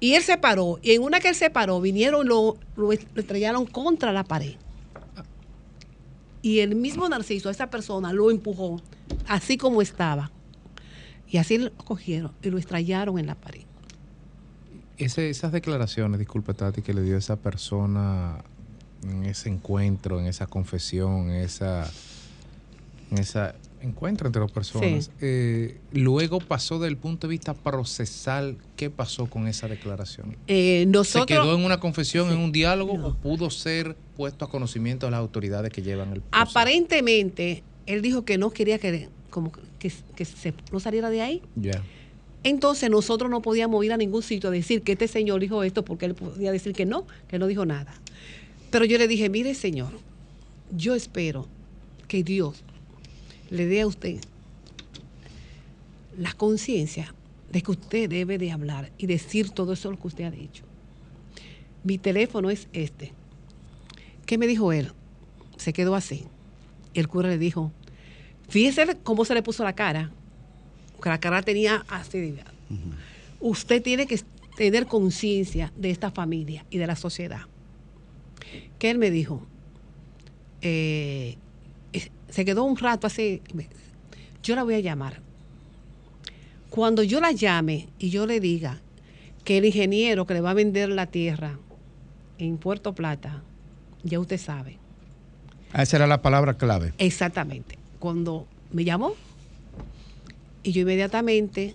Y 0.00 0.14
él 0.14 0.22
se 0.22 0.38
paró, 0.38 0.78
y 0.80 0.92
en 0.92 1.02
una 1.02 1.20
que 1.20 1.28
él 1.28 1.34
se 1.34 1.50
paró, 1.50 1.78
vinieron, 1.78 2.26
lo, 2.26 2.56
lo 2.74 2.90
estrellaron 2.90 3.66
contra 3.66 4.14
la 4.14 4.24
pared. 4.24 4.54
Y 6.40 6.60
el 6.60 6.74
mismo 6.74 7.06
Narciso, 7.06 7.50
esa 7.50 7.68
persona, 7.68 8.14
lo 8.14 8.30
empujó, 8.30 8.80
así 9.28 9.58
como 9.58 9.82
estaba. 9.82 10.30
Y 11.30 11.38
así 11.38 11.58
lo 11.58 11.70
cogieron 11.72 12.32
y 12.42 12.50
lo 12.50 12.58
estrellaron 12.58 13.18
en 13.18 13.26
la 13.26 13.34
pared. 13.34 13.62
Ese- 14.98 15.30
esas 15.30 15.52
declaraciones, 15.52 16.18
disculpe 16.18 16.52
Tati, 16.54 16.82
que 16.82 16.92
le 16.92 17.02
dio 17.02 17.16
esa 17.16 17.36
persona 17.36 18.44
en 19.02 19.24
ese 19.24 19.48
encuentro, 19.48 20.20
en 20.20 20.26
esa 20.26 20.46
confesión, 20.46 21.30
en 21.30 21.36
esa, 21.42 21.90
en 23.10 23.18
esa 23.18 23.54
encuentro 23.80 24.26
entre 24.26 24.42
las 24.42 24.52
personas, 24.52 25.06
Sí. 25.06 25.10
eh, 25.22 25.80
luego 25.92 26.38
pasó 26.38 26.78
del 26.78 26.98
punto 26.98 27.26
de 27.26 27.30
vista 27.30 27.54
procesal, 27.54 28.58
¿qué 28.76 28.90
pasó 28.90 29.24
con 29.24 29.46
esa 29.48 29.68
declaración? 29.68 30.36
Eh, 30.48 30.84
nosotros, 30.86 31.22
¿Se 31.22 31.42
quedó 31.42 31.54
en 31.56 31.64
una 31.64 31.80
confesión, 31.80 32.30
en 32.30 32.36
un 32.36 32.52
diálogo 32.52 32.92
o 33.02 33.14
pudo 33.14 33.48
ser 33.48 33.96
puesto 34.18 34.44
a 34.44 34.50
conocimiento 34.50 35.06
de 35.06 35.12
las 35.12 35.20
autoridades 35.20 35.72
que 35.72 35.80
llevan 35.80 36.12
el 36.12 36.20
proceso? 36.20 36.50
aparentemente, 36.50 37.62
él 37.86 38.02
dijo 38.02 38.26
que 38.26 38.36
no 38.36 38.50
quería 38.50 38.78
que, 38.78 39.08
como 39.30 39.50
que, 39.80 39.92
que 40.14 40.24
se, 40.24 40.54
no 40.70 40.78
saliera 40.78 41.10
de 41.10 41.22
ahí. 41.22 41.42
Entonces 42.44 42.88
nosotros 42.88 43.28
no 43.30 43.42
podíamos 43.42 43.84
ir 43.84 43.92
a 43.92 43.96
ningún 43.96 44.22
sitio 44.22 44.48
a 44.48 44.52
decir 44.52 44.82
que 44.82 44.92
este 44.92 45.08
señor 45.08 45.40
dijo 45.40 45.64
esto 45.64 45.84
porque 45.84 46.06
él 46.06 46.14
podía 46.14 46.52
decir 46.52 46.72
que 46.72 46.86
no, 46.86 47.06
que 47.26 47.40
no 47.40 47.48
dijo 47.48 47.66
nada. 47.66 47.92
Pero 48.70 48.84
yo 48.84 48.96
le 48.98 49.08
dije, 49.08 49.28
mire 49.28 49.54
señor, 49.54 49.90
yo 50.70 50.94
espero 50.94 51.48
que 52.06 52.22
Dios 52.22 52.62
le 53.50 53.66
dé 53.66 53.80
a 53.80 53.86
usted 53.86 54.20
la 56.16 56.32
conciencia 56.32 57.14
de 57.50 57.62
que 57.62 57.70
usted 57.72 58.08
debe 58.08 58.38
de 58.38 58.52
hablar 58.52 58.92
y 58.96 59.06
decir 59.06 59.50
todo 59.50 59.72
eso 59.72 59.90
lo 59.90 59.98
que 59.98 60.06
usted 60.06 60.24
ha 60.24 60.30
dicho. 60.30 60.64
Mi 61.82 61.98
teléfono 61.98 62.50
es 62.50 62.68
este. 62.72 63.12
¿Qué 64.26 64.38
me 64.38 64.46
dijo 64.46 64.72
él? 64.72 64.92
Se 65.56 65.72
quedó 65.72 65.94
así. 65.94 66.24
El 66.94 67.08
cura 67.08 67.28
le 67.28 67.38
dijo, 67.38 67.72
fíjese 68.50 68.98
cómo 69.02 69.24
se 69.24 69.34
le 69.34 69.42
puso 69.42 69.64
la 69.64 69.74
cara. 69.74 70.10
Que 71.02 71.08
la 71.08 71.18
cara 71.18 71.42
tenía 71.42 71.84
así. 71.88 72.34
Usted 73.40 73.82
tiene 73.82 74.06
que 74.06 74.20
tener 74.56 74.86
conciencia 74.86 75.72
de 75.76 75.90
esta 75.90 76.10
familia 76.10 76.66
y 76.68 76.76
de 76.76 76.86
la 76.86 76.96
sociedad. 76.96 77.40
¿Qué 78.78 78.90
él 78.90 78.98
me 78.98 79.10
dijo? 79.10 79.46
Eh, 80.60 81.38
eh, 81.94 82.10
se 82.28 82.44
quedó 82.44 82.64
un 82.64 82.76
rato 82.76 83.06
así. 83.06 83.40
Yo 84.42 84.56
la 84.56 84.62
voy 84.62 84.74
a 84.74 84.80
llamar. 84.80 85.20
Cuando 86.68 87.02
yo 87.02 87.20
la 87.20 87.32
llame 87.32 87.88
y 87.98 88.10
yo 88.10 88.26
le 88.26 88.38
diga 88.38 88.80
que 89.44 89.58
el 89.58 89.64
ingeniero 89.64 90.26
que 90.26 90.34
le 90.34 90.40
va 90.40 90.50
a 90.50 90.54
vender 90.54 90.90
la 90.90 91.06
tierra 91.06 91.58
en 92.38 92.58
Puerto 92.58 92.94
Plata, 92.94 93.42
ya 94.02 94.20
usted 94.20 94.38
sabe. 94.38 94.78
Esa 95.74 95.96
era 95.96 96.06
la 96.06 96.20
palabra 96.22 96.54
clave. 96.54 96.92
Exactamente. 96.98 97.79
Cuando 98.00 98.48
me 98.72 98.82
llamó 98.84 99.12
y 100.64 100.72
yo 100.72 100.80
inmediatamente 100.82 101.74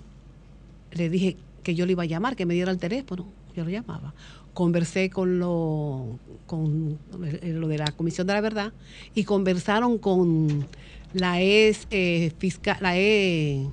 le 0.92 1.10
dije 1.10 1.38
que 1.64 1.74
yo 1.76 1.86
le 1.86 1.94
iba 1.94 2.04
a 2.04 2.08
llamar, 2.08 2.36
que 2.36 2.46
me 2.46 2.54
diera 2.54 2.72
el 2.72 2.78
teléfono, 2.78 3.26
yo 3.56 3.64
lo 3.64 3.70
llamaba. 3.70 4.14
Conversé 4.54 5.10
con 5.10 5.40
lo, 5.40 6.20
con 6.46 6.98
lo 7.44 7.68
de 7.68 7.78
la 7.78 7.92
Comisión 7.92 8.28
de 8.28 8.34
la 8.34 8.42
Verdad 8.42 8.74
y 9.14 9.24
conversaron 9.24 9.98
con 9.98 10.68
la 11.14 11.42
ex 11.42 11.88
eh, 11.92 12.32
fiscal, 12.38 12.78
la 12.82 12.98
ex 12.98 13.68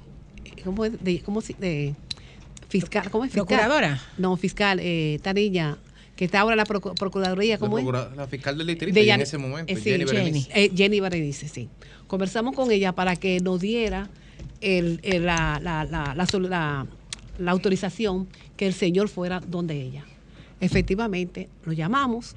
¿cómo 0.65 0.85
es? 0.85 1.03
De, 1.03 1.21
¿cómo, 1.21 1.41
si- 1.41 1.55
de 1.55 1.95
fiscal, 2.69 3.11
¿cómo 3.11 3.25
es? 3.25 3.31
Fiscal. 3.33 3.47
Procuradora. 3.47 4.01
No, 4.19 4.37
fiscal, 4.37 4.79
eh, 4.81 5.15
esta 5.17 5.33
niña 5.33 5.77
que 6.17 6.25
está 6.27 6.41
ahora 6.41 6.55
en 6.55 6.59
la 6.59 6.67
procu- 6.67 6.95
Procuraduría, 6.95 7.55
La, 7.55 7.59
¿cómo 7.59 7.79
es? 7.79 7.85
procura- 7.85 8.11
la 8.17 8.27
fiscal 8.27 8.59
del 8.59 8.67
distrito 8.67 8.95
De 8.95 9.03
y 9.05 9.11
en 9.11 9.21
ese 9.21 9.39
momento, 9.39 9.73
eh, 9.73 9.77
sí, 9.77 9.91
Jenny 9.91 10.05
Berenice. 10.05 10.51
Eh, 10.55 10.71
Jenny 10.75 11.01
Berenice, 11.01 11.49
sí. 11.49 11.69
Conversamos 12.17 12.55
con 12.55 12.71
ella 12.71 12.93
para 12.93 13.17
que 13.17 13.41
nos 13.41 13.59
diera 13.63 14.07
el- 14.61 15.01
el- 15.03 15.25
la, 15.25 16.87
autorización 17.47 18.29
que 18.59 18.67
el 18.67 18.75
señor 18.75 19.09
fuera 19.09 19.41
donde 19.41 19.81
ella. 19.81 20.05
Efectivamente, 20.61 21.49
lo 21.65 21.73
llamamos. 21.73 22.37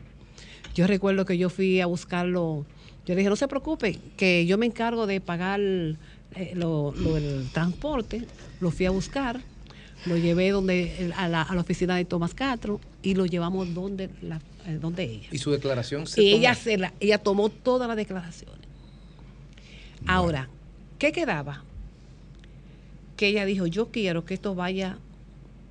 Yo 0.76 0.88
recuerdo 0.88 1.26
que 1.26 1.38
yo 1.38 1.49
fui 1.49 1.81
a 1.81 1.88
buscarlo. 1.88 2.65
Yo 3.06 3.15
le 3.15 3.18
dije, 3.18 3.30
no 3.30 3.35
se 3.35 3.49
preocupe, 3.49 3.99
que 4.15 4.45
yo 4.45 4.57
me 4.57 4.65
encargo 4.65 5.07
de 5.07 5.19
pagar 5.19 5.60
eh, 5.60 5.97
lo, 6.53 6.93
lo- 6.95 7.18
el 7.18 7.45
transporte. 7.52 8.26
Lo 8.61 8.72
fui 8.72 8.85
a 8.85 8.91
buscar, 8.91 9.41
lo 10.06 10.15
llevé 10.15 10.52
donde 10.52 11.11
a, 11.18 11.27
la, 11.27 11.41
a 11.41 11.53
la 11.53 11.60
oficina 11.60 11.97
de 11.97 12.06
Tomás 12.06 12.34
Castro 12.34 12.80
y 13.03 13.14
lo 13.15 13.26
llevamos 13.26 13.73
donde, 13.73 14.10
la, 14.22 14.39
eh, 14.68 14.77
donde 14.80 15.03
ella. 15.03 15.27
Y 15.34 15.38
su 15.38 15.52
declaración 15.52 16.07
se 16.07 16.22
Y 16.23 16.31
tomó. 16.31 16.39
ella, 16.39 16.56
se 16.56 16.77
la, 16.77 16.93
ella 17.02 17.18
tomó 17.18 17.49
todas 17.49 17.89
las 17.89 17.97
declaraciones. 17.97 18.64
Ahora, 20.07 20.49
¿qué 20.99 21.11
quedaba? 21.11 21.64
Que 23.18 23.27
ella 23.27 23.45
dijo, 23.45 23.65
yo 23.68 23.88
quiero 23.91 24.26
que 24.26 24.34
esto 24.34 24.56
vaya 24.56 24.98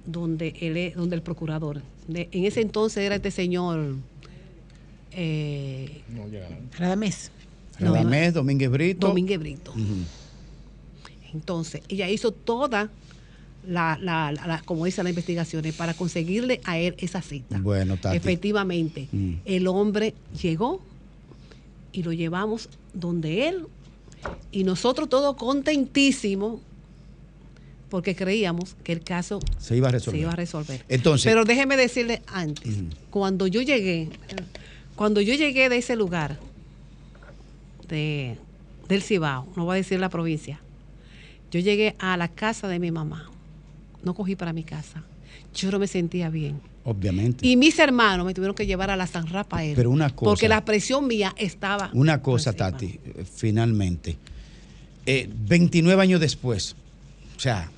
donde 0.06 0.54
él 0.60 0.76
es- 0.76 0.94
donde 0.96 1.16
el 1.16 1.22
procurador. 1.22 1.82
De- 2.08 2.28
en 2.32 2.44
ese 2.44 2.60
entonces 2.60 2.98
era 3.04 3.14
este 3.16 3.30
señor 3.30 3.96
eh, 5.12 6.02
No 6.08 6.26
llegaron. 6.28 6.58
Radamés. 6.76 7.30
No, 7.78 7.94
Radamés, 7.94 8.34
Domínguez 8.34 8.70
Brito. 8.70 9.06
Domínguez 9.08 9.38
Brito. 9.38 9.72
Entonces, 11.32 11.82
ella 11.88 12.08
hizo 12.10 12.30
toda 12.32 12.90
la, 13.66 13.98
la- 14.00 14.30
la- 14.32 14.46
la- 14.46 14.62
como 14.62 14.84
dice 14.84 15.02
las 15.02 15.10
investigaciones, 15.10 15.74
para 15.74 15.94
conseguirle 15.94 16.60
a 16.64 16.78
él 16.78 16.94
esa 16.98 17.22
cita. 17.22 17.58
Bueno, 17.60 17.96
Tati. 17.96 18.16
Efectivamente, 18.16 19.08
Mm. 19.10 19.32
el 19.44 19.66
hombre 19.68 20.14
llegó 20.42 20.82
y 21.92 22.02
lo 22.02 22.12
llevamos 22.12 22.68
donde 22.92 23.48
él 23.48 23.66
y 24.52 24.64
nosotros 24.64 25.08
todos 25.08 25.36
contentísimos 25.36 26.60
porque 27.90 28.16
creíamos 28.16 28.74
que 28.82 28.92
el 28.92 29.02
caso 29.04 29.38
Se 29.58 29.76
iba 29.76 29.88
a 29.88 29.92
resolver. 29.92 30.16
se 30.18 30.22
iba 30.22 30.32
a 30.32 30.36
resolver. 30.36 30.84
Entonces- 30.88 31.30
Pero 31.30 31.44
déjeme 31.44 31.76
decirle 31.76 32.22
antes, 32.26 32.76
cuando 33.10 33.46
yo 33.46 33.62
llegué, 33.62 34.08
cuando 34.96 35.20
yo 35.20 35.34
llegué 35.34 35.68
de 35.68 35.76
ese 35.78 35.94
lugar, 35.96 36.38
de, 37.88 38.36
del 38.88 39.02
Cibao, 39.02 39.46
no 39.56 39.64
voy 39.64 39.74
a 39.74 39.76
decir 39.76 40.00
la 40.00 40.08
provincia, 40.08 40.60
yo 41.50 41.60
llegué 41.60 41.94
a 41.98 42.16
la 42.16 42.28
casa 42.28 42.66
de 42.68 42.78
mi 42.78 42.90
mamá, 42.90 43.30
no 44.02 44.14
cogí 44.14 44.34
para 44.36 44.52
mi 44.52 44.64
casa, 44.64 45.04
yo 45.54 45.70
no 45.70 45.78
me 45.78 45.86
sentía 45.86 46.30
bien. 46.30 46.60
Obviamente. 46.84 47.46
Y 47.46 47.56
mis 47.56 47.78
hermanos 47.78 48.26
me 48.26 48.34
tuvieron 48.34 48.54
que 48.54 48.66
llevar 48.66 48.90
a 48.90 48.96
la 48.96 49.06
San 49.06 49.26
Rafael. 49.26 49.74
Pero 49.74 49.90
una 49.90 50.10
cosa- 50.10 50.30
Porque 50.30 50.48
la 50.48 50.64
presión 50.64 51.06
mía 51.06 51.34
estaba. 51.38 51.90
Una 51.94 52.20
cosa, 52.20 52.52
Tati, 52.52 52.98
eh, 53.04 53.24
finalmente. 53.34 54.16
Eh, 55.06 55.28
29 55.48 56.02
años 56.02 56.20
después, 56.20 56.76
o 57.36 57.40
sea, 57.40 57.70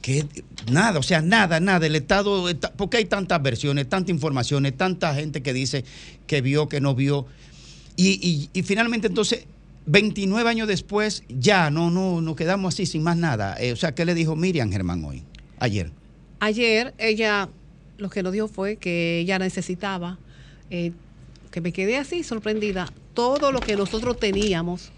que 0.00 0.26
nada, 0.70 0.98
o 0.98 1.02
sea, 1.02 1.20
nada, 1.22 1.60
nada. 1.60 1.86
El 1.86 1.94
Estado, 1.94 2.48
está- 2.48 2.72
porque 2.72 2.96
hay 2.96 3.04
tantas 3.04 3.40
versiones, 3.42 3.88
tantas 3.88 4.10
informaciones, 4.10 4.76
tanta 4.76 5.14
gente 5.14 5.42
que 5.42 5.52
dice 5.52 5.84
que 6.26 6.40
vio, 6.40 6.68
que 6.68 6.80
no 6.80 6.94
vio. 6.94 7.26
Y, 7.96 8.18
y- 8.26 8.50
y 8.58 8.62
finalmente, 8.62 9.06
entonces, 9.08 9.44
29 9.86 10.48
años 10.48 10.68
después, 10.68 11.22
ya 11.28 11.70
no, 11.70 11.90
no, 11.90 12.20
nos 12.20 12.34
quedamos 12.36 12.74
así 12.74 12.86
sin 12.86 13.02
más 13.02 13.16
nada. 13.16 13.56
Eh, 13.60 13.72
o 13.72 13.76
sea, 13.76 13.94
¿qué 13.94 14.04
le 14.04 14.14
dijo 14.14 14.36
Miriam 14.36 14.70
Germán 14.72 15.04
hoy? 15.04 15.22
Ayer. 15.58 15.90
Ayer 16.40 16.94
ella 16.98 17.48
lo 18.02 18.10
que 18.10 18.22
nos 18.22 18.32
dijo 18.32 18.48
fue 18.48 18.76
que 18.76 19.20
ella 19.20 19.38
necesitaba, 19.38 20.18
eh, 20.70 20.92
que 21.50 21.60
me 21.60 21.72
quedé 21.72 21.96
así 21.96 22.22
sorprendida, 22.22 22.92
todo 23.14 23.52
lo 23.52 23.60
que 23.60 23.76
nosotros 23.76 24.18
teníamos 24.18 24.90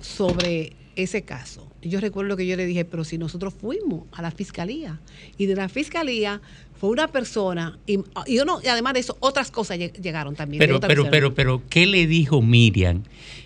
sobre 0.00 0.72
ese 0.96 1.22
caso. 1.22 1.66
Yo 1.82 2.00
recuerdo 2.00 2.36
que 2.36 2.46
yo 2.46 2.56
le 2.56 2.66
dije, 2.66 2.84
pero 2.84 3.02
si 3.04 3.18
nosotros 3.18 3.54
fuimos 3.54 4.04
a 4.12 4.22
la 4.22 4.30
fiscalía 4.30 5.00
y 5.38 5.46
de 5.46 5.56
la 5.56 5.68
fiscalía 5.68 6.40
fue 6.78 6.90
una 6.90 7.08
persona 7.08 7.78
y, 7.86 7.98
y 8.26 8.36
y 8.36 8.68
además 8.68 8.94
de 8.94 9.00
eso 9.00 9.16
otras 9.20 9.50
cosas 9.50 9.78
lleg- 9.78 10.00
llegaron 10.00 10.34
también. 10.36 10.58
Pero, 10.58 10.80
pero, 10.80 11.08
pero, 11.10 11.34
pero, 11.34 11.62
¿qué 11.68 11.86
le 11.86 12.06
dijo 12.06 12.42
Miriam? 12.42 13.02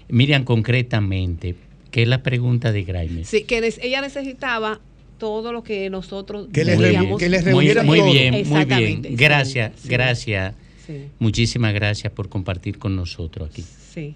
Miriam 0.09 0.45
concretamente, 0.45 1.55
que 1.91 2.03
es 2.03 2.09
la 2.09 2.23
pregunta 2.23 2.73
de 2.73 2.83
Grimes. 2.83 3.29
Sí, 3.29 3.45
que 3.45 3.59
ella 3.81 4.01
necesitaba 4.01 4.81
todo 5.19 5.53
lo 5.53 5.63
que 5.63 5.89
nosotros 5.91 6.49
Que 6.53 6.65
le 6.65 6.77
teníamos. 6.77 7.13
reuni- 7.13 7.19
que 7.19 7.29
le 7.29 7.41
reunieran 7.41 7.87
Muy- 7.87 8.01
muy 8.01 8.09
todo. 8.11 8.13
bien, 8.13 8.49
muy 8.49 8.65
bien. 8.65 9.03
Gracias, 9.17 9.73
sí, 9.83 9.89
gracias. 9.89 10.55
sí. 10.87 11.07
Muchísimas 11.19 11.75
gracias 11.75 12.13
por 12.13 12.29
compartir 12.29 12.79
con 12.79 12.95
nosotros 12.97 13.49
aquí. 13.51 13.65
Sí. 13.95 14.15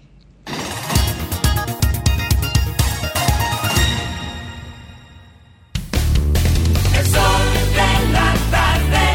El 6.97 7.05
sol 7.05 7.41
de 7.73 7.91
la 8.11 8.33
tarde. 8.51 9.05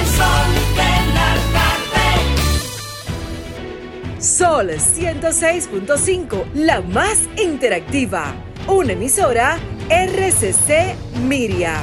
El 0.00 0.06
sol 0.06 0.50
de 0.76 0.92
la 1.14 1.30
tarde. 1.52 2.06
Sol 4.20 4.68
106.5, 4.78 6.44
la 6.54 6.80
más 6.80 7.18
interactiva. 7.42 8.34
Una 8.68 8.92
emisora 8.92 9.58
RCC 9.92 10.96
Miria. 11.28 11.78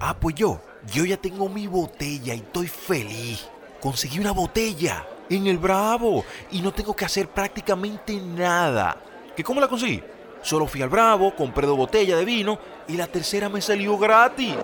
Ah, 0.00 0.16
pues 0.18 0.34
yo, 0.34 0.60
yo 0.92 1.04
ya 1.04 1.16
tengo 1.16 1.48
mi 1.48 1.68
botella 1.68 2.34
y 2.34 2.38
estoy 2.38 2.66
feliz. 2.66 3.46
Conseguí 3.80 4.18
una 4.18 4.32
botella 4.32 5.06
en 5.30 5.46
el 5.46 5.58
Bravo 5.58 6.24
y 6.50 6.60
no 6.60 6.72
tengo 6.72 6.96
que 6.96 7.04
hacer 7.04 7.28
prácticamente 7.28 8.20
nada. 8.20 8.96
¿Que 9.36 9.44
cómo 9.44 9.60
la 9.60 9.68
conseguí? 9.68 10.02
Solo 10.42 10.66
fui 10.66 10.82
al 10.82 10.88
Bravo, 10.88 11.36
compré 11.36 11.68
dos 11.68 11.76
botellas 11.76 12.18
de 12.18 12.24
vino 12.24 12.58
y 12.88 12.96
la 12.96 13.06
tercera 13.06 13.48
me 13.48 13.60
salió 13.60 13.96
gratis. 13.96 14.56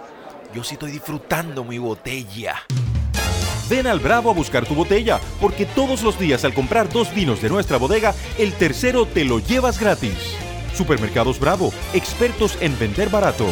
Yo 0.52 0.64
sí 0.64 0.74
estoy 0.74 0.90
disfrutando 0.90 1.62
mi 1.62 1.78
botella. 1.78 2.56
Ven 3.68 3.86
al 3.86 4.00
Bravo 4.00 4.30
a 4.30 4.34
buscar 4.34 4.66
tu 4.66 4.74
botella, 4.74 5.20
porque 5.40 5.66
todos 5.66 6.02
los 6.02 6.18
días 6.18 6.44
al 6.44 6.52
comprar 6.52 6.88
dos 6.88 7.14
vinos 7.14 7.40
de 7.40 7.48
nuestra 7.48 7.76
bodega, 7.76 8.12
el 8.38 8.54
tercero 8.54 9.06
te 9.06 9.24
lo 9.24 9.38
llevas 9.38 9.78
gratis. 9.78 10.49
Supermercados 10.74 11.38
Bravo, 11.38 11.72
expertos 11.92 12.56
en 12.60 12.78
vender 12.78 13.08
barato. 13.08 13.46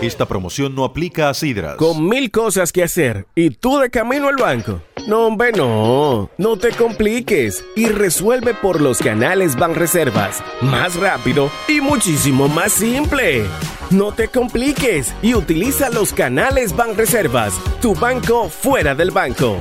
Esta 0.00 0.26
promoción 0.26 0.74
no 0.74 0.84
aplica 0.84 1.30
a 1.30 1.34
Sidras. 1.34 1.76
Con 1.76 2.08
mil 2.08 2.30
cosas 2.30 2.72
que 2.72 2.82
hacer 2.82 3.26
y 3.34 3.50
tú 3.50 3.78
de 3.78 3.90
camino 3.90 4.28
al 4.28 4.36
banco. 4.36 4.80
No, 5.06 5.26
hombre, 5.26 5.52
no. 5.52 6.30
No 6.38 6.56
te 6.56 6.70
compliques 6.70 7.64
y 7.76 7.86
resuelve 7.88 8.54
por 8.54 8.80
los 8.80 8.98
canales 8.98 9.56
Banreservas. 9.56 10.42
Más 10.62 10.96
rápido 10.96 11.50
y 11.68 11.80
muchísimo 11.80 12.48
más 12.48 12.72
simple. 12.72 13.44
No 13.90 14.12
te 14.12 14.28
compliques 14.28 15.14
y 15.22 15.34
utiliza 15.34 15.90
los 15.90 16.12
canales 16.12 16.74
Banreservas. 16.74 17.54
Tu 17.82 17.94
banco 17.94 18.48
fuera 18.48 18.94
del 18.94 19.10
banco. 19.10 19.58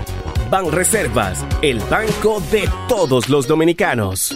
Banreservas, 0.49 1.43
el 1.61 1.79
banco 1.81 2.41
de 2.51 2.69
todos 2.87 3.27
los 3.27 3.47
dominicanos. 3.47 4.35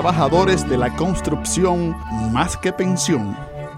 de 0.01 0.77
la 0.77 0.95
construcción 0.95 1.95
más 2.33 2.57
que 2.57 2.73
pensión. 2.73 3.37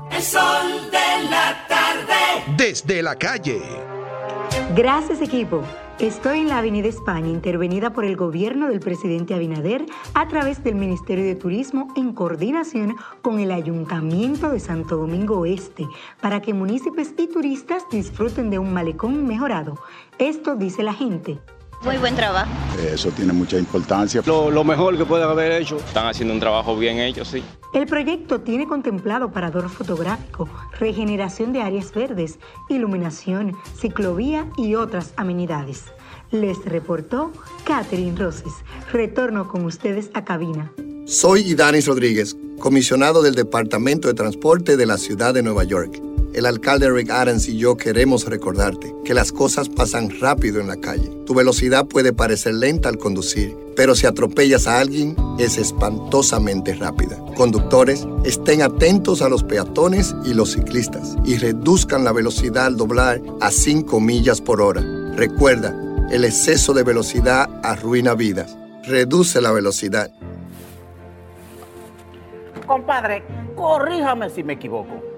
El 0.09 0.21
sol 0.21 0.89
de 0.89 1.29
la 1.29 1.67
tarde. 1.67 2.55
Desde 2.55 3.03
la 3.03 3.13
calle. 3.17 3.61
Gracias 4.73 5.19
equipo. 5.19 5.61
Estoy 5.99 6.39
en 6.39 6.47
la 6.47 6.59
Avenida 6.59 6.87
España, 6.87 7.27
intervenida 7.27 7.91
por 7.91 8.05
el 8.05 8.15
gobierno 8.15 8.69
del 8.69 8.79
presidente 8.79 9.33
Abinader 9.33 9.85
a 10.13 10.27
través 10.29 10.63
del 10.63 10.75
Ministerio 10.75 11.25
de 11.25 11.35
Turismo 11.35 11.89
en 11.97 12.13
coordinación 12.13 12.95
con 13.21 13.41
el 13.41 13.51
Ayuntamiento 13.51 14.49
de 14.49 14.61
Santo 14.61 14.95
Domingo 14.95 15.39
Oeste, 15.39 15.85
para 16.21 16.41
que 16.41 16.53
municipios 16.53 17.09
y 17.17 17.27
turistas 17.27 17.83
disfruten 17.91 18.49
de 18.49 18.59
un 18.59 18.73
malecón 18.73 19.27
mejorado. 19.27 19.77
Esto 20.19 20.55
dice 20.55 20.83
la 20.83 20.93
gente. 20.93 21.39
Muy 21.83 21.97
buen 21.97 22.15
trabajo. 22.15 22.49
Eso 22.81 23.09
tiene 23.11 23.33
mucha 23.33 23.57
importancia. 23.57 24.21
Lo, 24.25 24.49
lo 24.49 24.63
mejor 24.63 24.97
que 24.97 25.05
pueden 25.05 25.27
haber 25.27 25.51
hecho. 25.61 25.77
Están 25.77 26.07
haciendo 26.07 26.33
un 26.33 26.39
trabajo 26.39 26.77
bien 26.77 26.99
hecho, 26.99 27.25
sí. 27.25 27.43
El 27.73 27.87
proyecto 27.87 28.39
tiene 28.39 28.67
contemplado 28.67 29.31
parador 29.31 29.69
fotográfico, 29.69 30.47
regeneración 30.79 31.51
de 31.51 31.61
áreas 31.61 31.91
verdes, 31.93 32.39
iluminación, 32.69 33.57
ciclovía 33.77 34.47
y 34.57 34.75
otras 34.75 35.11
amenidades. 35.17 35.85
Les 36.31 36.63
reportó 36.65 37.31
Catherine 37.65 38.17
Roses. 38.17 38.53
Retorno 38.91 39.47
con 39.49 39.65
ustedes 39.65 40.09
a 40.13 40.23
cabina. 40.23 40.71
Soy 41.05 41.41
Idanis 41.41 41.87
Rodríguez, 41.87 42.37
comisionado 42.59 43.21
del 43.21 43.35
Departamento 43.35 44.07
de 44.07 44.13
Transporte 44.13 44.77
de 44.77 44.85
la 44.85 44.97
Ciudad 44.97 45.33
de 45.33 45.43
Nueva 45.43 45.65
York. 45.65 46.01
El 46.33 46.47
alcalde 46.47 46.89
Rick 46.89 47.11
Adams 47.11 47.47
y 47.47 47.57
yo 47.57 47.77
queremos 47.77 48.25
recordarte 48.25 48.95
que 49.05 49.13
las 49.13 49.31
cosas 49.31 49.69
pasan 49.69 50.09
rápido 50.19 50.59
en 50.59 50.65
la 50.67 50.77
calle. 50.77 51.11
Tu 51.27 51.35
velocidad 51.35 51.85
puede 51.85 52.11
parecer 52.11 52.55
lenta 52.55 52.89
al 52.89 52.97
conducir, 52.97 53.55
pero 53.75 53.93
si 53.93 54.07
atropellas 54.07 54.65
a 54.65 54.79
alguien 54.79 55.15
es 55.37 55.59
espantosamente 55.59 56.73
rápida. 56.73 57.19
Conductores, 57.35 58.07
estén 58.25 58.63
atentos 58.63 59.21
a 59.21 59.29
los 59.29 59.43
peatones 59.43 60.15
y 60.25 60.33
los 60.33 60.53
ciclistas 60.53 61.15
y 61.23 61.37
reduzcan 61.37 62.03
la 62.03 62.11
velocidad 62.11 62.65
al 62.65 62.77
doblar 62.77 63.21
a 63.39 63.51
5 63.51 63.99
millas 63.99 64.41
por 64.41 64.59
hora. 64.59 64.81
Recuerda, 65.15 65.75
el 66.09 66.25
exceso 66.25 66.73
de 66.73 66.81
velocidad 66.81 67.47
arruina 67.61 68.15
vidas. 68.15 68.57
Reduce 68.87 69.39
la 69.39 69.51
velocidad. 69.51 70.09
Compadre, 72.65 73.21
corríjame 73.55 74.31
si 74.31 74.43
me 74.43 74.53
equivoco. 74.53 75.12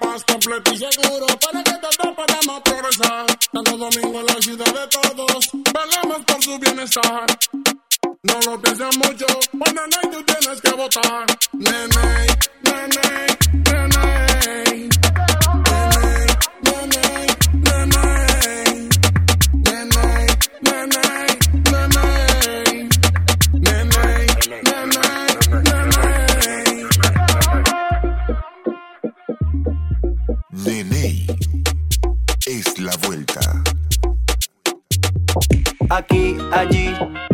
Capaz, 0.00 0.24
completo 0.24 0.72
y 0.72 0.76
seguro 0.76 1.26
para 1.26 1.64
que 1.64 1.72
todos 1.72 2.14
podamos 2.14 2.60
progresar. 2.62 3.26
Santo 3.52 3.76
Domingo, 3.76 4.22
la 4.22 4.34
ciudad 4.40 4.66
de 4.66 4.86
todos, 4.88 5.48
velemos 5.52 6.24
por 6.24 6.42
su 6.42 6.58
bienestar. 6.58 7.26
No 8.22 8.40
lo 8.46 8.60
pienses 8.60 8.96
mucho, 8.96 9.26
cuando 9.58 9.82
no 9.86 10.10
tú 10.10 10.24
tienes 10.24 10.60
que 10.60 10.70
votar. 10.70 11.26
Nene, 11.52 12.26
nene, 12.62 13.38
nene. 13.52 14.88
Es 31.00 32.76
la 32.80 32.90
vuelta. 33.06 33.62
Aquí, 35.90 36.36
allí, 36.50 36.92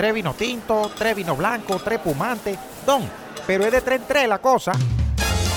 Tres 0.00 0.14
vino 0.14 0.32
tinto, 0.32 0.90
tres 0.96 1.14
vino 1.14 1.36
blanco, 1.36 1.78
tres. 1.78 2.00
Don, 2.86 3.02
pero 3.46 3.66
es 3.66 3.70
de 3.70 3.82
tres 3.82 4.00
en 4.00 4.06
tres 4.06 4.26
la 4.26 4.38
cosa. 4.38 4.72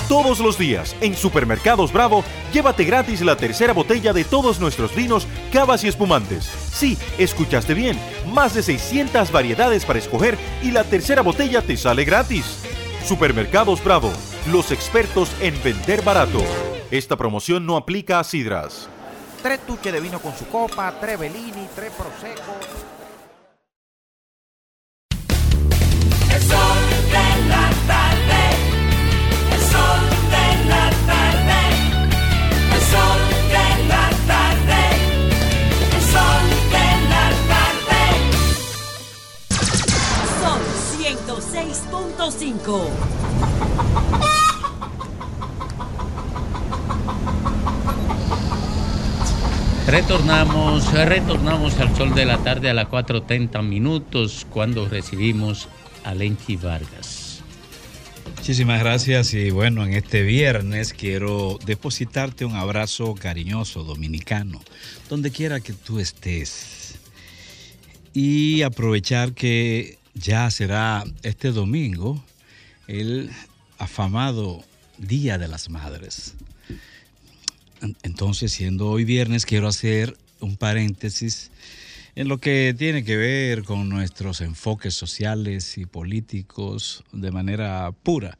Todos 0.06 0.38
los 0.38 0.58
días, 0.58 0.94
en 1.00 1.16
Supermercados 1.16 1.90
Bravo, 1.90 2.22
llévate 2.52 2.84
gratis 2.84 3.22
la 3.22 3.38
tercera 3.38 3.72
botella 3.72 4.12
de 4.12 4.22
todos 4.22 4.60
nuestros 4.60 4.94
vinos, 4.94 5.26
cavas 5.50 5.82
y 5.84 5.88
espumantes. 5.88 6.44
Sí, 6.44 6.98
escuchaste 7.16 7.72
bien, 7.72 7.98
más 8.34 8.52
de 8.52 8.62
600 8.62 9.32
variedades 9.32 9.86
para 9.86 9.98
escoger 9.98 10.36
y 10.62 10.72
la 10.72 10.84
tercera 10.84 11.22
botella 11.22 11.62
te 11.62 11.78
sale 11.78 12.04
gratis. 12.04 12.58
Supermercados 13.06 13.82
Bravo, 13.82 14.12
los 14.52 14.72
expertos 14.72 15.30
en 15.40 15.54
vender 15.62 16.02
barato. 16.02 16.44
Esta 16.90 17.16
promoción 17.16 17.64
no 17.64 17.78
aplica 17.78 18.20
a 18.20 18.24
sidras. 18.24 18.90
Tres 19.42 19.60
tuches 19.60 19.90
de 19.90 20.00
vino 20.00 20.20
con 20.20 20.36
su 20.36 20.46
copa, 20.48 20.92
tres 21.00 21.18
Bellini, 21.18 21.66
tres 21.74 21.92
Prosecco. 21.92 22.93
105. 42.30 42.90
Retornamos, 49.86 50.90
retornamos 50.92 51.78
al 51.80 51.94
sol 51.94 52.14
de 52.14 52.24
la 52.24 52.38
tarde 52.38 52.70
a 52.70 52.74
las 52.74 52.88
4.30 52.88 53.62
minutos 53.62 54.46
cuando 54.48 54.88
recibimos 54.88 55.68
a 56.02 56.14
Lenchi 56.14 56.56
Vargas. 56.56 57.42
Muchísimas 58.36 58.80
gracias 58.80 59.34
y 59.34 59.50
bueno, 59.50 59.84
en 59.84 59.92
este 59.92 60.22
viernes 60.22 60.94
quiero 60.94 61.58
depositarte 61.66 62.46
un 62.46 62.54
abrazo 62.54 63.14
cariñoso 63.14 63.84
dominicano, 63.84 64.62
donde 65.10 65.30
quiera 65.30 65.60
que 65.60 65.74
tú 65.74 66.00
estés. 66.00 66.98
Y 68.14 68.62
aprovechar 68.62 69.32
que 69.32 69.98
ya 70.14 70.50
será 70.50 71.04
este 71.22 71.52
domingo 71.52 72.24
el 72.86 73.30
afamado 73.78 74.64
Día 74.98 75.38
de 75.38 75.48
las 75.48 75.70
Madres. 75.70 76.34
Entonces, 78.02 78.52
siendo 78.52 78.88
hoy 78.88 79.04
viernes, 79.04 79.44
quiero 79.44 79.68
hacer 79.68 80.16
un 80.40 80.56
paréntesis 80.56 81.50
en 82.14 82.28
lo 82.28 82.38
que 82.38 82.74
tiene 82.78 83.04
que 83.04 83.16
ver 83.16 83.64
con 83.64 83.88
nuestros 83.88 84.40
enfoques 84.40 84.94
sociales 84.94 85.76
y 85.78 85.86
políticos 85.86 87.04
de 87.12 87.32
manera 87.32 87.90
pura. 88.02 88.38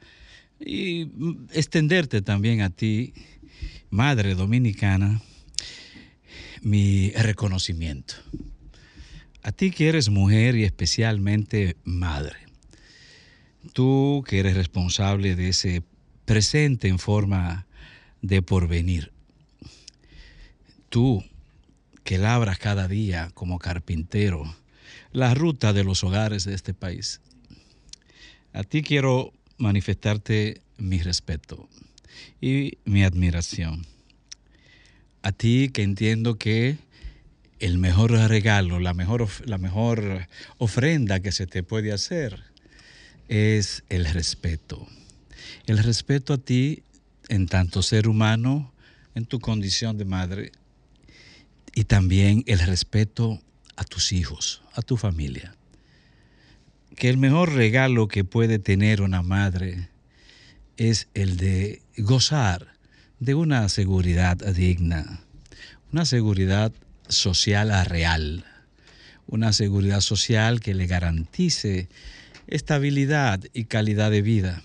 Y 0.61 1.09
extenderte 1.53 2.23
también 2.23 2.61
a 2.61 2.71
ti, 2.71 3.13
madre 3.91 4.35
dominicana, 4.35 5.21
mi 6.63 7.11
reconocimiento. 7.11 8.15
A 9.45 9.53
ti 9.53 9.71
que 9.71 9.89
eres 9.89 10.09
mujer 10.09 10.57
y 10.57 10.65
especialmente 10.65 11.77
madre. 11.85 12.39
Tú 13.73 14.25
que 14.27 14.41
eres 14.41 14.57
responsable 14.57 15.37
de 15.37 15.51
ese 15.51 15.83
presente 16.25 16.89
en 16.89 16.99
forma 16.99 17.67
de 18.21 18.43
porvenir 18.43 19.15
tú 20.95 21.25
que 22.05 22.19
labras 22.19 22.57
cada 22.61 22.87
día 22.87 23.33
como 23.35 23.59
carpintero 23.59 24.45
la 25.11 25.35
ruta 25.35 25.73
de 25.73 25.83
los 25.83 26.05
hogares 26.05 26.45
de 26.45 26.55
este 26.55 26.73
país, 26.73 27.21
a 28.53 28.63
ti 28.63 28.85
quiero 28.85 29.33
manifestarte 29.59 30.63
mi 30.79 31.01
respeto 31.01 31.69
y 32.41 32.79
mi 32.85 33.03
admiración. 33.03 33.85
A 35.23 35.33
ti 35.33 35.71
que 35.71 35.83
entiendo 35.83 36.39
que 36.39 36.77
el 37.61 37.79
mejor 37.79 38.13
regalo, 38.13 38.79
la 38.81 38.95
mejor, 38.95 39.29
la 39.47 39.59
mejor 39.59 40.29
ofrenda 40.59 41.21
que 41.21 41.33
se 41.33 41.47
te 41.47 41.63
puede 41.63 41.93
hacer 41.93 42.43
es 43.29 43.85
el 43.89 44.05
respeto. 44.07 44.87
El 45.67 45.79
respeto 45.79 46.35
a 46.35 46.39
ti 46.39 46.83
en 47.29 47.47
tanto 47.47 47.83
ser 47.83 48.09
humano, 48.09 48.73
en 49.15 49.27
tu 49.27 49.41
condición 49.41 49.97
de 49.97 50.05
madre, 50.05 50.53
y 51.75 51.85
también 51.85 52.45
el 52.47 52.61
respeto 52.61 53.41
a 53.77 53.85
tus 53.85 54.13
hijos, 54.13 54.63
a 54.75 54.83
tu 54.83 54.97
familia. 54.97 55.57
Que 56.97 57.09
el 57.09 57.17
mejor 57.17 57.53
regalo 57.53 58.09
que 58.09 58.25
puede 58.25 58.59
tener 58.59 59.03
una 59.03 59.23
madre 59.23 59.89
es 60.77 61.09
el 61.15 61.37
de 61.37 61.83
gozar 61.99 62.75
de 63.19 63.35
una 63.35 63.69
seguridad 63.69 64.37
digna, 64.37 65.21
una 65.93 66.05
seguridad 66.05 66.73
social 67.09 67.73
real, 67.87 68.45
una 69.27 69.53
seguridad 69.53 70.01
social 70.01 70.61
que 70.61 70.75
le 70.75 70.87
garantice 70.87 71.89
estabilidad 72.47 73.41
y 73.53 73.65
calidad 73.65 74.11
de 74.11 74.23
vida 74.23 74.63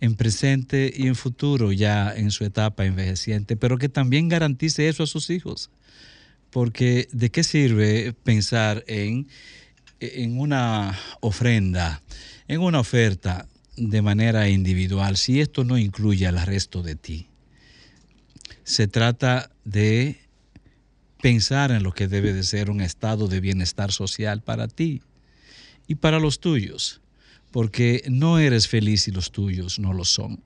en 0.00 0.14
presente 0.14 0.92
y 0.94 1.06
en 1.06 1.14
futuro 1.14 1.72
ya 1.72 2.14
en 2.14 2.30
su 2.30 2.44
etapa 2.44 2.84
envejeciente, 2.84 3.56
pero 3.56 3.78
que 3.78 3.88
también 3.88 4.28
garantice 4.28 4.88
eso 4.88 5.02
a 5.02 5.06
sus 5.06 5.30
hijos 5.30 5.70
porque 6.56 7.06
¿de 7.12 7.30
qué 7.30 7.44
sirve 7.44 8.14
pensar 8.24 8.82
en, 8.86 9.28
en 10.00 10.40
una 10.40 10.98
ofrenda, 11.20 12.02
en 12.48 12.62
una 12.62 12.80
oferta 12.80 13.46
de 13.76 14.00
manera 14.00 14.48
individual 14.48 15.18
si 15.18 15.42
esto 15.42 15.64
no 15.64 15.76
incluye 15.76 16.26
al 16.26 16.40
resto 16.40 16.82
de 16.82 16.96
ti? 16.96 17.26
Se 18.64 18.88
trata 18.88 19.50
de 19.66 20.18
pensar 21.26 21.72
en 21.72 21.82
lo 21.82 21.90
que 21.90 22.06
debe 22.06 22.32
de 22.32 22.44
ser 22.44 22.70
un 22.70 22.80
estado 22.80 23.26
de 23.26 23.40
bienestar 23.40 23.90
social 23.90 24.42
para 24.42 24.68
ti 24.68 25.02
y 25.88 25.96
para 25.96 26.20
los 26.20 26.38
tuyos, 26.38 27.00
porque 27.50 28.04
no 28.08 28.38
eres 28.38 28.68
feliz 28.68 29.08
y 29.08 29.10
los 29.10 29.32
tuyos 29.32 29.80
no 29.80 29.92
lo 29.92 30.04
son. 30.04 30.40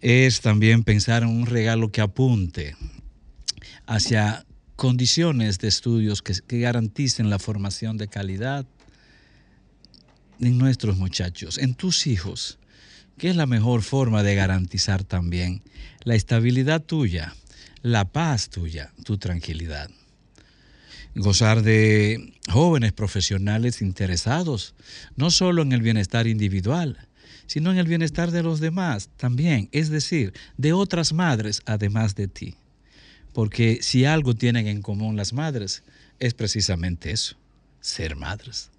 Es 0.00 0.40
también 0.40 0.84
pensar 0.84 1.24
en 1.24 1.30
un 1.30 1.46
regalo 1.46 1.90
que 1.90 2.00
apunte 2.00 2.76
hacia 3.86 4.46
condiciones 4.76 5.58
de 5.58 5.66
estudios 5.66 6.22
que, 6.22 6.60
garanticen 6.60 7.28
la 7.28 7.40
formación 7.40 7.96
de 7.96 8.06
calidad 8.06 8.66
en 10.38 10.58
nuestros 10.58 10.96
muchachos, 10.96 11.58
en 11.58 11.74
tus 11.74 12.06
hijos, 12.06 12.60
que 13.18 13.30
es 13.30 13.34
la 13.34 13.46
mejor 13.46 13.82
forma 13.82 14.22
de 14.22 14.36
garantizar 14.36 15.02
también 15.02 15.64
la 16.04 16.14
estabilidad 16.14 16.80
tuya, 16.80 17.34
la 17.82 18.04
paz 18.04 18.48
tuya, 18.48 18.92
tu 19.04 19.18
tranquilidad. 19.18 19.90
Gozar 21.14 21.62
de 21.62 22.34
jóvenes 22.50 22.92
profesionales 22.92 23.80
interesados, 23.80 24.74
no 25.16 25.30
solo 25.30 25.62
en 25.62 25.72
el 25.72 25.80
bienestar 25.80 26.26
individual, 26.26 27.08
sino 27.46 27.70
en 27.70 27.78
el 27.78 27.86
bienestar 27.86 28.30
de 28.30 28.42
los 28.42 28.60
demás 28.60 29.08
también, 29.16 29.68
es 29.72 29.88
decir, 29.88 30.34
de 30.56 30.72
otras 30.72 31.12
madres 31.12 31.62
además 31.64 32.14
de 32.14 32.28
ti. 32.28 32.54
Porque 33.32 33.78
si 33.82 34.04
algo 34.04 34.34
tienen 34.34 34.66
en 34.66 34.82
común 34.82 35.16
las 35.16 35.32
madres, 35.32 35.82
es 36.18 36.34
precisamente 36.34 37.10
eso, 37.10 37.36
ser 37.80 38.16
madres. 38.16 38.70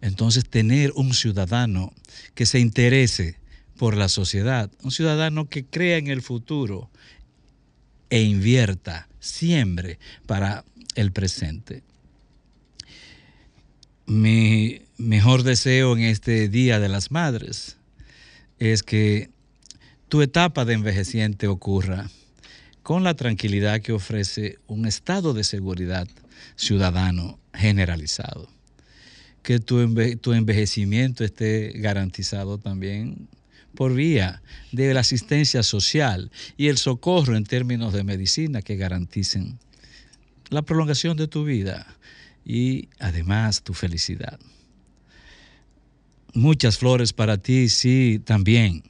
Entonces, 0.00 0.48
tener 0.48 0.92
un 0.96 1.14
ciudadano 1.14 1.92
que 2.34 2.46
se 2.46 2.58
interese 2.58 3.38
por 3.76 3.96
la 3.96 4.08
sociedad, 4.08 4.70
un 4.82 4.90
ciudadano 4.90 5.48
que 5.48 5.64
crea 5.64 5.96
en 5.96 6.08
el 6.08 6.22
futuro 6.22 6.90
e 8.12 8.20
invierta, 8.20 9.08
siempre 9.20 9.98
para 10.26 10.66
el 10.96 11.12
presente. 11.12 11.82
Mi 14.04 14.82
mejor 14.98 15.44
deseo 15.44 15.96
en 15.96 16.02
este 16.02 16.50
Día 16.50 16.78
de 16.78 16.90
las 16.90 17.10
Madres 17.10 17.78
es 18.58 18.82
que 18.82 19.30
tu 20.10 20.20
etapa 20.20 20.66
de 20.66 20.74
envejeciente 20.74 21.48
ocurra 21.48 22.10
con 22.82 23.02
la 23.02 23.14
tranquilidad 23.14 23.80
que 23.80 23.92
ofrece 23.92 24.58
un 24.66 24.84
estado 24.84 25.32
de 25.32 25.42
seguridad 25.44 26.06
ciudadano 26.54 27.38
generalizado. 27.54 28.46
Que 29.42 29.58
tu, 29.58 29.80
envejecimiento 30.34 31.24
esté 31.24 31.72
garantizado 31.76 32.58
también 32.58 33.26
por 33.74 33.94
vía 33.94 34.42
de 34.70 34.92
la 34.94 35.00
asistencia 35.00 35.62
social 35.62 36.30
y 36.56 36.68
el 36.68 36.78
socorro 36.78 37.36
en 37.36 37.44
términos 37.44 37.92
de 37.92 38.04
medicina 38.04 38.62
que 38.62 38.76
garanticen 38.76 39.58
la 40.50 40.62
prolongación 40.62 41.16
de 41.16 41.28
tu 41.28 41.44
vida 41.44 41.86
y 42.44 42.88
además 42.98 43.62
tu 43.62 43.74
felicidad. 43.74 44.38
Muchas 46.34 46.78
flores 46.78 47.12
para 47.12 47.38
ti, 47.38 47.68
sí, 47.68 48.20
también, 48.24 48.84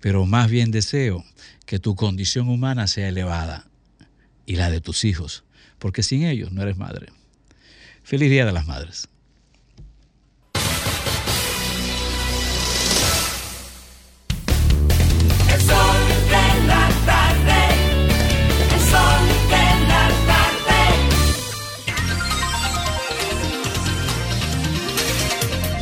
pero 0.00 0.26
más 0.26 0.50
bien 0.50 0.70
deseo 0.70 1.24
que 1.66 1.78
tu 1.78 1.94
condición 1.94 2.48
humana 2.48 2.86
sea 2.86 3.08
elevada 3.08 3.68
y 4.46 4.56
la 4.56 4.70
de 4.70 4.80
tus 4.80 5.04
hijos, 5.04 5.44
porque 5.78 6.02
sin 6.02 6.24
ellos 6.24 6.52
no 6.52 6.62
eres 6.62 6.78
madre. 6.78 7.08
Feliz 8.02 8.30
Día 8.30 8.46
de 8.46 8.52
las 8.52 8.66
Madres. 8.66 9.08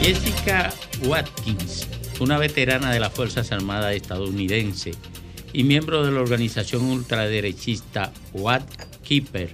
Jessica 0.07 0.73
Watkins, 1.03 1.89
una 2.20 2.39
veterana 2.39 2.93
de 2.93 3.01
las 3.01 3.12
Fuerzas 3.12 3.51
Armadas 3.51 3.93
estadounidense 3.93 4.93
y 5.53 5.65
miembro 5.65 6.05
de 6.05 6.12
la 6.12 6.20
organización 6.20 6.85
ultraderechista 6.85 8.12
Watt 8.33 8.62
Keeper, 9.03 9.51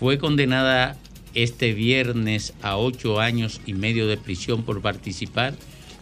fue 0.00 0.18
condenada 0.18 0.96
este 1.34 1.74
viernes 1.74 2.54
a 2.60 2.76
ocho 2.76 3.20
años 3.20 3.60
y 3.64 3.74
medio 3.74 4.08
de 4.08 4.16
prisión 4.16 4.64
por 4.64 4.82
participar 4.82 5.54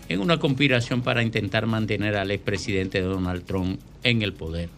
en 0.09 0.21
una 0.21 0.39
conspiración 0.39 1.03
para 1.03 1.23
intentar 1.23 1.67
mantener 1.67 2.17
al 2.17 2.31
expresidente 2.31 3.03
Donald 3.03 3.45
Trump 3.45 3.79
en 4.05 4.23
el 4.23 4.33
poder. 4.33 4.71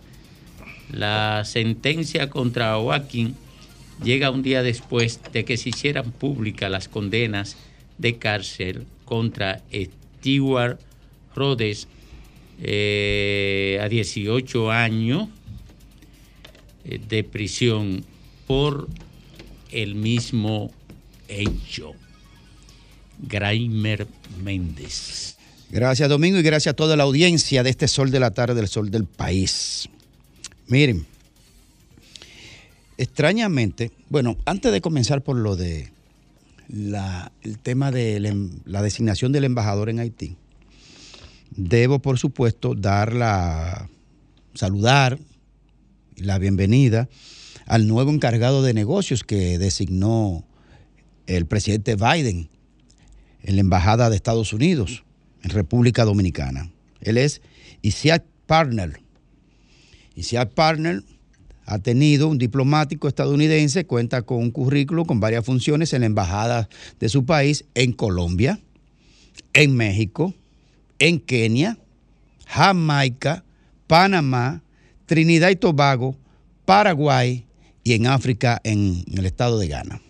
La 0.91 1.45
sentencia 1.45 2.31
contra 2.31 2.77
Watkins 2.79 3.37
llega 4.03 4.33
un 4.33 4.43
día 4.43 4.65
después 4.65 5.21
de 5.33 5.45
que 5.45 5.57
se 5.57 5.69
hicieran 5.69 6.11
públicas 6.11 6.69
las 6.69 6.89
condenas 6.89 7.57
de 7.99 8.19
cárcel 8.19 8.87
contra 9.05 9.63
Stewart 9.73 10.81
Rhodes 11.35 11.89
eh, 12.61 13.79
a 13.83 13.89
18 13.89 14.71
años, 14.71 15.29
eh, 16.85 17.01
de 17.09 17.25
prisión 17.25 18.05
por 18.47 18.89
el 19.71 19.95
mismo 19.95 20.71
hecho. 21.29 21.95
Graimer 23.19 24.07
Méndez. 24.43 25.37
Gracias 25.71 26.09
Domingo 26.09 26.39
y 26.39 26.43
gracias 26.43 26.73
a 26.73 26.77
toda 26.77 26.97
la 26.97 27.05
audiencia 27.05 27.63
de 27.63 27.71
este 27.71 27.89
Sol 27.89 28.11
de 28.11 28.21
la 28.21 28.33
Tarde 28.33 28.55
del 28.55 28.69
Sol 28.69 28.91
del 28.91 29.07
País. 29.07 29.89
Miren, 30.67 31.07
extrañamente, 32.99 33.91
bueno, 34.09 34.37
antes 34.45 34.71
de 34.71 34.81
comenzar 34.81 35.23
por 35.23 35.37
lo 35.37 35.57
de 35.57 35.91
la- 36.69 37.33
el 37.43 37.59
tema 37.59 37.91
de 37.91 38.21
la, 38.21 38.29
em- 38.29 38.61
la 38.65 38.83
designación 38.83 39.33
del 39.33 39.45
embajador 39.45 39.89
en 39.89 39.99
Haití, 39.99 40.37
debo 41.51 42.01
por 42.01 42.19
supuesto 42.19 42.75
dar 42.75 43.13
la, 43.13 43.89
saludar 44.55 45.19
la 46.17 46.39
bienvenida 46.39 47.09
al 47.67 47.87
nuevo 47.87 48.11
encargado 48.11 48.63
de 48.63 48.75
negocios 48.75 49.23
que 49.25 49.59
designó 49.59 50.45
el 51.27 51.47
presidente 51.47 51.97
Biden 51.97 52.49
en 53.43 53.55
la 53.57 53.61
Embajada 53.61 54.11
de 54.11 54.17
Estados 54.17 54.53
Unidos 54.53 55.05
en 55.43 55.51
República 55.51 56.05
Dominicana. 56.05 56.71
Él 57.01 57.19
es 57.19 57.41
Isiak 57.83 58.25
Partner. 58.47 59.01
Partner 60.55 61.03
ha 61.65 61.79
tenido 61.79 62.29
un 62.29 62.39
diplomático 62.39 63.09
estadounidense, 63.09 63.87
cuenta 63.87 64.23
con 64.23 64.39
un 64.39 64.51
currículo 64.51 65.05
con 65.05 65.21
varias 65.21 65.45
funciones 65.45 65.93
en 65.93 66.01
la 66.01 66.07
embajada 66.07 66.69
de 66.99 67.09
su 67.09 67.25
país 67.25 67.65
en 67.75 67.93
Colombia, 67.93 68.61
en 69.53 69.77
México, 69.77 70.35
en 70.99 71.21
Kenia, 71.21 71.79
Jamaica, 72.47 73.45
Panamá, 73.87 74.63
Trinidad 75.07 75.51
y 75.51 75.57
Tobago, 75.57 76.17
Paraguay 76.65 77.45
y 77.85 77.93
en 77.93 78.07
África, 78.07 78.61
en, 78.65 79.05
el 79.13 79.27
estado 79.27 79.59
de 79.59 79.69
Ghana. 79.69 80.01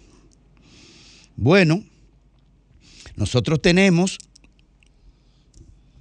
Bueno, 1.37 1.83
nosotros 3.17 3.61
tenemos 3.61 4.19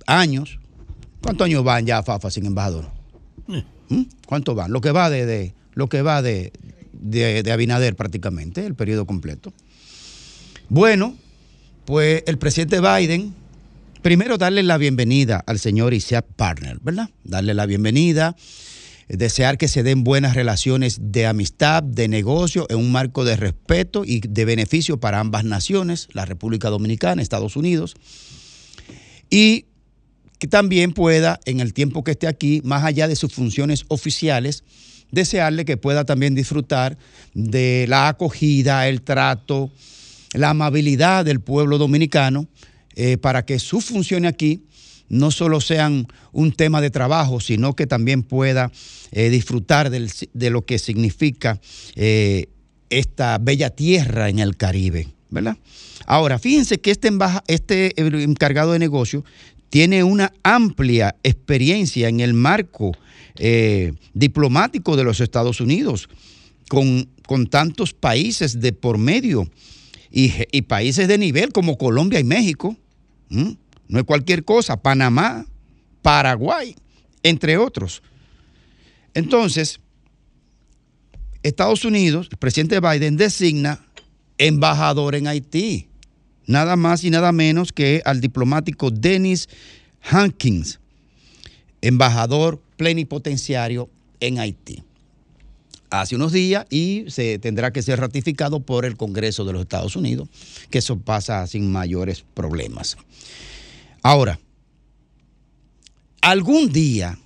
años. 0.06 0.60
¿Cuántos 1.22 1.45
años 1.45 1.64
van 1.64 1.86
ya, 1.86 2.03
Fafa, 2.03 2.30
sin 2.30 2.45
embajador? 2.45 3.01
¿Mm? 3.91 4.03
¿Cuántos 4.26 4.55
van? 4.55 4.72
Lo 4.72 4.80
que 4.81 4.91
va 4.91 5.09
de, 5.09 5.26
de- 5.26 5.53
lo 5.73 5.88
que 5.88 6.01
va 6.01 6.22
de, 6.22 6.53
de, 6.93 7.43
de 7.43 7.51
Abinader 7.51 7.95
prácticamente, 7.95 8.65
el 8.65 8.73
periodo 8.76 9.05
completo. 9.05 9.53
Bueno, 10.69 11.15
pues 11.85 12.23
el 12.26 12.38
presidente 12.38 12.80
Biden, 12.80 13.34
primero 14.01 14.38
darle 14.38 14.63
la 14.63 14.77
bienvenida 14.77 15.43
al 15.45 15.59
señor 15.59 15.93
Isaac 15.93 16.26
Partner, 16.38 16.80
¿verdad? 16.81 17.09
Darle 17.26 17.53
la 17.53 17.65
bienvenida, 17.65 18.35
desear 19.09 19.57
que 19.57 19.68
se 19.68 19.84
den 19.84 20.05
buenas 20.05 20.35
relaciones 20.35 20.99
de 21.01 21.26
amistad, 21.26 21.84
de 21.84 22.07
negocio, 22.07 22.68
en 22.69 22.77
un 22.77 22.91
marco 22.93 23.26
de 23.26 23.35
respeto 23.35 24.03
y 24.05 24.22
de 24.22 24.45
beneficio 24.45 25.01
para 25.01 25.19
ambas 25.19 25.43
naciones, 25.43 26.07
la 26.13 26.23
República 26.26 26.69
Dominicana, 26.69 27.22
Estados 27.22 27.57
Unidos, 27.57 27.95
y 29.30 29.65
que 30.41 30.47
también 30.47 30.91
pueda, 30.91 31.39
en 31.45 31.59
el 31.59 31.72
tiempo 31.72 32.03
que 32.03 32.11
esté 32.11 32.26
aquí, 32.26 32.61
más 32.63 32.84
allá 32.84 33.07
de 33.07 33.15
sus 33.15 33.31
funciones 33.31 33.85
oficiales, 33.89 34.63
desearle 35.11 35.65
que 35.65 35.77
pueda 35.77 36.03
también 36.03 36.34
disfrutar 36.34 36.97
de 37.35 37.85
la 37.88 38.07
acogida, 38.07 38.88
el 38.88 39.03
trato, 39.03 39.69
la 40.34 40.49
amabilidad 40.49 41.26
del 41.26 41.41
pueblo 41.41 41.77
dominicano, 41.77 42.47
eh, 42.95 43.18
para 43.18 43.45
que 43.45 43.59
sus 43.59 43.85
funciones 43.85 44.34
aquí 44.34 44.63
no 45.09 45.30
solo 45.30 45.61
sean 45.61 46.07
un 46.31 46.51
tema 46.53 46.81
de 46.81 46.89
trabajo, 46.89 47.39
sino 47.39 47.76
que 47.76 47.85
también 47.85 48.23
pueda 48.23 48.72
eh, 49.11 49.30
disfrutar 49.30 49.91
de 49.91 50.49
lo 50.49 50.65
que 50.65 50.80
significa 50.80 51.61
eh, 51.95 52.47
esta 52.89 53.38
bella 53.38 53.69
tierra 53.69 54.27
en 54.30 54.39
el 54.39 54.57
Caribe, 54.57 55.07
¿verdad? 55.30 55.55
Ahora, 56.07 56.39
fíjense 56.39 56.81
que 56.81 56.91
este, 56.91 57.09
embaja- 57.09 57.43
este 57.47 57.93
encargado 58.01 58.73
de 58.73 58.80
negocio 58.80 59.23
tiene 59.72 60.03
una 60.03 60.34
amplia 60.43 61.15
experiencia 61.23 62.10
en 62.10 62.19
el 62.19 62.34
marco 62.34 62.91
eh, 63.35 63.93
diplomático 64.14 64.98
de 64.98 65.06
los 65.06 65.22
Estados 65.22 65.61
Unidos, 65.61 66.10
con, 66.68 67.07
con 67.26 67.48
tantos 67.48 67.93
países 67.93 68.60
de 68.60 68.73
por 68.73 68.98
medio 68.98 69.49
y, 70.11 70.61
países 70.64 71.07
de 71.07 71.18
nivel 71.18 71.53
como 71.53 71.77
Colombia 71.77 72.19
y 72.19 72.26
México. 72.26 72.76
No 73.30 73.99
es 73.99 74.03
cualquier 74.03 74.43
cosa, 74.43 74.76
Panamá, 74.76 75.45
Paraguay, 76.02 76.76
entre 77.23 77.57
otros. 77.57 78.03
Entonces, 79.14 79.80
Estados 81.43 81.85
Unidos, 81.85 82.27
el 82.30 82.38
presidente 82.38 82.81
Biden 82.81 83.15
designa 83.15 83.85
embajador 84.38 85.15
en 85.15 85.27
Haití, 85.27 85.88
nada 86.45 86.76
más 86.76 87.03
y 87.03 87.09
nada 87.09 87.31
menos 87.31 87.72
que 87.72 88.01
al 88.05 88.22
diplomático 88.22 88.91
Dennis 88.91 89.49
Hankins, 90.01 90.80
embajador 91.81 92.61
plenipotenciario 92.77 93.89
en 94.19 94.39
Haití. 94.39 94.84
Hace 95.89 96.15
unos 96.15 96.31
días 96.31 96.65
y 96.69 97.05
se 97.09 97.38
tendrá 97.38 97.72
que 97.72 97.81
ser 97.81 97.99
ratificado 97.99 98.61
por 98.61 98.85
el 98.85 98.95
Congreso 98.95 99.43
de 99.43 99.53
los 99.53 99.61
Estados 99.61 99.95
Unidos, 99.95 100.30
que 100.69 100.77
eso 100.77 100.97
pasa 100.97 101.45
sin 101.47 101.69
mayores 101.69 102.23
problemas. 102.34 102.97
Ahora, 104.01 104.39
algún 106.22 106.72
día, 106.72 107.19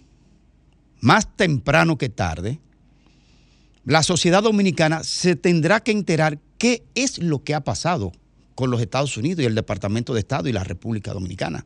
más 1.00 1.28
temprano 1.38 1.98
que 1.98 2.10
tarde, 2.10 2.60
la 3.86 4.02
sociedad 4.02 4.42
dominicana 4.42 5.04
se 5.04 5.36
tendrá 5.36 5.80
que 5.80 5.92
enterar 5.92 6.40
qué 6.58 6.84
es 6.96 7.20
lo 7.20 7.44
que 7.44 7.54
ha 7.54 7.64
pasado 7.64 8.12
con 8.56 8.72
los 8.72 8.82
Estados 8.82 9.16
Unidos 9.18 9.44
y 9.44 9.46
el 9.46 9.56
Departamento 9.56 10.14
de 10.14 10.22
Estado 10.22 10.50
y 10.50 10.54
la 10.54 10.64
República 10.64 11.14
Dominicana. 11.14 11.66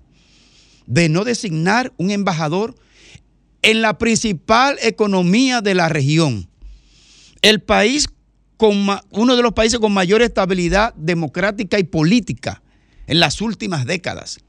De 0.85 1.07
no 1.07 1.23
designar 1.23 1.93
un 1.97 2.11
embajador 2.11 2.75
en 3.61 3.81
la 3.81 3.97
principal 3.97 4.77
economía 4.81 5.61
de 5.61 5.75
la 5.75 5.87
región. 5.87 6.49
El 7.41 7.61
país 7.61 8.07
con 8.57 8.87
uno 9.11 9.35
de 9.35 9.43
los 9.43 9.53
países 9.53 9.79
con 9.79 9.93
mayor 9.93 10.21
estabilidad 10.21 10.93
democrática 10.95 11.79
y 11.79 11.83
política 11.83 12.61
en 13.07 13.19
las 13.19 13.39
últimas 13.39 13.85
décadas. 13.85 14.39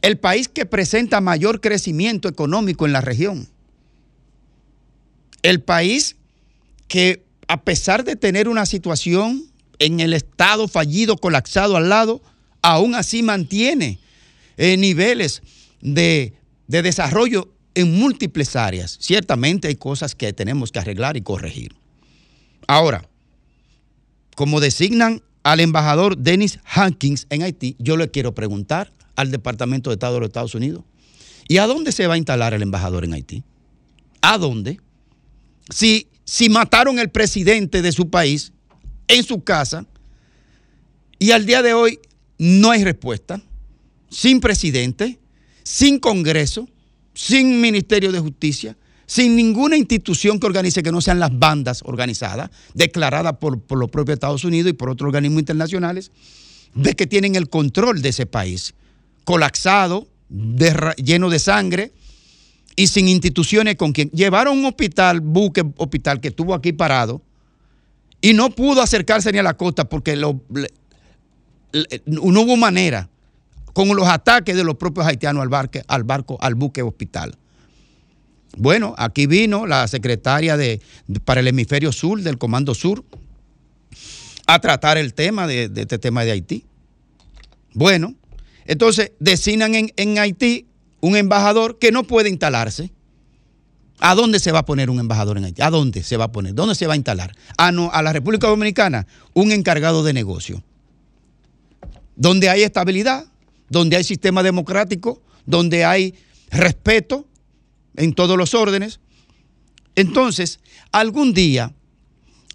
El 0.00 0.16
país 0.18 0.48
que 0.48 0.64
presenta 0.64 1.20
mayor 1.20 1.60
crecimiento 1.60 2.28
económico 2.28 2.86
en 2.86 2.92
la 2.92 3.00
región 3.00 3.48
el 5.42 5.62
país 5.62 6.16
que 6.88 7.24
a 7.46 7.62
pesar 7.62 8.04
de 8.04 8.16
tener 8.16 8.48
una 8.48 8.66
situación 8.66 9.44
en 9.78 10.00
el 10.00 10.14
estado 10.14 10.68
fallido, 10.68 11.16
colapsado 11.16 11.76
al 11.76 11.88
lado, 11.88 12.22
aún 12.62 12.94
así 12.94 13.22
mantiene 13.22 13.98
eh, 14.56 14.76
niveles 14.76 15.42
de, 15.80 16.34
de 16.66 16.82
desarrollo 16.82 17.52
en 17.74 17.96
múltiples 17.98 18.56
áreas. 18.56 18.98
Ciertamente 19.00 19.68
hay 19.68 19.76
cosas 19.76 20.14
que 20.14 20.32
tenemos 20.32 20.72
que 20.72 20.78
arreglar 20.78 21.16
y 21.16 21.22
corregir. 21.22 21.74
Ahora, 22.66 23.08
como 24.34 24.60
designan 24.60 25.22
al 25.42 25.60
embajador 25.60 26.18
Dennis 26.18 26.58
Hankins 26.64 27.26
en 27.30 27.42
Haití, 27.42 27.76
yo 27.78 27.96
le 27.96 28.10
quiero 28.10 28.34
preguntar 28.34 28.92
al 29.16 29.30
Departamento 29.30 29.90
de 29.90 29.94
Estado 29.94 30.14
de 30.14 30.20
los 30.20 30.28
Estados 30.28 30.54
Unidos, 30.54 30.84
¿y 31.48 31.58
a 31.58 31.66
dónde 31.66 31.92
se 31.92 32.06
va 32.06 32.14
a 32.14 32.18
instalar 32.18 32.54
el 32.54 32.62
embajador 32.62 33.04
en 33.04 33.14
Haití? 33.14 33.44
¿A 34.20 34.38
dónde? 34.38 34.80
si, 35.70 36.08
si 36.24 36.48
mataron 36.48 36.98
el 36.98 37.10
presidente 37.10 37.82
de 37.82 37.92
su 37.92 38.10
país 38.10 38.52
en 39.08 39.24
su 39.24 39.42
casa 39.42 39.86
y 41.18 41.32
al 41.32 41.46
día 41.46 41.62
de 41.62 41.74
hoy 41.74 41.98
no 42.38 42.70
hay 42.70 42.84
respuesta, 42.84 43.42
sin 44.10 44.40
presidente, 44.40 45.18
sin 45.64 45.98
Congreso, 45.98 46.68
sin 47.14 47.60
Ministerio 47.60 48.12
de 48.12 48.20
Justicia, 48.20 48.76
sin 49.06 49.34
ninguna 49.34 49.76
institución 49.76 50.38
que 50.38 50.46
organice 50.46 50.82
que 50.82 50.92
no 50.92 51.00
sean 51.00 51.18
las 51.18 51.36
bandas 51.36 51.82
organizadas, 51.84 52.50
declaradas 52.74 53.38
por, 53.38 53.60
por 53.60 53.78
los 53.78 53.90
propios 53.90 54.14
Estados 54.14 54.44
Unidos 54.44 54.70
y 54.70 54.74
por 54.74 54.90
otros 54.90 55.08
organismos 55.08 55.40
internacionales, 55.40 56.12
de 56.74 56.94
que 56.94 57.06
tienen 57.06 57.34
el 57.34 57.48
control 57.48 58.02
de 58.02 58.10
ese 58.10 58.26
país, 58.26 58.74
colapsado, 59.24 60.06
lleno 60.28 61.30
de 61.30 61.38
sangre, 61.38 61.92
y 62.76 62.86
sin 62.86 63.08
instituciones 63.08 63.74
con 63.74 63.92
quien. 63.92 64.08
Llevaron 64.10 64.56
un 64.56 64.66
hospital, 64.66 65.20
buque 65.20 65.64
hospital 65.78 66.20
que 66.20 66.28
estuvo 66.28 66.54
aquí 66.54 66.72
parado 66.72 67.22
y 68.20 68.34
no 68.34 68.50
pudo 68.50 68.82
acercarse 68.82 69.32
ni 69.32 69.38
a 69.38 69.42
la 69.42 69.56
costa 69.56 69.88
porque 69.88 70.16
lo- 70.16 70.42
le- 70.52 70.72
no 72.06 72.40
hubo 72.42 72.56
manera 72.56 73.08
con 73.72 73.88
los 73.94 74.08
ataques 74.08 74.56
de 74.56 74.64
los 74.64 74.76
propios 74.76 75.06
haitianos 75.06 75.42
al, 75.86 76.04
barco, 76.04 76.36
al 76.40 76.54
buque 76.54 76.82
hospital. 76.82 77.36
Bueno, 78.56 78.94
aquí 78.98 79.26
vino 79.26 79.66
la 79.66 79.86
secretaria 79.86 80.56
de, 80.56 80.80
para 81.24 81.40
el 81.40 81.48
hemisferio 81.48 81.92
sur 81.92 82.20
del 82.22 82.38
Comando 82.38 82.74
Sur 82.74 83.04
a 84.46 84.58
tratar 84.60 84.96
el 84.98 85.14
tema 85.14 85.46
de, 85.46 85.70
este 85.76 85.98
tema 85.98 86.24
de 86.24 86.32
Haití. 86.32 86.64
Bueno, 87.74 88.14
entonces 88.64 89.12
designan 89.20 89.74
en 89.74 90.18
Haití 90.18 90.66
un 91.00 91.16
embajador 91.16 91.78
que 91.78 91.92
no 91.92 92.02
puede 92.04 92.30
instalarse. 92.30 92.90
¿A 94.00 94.14
dónde 94.14 94.38
se 94.38 94.52
va 94.52 94.60
a 94.60 94.64
poner 94.64 94.90
un 94.90 95.00
embajador 95.00 95.38
en 95.38 95.44
Haití? 95.44 95.62
¿A 95.62 95.70
dónde 95.70 96.02
se 96.02 96.16
va 96.16 96.26
a 96.26 96.32
poner? 96.32 96.54
¿Dónde 96.54 96.74
se 96.74 96.86
va 96.86 96.92
a 96.92 96.96
instalar? 96.96 97.34
Ah, 97.56 97.72
no, 97.72 97.90
a 97.92 98.02
la 98.02 98.12
República 98.12 98.46
Dominicana, 98.46 99.06
un 99.34 99.50
encargado 99.50 100.04
de 100.04 100.12
negocio. 100.12 100.62
Donde 102.14 102.48
hay 102.48 102.62
estabilidad, 102.62 103.26
donde 103.68 103.96
hay 103.96 104.04
sistema 104.04 104.42
democrático, 104.42 105.20
donde 105.46 105.84
hay 105.84 106.14
respeto 106.50 107.26
en 107.96 108.14
todos 108.14 108.36
los 108.36 108.54
órdenes. 108.54 109.00
Entonces, 109.96 110.60
algún 110.92 111.34
día, 111.34 111.74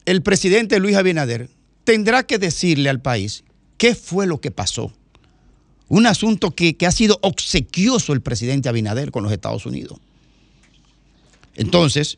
el 0.05 0.21
presidente 0.21 0.79
Luis 0.79 0.95
Abinader 0.95 1.49
tendrá 1.83 2.23
que 2.23 2.37
decirle 2.37 2.89
al 2.89 3.01
país 3.01 3.43
qué 3.77 3.95
fue 3.95 4.27
lo 4.27 4.39
que 4.39 4.51
pasó. 4.51 4.93
Un 5.89 6.05
asunto 6.07 6.51
que, 6.51 6.77
que 6.77 6.87
ha 6.87 6.91
sido 6.91 7.19
obsequioso 7.21 8.13
el 8.13 8.21
presidente 8.21 8.69
Abinader 8.69 9.11
con 9.11 9.23
los 9.23 9.33
Estados 9.33 9.65
Unidos. 9.65 9.99
Entonces, 11.55 12.17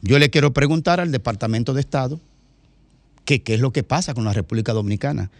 yo 0.00 0.18
le 0.18 0.30
quiero 0.30 0.52
preguntar 0.52 1.00
al 1.00 1.12
Departamento 1.12 1.74
de 1.74 1.80
Estado 1.80 2.20
que 3.24 3.42
qué 3.42 3.54
es 3.54 3.60
lo 3.60 3.72
que 3.72 3.82
pasa 3.82 4.14
con 4.14 4.24
la 4.24 4.32
República 4.32 4.72
Dominicana. 4.72 5.30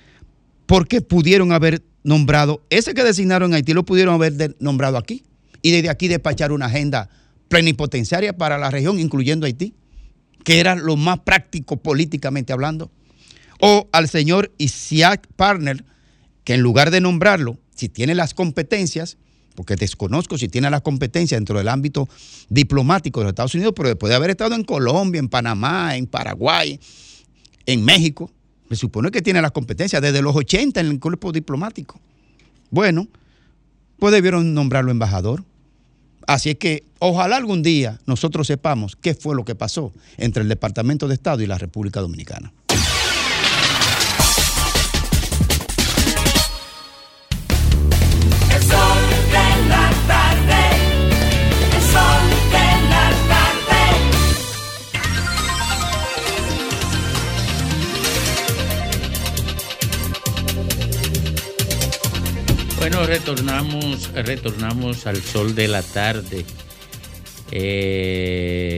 ¿Por 0.66 0.86
qué 0.86 1.00
pudieron 1.00 1.52
haber 1.52 1.82
nombrado, 2.04 2.62
ese 2.70 2.94
que 2.94 3.02
designaron 3.02 3.50
en 3.50 3.54
Haití 3.56 3.72
lo 3.72 3.84
pudieron 3.84 4.14
haber 4.14 4.56
nombrado 4.60 4.96
aquí? 4.96 5.24
Y 5.62 5.70
desde 5.70 5.90
aquí 5.90 6.08
despachar 6.08 6.52
una 6.52 6.66
agenda 6.66 7.08
plenipotenciaria 7.48 8.36
para 8.36 8.58
la 8.58 8.70
región, 8.70 8.98
incluyendo 8.98 9.46
Haití, 9.46 9.74
que 10.44 10.60
era 10.60 10.74
lo 10.74 10.96
más 10.96 11.20
práctico 11.20 11.76
políticamente 11.76 12.52
hablando. 12.52 12.90
O 13.60 13.88
al 13.92 14.08
señor 14.08 14.52
Isiak 14.58 15.26
Partner, 15.36 15.84
que 16.44 16.54
en 16.54 16.60
lugar 16.60 16.90
de 16.90 17.00
nombrarlo, 17.00 17.58
si 17.74 17.88
tiene 17.88 18.14
las 18.14 18.34
competencias, 18.34 19.18
porque 19.54 19.76
desconozco 19.76 20.38
si 20.38 20.48
tiene 20.48 20.70
las 20.70 20.82
competencias 20.82 21.38
dentro 21.38 21.58
del 21.58 21.68
ámbito 21.68 22.08
diplomático 22.48 23.20
de 23.20 23.24
los 23.24 23.30
Estados 23.32 23.54
Unidos, 23.54 23.72
pero 23.76 23.88
después 23.88 24.10
de 24.10 24.16
haber 24.16 24.30
estado 24.30 24.54
en 24.54 24.64
Colombia, 24.64 25.18
en 25.18 25.28
Panamá, 25.28 25.96
en 25.96 26.06
Paraguay, 26.06 26.78
en 27.66 27.84
México, 27.84 28.30
se 28.68 28.76
supone 28.76 29.10
que 29.10 29.22
tiene 29.22 29.42
las 29.42 29.52
competencias 29.52 30.00
desde 30.00 30.22
los 30.22 30.34
80 30.34 30.80
en 30.80 30.86
el 30.86 31.00
cuerpo 31.00 31.32
diplomático. 31.32 32.00
Bueno, 32.70 33.06
pues 33.98 34.12
debieron 34.12 34.54
nombrarlo 34.54 34.90
embajador. 34.90 35.44
Así 36.26 36.50
es 36.50 36.56
que 36.56 36.84
ojalá 36.98 37.36
algún 37.36 37.62
día 37.62 38.00
nosotros 38.06 38.46
sepamos 38.46 38.96
qué 38.96 39.14
fue 39.14 39.34
lo 39.34 39.44
que 39.44 39.54
pasó 39.54 39.92
entre 40.16 40.42
el 40.42 40.48
Departamento 40.48 41.08
de 41.08 41.14
Estado 41.14 41.42
y 41.42 41.46
la 41.46 41.58
República 41.58 42.00
Dominicana. 42.00 42.52
Retornamos, 63.32 64.12
retornamos 64.12 65.06
al 65.06 65.16
sol 65.16 65.54
de 65.54 65.66
la 65.66 65.82
tarde. 65.82 66.44
Eh, 67.50 68.76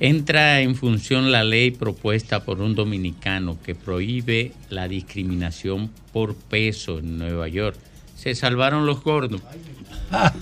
entra 0.00 0.60
en 0.60 0.74
función 0.74 1.30
la 1.30 1.44
ley 1.44 1.70
propuesta 1.70 2.44
por 2.44 2.60
un 2.60 2.74
dominicano 2.74 3.58
que 3.62 3.76
prohíbe 3.76 4.50
la 4.70 4.88
discriminación 4.88 5.90
por 6.12 6.34
peso 6.34 6.98
en 6.98 7.18
Nueva 7.18 7.46
York. 7.46 7.76
Se 8.16 8.34
salvaron 8.34 8.86
los 8.86 9.02
gordos. 9.02 9.40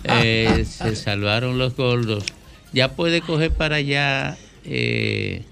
Eh, 0.04 0.64
se 0.64 0.94
salvaron 0.94 1.58
los 1.58 1.74
gordos. 1.74 2.24
Ya 2.72 2.92
puede 2.92 3.20
coger 3.20 3.50
para 3.50 3.76
allá, 3.76 4.38
eh, 4.64 5.42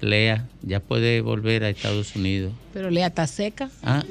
Lea, 0.00 0.48
ya 0.62 0.80
puede 0.80 1.20
volver 1.20 1.64
a 1.64 1.70
Estados 1.70 2.14
Unidos. 2.16 2.52
Pero 2.72 2.90
Lea 2.90 3.08
está 3.08 3.26
seca. 3.26 3.70
Ah. 3.82 4.04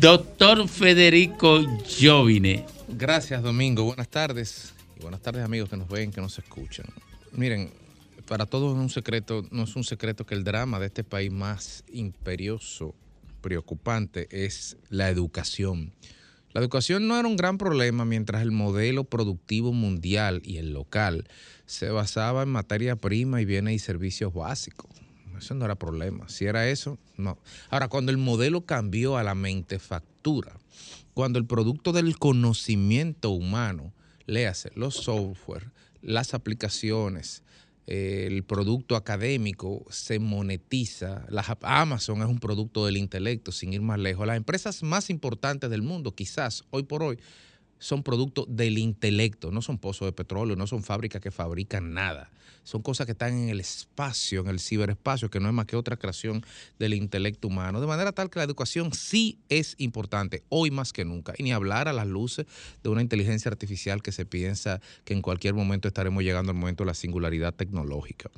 Doctor 0.00 0.68
Federico 0.68 1.64
Jovine. 2.00 2.64
Gracias, 2.88 3.42
Domingo. 3.42 3.84
Buenas 3.84 4.08
tardes. 4.08 4.74
Y 4.98 5.02
buenas 5.02 5.20
tardes, 5.20 5.44
amigos 5.44 5.68
que 5.68 5.76
nos 5.76 5.88
ven, 5.88 6.10
que 6.10 6.20
nos 6.20 6.38
escuchan. 6.38 6.86
Miren, 7.32 7.70
para 8.26 8.46
todos 8.46 8.74
es 8.74 8.80
un 8.80 8.90
secreto, 8.90 9.46
no 9.50 9.64
es 9.64 9.76
un 9.76 9.84
secreto 9.84 10.26
que 10.26 10.34
el 10.34 10.44
drama 10.44 10.78
de 10.78 10.86
este 10.86 11.04
país 11.04 11.30
más 11.30 11.84
imperioso, 11.92 12.94
preocupante, 13.40 14.28
es 14.30 14.76
la 14.90 15.08
educación. 15.08 15.92
La 16.56 16.62
educación 16.62 17.06
no 17.06 17.18
era 17.18 17.28
un 17.28 17.36
gran 17.36 17.58
problema 17.58 18.06
mientras 18.06 18.40
el 18.40 18.50
modelo 18.50 19.04
productivo 19.04 19.74
mundial 19.74 20.40
y 20.42 20.56
el 20.56 20.72
local 20.72 21.28
se 21.66 21.90
basaba 21.90 22.44
en 22.44 22.48
materia 22.48 22.96
prima 22.96 23.42
y 23.42 23.44
bienes 23.44 23.74
y 23.74 23.78
servicios 23.78 24.32
básicos. 24.32 24.90
Eso 25.36 25.54
no 25.54 25.66
era 25.66 25.74
problema. 25.74 26.30
Si 26.30 26.46
era 26.46 26.66
eso, 26.70 26.96
no. 27.18 27.36
Ahora, 27.68 27.88
cuando 27.88 28.10
el 28.10 28.16
modelo 28.16 28.62
cambió 28.62 29.18
a 29.18 29.22
la 29.22 29.34
mentefactura, 29.34 30.58
cuando 31.12 31.38
el 31.38 31.44
producto 31.44 31.92
del 31.92 32.18
conocimiento 32.18 33.32
humano, 33.32 33.92
léase, 34.24 34.72
los 34.76 34.94
software, 34.94 35.72
las 36.00 36.32
aplicaciones, 36.32 37.42
el 37.86 38.42
producto 38.44 38.96
académico 38.96 39.84
se 39.90 40.18
monetiza. 40.18 41.24
Las 41.28 41.46
Amazon 41.62 42.20
es 42.22 42.28
un 42.28 42.40
producto 42.40 42.84
del 42.84 42.96
intelecto, 42.96 43.52
sin 43.52 43.72
ir 43.72 43.80
más 43.80 43.98
lejos. 43.98 44.26
Las 44.26 44.36
empresas 44.36 44.82
más 44.82 45.08
importantes 45.08 45.70
del 45.70 45.82
mundo, 45.82 46.14
quizás 46.14 46.64
hoy 46.70 46.82
por 46.82 47.02
hoy, 47.02 47.18
son 47.78 48.02
producto 48.02 48.46
del 48.48 48.78
intelecto, 48.78 49.50
no 49.50 49.62
son 49.62 49.78
pozos 49.78 50.06
de 50.06 50.12
petróleo, 50.12 50.56
no 50.56 50.66
son 50.66 50.82
fábricas 50.82 51.20
que 51.20 51.30
fabrican 51.30 51.92
nada. 51.92 52.30
Son 52.66 52.82
cosas 52.82 53.06
que 53.06 53.12
están 53.12 53.32
en 53.32 53.48
el 53.48 53.60
espacio, 53.60 54.40
en 54.40 54.48
el 54.48 54.58
ciberespacio, 54.58 55.30
que 55.30 55.38
no 55.38 55.46
es 55.46 55.54
más 55.54 55.66
que 55.66 55.76
otra 55.76 55.96
creación 55.96 56.44
del 56.80 56.94
intelecto 56.94 57.46
humano. 57.46 57.80
De 57.80 57.86
manera 57.86 58.10
tal 58.10 58.28
que 58.28 58.40
la 58.40 58.44
educación 58.44 58.92
sí 58.92 59.38
es 59.48 59.76
importante, 59.78 60.42
hoy 60.48 60.72
más 60.72 60.92
que 60.92 61.04
nunca. 61.04 61.32
Y 61.38 61.44
ni 61.44 61.52
hablar 61.52 61.86
a 61.86 61.92
las 61.92 62.08
luces 62.08 62.46
de 62.82 62.88
una 62.88 63.02
inteligencia 63.02 63.50
artificial 63.52 64.02
que 64.02 64.10
se 64.10 64.26
piensa 64.26 64.80
que 65.04 65.14
en 65.14 65.22
cualquier 65.22 65.54
momento 65.54 65.86
estaremos 65.86 66.24
llegando 66.24 66.50
al 66.50 66.58
momento 66.58 66.82
de 66.82 66.88
la 66.88 66.94
singularidad 66.94 67.54
tecnológica. 67.54 68.30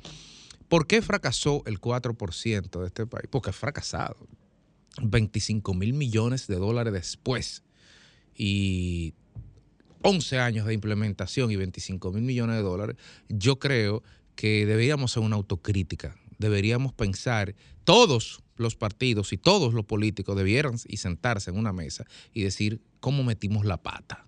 ¿Por 0.67 0.85
qué 0.85 1.01
fracasó 1.01 1.63
el 1.65 1.81
4% 1.81 2.81
de 2.81 2.85
este 2.85 3.07
país? 3.07 3.25
Porque 3.31 3.49
ha 3.49 3.53
fracasado. 3.53 4.27
25 5.01 5.73
mil 5.73 5.93
millones 5.93 6.45
de 6.45 6.57
dólares 6.57 6.93
después 6.93 7.63
y 8.35 9.15
11 10.01 10.39
años 10.39 10.65
de 10.65 10.73
implementación 10.73 11.51
y 11.51 11.55
25 11.55 12.11
mil 12.11 12.23
millones 12.23 12.55
de 12.57 12.61
dólares, 12.61 12.95
yo 13.27 13.59
creo 13.59 14.03
que 14.35 14.65
deberíamos 14.65 15.11
hacer 15.11 15.23
una 15.23 15.35
autocrítica. 15.35 16.15
Deberíamos 16.37 16.93
pensar, 16.93 17.55
todos 17.83 18.41
los 18.55 18.75
partidos 18.75 19.33
y 19.33 19.37
todos 19.37 19.73
los 19.73 19.85
políticos 19.85 20.37
debieran 20.37 20.75
y 20.87 20.97
sentarse 20.97 21.49
en 21.49 21.57
una 21.57 21.73
mesa 21.73 22.05
y 22.33 22.43
decir 22.43 22.81
cómo 22.99 23.23
metimos 23.23 23.65
la 23.65 23.77
pata. 23.77 24.25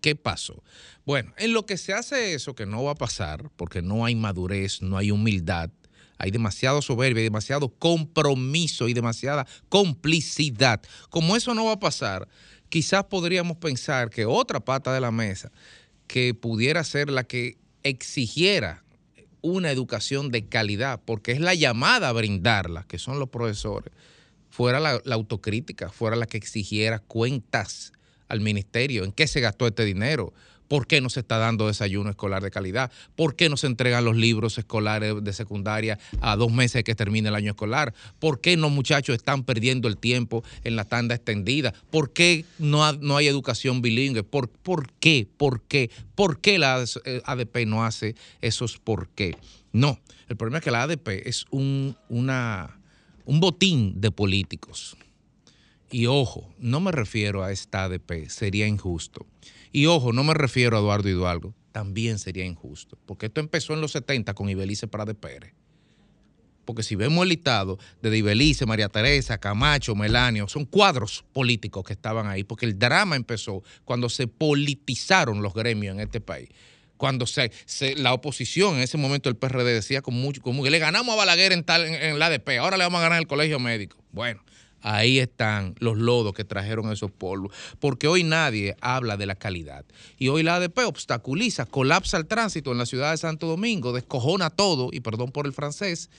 ¿Qué 0.00 0.14
pasó? 0.14 0.62
Bueno, 1.04 1.32
en 1.38 1.52
lo 1.52 1.66
que 1.66 1.78
se 1.78 1.92
hace 1.92 2.34
eso, 2.34 2.54
que 2.54 2.66
no 2.66 2.84
va 2.84 2.92
a 2.92 2.96
pasar, 2.96 3.50
porque 3.56 3.82
no 3.82 4.04
hay 4.04 4.14
madurez, 4.14 4.82
no 4.82 4.98
hay 4.98 5.10
humildad, 5.10 5.70
hay 6.18 6.30
demasiado 6.30 6.82
soberbia, 6.82 7.20
hay 7.20 7.24
demasiado 7.24 7.68
compromiso 7.70 8.88
y 8.88 8.94
demasiada 8.94 9.46
complicidad. 9.68 10.82
Como 11.10 11.36
eso 11.36 11.54
no 11.54 11.66
va 11.66 11.72
a 11.72 11.80
pasar, 11.80 12.28
quizás 12.76 13.04
podríamos 13.04 13.56
pensar 13.56 14.10
que 14.10 14.26
otra 14.26 14.60
pata 14.60 14.92
de 14.92 15.00
la 15.00 15.10
mesa 15.10 15.50
que 16.06 16.34
pudiera 16.34 16.84
ser 16.84 17.08
la 17.08 17.24
que 17.24 17.56
exigiera 17.84 18.84
una 19.40 19.70
educación 19.70 20.30
de 20.30 20.44
calidad, 20.44 21.00
porque 21.02 21.32
es 21.32 21.40
la 21.40 21.54
llamada 21.54 22.10
a 22.10 22.12
brindarla, 22.12 22.84
que 22.86 22.98
son 22.98 23.18
los 23.18 23.30
profesores, 23.30 23.94
fuera 24.50 24.78
la, 24.78 25.00
la 25.06 25.14
autocrítica, 25.14 25.88
fuera 25.88 26.16
la 26.16 26.26
que 26.26 26.36
exigiera 26.36 26.98
cuentas 26.98 27.94
al 28.28 28.42
ministerio, 28.42 29.04
en 29.04 29.12
qué 29.12 29.26
se 29.26 29.40
gastó 29.40 29.66
este 29.66 29.86
dinero, 29.86 30.34
por 30.68 30.86
qué 30.86 31.00
no 31.00 31.10
se 31.10 31.20
está 31.20 31.38
dando 31.38 31.66
desayuno 31.66 32.10
escolar 32.10 32.42
de 32.42 32.50
calidad, 32.50 32.90
por 33.14 33.36
qué 33.36 33.48
no 33.48 33.56
se 33.56 33.66
entregan 33.66 34.04
los 34.04 34.16
libros 34.16 34.58
escolares 34.58 35.22
de 35.22 35.32
secundaria 35.32 35.98
a 36.20 36.36
dos 36.36 36.52
meses 36.52 36.84
que 36.84 36.94
termine 36.94 37.28
el 37.28 37.34
año 37.34 37.52
escolar, 37.52 37.94
por 38.18 38.40
qué 38.40 38.56
los 38.56 38.70
muchachos 38.70 39.16
están 39.16 39.44
perdiendo 39.44 39.88
el 39.88 39.96
tiempo 39.96 40.42
en 40.64 40.76
la 40.76 40.84
tanda 40.84 41.14
extendida, 41.14 41.72
por 41.90 42.12
qué 42.12 42.44
no, 42.58 42.92
no 42.94 43.16
hay 43.16 43.28
educación 43.28 43.82
bilingüe, 43.82 44.22
¿Por, 44.22 44.48
por 44.48 44.92
qué, 44.94 45.28
por 45.36 45.62
qué, 45.62 45.90
por 46.14 46.40
qué 46.40 46.58
la 46.58 46.84
eh, 47.04 47.22
ADP 47.24 47.66
no 47.66 47.84
hace 47.84 48.14
esos 48.40 48.78
por 48.78 49.08
qué. 49.08 49.36
No, 49.72 50.00
el 50.28 50.36
problema 50.36 50.58
es 50.58 50.64
que 50.64 50.70
la 50.70 50.82
ADP 50.82 51.08
es 51.26 51.44
un, 51.50 51.96
una, 52.08 52.78
un 53.24 53.40
botín 53.40 54.00
de 54.00 54.10
políticos. 54.10 54.96
Y 55.90 56.06
ojo, 56.06 56.52
no 56.58 56.80
me 56.80 56.92
refiero 56.92 57.44
a 57.44 57.52
esta 57.52 57.84
ADP, 57.84 58.28
sería 58.28 58.66
injusto. 58.66 59.26
Y 59.76 59.84
ojo, 59.84 60.14
no 60.14 60.24
me 60.24 60.32
refiero 60.32 60.78
a 60.78 60.80
Eduardo 60.80 61.06
Hidalgo, 61.10 61.54
también 61.70 62.18
sería 62.18 62.46
injusto. 62.46 62.96
Porque 63.04 63.26
esto 63.26 63.40
empezó 63.42 63.74
en 63.74 63.82
los 63.82 63.92
70 63.92 64.32
con 64.32 64.48
Ibelice 64.48 64.88
Prade 64.88 65.14
Pérez. 65.14 65.52
Porque 66.64 66.82
si 66.82 66.96
vemos 66.96 67.24
el 67.24 67.28
listado 67.28 67.78
de 68.00 68.16
Ibelice, 68.16 68.64
María 68.64 68.88
Teresa, 68.88 69.36
Camacho, 69.36 69.94
Melanio, 69.94 70.48
son 70.48 70.64
cuadros 70.64 71.26
políticos 71.34 71.84
que 71.84 71.92
estaban 71.92 72.26
ahí, 72.26 72.42
porque 72.42 72.64
el 72.64 72.78
drama 72.78 73.16
empezó 73.16 73.62
cuando 73.84 74.08
se 74.08 74.26
politizaron 74.28 75.42
los 75.42 75.52
gremios 75.52 75.94
en 75.94 76.00
este 76.00 76.22
país. 76.22 76.48
Cuando 76.96 77.26
se, 77.26 77.50
la 77.98 78.14
oposición 78.14 78.76
en 78.76 78.80
ese 78.80 78.96
momento 78.96 79.28
el 79.28 79.36
PRD 79.36 79.74
decía 79.74 80.00
con 80.00 80.14
mucho, 80.14 80.40
con 80.40 80.56
mucho, 80.56 80.70
le 80.70 80.78
ganamos 80.78 81.12
a 81.12 81.16
Balaguer 81.18 81.52
en, 81.52 81.64
tal, 81.64 81.84
en, 81.84 82.02
en 82.02 82.18
la 82.18 82.28
ADP, 82.28 82.60
ahora 82.60 82.78
le 82.78 82.84
vamos 82.84 83.00
a 83.00 83.02
ganar 83.02 83.18
el 83.18 83.26
colegio 83.26 83.60
médico. 83.60 84.02
Bueno, 84.10 84.42
ahí 84.82 85.18
están 85.18 85.74
los 85.78 85.96
lodos 85.96 86.34
que 86.34 86.44
trajeron 86.44 86.92
esos 86.92 87.10
polvos, 87.10 87.52
porque 87.80 88.08
hoy 88.08 88.24
nadie 88.24 88.76
habla 88.80 89.16
de 89.16 89.26
la 89.26 89.34
calidad. 89.34 89.84
Y 90.18 90.28
hoy 90.28 90.42
la 90.42 90.56
ADP 90.56 90.78
obstaculiza, 90.86 91.66
colapsa 91.66 92.16
el 92.16 92.26
tránsito 92.26 92.72
en 92.72 92.78
la 92.78 92.86
ciudad 92.86 93.10
de 93.10 93.16
Santo 93.16 93.46
Domingo, 93.46 93.92
descojona 93.92 94.50
todo, 94.50 94.90
y 94.92 95.00
perdón 95.00 95.32
por 95.32 95.46
el 95.46 95.52
francés, 95.52 96.10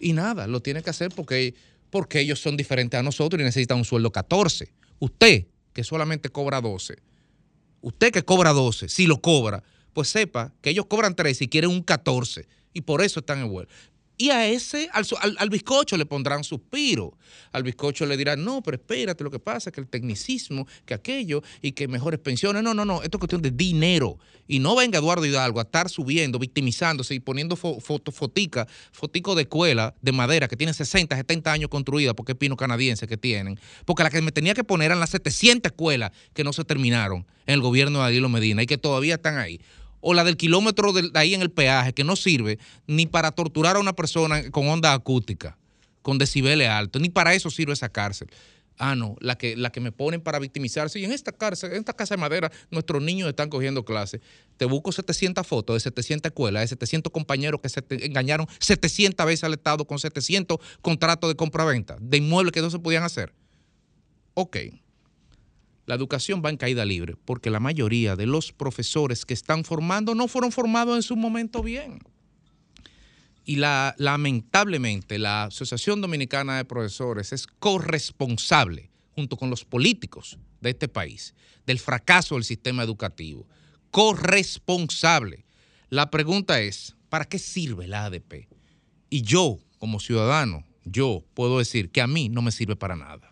y 0.00 0.12
nada, 0.12 0.46
lo 0.46 0.60
tiene 0.60 0.82
que 0.82 0.90
hacer 0.90 1.10
porque, 1.14 1.54
porque 1.90 2.20
ellos 2.20 2.40
son 2.40 2.56
diferentes 2.56 2.98
a 2.98 3.02
nosotros 3.02 3.40
y 3.40 3.44
necesitan 3.44 3.78
un 3.78 3.84
sueldo 3.84 4.10
14. 4.10 4.72
Usted, 4.98 5.46
que 5.72 5.84
solamente 5.84 6.28
cobra 6.28 6.60
12, 6.60 6.96
usted 7.80 8.12
que 8.12 8.24
cobra 8.24 8.52
12, 8.52 8.88
si 8.88 9.06
lo 9.06 9.20
cobra, 9.20 9.62
pues 9.92 10.08
sepa 10.08 10.52
que 10.60 10.70
ellos 10.70 10.86
cobran 10.86 11.14
13 11.14 11.44
y 11.44 11.48
quieren 11.48 11.70
un 11.70 11.82
14. 11.82 12.46
Y 12.72 12.82
por 12.82 13.02
eso 13.02 13.20
están 13.20 13.40
en 13.40 13.50
huelga. 13.50 13.72
Y 14.22 14.30
a 14.30 14.46
ese, 14.46 14.88
al, 14.92 15.04
al 15.36 15.50
bizcocho 15.50 15.96
le 15.96 16.06
pondrán 16.06 16.44
suspiro. 16.44 17.18
Al 17.50 17.64
bizcocho 17.64 18.06
le 18.06 18.16
dirán, 18.16 18.44
no, 18.44 18.62
pero 18.62 18.76
espérate, 18.76 19.24
lo 19.24 19.32
que 19.32 19.40
pasa 19.40 19.70
es 19.70 19.74
que 19.74 19.80
el 19.80 19.88
tecnicismo, 19.88 20.64
que 20.86 20.94
aquello 20.94 21.42
y 21.60 21.72
que 21.72 21.88
mejores 21.88 22.20
pensiones. 22.20 22.62
No, 22.62 22.72
no, 22.72 22.84
no, 22.84 23.02
esto 23.02 23.16
es 23.16 23.18
cuestión 23.18 23.42
de 23.42 23.50
dinero. 23.50 24.18
Y 24.46 24.60
no 24.60 24.76
venga 24.76 25.00
Eduardo 25.00 25.26
Hidalgo 25.26 25.58
a 25.58 25.64
estar 25.64 25.88
subiendo, 25.88 26.38
victimizándose 26.38 27.16
y 27.16 27.18
poniendo 27.18 27.56
fo- 27.56 27.80
foto, 27.80 28.12
fotica, 28.12 28.68
fotico 28.92 29.34
de 29.34 29.42
escuela 29.42 29.92
de 30.00 30.12
madera 30.12 30.46
que 30.46 30.56
tiene 30.56 30.72
60, 30.72 31.16
70 31.16 31.50
años 31.50 31.68
construida, 31.68 32.14
porque 32.14 32.30
es 32.30 32.38
pino 32.38 32.56
canadiense 32.56 33.08
que 33.08 33.16
tienen. 33.16 33.58
Porque 33.84 34.04
la 34.04 34.10
que 34.10 34.22
me 34.22 34.30
tenía 34.30 34.54
que 34.54 34.62
poner 34.62 34.86
eran 34.86 35.00
las 35.00 35.10
700 35.10 35.72
escuelas 35.72 36.12
que 36.32 36.44
no 36.44 36.52
se 36.52 36.62
terminaron 36.62 37.26
en 37.46 37.54
el 37.54 37.60
gobierno 37.60 37.98
de 37.98 38.04
Adilo 38.04 38.28
Medina 38.28 38.62
y 38.62 38.66
que 38.66 38.78
todavía 38.78 39.16
están 39.16 39.38
ahí 39.38 39.60
o 40.02 40.12
la 40.12 40.24
del 40.24 40.36
kilómetro 40.36 40.92
de 40.92 41.10
ahí 41.14 41.32
en 41.32 41.40
el 41.40 41.50
peaje, 41.50 41.94
que 41.94 42.04
no 42.04 42.16
sirve 42.16 42.58
ni 42.86 43.06
para 43.06 43.30
torturar 43.30 43.76
a 43.76 43.80
una 43.80 43.94
persona 43.94 44.50
con 44.50 44.68
onda 44.68 44.92
acústica, 44.92 45.56
con 46.02 46.18
decibeles 46.18 46.68
altos, 46.68 47.00
ni 47.00 47.08
para 47.08 47.32
eso 47.32 47.48
sirve 47.48 47.72
esa 47.72 47.88
cárcel. 47.88 48.28
Ah, 48.78 48.96
no, 48.96 49.16
la 49.20 49.36
que, 49.36 49.56
la 49.56 49.70
que 49.70 49.80
me 49.80 49.92
ponen 49.92 50.20
para 50.20 50.38
victimizarse. 50.38 50.98
Y 50.98 51.04
en 51.04 51.12
esta 51.12 51.30
cárcel, 51.30 51.72
en 51.72 51.78
esta 51.78 51.92
casa 51.92 52.16
de 52.16 52.20
madera, 52.20 52.50
nuestros 52.70 53.00
niños 53.02 53.28
están 53.28 53.48
cogiendo 53.48 53.84
clases. 53.84 54.20
Te 54.56 54.64
busco 54.64 54.90
700 54.90 55.46
fotos 55.46 55.76
de 55.76 55.80
700 55.80 56.30
escuelas, 56.30 56.62
de 56.62 56.68
700 56.68 57.12
compañeros 57.12 57.60
que 57.60 57.68
se 57.68 57.80
te 57.82 58.04
engañaron 58.04 58.46
700 58.58 59.24
veces 59.24 59.44
al 59.44 59.52
Estado 59.52 59.86
con 59.86 59.98
700 59.98 60.58
contratos 60.80 61.30
de 61.30 61.36
compra-venta 61.36 61.96
de 62.00 62.16
inmuebles 62.16 62.52
que 62.52 62.60
no 62.60 62.70
se 62.70 62.78
podían 62.78 63.04
hacer. 63.04 63.32
Ok, 64.34 64.56
la 65.86 65.94
educación 65.94 66.42
va 66.44 66.50
en 66.50 66.56
caída 66.56 66.84
libre, 66.84 67.16
porque 67.24 67.50
la 67.50 67.60
mayoría 67.60 68.16
de 68.16 68.26
los 68.26 68.52
profesores 68.52 69.24
que 69.24 69.34
están 69.34 69.64
formando 69.64 70.14
no 70.14 70.28
fueron 70.28 70.52
formados 70.52 70.96
en 70.96 71.02
su 71.02 71.16
momento 71.16 71.62
bien. 71.62 71.98
Y 73.44 73.56
la, 73.56 73.94
lamentablemente 73.98 75.18
la 75.18 75.44
Asociación 75.44 76.00
Dominicana 76.00 76.56
de 76.56 76.64
Profesores 76.64 77.32
es 77.32 77.46
corresponsable, 77.46 78.90
junto 79.14 79.36
con 79.36 79.50
los 79.50 79.64
políticos 79.64 80.38
de 80.60 80.70
este 80.70 80.88
país, 80.88 81.34
del 81.66 81.80
fracaso 81.80 82.36
del 82.36 82.44
sistema 82.44 82.82
educativo. 82.84 83.46
Corresponsable. 83.90 85.44
La 85.90 86.10
pregunta 86.10 86.60
es, 86.60 86.94
¿para 87.08 87.24
qué 87.24 87.38
sirve 87.38 87.88
la 87.88 88.04
ADP? 88.04 88.48
Y 89.10 89.22
yo, 89.22 89.58
como 89.78 90.00
ciudadano, 90.00 90.64
yo 90.84 91.24
puedo 91.34 91.58
decir 91.58 91.90
que 91.90 92.00
a 92.00 92.06
mí 92.06 92.28
no 92.28 92.42
me 92.42 92.52
sirve 92.52 92.76
para 92.76 92.96
nada. 92.96 93.31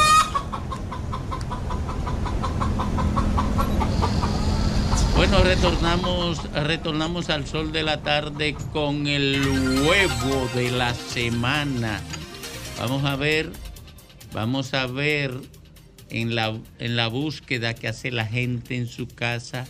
Bueno, 5.21 5.43
retornamos, 5.43 6.51
retornamos 6.51 7.29
al 7.29 7.45
sol 7.45 7.71
de 7.71 7.83
la 7.83 8.01
tarde 8.01 8.55
con 8.73 9.05
el 9.05 9.39
huevo 9.85 10.49
de 10.55 10.71
la 10.71 10.95
semana. 10.95 12.01
Vamos 12.79 13.05
a 13.05 13.15
ver, 13.17 13.51
vamos 14.33 14.73
a 14.73 14.87
ver 14.87 15.31
en 16.09 16.33
la, 16.33 16.57
en 16.79 16.95
la 16.95 17.07
búsqueda 17.07 17.75
que 17.75 17.87
hace 17.87 18.09
la 18.09 18.25
gente 18.25 18.75
en 18.75 18.87
su 18.87 19.05
casa, 19.05 19.67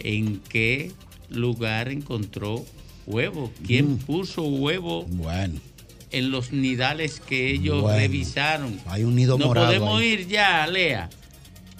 en 0.00 0.40
qué 0.40 0.90
lugar 1.30 1.88
encontró 1.88 2.66
huevo. 3.06 3.52
¿Quién 3.64 3.98
puso 3.98 4.42
huevo 4.42 5.04
Bueno, 5.10 5.60
en 6.10 6.32
los 6.32 6.50
nidales 6.50 7.20
que 7.20 7.52
ellos 7.52 7.82
Bueno, 7.82 7.98
revisaron? 7.98 8.80
hay 8.86 9.04
un 9.04 9.14
nido 9.14 9.38
Nos 9.38 9.46
morado 9.46 9.68
podemos 9.68 10.00
ahí. 10.00 10.06
ir 10.08 10.26
ya, 10.26 10.66
Lea. 10.66 11.08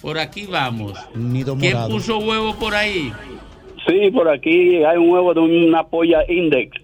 Por 0.05 0.19
aquí 0.19 0.45
vamos. 0.45 0.93
nido 1.15 1.57
¿Quién 1.57 1.73
morado. 1.73 1.89
puso 1.89 2.19
huevo 2.19 2.55
por 2.57 2.75
ahí? 2.75 3.11
Sí, 3.87 4.11
por 4.11 4.29
aquí 4.29 4.83
hay 4.83 4.97
un 4.97 5.09
huevo 5.09 5.33
de 5.33 5.39
una 5.39 5.83
polla 5.87 6.19
index. 6.29 6.77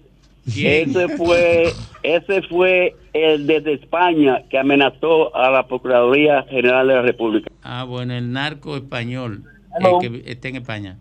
¿Quién? 0.52 0.90
Ese 0.90 1.08
fue, 1.16 1.72
ese 2.02 2.42
fue 2.48 2.96
el 3.12 3.46
desde 3.46 3.74
España 3.74 4.42
que 4.50 4.58
amenazó 4.58 5.32
a 5.36 5.50
la 5.52 5.68
Procuraduría 5.68 6.42
General 6.50 6.84
de 6.88 6.94
la 6.94 7.02
República. 7.02 7.48
Ah, 7.62 7.84
bueno, 7.84 8.12
el 8.12 8.32
narco 8.32 8.76
español, 8.76 9.44
Hello. 9.78 10.00
el 10.02 10.22
que 10.24 10.30
está 10.32 10.48
en 10.48 10.56
España. 10.56 10.98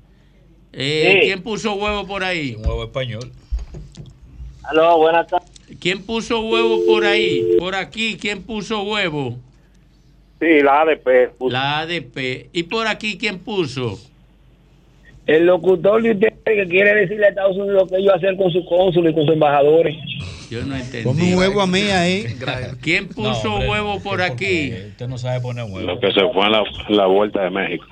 Eh, 0.74 1.22
Sí. 1.22 1.26
¿Quién 1.26 1.42
puso 1.42 1.74
huevo 1.74 2.06
por 2.06 2.24
ahí? 2.24 2.54
Un 2.56 2.68
huevo 2.68 2.84
español. 2.84 3.32
Aló, 4.66 4.96
buenas 5.00 5.26
tardes. 5.26 5.50
¿Quién 5.80 6.04
puso 6.04 6.40
huevo 6.42 6.82
por 6.86 7.04
ahí? 7.04 7.42
Por 7.58 7.74
aquí, 7.74 8.16
¿quién 8.22 8.44
puso 8.44 8.84
huevo? 8.84 9.40
Sí, 10.42 10.62
la 10.64 10.82
ADP. 10.82 11.34
La 11.52 11.80
ADP. 11.82 12.50
¿Y 12.52 12.64
por 12.64 12.88
aquí 12.88 13.18
quién 13.18 13.38
puso? 13.40 14.00
El 15.28 15.46
locutor 15.46 16.02
de 16.02 16.12
usted 16.14 16.34
que 16.44 16.68
quiere 16.68 16.96
decirle 16.96 17.28
a 17.28 17.30
Estados 17.30 17.56
Unidos 17.56 17.88
que 17.90 17.98
ellos 17.98 18.12
hacen 18.16 18.36
con 18.36 18.52
su 18.52 18.66
cónsul 18.66 19.08
y 19.08 19.14
con 19.14 19.26
sus 19.28 19.36
embajadores. 19.36 19.96
Yo 20.50 20.66
no 20.66 20.76
entendí. 20.76 21.04
Come 21.04 21.32
un 21.34 21.40
huevo 21.40 21.62
a 21.62 21.68
mí 21.68 21.82
ahí. 21.82 22.26
¿Quién 22.82 23.08
puso 23.08 23.44
No, 23.50 23.54
hombre, 23.54 23.70
huevo 23.70 24.00
por 24.02 24.22
aquí? 24.24 24.74
Usted 24.90 25.08
no 25.08 25.20
sabe 25.20 25.40
poner 25.42 25.66
huevo. 25.66 25.82
Lo 25.82 26.00
que 26.00 26.12
se 26.12 26.22
fue 26.34 26.46
en 26.48 26.52
la, 26.54 26.64
la 26.90 27.06
vuelta 27.06 27.44
de 27.44 27.50
México. 27.52 27.86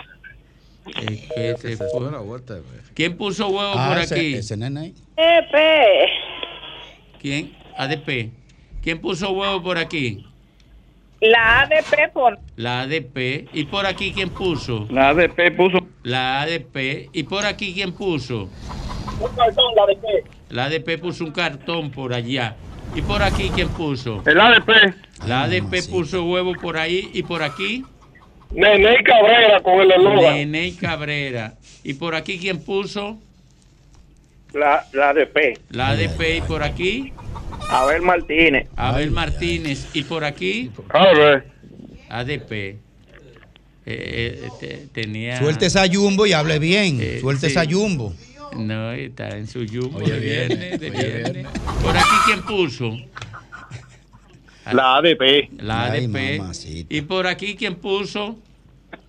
¿Qué 0.86 1.56
se 1.60 1.78
fue? 1.78 1.88
¿Quién 2.96 3.16
puso 3.16 3.48
huevo 3.48 3.74
Ah, 3.76 3.90
por 3.94 4.04
ese- 4.04 4.16
aquí? 4.16 4.34
ese 4.34 4.58
nene 4.58 4.80
ahí. 4.80 4.94
¿Quién? 7.22 7.52
ADP. 7.78 8.32
¿Quién 8.82 9.00
puso 9.00 9.30
huevo 9.32 9.62
por 9.62 9.78
aquí? 9.78 10.26
La 11.22 11.62
ADP 11.62 12.14
por 12.14 12.40
La 12.56 12.82
ADP. 12.82 13.50
¿Y 13.54 13.66
por 13.66 13.86
aquí 13.86 14.14
quién 14.14 14.30
puso? 14.30 14.88
La 14.90 15.10
ADP 15.10 15.56
puso. 15.56 15.80
La 16.04 16.42
ADP. 16.42 17.10
¿Y 17.12 17.24
por 17.24 17.46
aquí 17.46 17.74
quién 17.74 17.92
puso? 17.92 18.50
Un 19.20 19.36
cartón, 19.36 19.76
la 19.76 19.84
ADP. 19.84 20.26
La 20.50 20.66
ADP 20.66 21.02
puso 21.02 21.26
un 21.26 21.32
cartón 21.32 21.92
por 21.92 22.14
allá. 22.14 22.56
¿Y 22.96 23.02
por 23.02 23.22
aquí 23.22 23.52
quién 23.54 23.68
puso? 23.70 24.24
El 24.26 24.40
ADP. 24.40 24.70
La 25.28 25.44
ADP 25.44 25.90
puso 25.90 26.24
huevo 26.24 26.54
por 26.54 26.78
ahí 26.78 27.10
y 27.14 27.24
por 27.24 27.44
aquí. 27.44 27.84
Nene 28.52 29.04
Cabrera 29.04 29.60
con 29.62 29.82
el 29.82 29.92
eslogan. 29.92 30.36
Nene 30.36 30.74
Cabrera. 30.80 31.54
¿Y 31.84 31.94
por 31.96 32.16
aquí 32.16 32.40
quién 32.40 32.64
puso? 32.64 33.20
La, 34.54 34.86
la 34.94 35.10
ADP. 35.10 35.60
La 35.70 35.90
ADP 35.90 36.38
y 36.38 36.42
por 36.42 36.64
aquí. 36.64 37.14
Abel 37.70 38.02
Martínez. 38.02 38.68
Abel 38.76 39.12
Martínez. 39.12 39.88
¿Y 39.94 40.04
por 40.04 40.24
aquí? 40.24 40.72
A 40.90 41.14
ver. 41.14 41.46
ADP. 42.10 42.52
Eh, 42.52 42.78
eh, 43.86 44.48
te- 44.60 44.88
tenía. 45.02 45.38
Suelte 45.40 45.68
esa 45.68 45.86
jumbo 45.92 46.26
y 46.26 46.34
hable 46.34 46.60
bien. 46.60 46.98
Eh, 47.02 47.20
Suelte 47.22 47.48
sí. 47.50 47.52
esa 47.58 47.66
jumbo. 47.70 48.14
No, 48.58 48.92
está 48.92 49.30
en 49.38 49.48
su 49.48 49.66
jumbo 49.68 50.00
Oye, 50.00 50.14
de 50.14 50.20
viernes, 50.20 50.80
de 50.80 50.90
viernes. 50.90 51.48
Por 51.84 51.96
aquí 51.96 52.16
quién 52.26 52.42
puso? 52.44 52.98
La 54.72 54.98
ADP. 54.98 55.50
La 55.62 55.92
Ay, 55.92 56.06
ADP. 56.06 56.86
¿Y 56.90 57.02
por 57.02 57.28
aquí 57.28 57.56
quién 57.56 57.76
puso? 57.76 58.38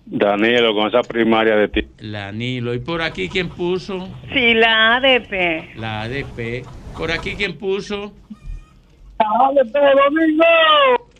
Danilo 0.05 0.73
con 0.73 0.87
esa 0.87 1.01
primaria 1.01 1.55
de 1.55 1.67
ti. 1.67 1.87
La 1.99 2.31
Nilo. 2.31 2.73
¿Y 2.73 2.79
por 2.79 3.01
aquí 3.01 3.29
quién 3.29 3.49
puso? 3.49 4.09
Sí, 4.33 4.53
la 4.53 4.95
ADP. 4.97 5.75
La 5.77 6.01
ADP. 6.01 6.63
Por 6.97 7.11
aquí, 7.11 7.35
¿quién 7.35 7.57
puso? 7.57 8.13
ADP, 9.21 9.73
Domingo. 10.03 10.43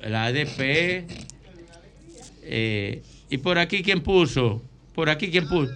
La 0.07 0.25
ADP. 0.25 1.05
Eh, 2.43 3.03
¿Y 3.29 3.37
por 3.37 3.57
aquí 3.59 3.83
quién 3.83 4.01
puso? 4.01 4.61
¿Por 4.93 5.09
aquí 5.09 5.31
quién 5.31 5.47
puso? 5.47 5.73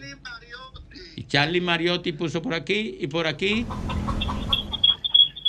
Y 1.16 1.24
Charlie 1.26 1.62
Mariotti 1.62 2.12
puso 2.12 2.42
por 2.42 2.54
aquí. 2.54 2.98
¿Y 3.00 3.08
por 3.08 3.28
aquí? 3.28 3.66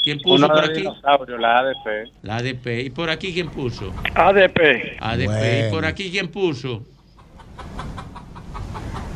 ¿Quién 0.03 0.20
puso 0.20 0.36
Uno 0.47 0.48
por 0.48 0.65
aquí? 0.65 0.85
la 0.85 1.59
ADP. 1.59 2.12
La 2.23 2.36
ADP. 2.36 2.66
¿Y 2.85 2.90
por 2.90 3.11
aquí 3.11 3.32
quién 3.35 3.48
puso? 3.51 3.93
ADP. 4.15 4.97
ADP. 5.01 5.66
¿Y 5.66 5.70
por 5.70 5.85
aquí 5.85 6.11
quién 6.11 6.28
puso? 6.28 6.85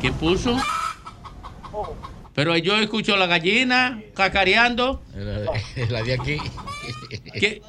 ¿Quién 0.01 0.13
puso? 0.15 0.57
Pero 2.41 2.57
yo 2.57 2.75
escucho 2.79 3.15
la 3.17 3.27
gallina 3.27 4.01
cacareando. 4.15 5.03
La 5.89 6.01
de 6.01 6.13
aquí. 6.19 6.37
¿Qué- 7.39 7.61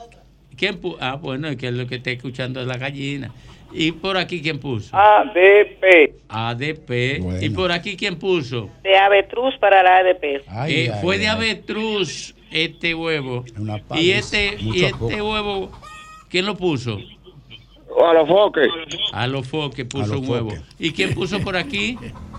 ¿Quién 0.56 0.78
puso? 0.80 0.96
Ah, 0.98 1.16
bueno, 1.16 1.48
es 1.48 1.58
que 1.58 1.70
lo 1.70 1.86
que 1.86 1.96
está 1.96 2.10
escuchando 2.10 2.58
es 2.58 2.66
la 2.66 2.78
gallina. 2.78 3.30
¿Y 3.70 3.92
por 3.92 4.16
aquí 4.16 4.40
quién 4.40 4.58
puso? 4.58 4.96
ADP. 4.96 6.14
ADP. 6.26 7.20
¿Y 7.42 7.50
por 7.50 7.70
aquí 7.70 7.98
quién 7.98 8.16
puso? 8.18 8.70
De 8.82 8.96
avetruz 8.96 9.54
para 9.60 9.82
la 9.82 9.98
ADP. 9.98 10.42
Eh, 10.68 10.90
fue 11.02 11.18
de 11.18 11.28
avetruz 11.28 12.34
este 12.50 12.94
huevo. 12.94 13.44
Y 13.94 14.12
este, 14.12 14.56
y 14.58 14.84
este 14.84 15.20
huevo, 15.20 15.70
¿quién 16.30 16.46
lo 16.46 16.56
puso? 16.56 16.98
A 18.02 18.14
los 18.14 18.26
foques. 18.26 18.68
A 19.12 19.26
los 19.26 19.46
foques 19.46 19.84
puso 19.84 20.14
los 20.14 20.20
un 20.22 20.28
huevo. 20.30 20.52
¿Y 20.78 20.92
quién 20.92 21.12
puso 21.12 21.40
por 21.40 21.56
aquí? 21.58 21.98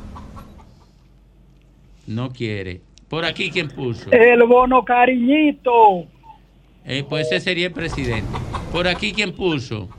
No 2.08 2.32
quiere. 2.32 2.82
¿Por 3.08 3.26
aquí 3.26 3.52
quién 3.52 3.70
puso? 3.70 4.12
El 4.12 4.44
bono 4.44 4.84
cariñito. 4.84 6.06
Eh, 6.86 7.06
pues 7.08 7.28
ese 7.28 7.40
sería 7.40 7.68
el 7.68 7.74
presidente. 7.74 8.38
¿Por 8.72 8.88
aquí 8.88 9.14
quién 9.14 9.34
puso? 9.34 9.90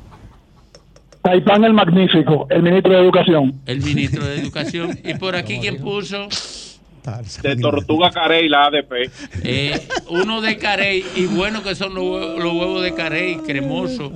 Taipán 1.22 1.64
el 1.64 1.72
Magnífico, 1.72 2.46
el 2.50 2.62
ministro 2.62 2.92
de 2.92 2.98
Educación. 2.98 3.60
El 3.64 3.80
ministro 3.80 4.26
de 4.26 4.40
Educación. 4.40 4.98
¿Y 5.02 5.14
por 5.14 5.36
aquí 5.36 5.58
quién 5.58 5.78
puso? 5.78 6.28
De 7.42 7.56
Tortuga 7.56 8.10
Carey, 8.10 8.48
la 8.48 8.66
ADP. 8.66 9.10
Eh, 9.42 9.88
uno 10.08 10.40
de 10.40 10.56
Carey, 10.56 11.04
y 11.14 11.26
bueno 11.26 11.62
que 11.62 11.74
son 11.74 11.94
los 11.94 12.02
huevos, 12.02 12.42
los 12.42 12.52
huevos 12.52 12.82
de 12.82 12.94
Carey, 12.94 13.36
cremosos. 13.36 14.12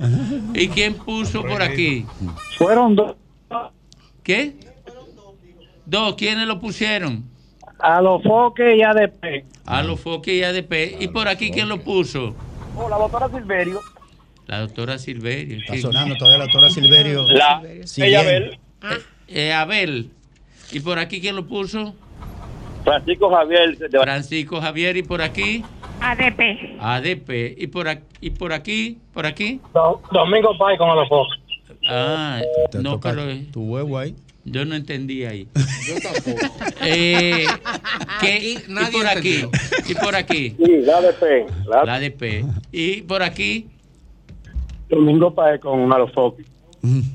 ¿Y 0.53 0.67
quién 0.69 0.95
puso 0.95 1.43
por 1.43 1.61
aquí? 1.61 2.05
Fueron 2.57 2.95
dos. 2.95 3.15
¿Qué? 4.23 4.55
Dos, 5.85 6.15
¿quiénes 6.15 6.47
lo 6.47 6.59
pusieron? 6.59 7.25
A 7.79 8.01
los 8.01 8.21
foques 8.23 8.77
y 8.77 8.81
ADP. 8.83 9.45
A 9.65 9.83
los 9.83 9.99
foques 9.99 10.33
y 10.33 10.43
ADP. 10.43 10.97
¿Y 11.01 11.07
por 11.07 11.27
aquí 11.27 11.49
quién 11.51 11.69
lo 11.69 11.79
puso? 11.79 12.35
Oh, 12.75 12.89
la 12.89 12.97
doctora 12.97 13.29
Silverio. 13.29 13.79
La 14.47 14.59
doctora 14.61 14.97
Silverio. 14.97 15.57
Está 15.59 15.77
sonando 15.77 16.15
todavía 16.15 16.39
la 16.39 16.43
doctora 16.45 16.69
Silverio. 16.69 17.25
La- 17.27 17.61
Siguiendo. 17.85 18.19
ella, 18.19 18.19
Abel. 18.21 18.59
Eh, 18.83 18.97
eh, 19.27 19.53
Abel. 19.53 20.09
¿Y 20.71 20.79
por 20.81 20.99
aquí 20.99 21.21
quién 21.21 21.35
lo 21.35 21.45
puso? 21.45 21.93
Francisco 22.83 23.29
Javier. 23.29 23.77
Francisco 24.01 24.59
Javier. 24.61 24.97
¿Y 24.97 25.03
por 25.03 25.21
aquí? 25.21 25.63
ADP. 26.01 26.77
ADP. 26.79 27.55
¿Y 27.57 27.67
por 27.67 27.87
aquí? 27.87 28.03
¿Y 28.21 28.29
por 28.31 28.53
aquí? 28.53 28.97
¿Por 29.13 29.25
aquí? 29.25 29.61
Domingo 30.11 30.57
Pai 30.57 30.77
con 30.77 30.89
a 30.89 30.95
los 30.95 31.07
foques. 31.09 31.39
Ah, 31.87 32.41
Te 32.71 32.79
no, 32.79 32.99
pero 32.99 33.23
tu 33.53 33.61
huevo 33.63 33.97
ahí. 33.97 34.15
Yo 34.51 34.65
no 34.65 34.75
entendí 34.75 35.23
ahí. 35.25 35.47
Yo 35.87 35.95
tampoco. 36.01 36.55
Eh, 36.81 37.45
¿qué? 38.21 38.33
Aquí 38.35 38.57
¿Y 38.67 38.71
nadie 38.71 38.91
por 38.91 39.05
aquí? 39.07 39.33
entendió. 39.41 39.51
¿Y 39.89 39.95
por 39.95 40.15
aquí? 40.15 40.55
Sí, 40.57 40.71
la 40.83 40.97
ADP. 40.97 41.23
La, 41.67 41.83
La 41.85 41.95
ADP. 41.95 42.45
¿Y 42.71 43.01
por 43.01 43.21
aquí? 43.21 43.67
Domingo 44.89 45.33
Pai 45.35 45.59
con 45.59 45.89
foques. 46.13 46.45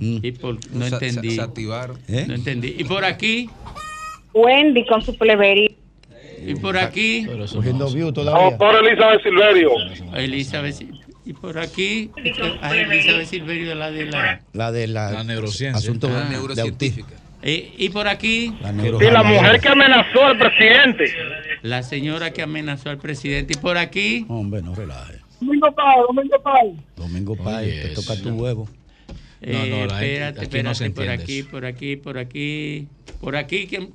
¿Y 0.01 0.33
por, 0.33 0.55
no 0.73 0.85
Se- 0.85 0.91
se- 0.99 1.07
entendí. 1.09 1.31
se 1.31 1.41
activaron. 1.41 1.99
¿Eh? 2.09 2.25
No 2.29 2.35
entendí. 2.35 2.75
¿Y 2.79 2.85
por 2.85 3.05
aquí? 3.05 3.49
Wendy 4.35 4.85
con 4.87 5.01
su 5.03 5.17
plebería. 5.17 5.71
¿Y 6.47 6.55
por 6.57 6.77
aquí? 6.77 7.27
Cogiendo 7.53 7.91
view 7.91 8.13
todavía. 8.13 8.59
por 8.59 8.75
Elizabeth 8.77 9.23
Silverio. 9.23 9.71
Elizabeth. 10.15 10.83
¿Y 11.25 11.33
por 11.33 11.59
aquí? 11.59 12.11
Ah, 12.61 12.77
Elizabeth 12.77 13.27
Silverio 13.29 13.75
la 13.75 13.91
de 13.91 14.05
la... 14.05 14.43
La 14.53 14.71
de 14.73 14.87
la, 14.89 15.11
La 15.11 15.25
neurociencia. 15.25 15.79
asuntos 15.79 16.11
Ah. 16.13 16.29
de 16.55 16.61
autismo. 16.61 17.07
Eh, 17.47 17.75
¿Y 17.77 17.91
por 17.91 18.09
aquí? 18.09 18.55
La 18.63 18.73
Y 18.73 19.11
la 19.11 19.23
mujer 19.23 19.61
que 19.61 19.69
amenazó 19.69 20.25
al 20.25 20.39
presidente. 20.39 21.13
La 21.61 21.83
señora 21.83 22.33
que 22.33 22.41
amenazó 22.41 22.89
al 22.89 22.97
presidente. 22.99 23.53
¿Y 23.57 23.61
por 23.61 23.77
aquí? 23.77 24.25
Hombre, 24.29 24.63
no 24.63 24.75
relaje. 24.75 25.19
Domingo 25.41 25.71
Pai, 25.75 25.97
Domingo 26.09 26.43
Pai. 26.43 26.75
Domingo 26.97 27.37
Pai, 27.37 27.71
te 27.83 27.89
toca 27.91 28.17
tu 28.17 28.31
huevo. 28.31 28.67
No, 29.43 29.59
no, 29.59 29.77
Eh, 29.77 29.87
la 29.87 29.95
espérate, 30.03 30.41
aquí 30.47 30.63
no 30.63 30.75
se 30.75 30.87
espérate, 30.87 31.17
por 31.19 31.23
aquí, 31.23 31.39
eso. 31.41 31.51
por 31.51 31.67
aquí, 31.67 31.97
por 31.97 32.19
aquí, 32.19 32.89
por 33.21 33.37
aquí, 33.37 33.67
¿quién, 33.67 33.91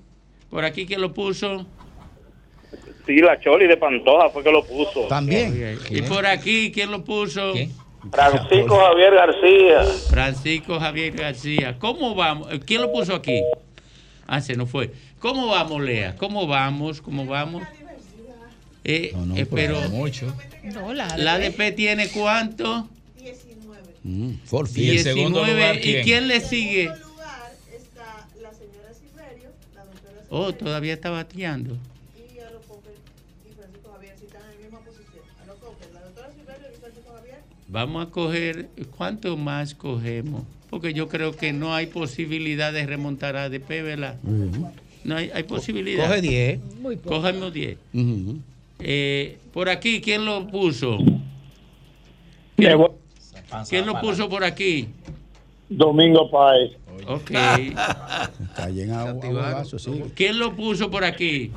por 0.52 0.64
aquí 0.64 0.86
quién 0.86 1.02
lo 1.02 1.12
puso? 1.12 1.66
sí, 3.08 3.16
la 3.18 3.40
Choli 3.40 3.66
de 3.66 3.76
Pantoja 3.78 4.30
fue 4.30 4.44
que 4.44 4.52
lo 4.52 4.64
puso. 4.64 5.08
También. 5.08 5.80
Y 5.90 6.04
por 6.04 6.28
aquí, 6.28 6.72
¿quién 6.72 6.92
lo 6.92 7.04
puso? 7.04 7.54
Francisco 8.12 8.78
Javier 8.78 9.14
García. 9.14 9.84
Francisco 10.10 10.80
Javier 10.80 11.16
García. 11.16 11.78
¿Cómo 11.80 12.16
vamos? 12.16 12.50
¿Quién 12.66 12.82
lo 12.82 12.92
puso 12.92 13.16
aquí? 13.16 13.42
Ah, 14.28 14.42
se 14.42 14.56
nos 14.56 14.70
fue. 14.70 14.92
¿Cómo 15.20 15.48
vamos, 15.48 15.82
Lea? 15.82 16.16
¿Cómo 16.16 16.48
vamos? 16.48 17.02
¿Cómo 17.02 17.26
vamos? 17.26 17.64
Eh, 18.84 19.14
eh, 19.36 19.46
pero 19.54 19.80
Mucho. 19.90 20.34
No, 20.64 20.94
la 20.94 21.18
la 21.18 21.34
ADP. 21.34 21.76
Tiene 21.76 22.10
cuánto? 22.10 22.88
Mm, 24.04 24.32
por 24.50 24.68
fin. 24.68 24.86
¿Y 24.86 24.90
el 24.92 25.00
segundo 25.00 25.44
19. 25.44 25.54
lugar 25.54 25.76
¿Y 25.78 25.82
quién? 25.82 26.04
quién 26.04 26.28
le 26.28 26.40
sigue? 26.40 26.92
Oh, 30.30 30.54
todavía 30.54 30.94
está 30.94 31.10
bateando. 31.10 31.76
Vamos 37.70 38.08
a 38.08 38.10
coger, 38.10 38.68
¿cuánto 38.98 39.38
más 39.38 39.76
cogemos? 39.76 40.44
Porque 40.72 40.94
yo 40.94 41.08
creo 41.08 41.36
que 41.36 41.54
no 41.54 41.76
hay 41.76 41.86
posibilidad 41.86 42.74
de 42.74 42.86
remontar 42.86 43.38
a 43.38 43.44
ADP, 43.44 43.70
¿verdad? 43.84 44.16
No 45.04 45.16
hay, 45.16 45.30
hay 45.32 45.44
posibilidad. 45.44 46.08
Coge 46.08 46.22
10. 46.22 46.60
Cógemos 47.06 47.54
10. 47.54 47.78
Ujú. 47.94 48.38
Eh, 48.80 49.38
por 49.54 49.70
aquí, 49.70 50.02
¿quién 50.02 50.26
lo 50.26 50.48
puso? 50.48 50.98
Llegó 52.58 52.98
¿Quién 53.70 53.86
lo 53.86 54.00
puso 54.02 54.28
por 54.30 54.44
aquí? 54.44 54.88
Domingo 55.70 56.30
Pai. 56.30 56.76
Ok. 57.08 57.32
Está 58.42 58.70
llenado 58.70 59.10
a 59.10 59.14
huevazo, 59.14 59.78
sí. 59.78 60.04
¿Quién 60.16 60.40
lo 60.40 60.56
puso 60.56 60.90
por 60.90 61.04
aquí? 61.04 61.52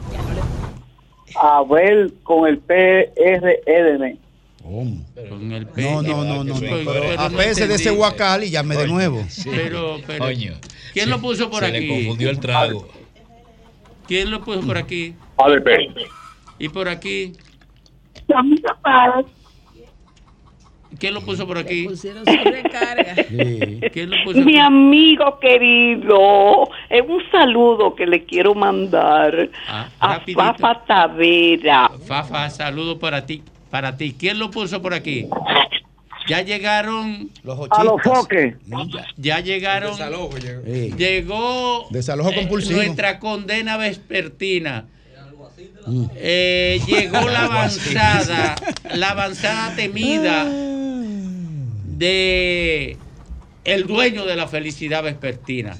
Abel 1.34 2.14
con 2.22 2.46
el 2.48 2.58
PREDM. 2.58 4.18
¿Cómo? 4.62 5.04
Con 5.28 5.52
el 5.52 5.66
P. 5.66 5.82
No, 5.82 6.02
no, 6.02 6.24
no, 6.24 6.44
no. 6.44 6.54
no. 6.54 7.20
Apese 7.20 7.66
de 7.66 7.74
ese 7.74 7.90
guacal 7.90 8.44
y 8.44 8.50
llame 8.50 8.76
de 8.76 8.86
nuevo. 8.86 9.24
Pero, 9.44 9.98
pero. 10.06 10.24
Coño. 10.24 10.54
¿Quién 10.92 11.06
Se- 11.06 11.10
lo 11.10 11.20
puso 11.20 11.50
por 11.50 11.60
se 11.64 11.66
aquí? 11.76 11.80
le 11.86 11.88
confundió 11.88 12.30
el 12.30 12.38
trago. 12.40 12.88
¿Quién 14.06 14.30
lo 14.30 14.42
puso 14.44 14.60
por 14.62 14.76
aquí? 14.78 15.14
ADP. 15.38 15.68
¿Y 16.58 16.68
por 16.68 16.88
aquí? 16.88 17.32
Domingo 18.28 18.68
Pai. 18.82 19.24
¿Quién 20.98 21.14
lo 21.14 21.22
puso 21.22 21.46
por 21.46 21.58
aquí? 21.58 21.84
Pusieron. 21.88 22.24
Sí. 23.28 23.80
¿Quién 23.92 24.10
lo 24.10 24.16
puso 24.24 24.38
Mi 24.40 24.52
aquí? 24.52 24.58
amigo 24.58 25.38
querido, 25.40 26.68
es 26.90 27.02
un 27.06 27.22
saludo 27.30 27.94
que 27.94 28.06
le 28.06 28.24
quiero 28.24 28.54
mandar 28.54 29.48
Ah, 29.68 29.88
a 30.00 30.14
rapidito. 30.18 30.40
Fafa 30.42 30.84
Tavera. 30.86 31.90
Fafa, 32.06 32.50
saludo 32.50 32.98
para 32.98 33.24
ti. 33.24 33.42
Para 33.72 33.96
ti. 33.96 34.14
¿Quién 34.18 34.38
lo 34.38 34.50
puso 34.50 34.82
por 34.82 34.92
aquí? 34.92 35.26
Ya 36.28 36.42
llegaron. 36.42 37.30
Los 37.42 37.58
A 37.70 37.82
los 37.82 38.02
foques. 38.02 38.54
Ya, 38.66 39.06
ya 39.16 39.40
llegaron. 39.40 39.96
Sí. 39.96 40.92
Llegó 40.98 41.86
Desalojo 41.88 42.32
eh, 42.32 42.50
nuestra 42.70 43.18
condena 43.18 43.78
vespertina. 43.78 44.84
Mm. 45.86 46.04
Eh, 46.16 46.82
llegó 46.86 47.26
la 47.30 47.44
avanzada, 47.46 48.56
la 48.94 49.12
avanzada 49.12 49.74
temida 49.74 50.44
de 50.44 52.98
el 53.64 53.86
dueño 53.86 54.26
de 54.26 54.36
la 54.36 54.48
felicidad 54.48 55.02
vespertina. 55.02 55.74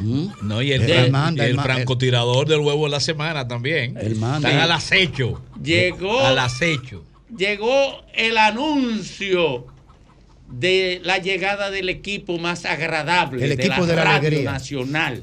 Mm. 0.00 0.26
No, 0.42 0.62
y 0.62 0.72
el, 0.72 1.10
manda, 1.10 1.46
el 1.46 1.54
ma- 1.54 1.62
francotirador 1.62 2.48
del 2.48 2.60
huevo 2.60 2.84
de 2.86 2.90
la 2.90 3.00
semana 3.00 3.46
también. 3.46 3.94
Manda. 4.18 4.48
Están 4.48 4.62
al 4.62 4.72
acecho. 4.72 5.40
Llegó, 5.62 6.20
Al 6.20 6.38
acecho. 6.38 7.04
llegó 7.36 8.02
el 8.14 8.36
anuncio 8.38 9.66
de 10.48 11.00
la 11.04 11.18
llegada 11.18 11.70
del 11.70 11.88
equipo 11.88 12.38
más 12.38 12.64
agradable 12.64 13.42
El 13.44 13.56
de 13.56 13.62
equipo 13.62 13.82
la, 13.82 13.86
de 13.86 13.96
la 13.96 14.04
Radio 14.04 14.18
alegría. 14.28 14.50
Nacional. 14.52 15.22